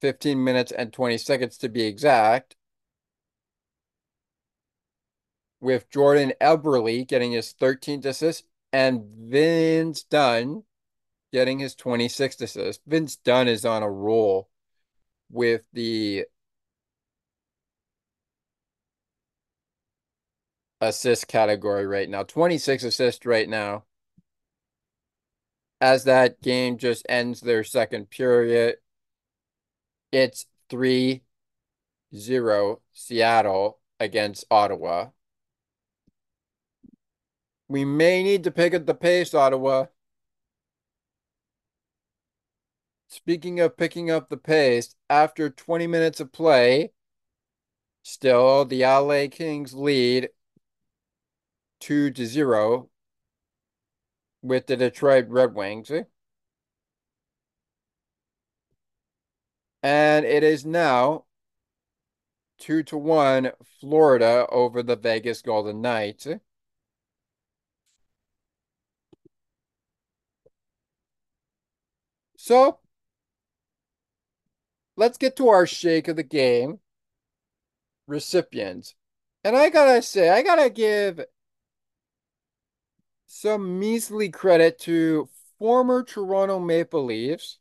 15 0.00 0.42
minutes 0.42 0.72
and 0.72 0.92
20 0.92 1.18
seconds 1.18 1.58
to 1.58 1.68
be 1.68 1.82
exact. 1.82 2.56
With 5.60 5.90
Jordan 5.90 6.32
Eberle 6.40 7.06
getting 7.06 7.32
his 7.32 7.52
13th 7.52 8.04
assist 8.04 8.44
and 8.72 9.04
Vince 9.04 10.02
Dunn 10.02 10.64
getting 11.32 11.58
his 11.58 11.74
26th 11.74 12.40
assist. 12.42 12.82
Vince 12.86 13.16
Dunn 13.16 13.48
is 13.48 13.64
on 13.64 13.82
a 13.82 13.90
roll 13.90 14.48
with 15.30 15.62
the 15.72 16.26
assist 20.80 21.28
category 21.28 21.86
right 21.86 22.08
now. 22.08 22.22
26 22.22 22.84
assists 22.84 23.26
right 23.26 23.48
now. 23.48 23.84
as 25.80 26.04
that 26.04 26.40
game 26.40 26.78
just 26.78 27.04
ends 27.08 27.40
their 27.40 27.64
second 27.64 28.10
period. 28.10 28.76
It's 30.12 30.46
3 30.70 31.22
0 32.14 32.80
Seattle 32.92 33.80
against 34.00 34.44
Ottawa. 34.50 35.08
We 37.68 37.84
may 37.84 38.22
need 38.22 38.44
to 38.44 38.50
pick 38.50 38.74
up 38.74 38.86
the 38.86 38.94
pace, 38.94 39.34
Ottawa. 39.34 39.86
Speaking 43.08 43.60
of 43.60 43.76
picking 43.76 44.10
up 44.10 44.28
the 44.28 44.36
pace, 44.36 44.94
after 45.10 45.50
20 45.50 45.86
minutes 45.86 46.20
of 46.20 46.32
play, 46.32 46.92
still 48.02 48.64
the 48.64 48.82
LA 48.84 49.26
Kings 49.30 49.74
lead 49.74 50.30
2 51.80 52.10
to 52.12 52.26
0 52.26 52.90
with 54.42 54.66
the 54.66 54.76
Detroit 54.76 55.26
Red 55.28 55.54
Wings. 55.54 55.90
And 59.86 60.26
it 60.26 60.42
is 60.42 60.66
now 60.66 61.26
2 62.58 62.82
to 62.82 62.96
1 62.98 63.52
Florida 63.80 64.44
over 64.50 64.82
the 64.82 64.96
Vegas 64.96 65.42
Golden 65.42 65.80
Knights. 65.80 66.26
So, 72.36 72.80
let's 74.96 75.18
get 75.18 75.36
to 75.36 75.46
our 75.50 75.68
shake 75.68 76.08
of 76.08 76.16
the 76.16 76.24
game 76.24 76.80
recipients. 78.08 78.96
And 79.44 79.56
I 79.56 79.70
gotta 79.70 80.02
say, 80.02 80.30
I 80.30 80.42
gotta 80.42 80.68
give 80.68 81.24
some 83.26 83.78
measly 83.78 84.30
credit 84.30 84.80
to 84.80 85.28
former 85.60 86.02
Toronto 86.02 86.58
Maple 86.58 87.04
Leafs 87.04 87.60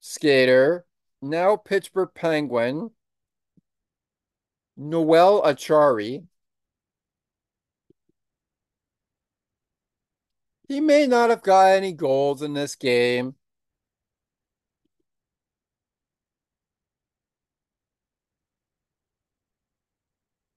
skater, 0.00 0.84
now 1.22 1.56
Pittsburgh 1.56 2.10
Penguin, 2.14 2.90
Noel 4.76 5.42
Acciari. 5.42 6.26
He 10.68 10.80
may 10.80 11.06
not 11.06 11.30
have 11.30 11.42
got 11.42 11.72
any 11.72 11.92
goals 11.92 12.42
in 12.42 12.54
this 12.54 12.74
game. 12.76 13.34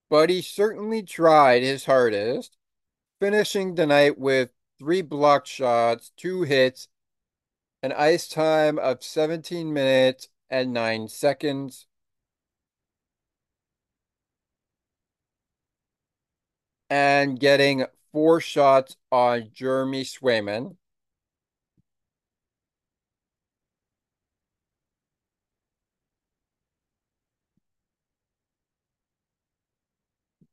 But 0.10 0.30
he 0.30 0.44
certainly 0.44 1.02
tried 1.02 1.64
his 1.64 1.86
hardest, 1.86 2.56
finishing 3.20 3.74
the 3.74 3.88
night 3.88 4.20
with 4.20 4.52
three 4.78 5.02
blocked 5.02 5.48
shots, 5.48 6.12
two 6.16 6.44
hits, 6.44 6.88
an 7.84 7.92
ice 7.92 8.28
time 8.28 8.80
of 8.80 9.04
17 9.04 9.72
minutes 9.72 10.30
and 10.50 10.74
9 10.74 11.08
seconds. 11.08 11.86
And 16.90 17.40
getting 17.40 17.86
four 18.14 18.40
shots 18.40 18.96
on 19.12 19.50
Jeremy 19.54 20.04
Swayman. 20.06 20.78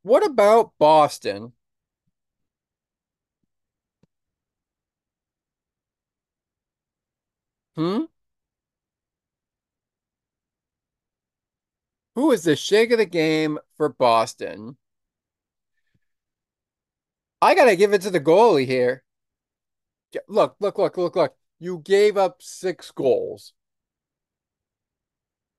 What 0.02 0.24
about 0.26 0.72
Boston? 0.78 1.54
Hmm? 7.80 8.02
Who 12.14 12.30
is 12.30 12.44
the 12.44 12.54
shake 12.54 12.90
of 12.90 12.98
the 12.98 13.06
game 13.06 13.58
for 13.78 13.88
Boston? 13.88 14.76
I 17.40 17.54
gotta 17.54 17.76
give 17.76 17.94
it 17.94 18.02
to 18.02 18.10
the 18.10 18.20
goalie 18.20 18.66
here. 18.66 19.02
Look, 20.28 20.56
look, 20.60 20.76
look, 20.76 20.98
look, 20.98 21.16
look. 21.16 21.34
You 21.58 21.78
gave 21.78 22.18
up 22.18 22.42
six 22.42 22.90
goals. 22.90 23.54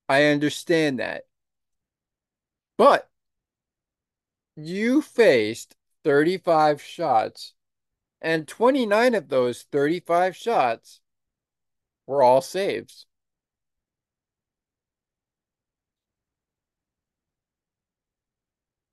I 0.08 0.26
understand 0.26 1.00
that. 1.00 1.24
But 2.78 3.10
you 4.56 5.02
faced 5.02 5.76
35 6.04 6.84
shots, 6.84 7.56
and 8.22 8.48
29 8.48 9.16
of 9.16 9.30
those 9.30 9.64
35 9.64 10.36
shots 10.36 11.02
were 12.12 12.22
all 12.22 12.42
saves. 12.42 13.08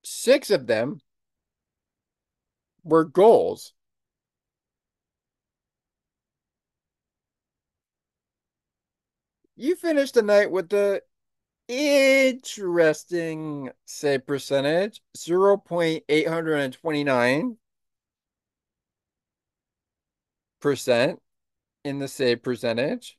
Six 0.04 0.50
of 0.50 0.68
them 0.68 1.00
were 2.84 3.04
goals. 3.04 3.72
You 9.56 9.74
finished 9.74 10.14
the 10.14 10.22
night 10.22 10.52
with 10.52 10.68
the 10.68 11.02
interesting 11.66 13.72
save 13.84 14.26
percentage 14.26 15.02
0.829 15.16 17.56
percent 20.60 21.20
in 21.88 21.98
the 21.98 22.08
save 22.08 22.42
percentage 22.42 23.18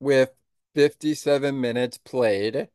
with 0.00 0.30
57 0.74 1.60
minutes 1.60 1.98
played 1.98 2.68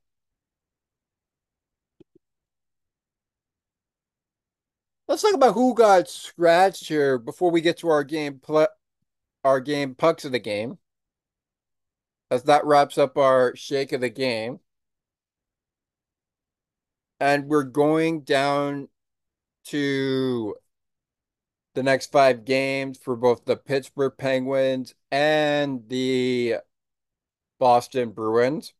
let's 5.08 5.24
talk 5.24 5.34
about 5.34 5.56
who 5.56 5.74
got 5.74 6.08
scratched 6.08 6.88
here 6.88 7.18
before 7.18 7.52
we 7.52 7.62
get 7.62 7.78
to 7.78 7.90
our 7.90 8.04
game 8.04 8.40
our 9.44 9.60
game 9.60 9.96
pucks 9.96 10.26
of 10.26 10.32
the 10.32 10.40
game. 10.40 10.78
As 12.32 12.44
that 12.44 12.66
wraps 12.66 12.98
up 12.98 13.18
our 13.18 13.56
shake 13.56 13.92
of 13.92 14.02
the 14.02 14.10
game. 14.10 14.60
And 17.20 17.48
we're 17.48 17.64
going 17.64 18.22
down 18.22 18.90
to 19.66 20.56
the 21.76 21.84
next 21.84 22.12
five 22.12 22.46
games 22.46 22.98
for 22.98 23.16
both 23.16 23.46
the 23.46 23.56
Pittsburgh 23.56 24.14
Penguins 24.18 24.96
and 25.12 25.88
the 25.88 26.56
Boston 27.60 28.12
Bruins. 28.12 28.74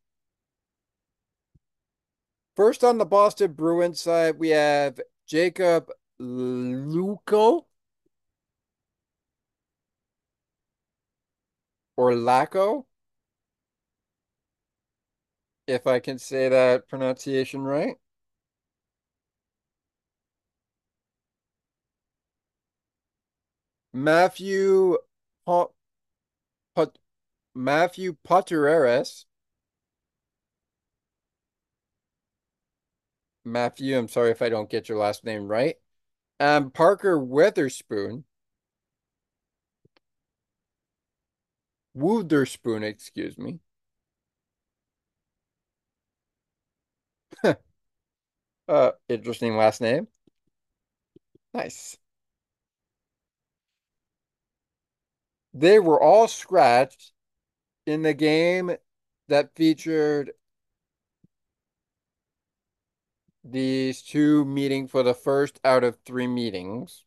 First 2.56 2.84
on 2.84 2.98
the 2.98 3.06
Boston 3.06 3.52
Bruins 3.52 4.00
side, 4.00 4.38
we 4.38 4.50
have 4.50 5.00
Jacob 5.26 5.90
Lauko. 6.20 7.64
or 12.00 12.14
Laco, 12.14 12.86
if 15.66 15.86
I 15.86 16.00
can 16.00 16.18
say 16.18 16.48
that 16.48 16.88
pronunciation 16.88 17.62
right. 17.62 17.96
Matthew 23.92 24.96
Pot, 25.46 25.72
Matthew 27.54 28.16
Pottereres. 28.26 29.24
Matthew, 33.44 33.96
I'm 33.98 34.08
sorry 34.08 34.30
if 34.30 34.42
I 34.42 34.48
don't 34.48 34.70
get 34.70 34.88
your 34.88 34.98
last 34.98 35.24
name 35.24 35.46
right. 35.48 35.76
And 36.40 36.72
Parker 36.74 37.18
Weatherspoon. 37.18 38.24
Wooderspoon, 41.94 42.82
excuse 42.82 43.38
me. 43.38 43.60
uh, 48.68 48.92
interesting 49.08 49.56
last 49.56 49.80
name. 49.80 50.08
Nice. 51.54 51.96
They 55.54 55.78
were 55.78 56.00
all 56.00 56.28
scratched 56.28 57.12
in 57.86 58.02
the 58.02 58.14
game 58.14 58.76
that 59.28 59.54
featured 59.54 60.32
these 63.44 64.02
two 64.02 64.44
meeting 64.44 64.86
for 64.88 65.02
the 65.02 65.14
first 65.14 65.60
out 65.64 65.84
of 65.84 65.98
three 66.04 66.26
meetings. 66.26 67.04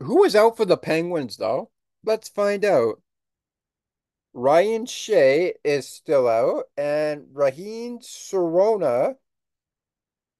Who 0.00 0.24
is 0.24 0.34
out 0.34 0.56
for 0.56 0.64
the 0.64 0.76
Penguins, 0.76 1.36
though? 1.36 1.70
Let's 2.04 2.28
find 2.28 2.64
out. 2.64 3.00
Ryan 4.38 4.86
Shea 4.86 5.54
is 5.64 5.88
still 5.88 6.28
out, 6.28 6.66
and 6.76 7.26
Raheem 7.32 7.98
Sorona, 7.98 9.16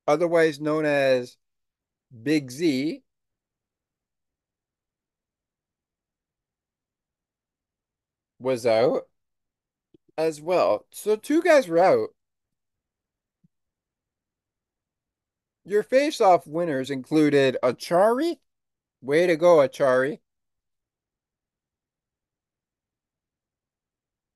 otherwise 0.06 0.60
known 0.60 0.84
as 0.84 1.36
Big 2.22 2.52
Z, 2.52 3.02
was 8.38 8.64
out 8.66 9.08
as 10.16 10.40
well. 10.40 10.86
So 10.92 11.16
two 11.16 11.42
guys 11.42 11.66
were 11.66 11.78
out. 11.78 12.10
Your 15.64 15.82
face-off 15.82 16.46
winners 16.46 16.90
included 16.90 17.56
Acciari. 17.64 18.36
Way 19.02 19.26
to 19.26 19.34
go, 19.36 19.56
Acciari. 19.56 20.20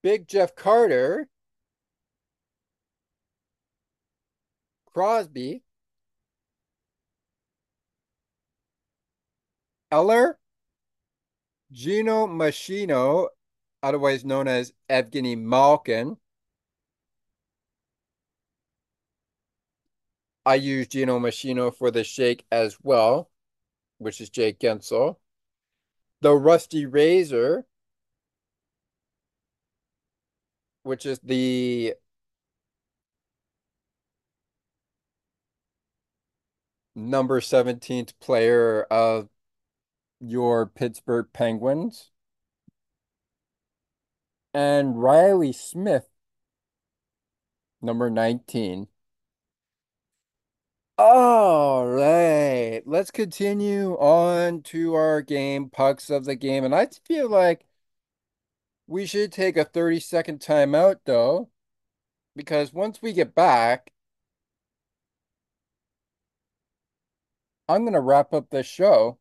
Big 0.03 0.27
Jeff 0.27 0.55
Carter. 0.57 1.29
Crosby. 4.87 5.63
Eller. 9.91 10.39
Geno 11.71 12.27
Machino, 12.27 13.29
otherwise 13.83 14.25
known 14.25 14.47
as 14.47 14.73
Evgeny 14.91 15.39
Malkin. 15.39 16.19
I 20.45 20.57
use 20.57 20.89
Geno 20.89 21.19
Machino 21.19 21.75
for 21.75 21.91
the 21.91 22.05
shake 22.05 22.45
as 22.51 22.77
well, 22.83 23.31
which 23.99 24.21
is 24.21 24.29
Jake 24.29 24.59
Guentzel. 24.59 25.17
The 26.21 26.35
Rusty 26.35 26.85
Razor, 26.85 27.65
which 30.83 31.07
is 31.07 31.19
the 31.23 31.95
number 36.95 37.41
17th 37.41 38.13
player 38.21 38.83
of 38.85 39.29
your 40.21 40.67
Pittsburgh 40.67 41.27
Penguins. 41.33 42.11
And 44.55 45.03
Reilly 45.03 45.53
Smith, 45.53 46.09
number 47.81 48.11
19. 48.11 48.89
All 50.99 51.87
right, 51.87 52.83
let's 52.87 53.11
continue 53.11 53.95
on 53.95 54.63
to 54.63 54.95
our 54.95 55.21
game, 55.23 55.69
pucks 55.71 56.11
of 56.11 56.25
the 56.25 56.37
game. 56.37 56.65
And 56.65 56.75
I 56.75 56.87
feel 57.07 57.29
like 57.29 57.67
we 58.87 59.07
should 59.07 59.33
take 59.33 59.57
a 59.57 59.65
30 59.65 60.01
second 60.01 60.41
timeout 60.41 60.97
though, 61.05 61.51
because 62.37 62.73
once 62.73 63.01
we 63.03 63.13
get 63.13 63.35
back, 63.35 63.93
I'm 67.69 67.83
going 67.83 67.95
to 67.95 68.01
wrap 68.01 68.35
up 68.35 68.51
this 68.51 68.67
show. 68.67 69.19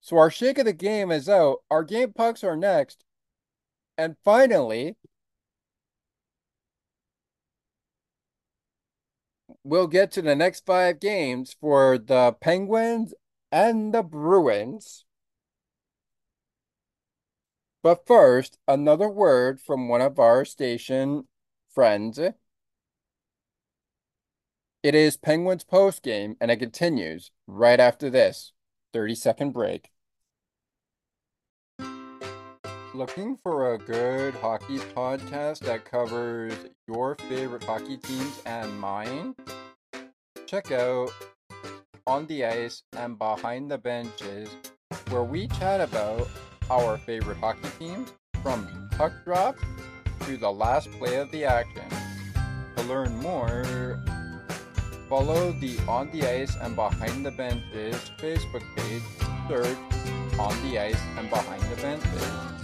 So 0.00 0.18
our 0.18 0.30
shake 0.30 0.58
of 0.58 0.66
the 0.66 0.72
game 0.72 1.10
is 1.10 1.28
out. 1.28 1.58
Our 1.70 1.82
game 1.82 2.12
pucks 2.12 2.44
are 2.44 2.56
next. 2.56 3.04
And 3.98 4.16
finally, 4.24 4.96
we'll 9.64 9.88
get 9.88 10.12
to 10.12 10.22
the 10.22 10.36
next 10.36 10.64
five 10.64 11.00
games 11.00 11.56
for 11.60 11.98
the 11.98 12.36
Penguins 12.40 13.14
and 13.50 13.92
the 13.92 14.02
Bruins. 14.04 15.05
But 17.86 18.04
first, 18.04 18.58
another 18.66 19.08
word 19.08 19.60
from 19.60 19.88
one 19.88 20.00
of 20.00 20.18
our 20.18 20.44
station 20.44 21.28
friends. 21.72 22.18
It 22.18 22.34
is 24.82 25.16
Penguins 25.16 25.62
post 25.62 26.02
game, 26.02 26.36
and 26.40 26.50
it 26.50 26.56
continues 26.56 27.30
right 27.46 27.78
after 27.78 28.10
this 28.10 28.52
30 28.92 29.14
second 29.14 29.52
break. 29.52 29.90
Looking 32.92 33.36
for 33.36 33.74
a 33.74 33.78
good 33.78 34.34
hockey 34.34 34.78
podcast 34.78 35.60
that 35.60 35.84
covers 35.84 36.54
your 36.88 37.14
favorite 37.28 37.62
hockey 37.62 37.98
teams 37.98 38.42
and 38.46 38.80
mine? 38.80 39.36
Check 40.46 40.72
out 40.72 41.10
On 42.08 42.26
the 42.26 42.46
Ice 42.46 42.82
and 42.96 43.16
Behind 43.16 43.70
the 43.70 43.78
Benches, 43.78 44.48
where 45.08 45.22
we 45.22 45.46
chat 45.46 45.80
about 45.80 46.28
our 46.70 46.98
favorite 46.98 47.38
hockey 47.38 47.68
teams 47.78 48.12
from 48.42 48.88
puck 48.92 49.12
drop 49.24 49.56
to 50.20 50.36
the 50.36 50.50
last 50.50 50.90
play 50.92 51.16
of 51.16 51.30
the 51.30 51.44
action. 51.44 51.84
To 52.76 52.82
learn 52.84 53.16
more, 53.18 54.02
follow 55.08 55.52
the 55.52 55.78
On 55.88 56.10
the 56.10 56.26
Ice 56.26 56.56
and 56.60 56.74
Behind 56.74 57.24
the 57.24 57.30
Benches 57.30 58.10
Facebook 58.18 58.64
page, 58.76 59.02
search 59.48 59.76
On 60.38 60.70
the 60.70 60.78
Ice 60.78 61.00
and 61.16 61.30
Behind 61.30 61.62
the 61.62 61.76
Benches. 61.82 62.56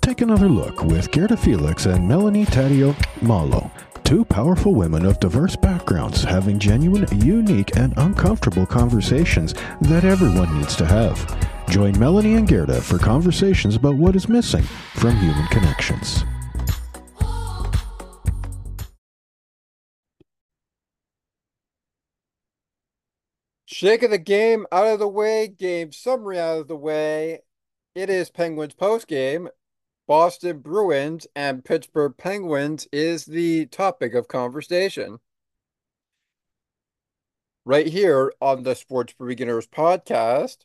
Take 0.00 0.22
another 0.22 0.48
look 0.48 0.82
with 0.84 1.10
Gerda 1.12 1.36
Felix 1.36 1.86
and 1.86 2.08
Melanie 2.08 2.46
Taddeo 2.46 2.96
Malo, 3.22 3.70
two 4.08 4.24
powerful 4.24 4.74
women 4.74 5.04
of 5.04 5.20
diverse 5.20 5.54
backgrounds 5.54 6.24
having 6.24 6.58
genuine, 6.58 7.06
unique, 7.20 7.76
and 7.76 7.92
uncomfortable 7.98 8.64
conversations 8.64 9.52
that 9.82 10.02
everyone 10.02 10.58
needs 10.58 10.74
to 10.74 10.86
have. 10.86 11.18
Join 11.68 11.98
Melanie 11.98 12.36
and 12.36 12.48
Gerda 12.48 12.80
for 12.80 12.96
conversations 12.96 13.76
about 13.76 13.96
what 13.96 14.16
is 14.16 14.26
missing 14.26 14.62
from 14.94 15.14
human 15.18 15.46
connections. 15.48 16.24
Shake 23.66 24.02
of 24.02 24.10
the 24.10 24.16
game 24.16 24.64
out 24.72 24.86
of 24.86 25.00
the 25.00 25.06
way, 25.06 25.48
game 25.48 25.92
summary 25.92 26.40
out 26.40 26.60
of 26.60 26.68
the 26.68 26.76
way. 26.76 27.40
It 27.94 28.08
is 28.08 28.30
Penguins 28.30 28.72
post 28.72 29.06
game. 29.06 29.50
Boston 30.08 30.60
Bruins 30.60 31.26
and 31.36 31.62
Pittsburgh 31.62 32.16
Penguins 32.16 32.88
is 32.90 33.26
the 33.26 33.66
topic 33.66 34.14
of 34.14 34.26
conversation. 34.26 35.18
Right 37.66 37.86
here 37.86 38.32
on 38.40 38.62
the 38.62 38.74
Sports 38.74 39.12
for 39.12 39.26
Beginners 39.26 39.66
podcast 39.66 40.64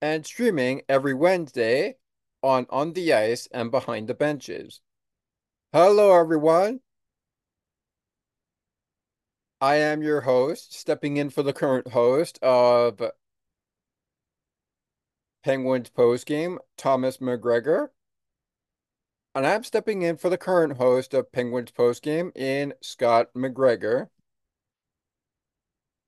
and 0.00 0.26
streaming 0.26 0.82
every 0.88 1.14
Wednesday 1.14 1.94
on 2.42 2.66
On 2.70 2.92
the 2.92 3.12
Ice 3.12 3.46
and 3.52 3.70
Behind 3.70 4.08
the 4.08 4.14
Benches. 4.14 4.80
Hello, 5.72 6.18
everyone. 6.18 6.80
I 9.60 9.76
am 9.76 10.02
your 10.02 10.22
host, 10.22 10.74
stepping 10.74 11.18
in 11.18 11.30
for 11.30 11.44
the 11.44 11.52
current 11.52 11.86
host 11.86 12.40
of 12.42 13.00
Penguins 15.42 15.90
postgame, 15.90 16.58
Thomas 16.76 17.18
McGregor. 17.18 17.88
And 19.34 19.46
I'm 19.46 19.64
stepping 19.64 20.02
in 20.02 20.16
for 20.16 20.28
the 20.28 20.38
current 20.38 20.76
host 20.76 21.14
of 21.14 21.32
Penguins 21.32 21.72
postgame 21.72 22.36
in 22.36 22.74
Scott 22.82 23.28
McGregor, 23.34 24.08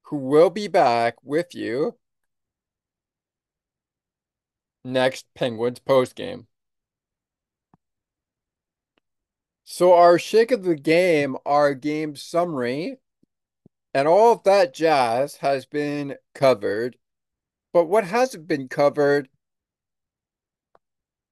who 0.02 0.16
will 0.16 0.50
be 0.50 0.68
back 0.68 1.16
with 1.22 1.54
you 1.54 1.96
next 4.84 5.26
Penguins 5.34 5.80
postgame. 5.80 6.46
So 9.64 9.94
our 9.94 10.18
shake 10.18 10.50
of 10.50 10.62
the 10.62 10.76
game, 10.76 11.36
our 11.46 11.74
game 11.74 12.14
summary, 12.16 12.98
and 13.94 14.06
all 14.06 14.32
of 14.32 14.44
that 14.44 14.74
jazz 14.74 15.36
has 15.36 15.64
been 15.64 16.16
covered. 16.34 16.96
But 17.74 17.86
what 17.86 18.04
hasn't 18.04 18.46
been 18.46 18.68
covered 18.68 19.28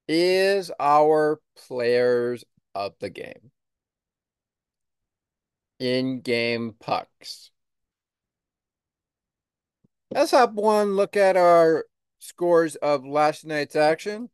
is 0.09 0.69
our 0.77 1.39
players 1.55 2.43
of 2.75 2.95
the 2.99 3.09
game. 3.09 3.51
In-game 5.79 6.75
pucks. 6.81 7.51
Let's 10.11 10.31
have 10.31 10.53
one 10.53 10.97
look 10.97 11.15
at 11.15 11.37
our 11.37 11.85
scores 12.19 12.75
of 12.75 13.05
last 13.05 13.45
night's 13.45 13.77
action. 13.77 14.29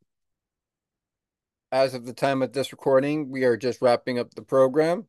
As 1.71 1.93
of 1.93 2.07
the 2.07 2.13
time 2.13 2.41
of 2.41 2.53
this 2.53 2.71
recording, 2.71 3.29
we 3.29 3.43
are 3.43 3.55
just 3.55 3.83
wrapping 3.83 4.17
up 4.17 4.33
the 4.33 4.41
program. 4.41 5.05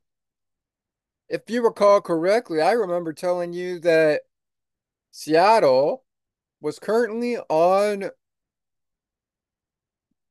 If 1.30 1.48
you 1.48 1.64
recall 1.64 2.02
correctly, 2.02 2.60
I 2.60 2.72
remember 2.72 3.14
telling 3.14 3.54
you 3.54 3.78
that 3.80 4.20
Seattle 5.10 6.04
was 6.60 6.78
currently 6.78 7.38
on 7.48 8.10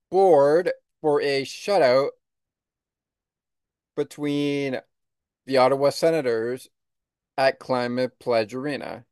board 0.10 0.72
for 1.02 1.22
a 1.22 1.44
shutout 1.44 2.10
between 3.96 4.80
the 5.46 5.58
Ottawa 5.58 5.90
Senators 5.90 6.70
at 7.38 7.60
Climate 7.60 8.20
Pledge 8.20 8.54
Arena. 8.54 9.06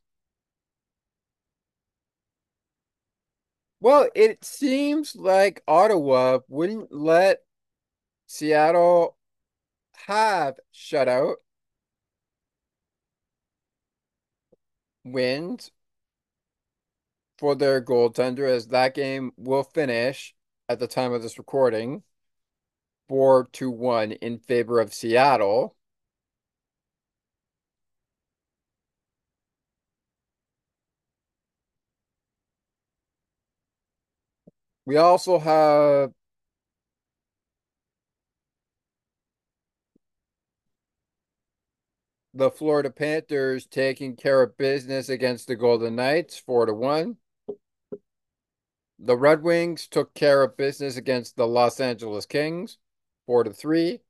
Well, 3.79 4.09
it 4.15 4.43
seems 4.43 5.15
like 5.15 5.63
Ottawa 5.67 6.39
wouldn't 6.47 6.91
let 6.91 7.43
Seattle 8.27 9.17
have 10.07 10.59
shutout 10.73 11.35
wins 15.03 15.71
for 17.37 17.55
their 17.55 17.81
goaltender 17.81 18.49
as 18.49 18.67
that 18.67 18.93
game 18.95 19.31
will 19.37 19.63
finish 19.63 20.35
at 20.69 20.79
the 20.79 20.87
time 20.87 21.13
of 21.13 21.21
this 21.21 21.37
recording 21.37 22.03
4 23.09 23.47
to 23.53 23.69
1 23.71 24.13
in 24.13 24.39
favor 24.39 24.79
of 24.79 24.93
Seattle. 24.93 25.75
We 34.85 34.95
also 34.97 35.37
have 35.39 36.13
the 42.33 42.51
Florida 42.51 42.89
Panthers 42.89 43.65
taking 43.65 44.15
care 44.15 44.41
of 44.41 44.57
business 44.57 45.09
against 45.09 45.47
the 45.47 45.55
Golden 45.55 45.95
Knights 45.95 46.37
4 46.37 46.67
to 46.67 46.73
1. 46.73 47.17
The 48.99 49.15
Red 49.17 49.43
Wings 49.43 49.87
took 49.87 50.13
care 50.13 50.43
of 50.43 50.57
business 50.57 50.97
against 50.97 51.35
the 51.35 51.47
Los 51.47 51.79
Angeles 51.79 52.25
Kings 52.25 52.77
4 53.27 53.43
to 53.45 53.53
3. 53.53 54.01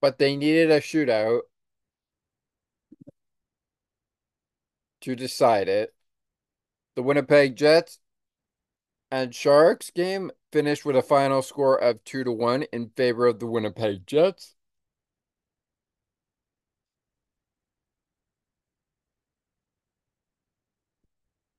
But 0.00 0.18
they 0.18 0.36
needed 0.36 0.70
a 0.70 0.80
shootout 0.80 1.42
to 5.02 5.14
decide 5.14 5.68
it. 5.68 5.94
The 6.96 7.02
Winnipeg 7.02 7.56
Jets 7.56 7.98
and 9.10 9.34
Sharks 9.34 9.90
game 9.90 10.30
finished 10.52 10.84
with 10.84 10.96
a 10.96 11.02
final 11.02 11.42
score 11.42 11.76
of 11.76 12.02
2 12.04 12.24
to 12.24 12.32
1 12.32 12.64
in 12.72 12.90
favor 12.96 13.26
of 13.26 13.38
the 13.38 13.46
Winnipeg 13.46 14.06
Jets. 14.06 14.56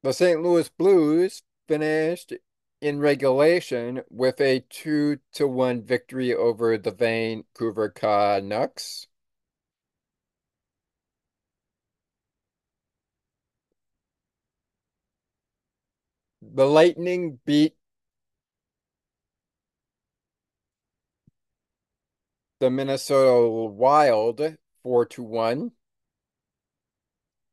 The 0.04 0.14
St. 0.14 0.42
Louis 0.42 0.68
Blues 0.70 1.44
finished 1.72 2.34
in 2.82 3.00
regulation 3.00 4.02
with 4.10 4.42
a 4.42 4.60
2 4.70 5.18
to 5.32 5.48
1 5.48 5.82
victory 5.84 6.36
over 6.36 6.78
the 6.78 6.92
Vancouver 6.92 7.88
Canucks. 7.88 9.08
The 16.42 16.66
Lightning 16.66 17.40
beat 17.46 17.78
the 22.60 22.70
Minnesota 22.70 23.50
Wild 23.70 24.58
4 24.84 25.06
to 25.06 25.24
1. 25.24 25.72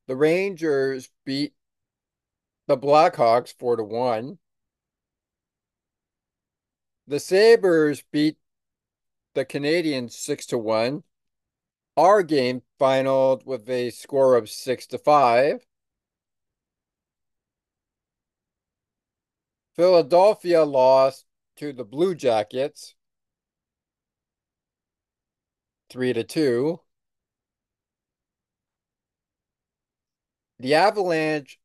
The 0.08 0.16
Rangers 0.16 1.08
beat 1.24 1.52
the 2.68 2.76
Blackhawks 2.76 3.52
4 3.58 3.76
to 3.76 3.82
1. 3.82 4.38
The 7.06 7.18
Sabres 7.18 8.04
beat 8.12 8.36
the 9.34 9.46
Canadiens 9.46 10.12
6 10.12 10.46
to 10.46 10.58
1. 10.58 11.02
Our 11.96 12.22
game 12.22 12.60
finaled 12.78 13.46
with 13.46 13.68
a 13.70 13.88
score 13.88 14.36
of 14.36 14.50
6 14.50 14.86
to 14.88 14.98
5. 14.98 15.66
Philadelphia 19.74 20.62
lost 20.64 21.24
to 21.56 21.72
the 21.72 21.84
Blue 21.84 22.14
Jackets 22.14 22.94
3 25.88 26.12
to 26.12 26.22
2. 26.22 26.80
The 30.58 30.74
Avalanche 30.74 31.58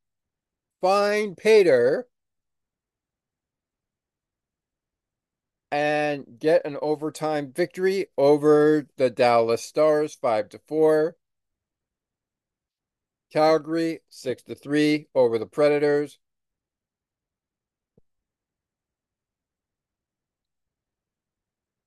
find 0.84 1.34
Pater 1.34 2.06
and 5.72 6.26
get 6.38 6.66
an 6.66 6.76
overtime 6.82 7.50
victory 7.56 8.08
over 8.18 8.86
the 8.98 9.08
Dallas 9.08 9.64
Stars 9.64 10.14
5 10.14 10.50
to 10.50 10.58
4. 10.68 11.16
Calgary 13.32 14.00
6 14.10 14.42
to 14.42 14.54
3 14.54 15.08
over 15.14 15.38
the 15.38 15.46
Predators. 15.46 16.18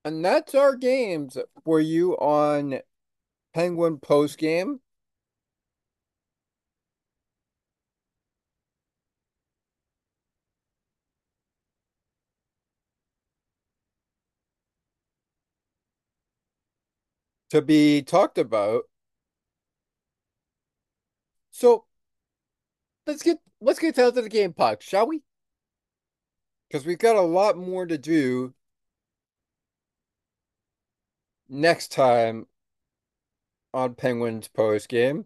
And 0.04 0.26
that's 0.26 0.56
our 0.56 0.76
games 0.76 1.38
for 1.64 1.80
you 1.80 2.14
on 2.14 2.80
Penguin 3.54 4.00
post 4.00 4.40
game. 4.40 4.80
To 17.52 17.62
be 17.62 18.02
talked 18.02 18.38
about. 18.38 18.84
So 21.52 21.86
let's 23.06 23.24
get 23.24 23.40
let's 23.62 23.80
get 23.80 23.96
down 23.96 24.14
to 24.14 24.22
the 24.22 24.30
game 24.30 24.54
puck, 24.54 24.82
shall 24.82 25.08
we? 25.08 25.24
Because 26.68 26.86
we've 26.86 27.00
got 27.00 27.16
a 27.16 27.22
lot 27.22 27.58
more 27.58 27.86
to 27.86 27.98
do 27.98 28.54
next 31.50 31.92
time 31.92 32.48
on 33.74 33.96
Penguins 33.96 34.48
post 34.48 34.90
game. 34.90 35.26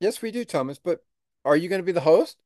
Yes, 0.00 0.20
we 0.20 0.30
do, 0.30 0.44
Thomas, 0.44 0.78
but 0.78 1.04
are 1.44 1.56
you 1.56 1.68
going 1.68 1.80
to 1.80 1.86
be 1.86 1.92
the 1.92 2.00
host? 2.00 2.36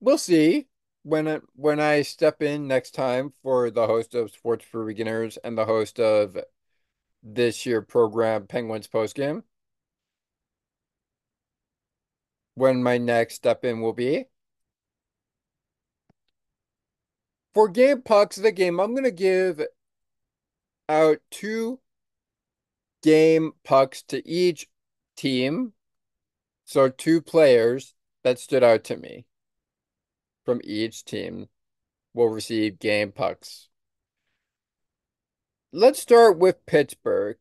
We'll 0.00 0.18
see 0.18 0.66
when 1.06 1.28
it, 1.28 1.42
when 1.54 1.78
I 1.78 2.02
step 2.02 2.42
in 2.42 2.66
next 2.66 2.90
time 2.90 3.32
for 3.44 3.70
the 3.70 3.86
host 3.86 4.16
of 4.16 4.32
Sports 4.32 4.64
for 4.64 4.84
Beginners 4.84 5.36
and 5.36 5.56
the 5.56 5.64
host 5.64 6.00
of 6.00 6.36
this 7.22 7.64
year 7.64 7.80
program 7.80 8.48
Penguins 8.48 8.88
post 8.88 9.14
game. 9.14 9.44
When 12.56 12.82
my 12.82 12.98
next 12.98 13.34
step 13.34 13.64
in 13.64 13.80
will 13.80 13.92
be. 13.92 14.24
For 17.54 17.68
game 17.68 18.02
pucks 18.02 18.36
of 18.36 18.42
the 18.42 18.50
game, 18.50 18.80
I'm 18.80 18.90
going 18.90 19.04
to 19.04 19.12
give 19.12 19.62
out 20.88 21.18
two 21.30 21.78
game 23.04 23.52
pucks 23.62 24.02
to 24.08 24.28
each 24.28 24.66
team. 25.16 25.72
So 26.64 26.88
two 26.88 27.22
players 27.22 27.94
that 28.24 28.40
stood 28.40 28.64
out 28.64 28.82
to 28.84 28.96
me 28.96 29.24
from 30.46 30.60
each 30.64 31.04
team 31.04 31.48
will 32.14 32.28
receive 32.28 32.78
game 32.78 33.12
pucks. 33.12 33.68
Let's 35.72 36.00
start 36.00 36.38
with 36.38 36.64
Pittsburgh. 36.64 37.36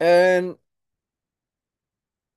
And 0.00 0.56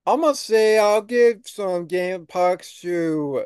I'm 0.06 0.22
gonna 0.22 0.36
say 0.36 0.78
I'll 0.78 1.02
give 1.02 1.48
some 1.48 1.88
game 1.88 2.26
pucks 2.28 2.82
to 2.82 3.46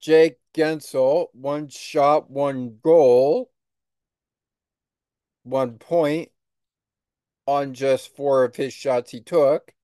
Jake 0.00 0.38
Guentzel. 0.54 1.28
One 1.32 1.68
shot, 1.68 2.30
one 2.30 2.78
goal, 2.82 3.50
one 5.44 5.78
point 5.78 6.30
on 7.46 7.74
just 7.74 8.14
four 8.14 8.44
of 8.44 8.56
his 8.56 8.72
shots 8.72 9.10
he 9.12 9.20
took. 9.20 9.74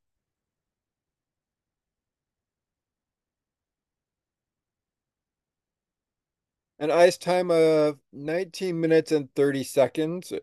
An 6.79 6.91
ice 6.91 7.17
time 7.17 7.51
of 7.51 7.99
19 8.13 8.79
minutes 8.79 9.11
and 9.11 9.35
30 9.35 9.65
seconds. 9.65 10.35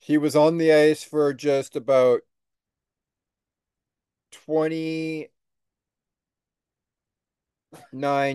He 0.00 0.18
was 0.18 0.34
on 0.34 0.58
the 0.58 0.72
ice 0.72 1.04
for 1.04 1.32
just 1.32 1.76
about 1.76 2.22
29 4.32 5.30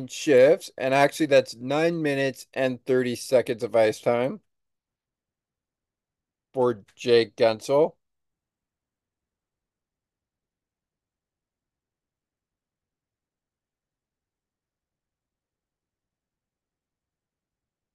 shifts. 0.08 0.72
And 0.78 0.94
actually, 0.94 1.26
that's 1.28 1.56
nine 1.56 2.02
minutes 2.02 2.48
and 2.54 2.84
30 2.86 3.16
seconds 3.16 3.64
of 3.64 3.76
ice 3.76 4.00
time. 4.00 4.42
For 6.56 6.86
Jake 6.96 7.36
Guentzel. 7.36 7.96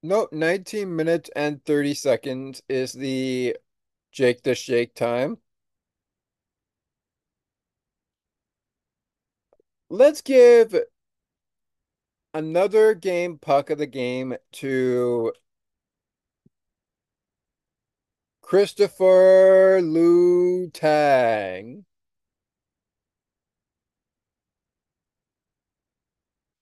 No, 0.03 0.27
19 0.31 0.95
minutes 0.95 1.31
and 1.35 1.65
30 1.65 1.95
seconds 1.95 2.61
is 2.69 2.93
the 2.93 3.57
Jake 4.11 4.43
the 4.43 4.53
Shake 4.55 4.93
time. 4.95 5.39
Let's 9.89 10.21
give 10.21 10.75
another 12.33 12.93
game 12.93 13.37
puck 13.37 13.69
of 13.69 13.77
the 13.77 13.85
game 13.87 14.35
to 14.53 15.33
Christopher 18.51 19.79
Letang 19.81 21.85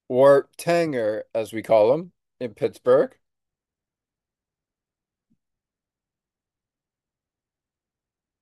Or 0.08 0.50
Tanger, 0.56 1.24
as 1.34 1.52
we 1.52 1.64
call 1.64 1.96
him 1.96 2.12
in 2.40 2.54
Pittsburgh. 2.54 3.18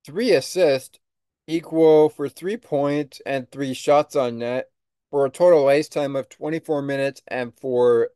Three 0.03 0.33
assists 0.33 0.99
equal 1.47 2.09
for 2.09 2.27
three 2.27 2.57
points 2.57 3.21
and 3.25 3.49
three 3.49 3.73
shots 3.73 4.17
on 4.17 4.39
net 4.39 4.71
for 5.09 5.25
a 5.25 5.29
total 5.29 5.69
ice 5.69 5.87
time 5.87 6.17
of 6.17 6.27
24 6.27 6.81
minutes 6.81 7.21
and 7.29 7.57
4 7.57 8.09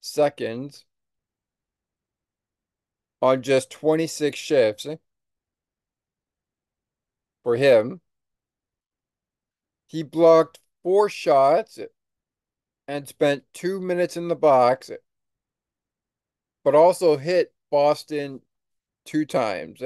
seconds 0.00 0.84
on 3.22 3.40
just 3.40 3.70
26 3.70 4.36
shifts 4.36 4.86
for 7.44 7.56
him. 7.56 8.00
He 9.86 10.02
blocked 10.02 10.58
four 10.82 11.08
shots 11.08 11.78
and 12.88 13.08
spent 13.08 13.44
two 13.54 13.80
minutes 13.80 14.16
in 14.16 14.26
the 14.26 14.34
box, 14.34 14.90
but 16.64 16.74
also 16.74 17.16
hit 17.16 17.54
Boston 17.70 18.40
two 19.04 19.24
times. 19.24 19.80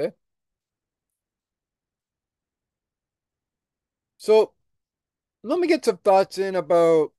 So 4.17 4.53
let 5.43 5.59
me 5.59 5.67
get 5.67 5.85
some 5.85 5.97
thoughts 5.97 6.39
in 6.39 6.55
about 6.55 7.11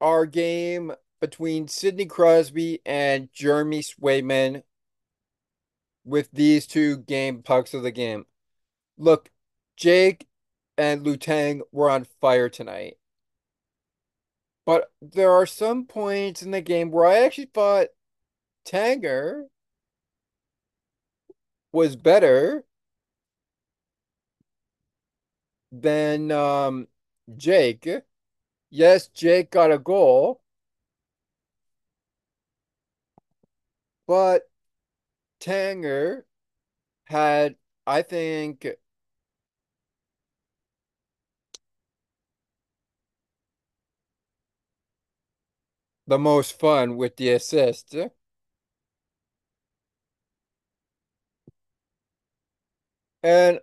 our 0.00 0.26
game 0.26 0.92
between 1.24 1.66
Sidney 1.66 2.04
Crosby 2.04 2.80
and 2.84 3.32
Jeremy 3.32 3.80
Swayman 3.80 4.62
with 6.04 6.28
these 6.32 6.66
two 6.66 6.98
game 6.98 7.42
pucks 7.42 7.72
of 7.72 7.82
the 7.82 7.90
game. 7.90 8.26
Look, 8.98 9.30
Jake 9.74 10.26
and 10.76 11.02
Letang 11.06 11.62
were 11.72 11.88
on 11.88 12.04
fire 12.20 12.50
tonight. 12.50 12.98
But 14.66 14.92
there 15.00 15.32
are 15.32 15.46
some 15.46 15.86
points 15.86 16.42
in 16.42 16.50
the 16.50 16.60
game 16.60 16.90
where 16.90 17.06
I 17.06 17.24
actually 17.24 17.50
thought 17.54 17.86
Tanger 18.66 19.44
was 21.72 21.96
better 21.96 22.64
than 25.72 26.30
um, 26.30 26.88
Jake. 27.34 27.88
Yes, 28.68 29.08
Jake 29.08 29.50
got 29.50 29.72
a 29.72 29.78
goal. 29.78 30.42
But 34.06 34.50
Tanger 35.40 36.24
had, 37.06 37.56
I 37.86 38.02
think, 38.02 38.66
the 46.06 46.18
most 46.18 46.58
fun 46.58 46.96
with 46.96 47.16
the 47.16 47.30
assist. 47.30 47.94
And 53.22 53.60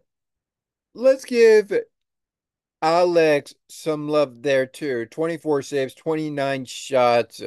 let's 0.95 1.23
give 1.25 1.71
Alex 2.81 3.53
some 3.69 4.09
love 4.09 4.41
there 4.41 4.65
too. 4.65 5.05
24 5.05 5.61
saves, 5.61 5.93
29 5.93 6.65
shots, 6.65 7.41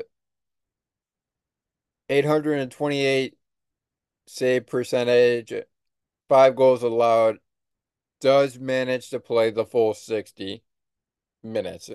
828 2.09 3.37
save 4.27 4.67
percentage, 4.67 5.53
five 6.29 6.57
goals 6.57 6.83
allowed. 6.83 7.39
Does 8.21 8.59
manage 8.59 9.11
to 9.11 9.21
play 9.21 9.51
the 9.51 9.67
full 9.67 9.93
60 9.93 10.63
minutes. 11.43 11.91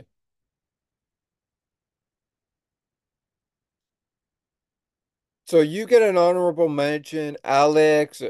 So 5.45 5.61
you 5.61 5.87
get 5.87 6.03
an 6.03 6.15
honorable 6.15 6.69
mention, 6.69 7.35
Alex. 7.43 8.21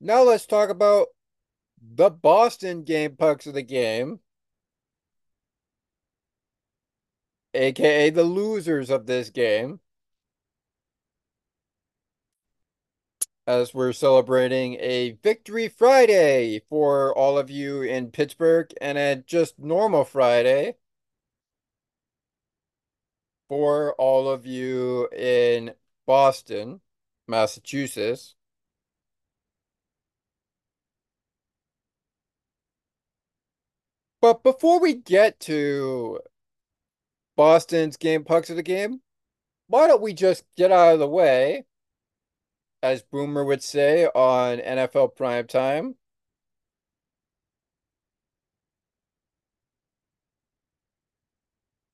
Now 0.00 0.24
let's 0.24 0.46
talk 0.46 0.70
about 0.70 1.06
the 1.80 2.10
Boston 2.10 2.82
game 2.82 3.14
pucks 3.14 3.46
of 3.46 3.54
the 3.54 3.62
game, 3.62 4.18
aka 7.54 8.10
the 8.10 8.24
losers 8.24 8.90
of 8.90 9.06
this 9.06 9.30
game. 9.30 9.78
As 13.46 13.72
we're 13.72 13.92
celebrating 13.92 14.74
a 14.80 15.12
Victory 15.22 15.68
Friday 15.68 16.62
for 16.68 17.16
all 17.16 17.38
of 17.38 17.48
you 17.48 17.80
in 17.80 18.10
Pittsburgh 18.10 18.72
and 18.80 18.98
a 18.98 19.16
just 19.16 19.56
normal 19.56 20.04
Friday 20.04 20.76
for 23.48 23.94
all 23.94 24.28
of 24.28 24.46
you 24.46 25.08
in 25.10 25.74
Boston, 26.06 26.80
Massachusetts. 27.28 28.34
But 34.20 34.42
before 34.42 34.80
we 34.80 34.94
get 34.94 35.38
to 35.40 36.18
Boston's 37.36 37.96
game 37.96 38.24
pucks 38.24 38.50
of 38.50 38.56
the 38.56 38.62
game, 38.64 39.02
why 39.68 39.86
don't 39.86 40.02
we 40.02 40.14
just 40.14 40.44
get 40.56 40.72
out 40.72 40.94
of 40.94 40.98
the 40.98 41.08
way, 41.08 41.64
as 42.86 43.02
Boomer 43.02 43.44
would 43.44 43.62
say 43.64 44.06
on 44.06 44.60
NFL 44.60 45.08
Prime 45.16 45.48
Time? 45.48 45.96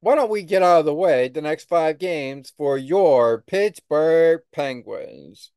Why 0.01 0.17
don't 0.17 0.31
we 0.31 0.43
get 0.43 0.63
out 0.63 0.81
of 0.81 0.85
the 0.85 0.95
way 0.95 1.29
the 1.29 1.41
next 1.41 1.67
five 1.69 1.99
games 1.99 2.53
for 2.57 2.77
your 2.77 3.41
Pittsburgh 3.41 4.43
Penguins? 4.53 5.51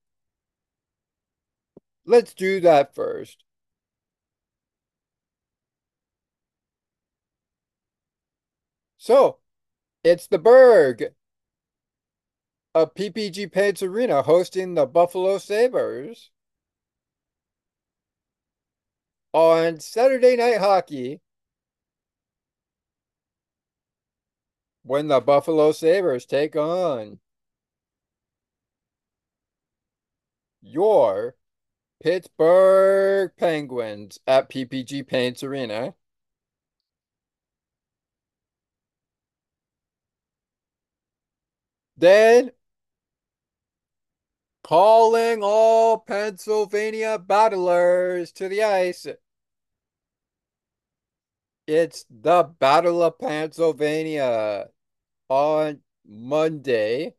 Let's 2.06 2.34
do 2.34 2.62
that 2.62 2.96
first. 2.96 3.44
So, 8.98 9.40
it's 10.04 10.28
the 10.28 10.40
Berg 10.40 11.14
of 12.76 12.94
PPG 12.94 13.50
Paints 13.54 13.82
Arena 13.82 14.22
hosting 14.22 14.76
the 14.76 14.86
Buffalo 14.86 15.38
Sabres 15.38 16.30
on 19.34 19.80
Saturday 19.80 20.36
Night 20.36 20.58
Hockey 20.58 21.22
when 24.84 25.08
the 25.08 25.22
Buffalo 25.22 25.72
Sabres 25.72 26.26
take 26.26 26.58
on 26.58 27.20
your 30.62 31.36
Pittsburgh 32.04 33.32
Penguins 33.38 34.20
at 34.28 34.50
PPG 34.50 35.08
Paints 35.08 35.44
Arena. 35.44 35.96
Then 41.98 42.52
calling 44.66 45.44
all 45.44 46.00
Pennsylvania 46.00 47.20
battlers 47.20 48.32
to 48.32 48.50
the 48.50 48.64
ice. 48.64 49.06
It's 51.68 52.06
the 52.10 52.50
Battle 52.60 53.04
of 53.04 53.20
Pennsylvania 53.20 54.70
on 55.30 55.82
Monday 56.04 57.14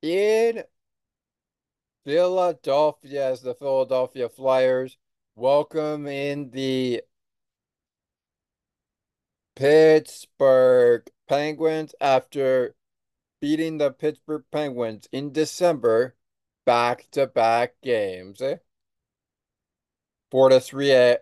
in 0.00 0.62
Philadelphia 2.04 3.32
as 3.32 3.42
the 3.42 3.56
Philadelphia 3.56 4.28
Flyers 4.28 4.96
welcome 5.34 6.06
in 6.06 6.50
the 6.50 7.02
Pittsburgh 9.56 11.02
Penguins 11.28 11.96
after 12.00 12.76
beating 13.40 13.78
the 13.78 13.90
Pittsburgh 13.90 14.44
Penguins 14.50 15.08
in 15.12 15.32
December 15.32 16.16
back 16.64 17.06
to 17.12 17.26
back 17.26 17.74
games. 17.82 18.42
Four 20.30 20.48
to 20.48 20.60
three 20.60 21.16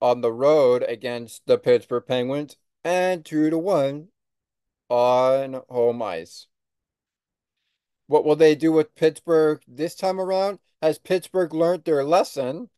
on 0.00 0.20
the 0.20 0.32
road 0.32 0.84
against 0.86 1.46
the 1.46 1.58
Pittsburgh 1.58 2.04
Penguins 2.06 2.56
and 2.84 3.24
two 3.24 3.50
to 3.50 3.58
one 3.58 4.08
on 4.88 5.62
home 5.68 6.02
ice. 6.02 6.46
What 8.08 8.24
will 8.24 8.36
they 8.36 8.54
do 8.54 8.72
with 8.72 8.94
Pittsburgh 8.94 9.62
this 9.66 9.94
time 9.94 10.20
around? 10.20 10.58
Has 10.82 10.98
Pittsburgh 10.98 11.54
learned 11.54 11.84
their 11.84 12.04
lesson 12.04 12.68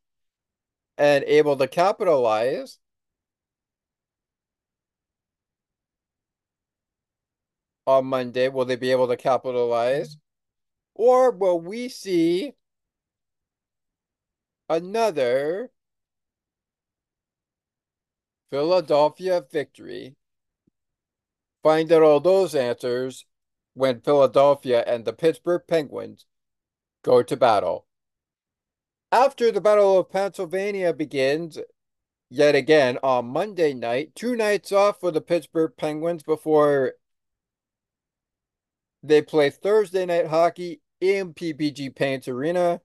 and 0.97 1.24
able 1.24 1.56
to 1.56 1.66
capitalize? 1.66 2.78
On 7.86 8.06
Monday, 8.06 8.48
will 8.48 8.65
they 8.65 8.77
be 8.77 8.90
able 8.90 9.09
to 9.09 9.16
capitalize? 9.16 10.16
Or 10.94 11.31
will 11.31 11.61
we 11.61 11.89
see 11.89 12.55
another 14.69 15.70
Philadelphia 18.51 19.44
victory? 19.51 20.16
Find 21.62 21.90
out 21.93 22.02
all 22.02 22.20
those 22.20 22.55
answers 22.55 23.27
when 23.74 24.01
Philadelphia 24.01 24.85
and 24.86 25.05
the 25.05 25.12
Pittsburgh 25.12 25.62
Penguins 25.66 26.27
go 27.02 27.23
to 27.23 27.36
battle. 27.36 27.86
After 29.11 29.52
the 29.52 29.61
Battle 29.61 29.98
of 29.98 30.11
Pennsylvania 30.11 30.93
begins 30.93 31.59
yet 32.31 32.55
again 32.55 32.98
on 33.02 33.27
Monday 33.27 33.74
night, 33.74 34.15
two 34.15 34.36
nights 34.36 34.73
off 34.73 35.01
for 35.01 35.11
the 35.11 35.20
Pittsburgh 35.20 35.73
Penguins 35.77 36.23
before 36.23 36.94
they 39.05 39.22
play 39.22 39.51
Thursday 39.51 40.06
night 40.06 40.26
hockey 40.28 40.81
in 41.01 41.35
PPG 41.35 41.90
Paints 41.90 42.28
Arena. 42.28 42.81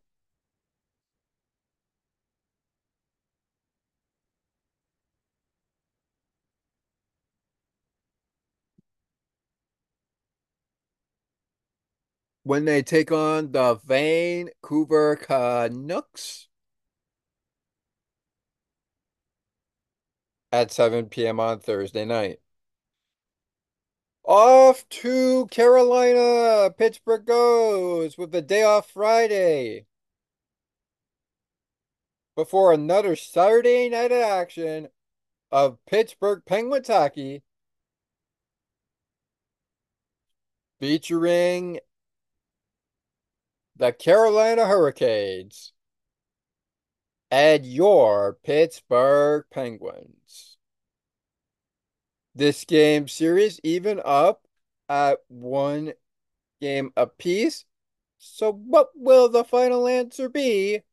when 12.44 12.66
they 12.66 12.82
take 12.82 13.12
on 13.12 13.52
the 13.52 13.76
Vancouver 13.86 15.16
Canucks 15.16 16.48
at 20.52 20.72
7 20.72 21.28
p.m. 21.28 21.40
on 21.40 21.60
Thursday 21.60 22.06
night. 22.06 22.40
Off 24.30 24.88
to 24.90 25.48
Carolina. 25.48 26.70
Pittsburgh 26.78 27.26
goes 27.26 28.16
with 28.16 28.32
the 28.32 28.44
day 28.44 28.62
off 28.62 28.92
Friday. 28.92 29.88
Before 32.36 32.72
another 32.72 33.16
Saturday 33.16 33.90
night 33.90 34.12
action 34.12 34.90
of 35.52 35.84
Pittsburgh 35.88 36.44
Penguins 36.46 36.90
hockey 36.90 37.42
featuring 40.80 41.80
the 43.76 43.92
Carolina 43.92 44.68
Hurricanes 44.68 45.74
and 47.32 47.66
your 47.66 48.38
Pittsburgh 48.44 49.46
Penguins. 49.50 50.49
This 52.40 52.64
game 52.64 53.10
series 53.10 53.60
even 53.66 54.00
up 54.06 54.48
at 54.88 55.20
one 55.28 55.92
game 56.62 56.94
apiece. 56.96 57.66
So 58.18 58.54
what 58.54 58.92
will 58.96 59.28
the 59.28 59.44
final 59.44 59.86
answer 59.90 60.30
be? 60.30 60.84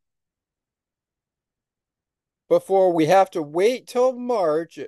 Before 2.49 2.93
we 2.93 3.07
have 3.07 3.31
to 3.31 3.43
wait 3.43 3.87
till 3.87 4.13
March 4.13 4.81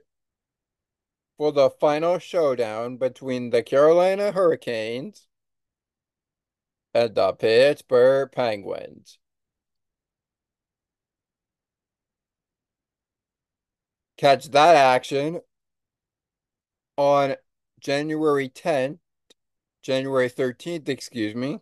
for 1.37 1.53
the 1.53 1.71
final 1.71 2.19
showdown 2.19 2.97
between 2.97 3.51
the 3.51 3.63
Carolina 3.63 4.33
Hurricanes 4.33 5.29
and 6.93 7.15
the 7.15 7.35
Pittsburgh 7.35 8.33
Penguins. 8.33 9.21
Catch 14.17 14.51
that 14.51 14.75
action 14.75 15.41
on 16.99 17.37
January 17.81 18.49
10th, 18.51 18.99
January 19.83 20.29
13th, 20.29 20.89
excuse 20.89 21.35
me, 21.35 21.61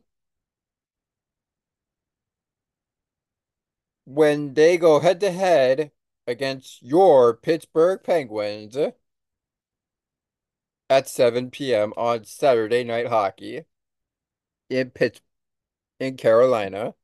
when 4.07 4.55
they 4.55 4.79
go 4.79 5.01
head 5.01 5.21
to 5.21 5.31
head 5.31 5.91
against 6.27 6.83
your 6.83 7.35
Pittsburgh 7.37 8.03
Penguins 8.03 8.77
at 10.91 11.09
7 11.09 11.51
p.m. 11.51 11.93
on 11.97 12.25
Saturday 12.25 12.83
Night 12.85 13.07
Hockey 13.09 13.67
in 14.71 14.91
Pittsburgh 14.91 15.23
in 16.01 16.17
Carolina. 16.17 16.95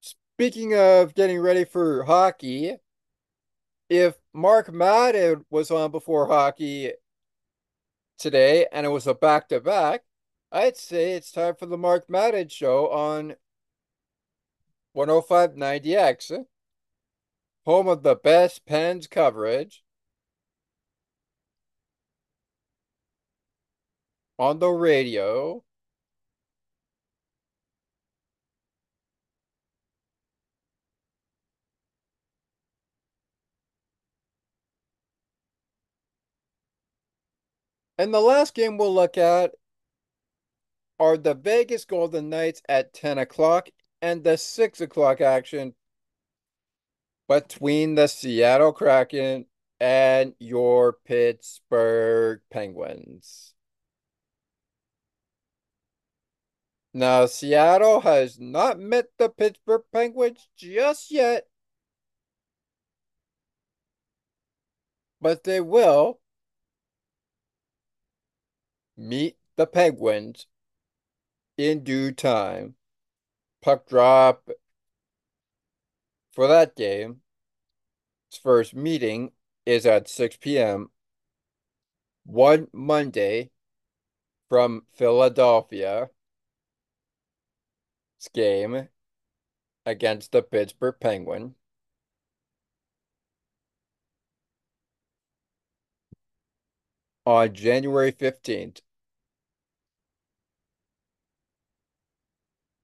Speaking 0.00 0.74
of 0.76 1.14
getting 1.14 1.38
ready 1.40 1.64
for 1.64 2.04
hockey, 2.04 2.76
if 3.98 4.14
Mark 4.32 4.72
Madden 4.72 5.44
was 5.50 5.70
on 5.70 5.90
before 5.90 6.26
hockey 6.26 6.92
today 8.18 8.66
and 8.72 8.86
it 8.86 8.90
was 8.90 9.06
a 9.06 9.14
back 9.14 9.48
to 9.48 9.60
back, 9.60 10.02
I'd 10.52 10.76
say 10.76 11.12
it's 11.12 11.32
time 11.32 11.54
for 11.56 11.66
the 11.66 11.78
Mark 11.78 12.08
Madden 12.08 12.48
show 12.48 12.88
on 12.90 13.36
105.90X, 14.96 16.44
home 17.64 17.88
of 17.88 18.02
the 18.02 18.14
best 18.14 18.64
Pens 18.66 19.06
coverage. 19.06 19.84
on 24.38 24.58
the 24.58 24.68
radio 24.68 25.62
And 37.96 38.12
the 38.12 38.20
last 38.20 38.54
game 38.54 38.76
we'll 38.76 38.94
look 38.94 39.16
at 39.16 39.52
are 40.98 41.16
the 41.16 41.34
Vegas 41.34 41.84
Golden 41.84 42.28
Knights 42.28 42.62
at 42.68 42.92
10 42.92 43.18
o'clock 43.18 43.68
and 44.02 44.24
the 44.24 44.36
6 44.36 44.80
o'clock 44.80 45.20
action 45.20 45.74
between 47.28 47.94
the 47.94 48.06
Seattle 48.06 48.72
Kraken 48.72 49.46
and 49.80 50.34
your 50.38 50.92
Pittsburgh 51.04 52.40
Penguins. 52.50 53.54
Now, 56.92 57.26
Seattle 57.26 58.00
has 58.02 58.38
not 58.38 58.78
met 58.78 59.06
the 59.18 59.28
Pittsburgh 59.28 59.82
Penguins 59.92 60.48
just 60.56 61.10
yet, 61.10 61.48
but 65.20 65.42
they 65.42 65.60
will 65.60 66.20
meet 68.96 69.36
the 69.56 69.66
Penguins 69.66 70.46
in 71.56 71.84
due 71.84 72.12
time. 72.12 72.74
Puck 73.62 73.88
drop 73.88 74.48
for 76.32 76.46
that 76.46 76.76
game. 76.76 77.20
Its 78.28 78.38
first 78.38 78.74
meeting 78.74 79.32
is 79.64 79.86
at 79.86 80.08
6 80.08 80.36
p.m. 80.38 80.90
one 82.24 82.68
Monday 82.72 83.50
from 84.48 84.82
Philadelphia 84.92 86.10
game 88.32 88.88
against 89.84 90.32
the 90.32 90.42
Pittsburgh 90.42 90.96
Penguin. 91.00 91.54
On 97.26 97.52
January 97.52 98.12
15th. 98.12 98.80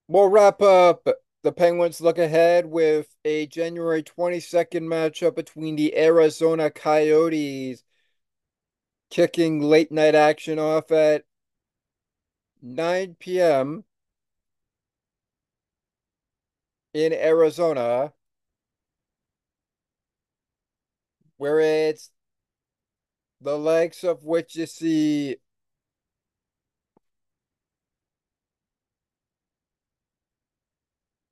We'll 0.08 0.28
wrap 0.28 0.60
up 0.62 1.06
the 1.42 1.52
Penguins 1.52 2.00
look 2.00 2.18
ahead 2.18 2.66
with 2.66 3.14
a 3.24 3.46
January 3.46 4.02
22nd 4.02 4.82
matchup 4.82 5.34
between 5.34 5.76
the 5.76 5.96
Arizona 5.96 6.70
Coyotes 6.70 7.82
kicking 9.10 9.60
late 9.60 9.90
night 9.90 10.14
action 10.14 10.58
off 10.58 10.90
at 10.92 11.24
9 12.62 13.16
p.m. 13.18 13.84
in 16.92 17.12
Arizona 17.12 18.12
where 21.38 21.60
it's 21.60 22.10
the 23.40 23.56
likes 23.58 24.04
of 24.04 24.24
which 24.24 24.56
you 24.56 24.66
see 24.66 25.36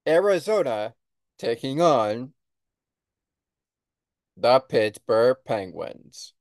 Arizona 0.07 0.95
taking 1.39 1.81
on 1.83 2.33
the 4.37 4.61
Pittsburgh 4.61 5.37
Penguins. 5.45 6.33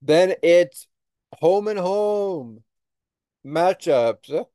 Then 0.00 0.34
it's 0.42 0.88
home 1.38 1.68
and 1.68 1.78
home 1.78 2.64
matchups 3.46 4.46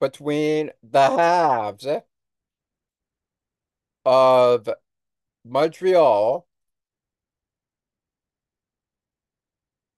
between 0.00 0.70
the 0.82 1.10
halves 1.10 1.86
of 4.04 4.68
Montreal 5.44 6.46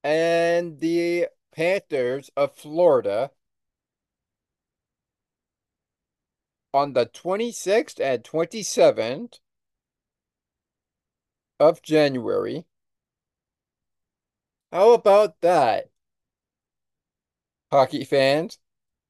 and 0.04 0.78
the 0.80 1.28
Panthers 1.52 2.30
of 2.36 2.54
Florida 2.54 3.30
on 6.72 6.92
the 6.92 7.06
26th 7.06 8.00
and 8.00 8.22
27th 8.22 9.40
of 11.58 11.82
January. 11.82 12.66
How 14.70 14.92
about 14.92 15.40
that? 15.40 15.90
Hockey 17.72 18.04
fans, 18.04 18.58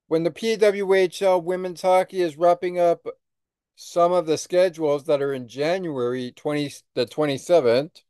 when 0.07 0.23
the 0.23 0.31
PWHL 0.31 1.43
women's 1.43 1.83
hockey 1.83 2.23
is 2.23 2.37
wrapping 2.37 2.79
up 2.79 3.07
some 3.77 4.13
of 4.13 4.27
the 4.27 4.39
schedules 4.39 5.05
that 5.05 5.23
are 5.23 5.33
in 5.35 5.49
January 5.49 6.33
20 6.33 6.73
the 6.95 7.07
27th, 7.07 8.03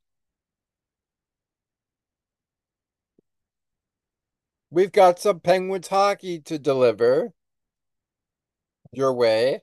we've 4.70 4.92
got 4.92 5.18
some 5.18 5.40
Penguins 5.40 5.88
hockey 5.88 6.40
to 6.40 6.58
deliver 6.58 7.32
your 8.92 9.12
way 9.12 9.62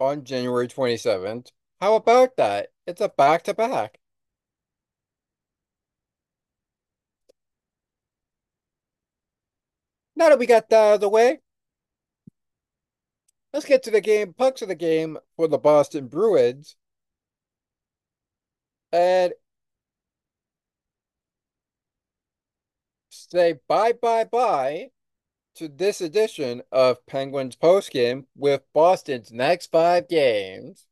on 0.00 0.24
January 0.24 0.68
27th. 0.68 1.52
How 1.80 1.94
about 1.94 2.36
that? 2.36 2.68
It's 2.86 3.00
a 3.00 3.08
back 3.08 3.42
to 3.44 3.54
back. 3.54 3.98
Now 10.16 10.28
that 10.30 10.38
we 10.38 10.46
got 10.46 10.68
that 10.70 10.76
out 10.76 10.94
of 10.94 11.00
the 11.00 11.08
way, 11.08 11.40
let's 13.52 13.66
get 13.66 13.82
to 13.84 13.90
the 13.90 14.00
game, 14.00 14.32
pucks 14.34 14.62
of 14.62 14.68
the 14.68 14.74
game 14.74 15.18
for 15.36 15.48
the 15.48 15.58
Boston 15.58 16.08
Bruins. 16.08 16.76
And 18.92 19.32
say 23.10 23.54
bye 23.68 23.92
bye 23.92 24.24
bye 24.24 24.90
to 25.56 25.68
this 25.68 26.00
edition 26.00 26.62
of 26.72 27.04
Penguins 27.06 27.56
postgame 27.56 28.24
with 28.36 28.62
Boston's 28.72 29.32
next 29.32 29.70
five 29.70 30.08
games. 30.08 30.86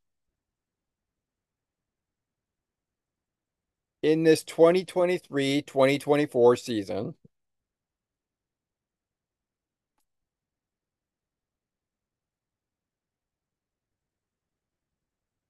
in 4.01 4.23
this 4.23 4.43
2023-2024 4.43 6.59
season. 6.59 7.15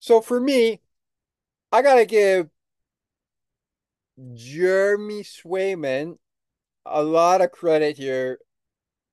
So 0.07 0.21
for 0.21 0.39
me, 0.39 0.79
I 1.69 1.81
got 1.81 1.95
to 1.95 2.05
give 2.05 2.47
Jeremy 4.35 5.23
Swayman 5.23 6.17
a 6.85 7.03
lot 7.03 7.41
of 7.41 7.51
credit 7.51 7.97
here 7.97 8.39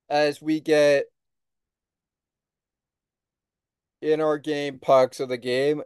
as 0.09 0.41
we 0.41 0.61
get 0.61 1.07
in 4.01 4.21
our 4.21 4.39
game 4.39 4.79
pucks 4.79 5.19
of 5.19 5.29
the 5.29 5.37
game 5.37 5.83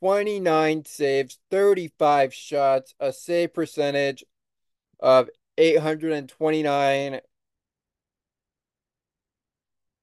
29 0.00 0.86
saves, 0.86 1.38
35 1.50 2.32
shots, 2.32 2.94
a 2.98 3.12
save 3.12 3.52
percentage 3.52 4.24
of 5.00 5.28
829, 5.58 7.20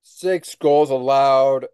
six 0.03 0.53
goals 0.53 0.91
allowed. 0.91 1.65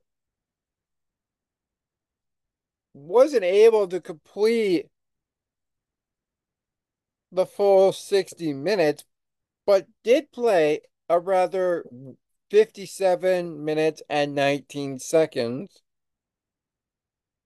Wasn't 2.94 3.44
able 3.44 3.88
to 3.88 4.00
complete 4.00 4.88
the 7.32 7.46
full 7.46 7.92
60 7.92 8.54
minutes, 8.54 9.04
but 9.66 9.88
did 10.04 10.32
play 10.32 10.82
a 11.10 11.20
rather 11.20 11.86
57 12.50 13.64
minutes 13.64 14.04
and 14.10 14.36
19 14.36 15.00
seconds 15.00 15.84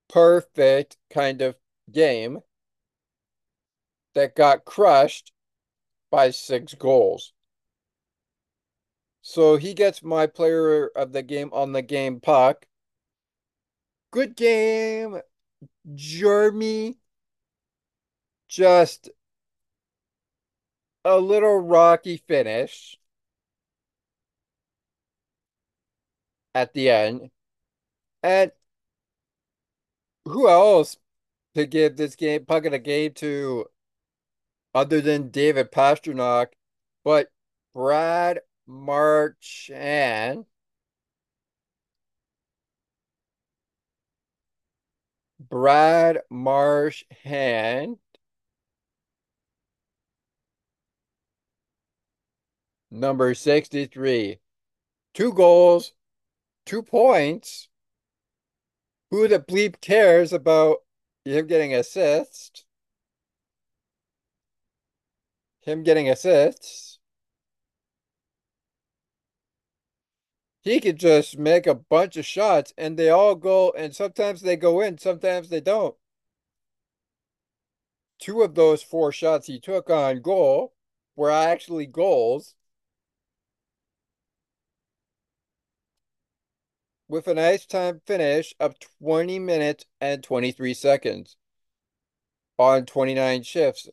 perfect 0.08 0.98
kind 1.10 1.42
of 1.42 1.56
game 1.92 2.40
that 4.14 4.36
got 4.36 4.66
crushed 4.66 5.32
by 6.10 6.32
six 6.32 6.74
goals. 6.74 7.34
So 9.22 9.58
he 9.58 9.74
gets 9.74 10.02
my 10.02 10.26
player 10.26 10.88
of 10.88 11.12
the 11.12 11.22
game 11.22 11.50
on 11.52 11.74
the 11.74 11.82
game 11.82 12.20
puck. 12.20 12.66
Good 14.12 14.36
game, 14.36 15.20
Jeremy. 15.96 16.98
Just 18.48 19.10
a 21.04 21.20
little 21.20 21.58
rocky 21.60 22.18
finish 22.18 22.98
at 26.54 26.74
the 26.74 26.90
end. 26.90 27.30
And 28.24 28.52
who 30.26 30.50
else 30.50 30.98
to 31.56 31.66
give 31.66 31.98
this 31.98 32.16
game 32.16 32.46
puck 32.46 32.66
of 32.66 32.72
the 32.72 32.80
game 32.80 33.14
to 33.16 33.66
other 34.74 35.02
than 35.02 35.30
David 35.30 35.72
Pastrnak, 35.72 36.48
but 37.04 37.32
Brad 37.74 38.42
Marchand. 38.68 40.46
Brad 45.50 46.20
Marsh 46.30 47.04
Hand. 47.24 47.98
Number 52.90 53.34
63. 53.34 54.40
Two 55.14 55.34
goals, 55.34 55.94
two 56.66 56.84
points. 56.84 57.70
Who 59.12 59.28
the 59.28 59.40
bleep 59.40 59.80
cares 59.82 60.34
about 60.34 60.78
him 61.24 61.48
getting 61.48 61.74
assists? 61.74 62.66
Him 65.62 65.84
getting 65.84 66.10
assists. 66.10 66.97
He 70.68 70.82
could 70.82 70.98
just 71.00 71.38
make 71.38 71.66
a 71.66 71.74
bunch 71.74 72.18
of 72.18 72.26
shots 72.26 72.74
and 72.78 73.00
they 73.00 73.10
all 73.10 73.36
go, 73.36 73.72
and 73.72 73.96
sometimes 73.96 74.42
they 74.42 74.58
go 74.58 74.82
in, 74.82 74.98
sometimes 74.98 75.48
they 75.48 75.62
don't. 75.62 75.96
Two 78.20 78.42
of 78.42 78.54
those 78.54 78.84
four 78.84 79.14
shots 79.14 79.48
he 79.48 79.62
took 79.62 79.90
on 79.90 80.22
goal 80.22 80.74
were 81.16 81.32
actually 81.32 81.86
goals. 81.86 82.56
with 87.08 87.30
an 87.30 87.40
ice 87.40 87.66
time 87.66 88.02
finish 88.06 88.54
of 88.60 88.76
20 89.00 89.40
minutes 89.40 89.86
and 90.02 90.22
23 90.22 90.74
seconds 90.74 91.38
on 92.60 92.86
29 92.86 93.44
shifts. 93.44 93.88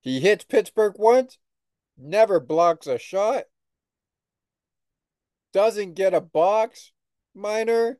He 0.00 0.20
hits 0.20 0.44
Pittsburgh 0.44 0.94
once, 0.96 1.36
never 1.98 2.40
blocks 2.40 2.86
a 2.86 2.98
shot, 2.98 3.44
doesn't 5.52 5.94
get 5.94 6.14
a 6.14 6.20
box 6.20 6.92
minor. 7.34 7.98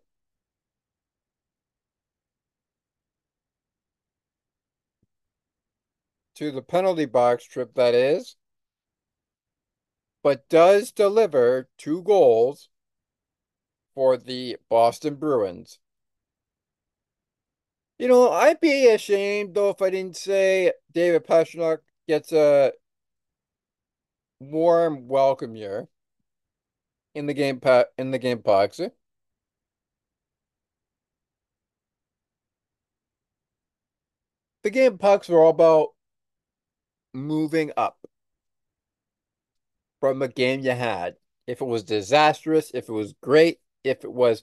To 6.37 6.51
the 6.51 6.63
penalty 6.63 7.05
box 7.05 7.45
trip, 7.45 7.75
that 7.75 7.95
is 7.95 8.37
but 10.23 10.49
does 10.49 10.93
deliver 10.93 11.69
two 11.77 12.03
goals 12.03 12.69
for 13.95 14.17
the 14.17 14.57
Boston 14.69 15.17
Bruins. 15.17 15.79
You 17.99 18.09
know, 18.09 18.31
I'd 18.31 18.61
be 18.61 18.89
ashamed 18.89 19.55
though 19.55 19.71
if 19.71 19.83
I 19.83 19.91
didn't 19.91 20.17
say 20.17 20.73
David 20.93 21.27
Pastrnak 21.27 21.79
gets 22.09 22.33
a 22.33 22.73
warm 24.41 25.07
welcome 25.09 25.55
here. 25.55 25.89
In 27.15 27.27
the 27.27 27.35
game 27.35 27.61
pa- 27.61 27.85
in 27.99 28.11
the 28.11 28.19
game 28.19 28.43
pucks. 28.43 28.81
The 34.63 34.71
game 34.71 34.99
pucks 34.99 35.29
were 35.29 35.41
all 35.43 35.51
about 35.51 35.91
moving 37.13 37.73
up 37.77 37.99
from 40.01 40.23
a 40.23 40.29
game 40.29 40.61
you 40.61 40.73
had. 40.73 41.17
If 41.47 41.61
it 41.61 41.65
was 41.65 41.85
disastrous, 41.85 42.71
if 42.75 42.89
it 42.89 42.93
was 42.93 43.15
great, 43.23 43.61
if 43.85 44.05
it 44.05 44.13
was, 44.13 44.43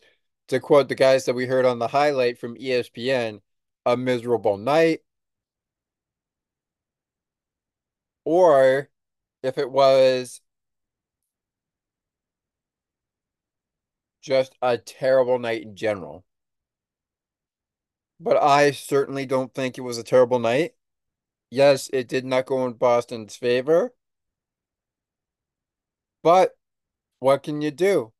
to 0.49 0.59
quote 0.59 0.89
the 0.89 0.95
guys 0.95 1.25
that 1.25 1.35
we 1.35 1.45
heard 1.45 1.65
on 1.65 1.79
the 1.79 1.87
highlight 1.87 2.37
from 2.39 2.55
ESPN, 2.55 3.41
a 3.85 3.97
miserable 3.97 4.57
night, 4.57 5.01
or 8.25 8.89
if 9.43 9.57
it 9.57 9.69
was 9.71 10.41
just 14.21 14.55
a 14.61 14.77
terrible 14.77 15.39
night 15.39 15.63
in 15.63 15.75
general. 15.75 16.23
But 18.19 18.37
I 18.37 18.71
certainly 18.71 19.25
don't 19.25 19.53
think 19.53 19.77
it 19.77 19.81
was 19.81 19.97
a 19.97 20.03
terrible 20.03 20.39
night. 20.39 20.73
Yes, 21.49 21.89
it 21.93 22.07
did 22.07 22.25
not 22.25 22.45
go 22.45 22.65
in 22.65 22.73
Boston's 22.73 23.35
favor. 23.35 23.93
But 26.21 26.57
what 27.19 27.43
can 27.43 27.61
you 27.61 27.71
do? 27.71 28.13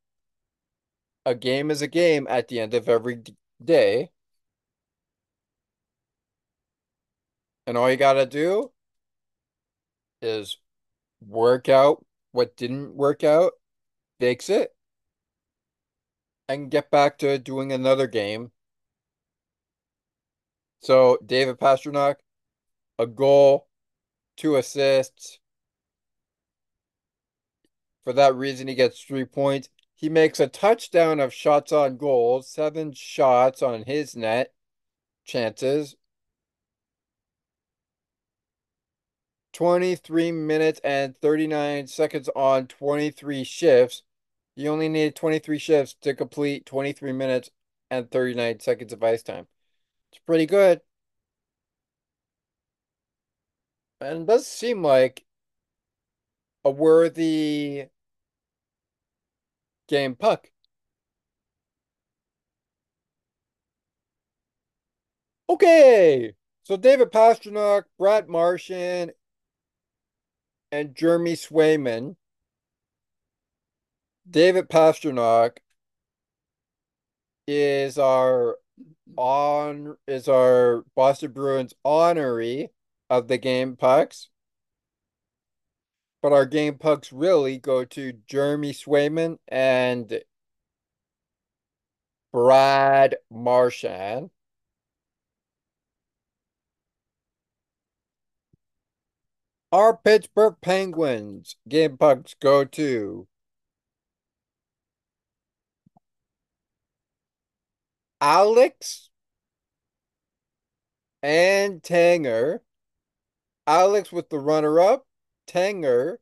A 1.26 1.36
game 1.36 1.70
is 1.70 1.82
a 1.82 1.88
game 1.88 2.28
at 2.30 2.48
the 2.48 2.60
end 2.60 2.74
of 2.74 2.90
every 2.90 3.22
day. 3.64 4.12
And 7.68 7.78
all 7.78 7.90
you 7.92 7.98
got 7.98 8.14
to 8.14 8.26
do 8.26 8.72
is 10.22 10.58
work 11.26 11.70
out 11.70 12.06
what 12.32 12.56
didn't 12.56 12.96
work 12.96 13.24
out, 13.24 13.54
fix 14.20 14.50
it, 14.50 14.74
and 16.50 16.72
get 16.72 16.90
back 16.90 17.20
to 17.20 17.38
doing 17.38 17.72
another 17.72 18.08
game. 18.08 18.52
So 20.82 21.20
David 21.24 21.60
Pastrnak, 21.60 22.16
a 22.98 23.06
goal, 23.06 23.68
two 24.36 24.56
assists. 24.56 25.40
For 28.04 28.14
that 28.14 28.36
reason, 28.36 28.68
he 28.68 28.74
gets 28.74 29.04
three 29.04 29.26
points. 29.26 29.70
He 29.94 30.10
makes 30.10 30.40
a 30.40 30.48
touchdown 30.48 31.20
of 31.20 31.34
shots 31.34 31.72
on 31.72 31.98
goals, 31.98 32.50
seven 32.50 32.94
shots 32.94 33.62
on 33.62 33.84
his 33.84 34.16
net 34.16 34.54
chances. 35.26 35.96
23 39.54 40.32
minutes 40.32 40.80
and 40.84 41.18
39 41.20 41.88
seconds 41.88 42.30
on 42.36 42.66
23 42.66 43.44
shifts. 43.44 44.04
You 44.60 44.72
only 44.72 44.90
need 44.90 45.16
23 45.16 45.58
shifts 45.58 45.96
to 46.02 46.14
complete 46.14 46.66
23 46.66 47.14
minutes 47.14 47.50
and 47.90 48.12
39 48.12 48.60
seconds 48.60 48.92
of 48.92 49.02
ice 49.02 49.24
time. 49.24 49.48
It's 50.12 50.20
pretty 50.26 50.46
good. 50.46 50.82
And 54.02 54.28
does 54.28 54.46
seem 54.48 54.84
like 54.84 55.24
a 56.66 56.72
worthy 56.72 57.86
game 59.88 60.16
puck. 60.16 60.52
Okay, 65.50 66.34
so 66.64 66.76
David 66.76 67.14
Pastrnak, 67.14 67.84
Brett 67.98 68.28
Marchand, 68.28 69.14
and 70.70 70.94
Jeremy 70.96 71.36
Swayman. 71.36 72.18
David 74.30 74.70
Pastrnak 74.70 75.58
is 77.48 77.98
our 77.98 78.58
on 79.18 79.98
is 80.08 80.28
our 80.28 80.84
Boston 80.96 81.32
Bruins 81.32 81.74
honoree 81.86 82.70
of 83.10 83.28
the 83.28 83.38
game 83.38 83.76
pucks. 83.76 84.30
But 86.22 86.34
our 86.34 86.46
game 86.46 86.78
pucks 86.78 87.12
really 87.14 87.58
go 87.58 87.86
to 87.86 88.14
Jeremy 88.28 88.74
Swayman 88.74 89.40
and 89.48 90.22
Brad 92.34 93.16
Marchand. 93.32 94.30
Our 99.72 99.96
Pittsburgh 99.98 100.56
Penguins 100.62 101.56
game 101.68 101.98
pucks 101.98 102.36
go 102.40 102.66
to 102.66 103.28
Alex 108.22 109.10
and 111.24 111.82
Tanger. 111.82 112.60
Alex 113.68 114.12
with 114.12 114.30
the 114.30 114.40
runner 114.40 114.80
up, 114.82 115.08
Tanger. 115.48 116.18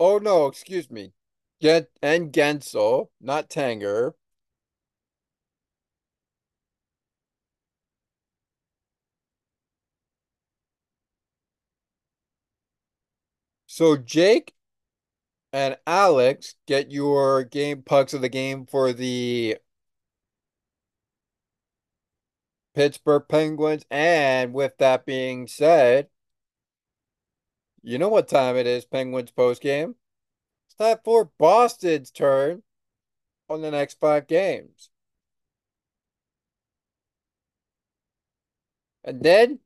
Oh 0.00 0.18
no, 0.18 0.46
excuse 0.46 0.90
me. 0.90 1.12
Get 1.60 1.90
and 2.02 2.32
Guentzel, 2.32 3.10
not 3.20 3.48
Tanger. 3.48 4.14
So 13.66 13.96
Jake 13.96 14.52
and 15.52 15.76
Alex 15.86 16.54
get 16.66 16.90
your 16.90 17.44
game 17.44 17.82
pucks 17.82 18.14
of 18.14 18.20
the 18.20 18.28
game 18.28 18.66
for 18.66 18.92
the 18.92 19.56
Pittsburgh 22.74 23.24
Penguins. 23.28 23.84
And 23.90 24.52
with 24.52 24.76
that 24.78 25.06
being 25.06 25.46
said, 25.46 26.08
you 27.82 27.98
know 27.98 28.08
what 28.08 28.28
time 28.28 28.56
it 28.56 28.66
is, 28.66 28.84
Penguins 28.84 29.30
post 29.30 29.62
game? 29.62 29.94
It's 30.66 30.74
time 30.76 30.98
for 31.04 31.30
Boston's 31.38 32.10
turn 32.10 32.62
on 33.48 33.62
the 33.62 33.70
next 33.70 33.98
five 34.00 34.26
games. 34.26 34.90
And 39.04 39.22
then 39.22 39.60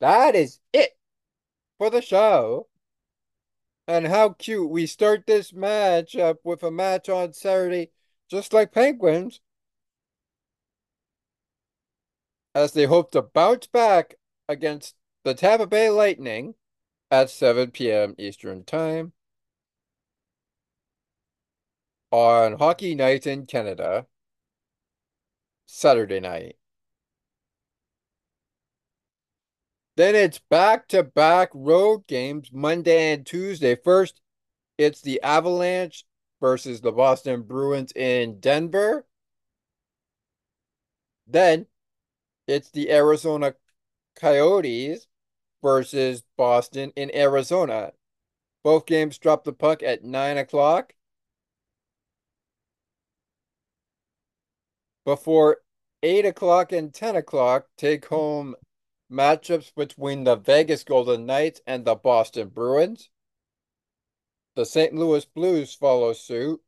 that 0.00 0.34
is 0.34 0.60
it 0.72 0.96
for 1.78 1.90
the 1.90 2.02
show. 2.02 2.68
And 3.88 4.06
how 4.06 4.30
cute 4.30 4.70
we 4.70 4.86
start 4.86 5.26
this 5.26 5.52
match 5.52 6.16
up 6.16 6.38
with 6.44 6.62
a 6.62 6.70
match 6.70 7.08
on 7.08 7.32
Saturday, 7.32 7.90
just 8.30 8.52
like 8.52 8.72
Penguins, 8.72 9.40
as 12.54 12.72
they 12.72 12.84
hope 12.84 13.10
to 13.12 13.22
bounce 13.22 13.66
back 13.66 14.16
against 14.48 14.94
the 15.24 15.34
Tampa 15.34 15.66
Bay 15.66 15.90
Lightning 15.90 16.54
at 17.10 17.30
7 17.30 17.70
p.m. 17.70 18.14
Eastern 18.18 18.64
Time 18.64 19.12
on 22.10 22.58
Hockey 22.58 22.94
Night 22.94 23.26
in 23.26 23.46
Canada, 23.46 24.06
Saturday 25.66 26.20
night. 26.20 26.56
Then 29.96 30.14
it's 30.14 30.38
back 30.38 30.88
to 30.88 31.02
back 31.02 31.50
road 31.52 32.06
games 32.06 32.50
Monday 32.52 33.12
and 33.12 33.26
Tuesday. 33.26 33.76
First, 33.76 34.20
it's 34.78 35.02
the 35.02 35.20
Avalanche 35.22 36.04
versus 36.40 36.80
the 36.80 36.92
Boston 36.92 37.42
Bruins 37.42 37.92
in 37.92 38.40
Denver. 38.40 39.06
Then 41.26 41.66
it's 42.48 42.70
the 42.70 42.90
Arizona 42.90 43.54
Coyotes 44.16 45.06
versus 45.62 46.22
Boston 46.36 46.92
in 46.96 47.14
Arizona. 47.14 47.92
Both 48.64 48.86
games 48.86 49.18
drop 49.18 49.44
the 49.44 49.52
puck 49.52 49.82
at 49.82 50.04
9 50.04 50.38
o'clock. 50.38 50.94
Before 55.04 55.58
8 56.02 56.24
o'clock 56.26 56.72
and 56.72 56.94
10 56.94 57.16
o'clock, 57.16 57.66
take 57.76 58.06
home 58.06 58.54
matchups 59.12 59.74
between 59.74 60.24
the 60.24 60.36
Vegas 60.36 60.82
Golden 60.82 61.26
Knights 61.26 61.60
and 61.66 61.84
the 61.84 61.94
Boston 61.94 62.48
Bruins. 62.48 63.10
The 64.56 64.64
St. 64.66 64.94
Louis 64.94 65.24
Blues 65.24 65.74
follow 65.74 66.12
suit 66.14 66.60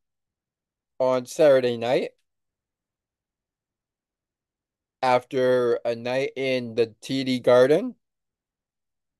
on 1.01 1.27
Saturday 1.27 1.77
night 1.77 2.11
after 5.03 5.75
a 5.85 5.95
night 5.95 6.33
in 6.37 6.75
the 6.77 6.95
TD 7.03 7.43
Garden 7.43 7.95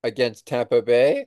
against 0.03 0.47
Tampa 0.47 0.83
Bay. 0.83 1.27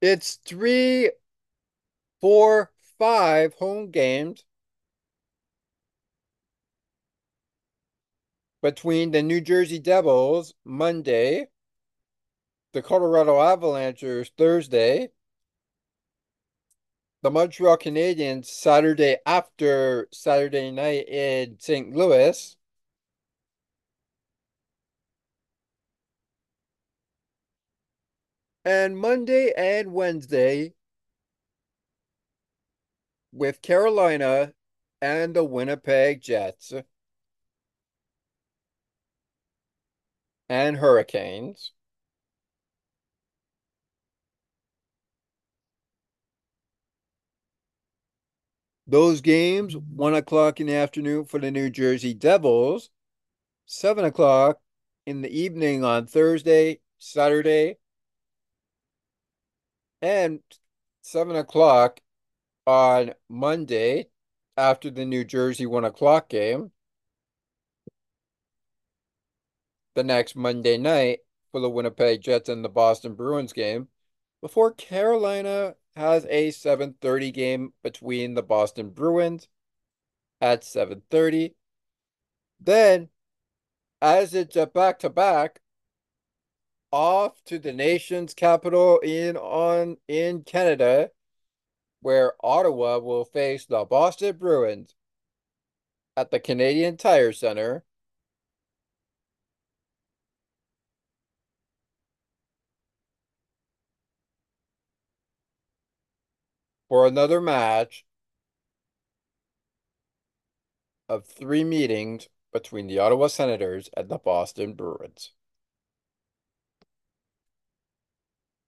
It's 0.00 0.36
three, 0.44 1.10
four, 2.20 2.72
five 2.98 3.54
home 3.54 3.90
games 3.90 4.44
between 8.62 9.10
the 9.10 9.22
New 9.22 9.40
Jersey 9.40 9.78
Devils 9.78 10.54
Monday, 10.64 11.48
the 12.72 12.82
Colorado 12.82 13.40
Avalanches 13.40 14.30
Thursday, 14.36 15.10
the 17.22 17.30
Montreal 17.30 17.76
Canadiens 17.76 18.46
Saturday 18.46 19.16
after 19.26 20.06
Saturday 20.12 20.70
night 20.70 21.08
in 21.08 21.58
St. 21.58 21.94
Louis. 21.94 22.56
And 28.64 28.96
Monday 28.96 29.52
and 29.56 29.92
Wednesday 29.92 30.75
with 33.36 33.62
Carolina 33.62 34.52
and 35.00 35.34
the 35.34 35.44
Winnipeg 35.44 36.22
Jets 36.22 36.72
and 40.48 40.76
Hurricanes. 40.76 41.72
Those 48.86 49.20
games, 49.20 49.76
one 49.76 50.14
o'clock 50.14 50.60
in 50.60 50.68
the 50.68 50.74
afternoon 50.74 51.24
for 51.24 51.40
the 51.40 51.50
New 51.50 51.70
Jersey 51.70 52.14
Devils, 52.14 52.90
seven 53.66 54.04
o'clock 54.04 54.60
in 55.06 55.22
the 55.22 55.30
evening 55.30 55.84
on 55.84 56.06
Thursday, 56.06 56.80
Saturday, 56.98 57.78
and 60.00 60.40
seven 61.02 61.34
o'clock 61.36 62.00
on 62.66 63.14
Monday 63.28 64.08
after 64.56 64.90
the 64.90 65.04
New 65.04 65.24
Jersey 65.24 65.66
one 65.66 65.84
o'clock 65.84 66.28
game. 66.28 66.72
The 69.94 70.04
next 70.04 70.36
Monday 70.36 70.76
night 70.76 71.20
for 71.52 71.60
the 71.60 71.70
Winnipeg 71.70 72.20
Jets 72.20 72.48
and 72.48 72.64
the 72.64 72.68
Boston 72.68 73.14
Bruins 73.14 73.52
game 73.52 73.88
before 74.42 74.72
Carolina 74.72 75.76
has 75.94 76.26
a 76.26 76.50
7:30 76.50 77.32
game 77.32 77.72
between 77.82 78.34
the 78.34 78.42
Boston 78.42 78.90
Bruins 78.90 79.48
at 80.40 80.64
7:30. 80.64 81.54
Then 82.60 83.08
as 84.02 84.34
it's 84.34 84.56
a 84.56 84.66
back-to-back 84.66 85.60
off 86.92 87.42
to 87.44 87.58
the 87.58 87.72
nation's 87.72 88.34
capital 88.34 88.98
in 89.00 89.36
on 89.36 89.96
in 90.08 90.42
Canada 90.42 91.10
where 92.06 92.34
Ottawa 92.40 92.98
will 93.00 93.24
face 93.24 93.66
the 93.66 93.84
Boston 93.84 94.36
Bruins 94.36 94.94
at 96.16 96.30
the 96.30 96.38
Canadian 96.38 96.96
Tire 96.96 97.32
Center. 97.32 97.84
For 106.88 107.08
another 107.08 107.40
match 107.40 108.04
of 111.08 111.26
three 111.26 111.64
meetings 111.64 112.28
between 112.52 112.86
the 112.86 113.00
Ottawa 113.00 113.26
Senators 113.26 113.90
and 113.96 114.08
the 114.08 114.18
Boston 114.18 114.74
Bruins 114.74 115.32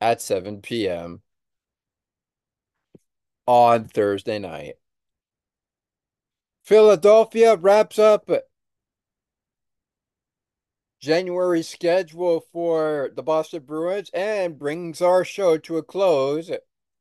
at 0.01 0.21
7 0.21 0.61
p.m 0.61 1.23
on 3.49 3.87
Thursday 3.87 4.39
night. 4.39 4.75
Philadelphia 6.63 7.57
wraps 7.57 7.99
up 7.99 8.29
January 11.01 11.63
schedule 11.63 12.45
for 12.53 13.11
the 13.17 13.23
Boston 13.23 13.63
Bruins 13.63 14.11
and 14.13 14.59
brings 14.59 15.01
our 15.01 15.25
show 15.25 15.57
to 15.57 15.79
a 15.79 15.83
close 15.83 16.51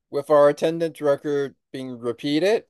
with 0.10 0.30
our 0.30 0.48
attendance 0.48 1.02
record 1.02 1.56
being 1.74 2.00
repeated 2.00 2.64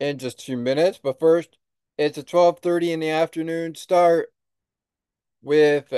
in 0.00 0.16
just 0.16 0.38
two 0.38 0.56
minutes. 0.56 0.98
But 1.02 1.20
first, 1.20 1.58
it's 1.98 2.16
a 2.16 2.22
12:30 2.22 2.92
in 2.92 3.00
the 3.00 3.10
afternoon 3.10 3.74
start 3.74 4.32
with 5.42 5.92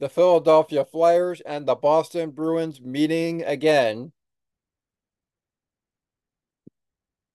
the 0.00 0.08
Philadelphia 0.10 0.84
Flyers 0.84 1.40
and 1.40 1.64
the 1.64 1.76
Boston 1.76 2.30
Bruins 2.30 2.82
meeting 2.82 3.42
again 3.42 4.12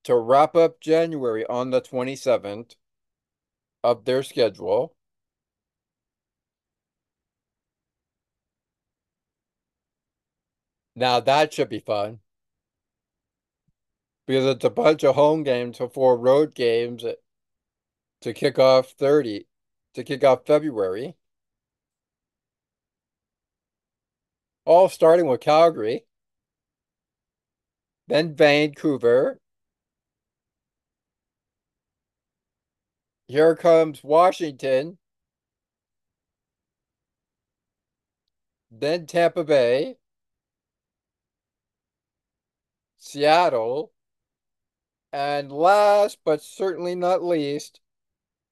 to 0.10 0.18
wrap 0.18 0.56
up 0.56 0.82
January 0.82 1.46
on 1.46 1.70
the 1.70 1.80
27th 1.80 2.74
of 3.84 4.06
their 4.06 4.24
schedule. 4.24 4.96
Now 10.96 11.20
that 11.20 11.54
should 11.54 11.70
be 11.70 11.78
fun. 11.78 12.22
Because 14.26 14.48
it's 14.48 14.66
a 14.66 14.72
bunch 14.72 15.04
of 15.04 15.14
home 15.14 15.44
games 15.44 15.78
before 15.78 16.18
road 16.18 16.56
games 16.56 17.06
to 18.22 18.34
kick 18.34 18.58
off 18.58 18.94
30, 18.94 19.46
to 19.94 20.04
kick 20.04 20.24
off 20.24 20.48
February. 20.48 21.14
All 24.66 24.90
starting 24.90 25.28
with 25.28 25.42
Calgary, 25.42 26.06
then 28.08 28.34
Vancouver, 28.36 29.40
Here 33.30 33.56
comes 33.56 34.04
Washington. 34.04 34.98
Then 38.72 39.06
Tampa 39.06 39.44
Bay. 39.44 39.98
Seattle. 42.98 43.92
And 45.14 45.52
last 45.52 46.18
but 46.26 46.42
certainly 46.42 46.96
not 46.96 47.24
least, 47.24 47.82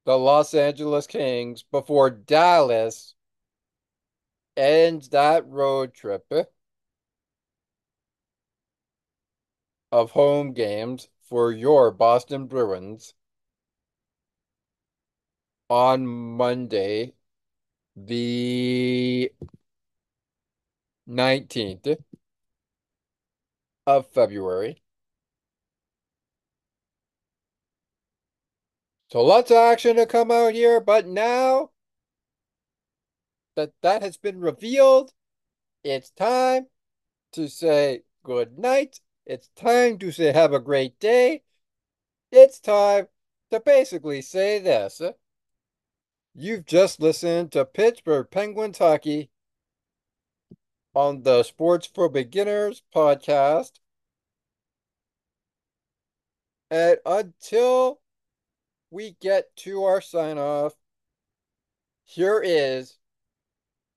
the 0.06 0.16
Los 0.16 0.54
Angeles 0.54 1.08
Kings 1.08 1.64
before 1.64 2.12
Dallas 2.12 3.16
ends 4.56 5.10
that 5.10 5.44
road 5.48 5.96
trip 5.96 6.32
of 9.92 10.12
home 10.12 10.54
games 10.54 11.10
for 11.24 11.52
your 11.52 11.90
Boston 11.90 12.46
Bruins 12.46 13.16
on 15.70 16.06
Monday, 16.08 17.14
the 17.96 19.32
19th 21.08 21.98
of 23.86 24.08
February. 24.08 24.82
So 29.10 29.22
lots 29.22 29.52
of 29.52 29.58
action 29.58 29.96
to 29.96 30.06
come 30.06 30.32
out 30.32 30.54
here, 30.54 30.82
but 30.82 31.08
now 31.08 31.72
that 33.56 33.72
that 33.82 34.02
has 34.02 34.18
been 34.18 34.40
revealed, 34.40 35.14
it's 35.84 36.10
time 36.12 36.68
to 37.34 37.48
say 37.48 38.04
good 38.24 38.60
night. 38.60 39.00
It's 39.26 39.50
time 39.56 39.98
to 40.00 40.12
say 40.12 40.32
have 40.32 40.54
a 40.54 40.60
great 40.60 41.00
day. 41.00 41.44
It's 42.32 42.60
time 42.60 43.08
to 43.52 43.60
basically 43.60 44.22
say 44.22 44.60
this. 44.60 45.02
You've 46.40 46.68
just 46.68 47.02
listened 47.02 47.52
to 47.54 47.66
Pittsburgh 47.66 48.28
Penguins 48.30 48.78
hockey 48.78 49.32
on 50.94 51.24
the 51.24 51.42
Sports 51.42 51.88
for 51.88 52.10
Beginners 52.10 52.84
podcast. 52.96 53.80
And 56.70 57.00
until 57.08 58.02
we 58.92 59.18
get 59.20 59.46
to 59.56 59.86
our 59.86 60.00
sign 60.00 60.38
off, 60.38 60.74
here 62.04 62.40
is 62.46 63.00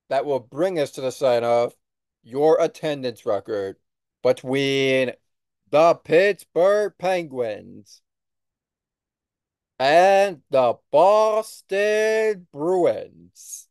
that 0.08 0.24
will 0.24 0.40
bring 0.40 0.78
us 0.78 0.92
to 0.92 1.02
the 1.02 1.12
sign 1.12 1.44
off 1.44 1.74
your 2.22 2.58
attendance 2.58 3.26
record 3.26 3.76
between 4.22 5.12
the 5.68 5.94
Pittsburgh 5.94 6.94
Penguins 6.98 8.00
and 9.80 10.42
the 10.50 10.74
Boston 10.92 12.46
Bruins. 12.52 13.66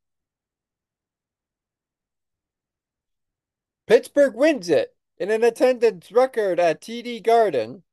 Pittsburgh 3.85 4.33
wins 4.33 4.69
it 4.69 4.95
in 5.19 5.29
an 5.29 5.43
attendance 5.43 6.11
record 6.11 6.59
at 6.59 6.81
TD 6.81 7.21
Garden 7.21 7.83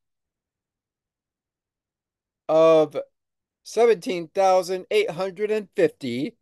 of 2.49 2.97
17,850 3.65 6.37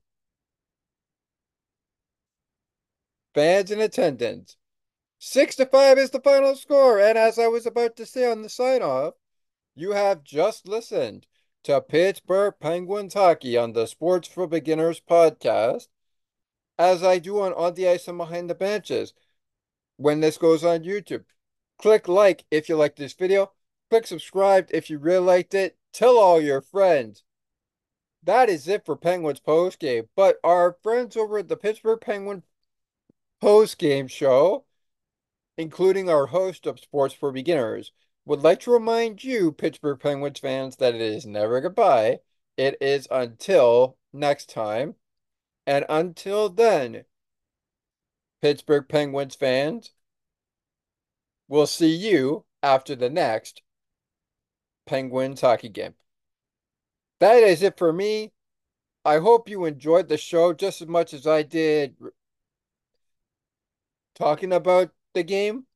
fans 3.35 3.71
in 3.73 3.81
attendance. 3.81 4.57
Six 5.19 5.57
to 5.57 5.67
five 5.67 5.99
is 5.99 6.11
the 6.11 6.21
final 6.21 6.55
score. 6.55 7.01
And 7.01 7.19
as 7.19 7.37
I 7.37 7.49
was 7.49 7.67
about 7.67 7.97
to 7.97 8.07
say 8.07 8.31
on 8.31 8.43
the 8.43 8.49
sign 8.49 8.83
off, 8.83 9.15
you 9.75 9.91
have 9.91 10.23
just 10.23 10.69
listened 10.69 11.27
to 11.65 11.81
Pittsburgh 11.81 12.55
Penguins 12.61 13.15
hockey 13.15 13.57
on 13.57 13.73
the 13.73 13.87
Sports 13.87 14.29
for 14.29 14.47
Beginners 14.47 15.01
podcast, 15.01 15.89
as 16.79 17.03
I 17.03 17.19
do 17.19 17.41
on 17.41 17.55
On 17.55 17.73
the 17.73 17.89
Ice 17.89 18.07
and 18.07 18.19
Behind 18.19 18.49
the 18.49 18.55
Benches 18.55 19.15
when 19.97 20.21
this 20.21 20.37
goes 20.37 20.63
on 20.63 20.85
YouTube. 20.85 21.25
Click 21.79 22.07
like 22.07 22.45
if 22.51 22.69
you 22.69 22.77
like 22.77 22.97
this 22.97 23.15
video. 23.15 23.53
Click 23.91 24.07
subscribe 24.07 24.69
if 24.73 24.91
you 24.91 24.99
really 24.99 25.25
liked 25.25 25.55
it. 25.55 25.79
Tell 25.93 26.19
all 26.19 26.41
your 26.41 26.61
friends. 26.61 27.25
That 28.23 28.51
is 28.51 28.69
it 28.69 28.85
for 28.85 28.97
Penguins 28.97 29.41
post 29.41 29.79
game. 29.79 30.09
But 30.15 30.39
our 30.45 30.77
friends 30.83 31.17
over 31.17 31.39
at 31.39 31.49
the 31.49 31.57
Pittsburgh 31.57 32.01
Penguin 32.01 32.43
post 33.41 33.79
game 33.79 34.07
show, 34.07 34.65
including 35.57 36.11
our 36.11 36.27
host 36.27 36.67
of 36.67 36.81
Sports 36.81 37.15
for 37.15 37.33
Beginners, 37.33 37.93
would 38.25 38.43
like 38.43 38.61
to 38.61 38.71
remind 38.73 39.23
you, 39.23 39.53
Pittsburgh 39.53 40.01
Penguins 40.01 40.39
fans, 40.39 40.77
that 40.77 40.95
it 40.95 41.01
is 41.01 41.27
never 41.27 41.61
goodbye. 41.61 42.21
It 42.57 42.77
is 42.81 43.07
until 43.11 43.99
next 44.13 44.49
time. 44.51 44.95
And 45.67 45.85
until 45.89 46.49
then, 46.49 47.05
Pittsburgh 48.41 48.89
Penguins 48.89 49.35
fans, 49.35 49.93
we'll 51.49 51.67
see 51.67 51.95
you 51.95 52.45
after 52.63 52.95
the 52.95 53.11
next 53.11 53.63
Penguins 54.87 55.41
hockey 55.41 55.69
game. 55.69 55.95
That 57.21 57.43
is 57.43 57.63
it 57.63 57.79
for 57.79 57.93
me. 57.93 58.33
I 59.05 59.19
hope 59.19 59.49
you 59.49 59.65
enjoyed 59.65 60.09
the 60.09 60.17
show 60.17 60.53
just 60.53 60.81
as 60.83 60.89
much 60.89 61.13
as 61.13 61.27
I 61.27 61.43
did 61.43 61.97
talking 64.15 64.53
about 64.53 64.91
the 65.13 65.23
game. 65.23 65.67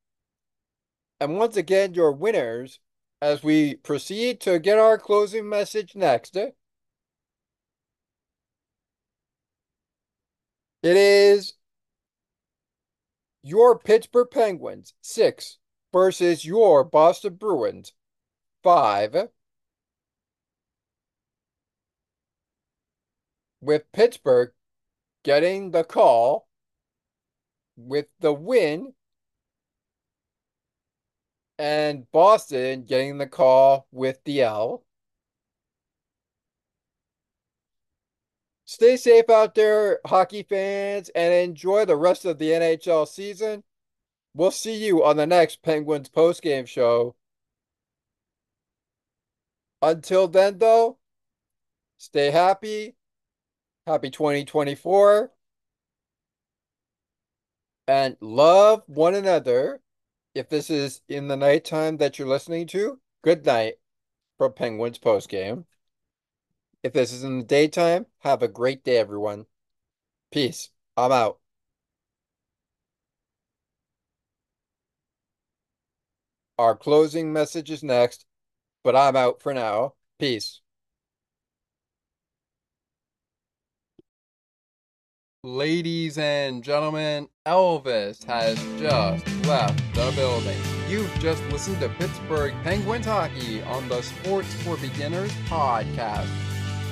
And 1.20 1.36
once 1.36 1.56
again, 1.56 1.94
your 1.94 2.12
winners 2.12 2.80
as 3.20 3.42
we 3.42 3.74
proceed 3.76 4.40
to 4.42 4.58
get 4.58 4.78
our 4.78 4.98
closing 4.98 5.48
message 5.48 5.94
next. 5.96 6.36
It 6.36 6.56
is 10.82 11.54
your 13.42 13.78
Pittsburgh 13.78 14.30
Penguins, 14.30 14.94
six, 15.00 15.58
versus 15.92 16.44
your 16.44 16.84
Boston 16.84 17.34
Bruins, 17.34 17.92
five. 18.62 19.16
With 23.60 23.90
Pittsburgh 23.90 24.52
getting 25.24 25.72
the 25.72 25.82
call 25.82 26.46
with 27.76 28.06
the 28.20 28.32
win 28.32 28.94
and 31.58 32.10
Boston 32.12 32.84
getting 32.84 33.18
the 33.18 33.26
call 33.26 33.86
with 33.90 34.22
the 34.24 34.42
L. 34.42 34.84
Stay 38.64 38.96
safe 38.96 39.30
out 39.30 39.54
there, 39.54 39.98
hockey 40.06 40.42
fans, 40.42 41.08
and 41.14 41.32
enjoy 41.32 41.84
the 41.84 41.96
rest 41.96 42.24
of 42.24 42.38
the 42.38 42.50
NHL 42.50 43.08
season. 43.08 43.64
We'll 44.34 44.50
see 44.50 44.76
you 44.76 45.02
on 45.04 45.16
the 45.16 45.26
next 45.26 45.62
Penguins 45.62 46.10
postgame 46.10 46.66
show. 46.66 47.16
Until 49.80 50.28
then, 50.28 50.58
though, 50.58 50.98
stay 51.96 52.30
happy. 52.30 52.94
Happy 53.86 54.10
2024. 54.10 55.32
And 57.86 58.16
love 58.20 58.82
one 58.86 59.14
another. 59.14 59.80
If 60.38 60.48
this 60.48 60.70
is 60.70 61.00
in 61.08 61.26
the 61.26 61.36
nighttime 61.36 61.96
that 61.96 62.16
you're 62.16 62.28
listening 62.28 62.68
to, 62.68 63.00
good 63.22 63.44
night 63.44 63.80
from 64.36 64.52
Penguins 64.52 64.96
postgame. 64.96 65.64
If 66.84 66.92
this 66.92 67.12
is 67.12 67.24
in 67.24 67.38
the 67.38 67.44
daytime, 67.44 68.06
have 68.20 68.40
a 68.40 68.46
great 68.46 68.84
day, 68.84 68.98
everyone. 68.98 69.46
Peace. 70.30 70.70
I'm 70.96 71.10
out. 71.10 71.40
Our 76.56 76.76
closing 76.76 77.32
message 77.32 77.72
is 77.72 77.82
next, 77.82 78.24
but 78.84 78.94
I'm 78.94 79.16
out 79.16 79.42
for 79.42 79.52
now. 79.52 79.94
Peace. 80.20 80.60
Ladies 85.42 86.16
and 86.16 86.62
gentlemen, 86.62 87.28
Elvis 87.44 88.22
has 88.22 88.56
just 88.78 89.37
left 89.48 89.94
the 89.94 90.12
building. 90.14 90.60
You've 90.90 91.12
just 91.20 91.42
listened 91.44 91.80
to 91.80 91.88
Pittsburgh 91.88 92.52
Penguins 92.62 93.06
hockey 93.06 93.62
on 93.62 93.88
the 93.88 94.02
Sports 94.02 94.52
for 94.62 94.76
Beginners 94.76 95.32
podcast. 95.46 96.28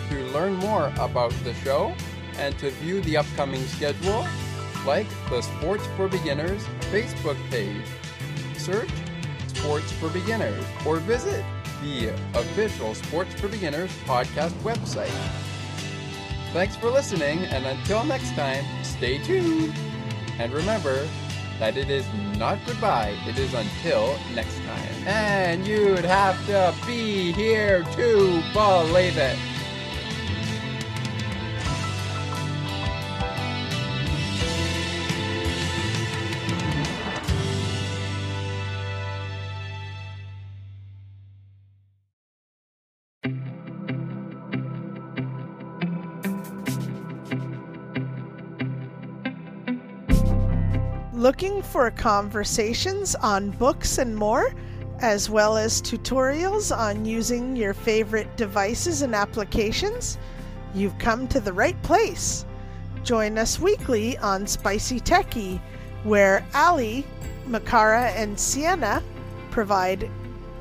To 0.08 0.16
learn 0.28 0.54
more 0.54 0.90
about 0.98 1.32
the 1.44 1.52
show 1.52 1.94
and 2.38 2.58
to 2.60 2.70
view 2.70 3.02
the 3.02 3.18
upcoming 3.18 3.62
schedule, 3.66 4.26
like 4.86 5.06
the 5.28 5.42
Sports 5.42 5.86
for 5.96 6.08
Beginners 6.08 6.64
Facebook 6.90 7.36
page. 7.50 7.84
Search 8.56 8.88
Sports 9.48 9.92
for 9.92 10.08
Beginners 10.08 10.64
or 10.86 10.96
visit 10.96 11.44
the 11.82 12.08
official 12.32 12.94
Sports 12.94 13.34
for 13.34 13.48
Beginners 13.48 13.90
podcast 14.06 14.52
website. 14.62 15.12
Thanks 16.54 16.74
for 16.74 16.88
listening, 16.88 17.40
and 17.40 17.66
until 17.66 18.02
next 18.04 18.34
time, 18.34 18.64
stay 18.82 19.18
tuned. 19.18 19.74
And 20.38 20.50
remember 20.54 21.06
that 21.58 21.76
it 21.76 21.90
is 21.90 22.06
not 22.38 22.58
goodbye, 22.66 23.16
it 23.26 23.38
is 23.38 23.54
until 23.54 24.18
next 24.34 24.56
time. 24.64 25.06
And 25.06 25.66
you'd 25.66 26.04
have 26.04 26.44
to 26.46 26.74
be 26.86 27.32
here 27.32 27.82
to 27.82 28.42
believe 28.52 29.16
it. 29.16 29.55
Looking 51.26 51.60
for 51.60 51.90
conversations 51.90 53.16
on 53.16 53.50
books 53.50 53.98
and 53.98 54.14
more, 54.14 54.54
as 55.00 55.28
well 55.28 55.56
as 55.56 55.82
tutorials 55.82 56.70
on 56.70 57.04
using 57.04 57.56
your 57.56 57.74
favorite 57.74 58.36
devices 58.36 59.02
and 59.02 59.12
applications? 59.12 60.18
You've 60.72 60.96
come 60.98 61.26
to 61.26 61.40
the 61.40 61.52
right 61.52 61.82
place. 61.82 62.46
Join 63.02 63.38
us 63.38 63.58
weekly 63.58 64.16
on 64.18 64.46
Spicy 64.46 65.00
Techie, 65.00 65.60
where 66.04 66.46
Ali, 66.54 67.04
Makara, 67.48 68.14
and 68.14 68.38
Sienna 68.38 69.02
provide 69.50 70.08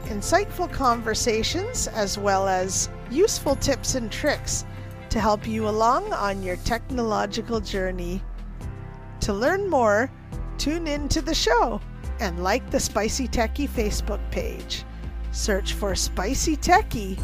insightful 0.06 0.72
conversations 0.74 1.86
as 1.90 2.18
well 2.18 2.48
as 2.48 2.90
useful 3.12 3.56
tips 3.58 3.94
and 3.94 4.12
tricks 4.12 4.66
to 5.10 5.20
help 5.20 5.48
you 5.48 5.70
along 5.70 6.12
on 6.12 6.42
your 6.42 6.56
technological 6.56 7.60
journey. 7.60 8.20
To 9.20 9.32
learn 9.32 9.70
more, 9.70 10.10
tune 10.58 10.88
in 10.88 11.08
to 11.10 11.22
the 11.22 11.36
show 11.36 11.82
and 12.20 12.44
like 12.44 12.70
the 12.70 12.80
Spicy 12.80 13.28
Techie 13.28 13.70
Facebook 13.70 14.20
page. 14.32 14.84
Search 15.32 15.74
for 15.74 15.96
Spicy 15.96 16.56
Techie 16.56 17.20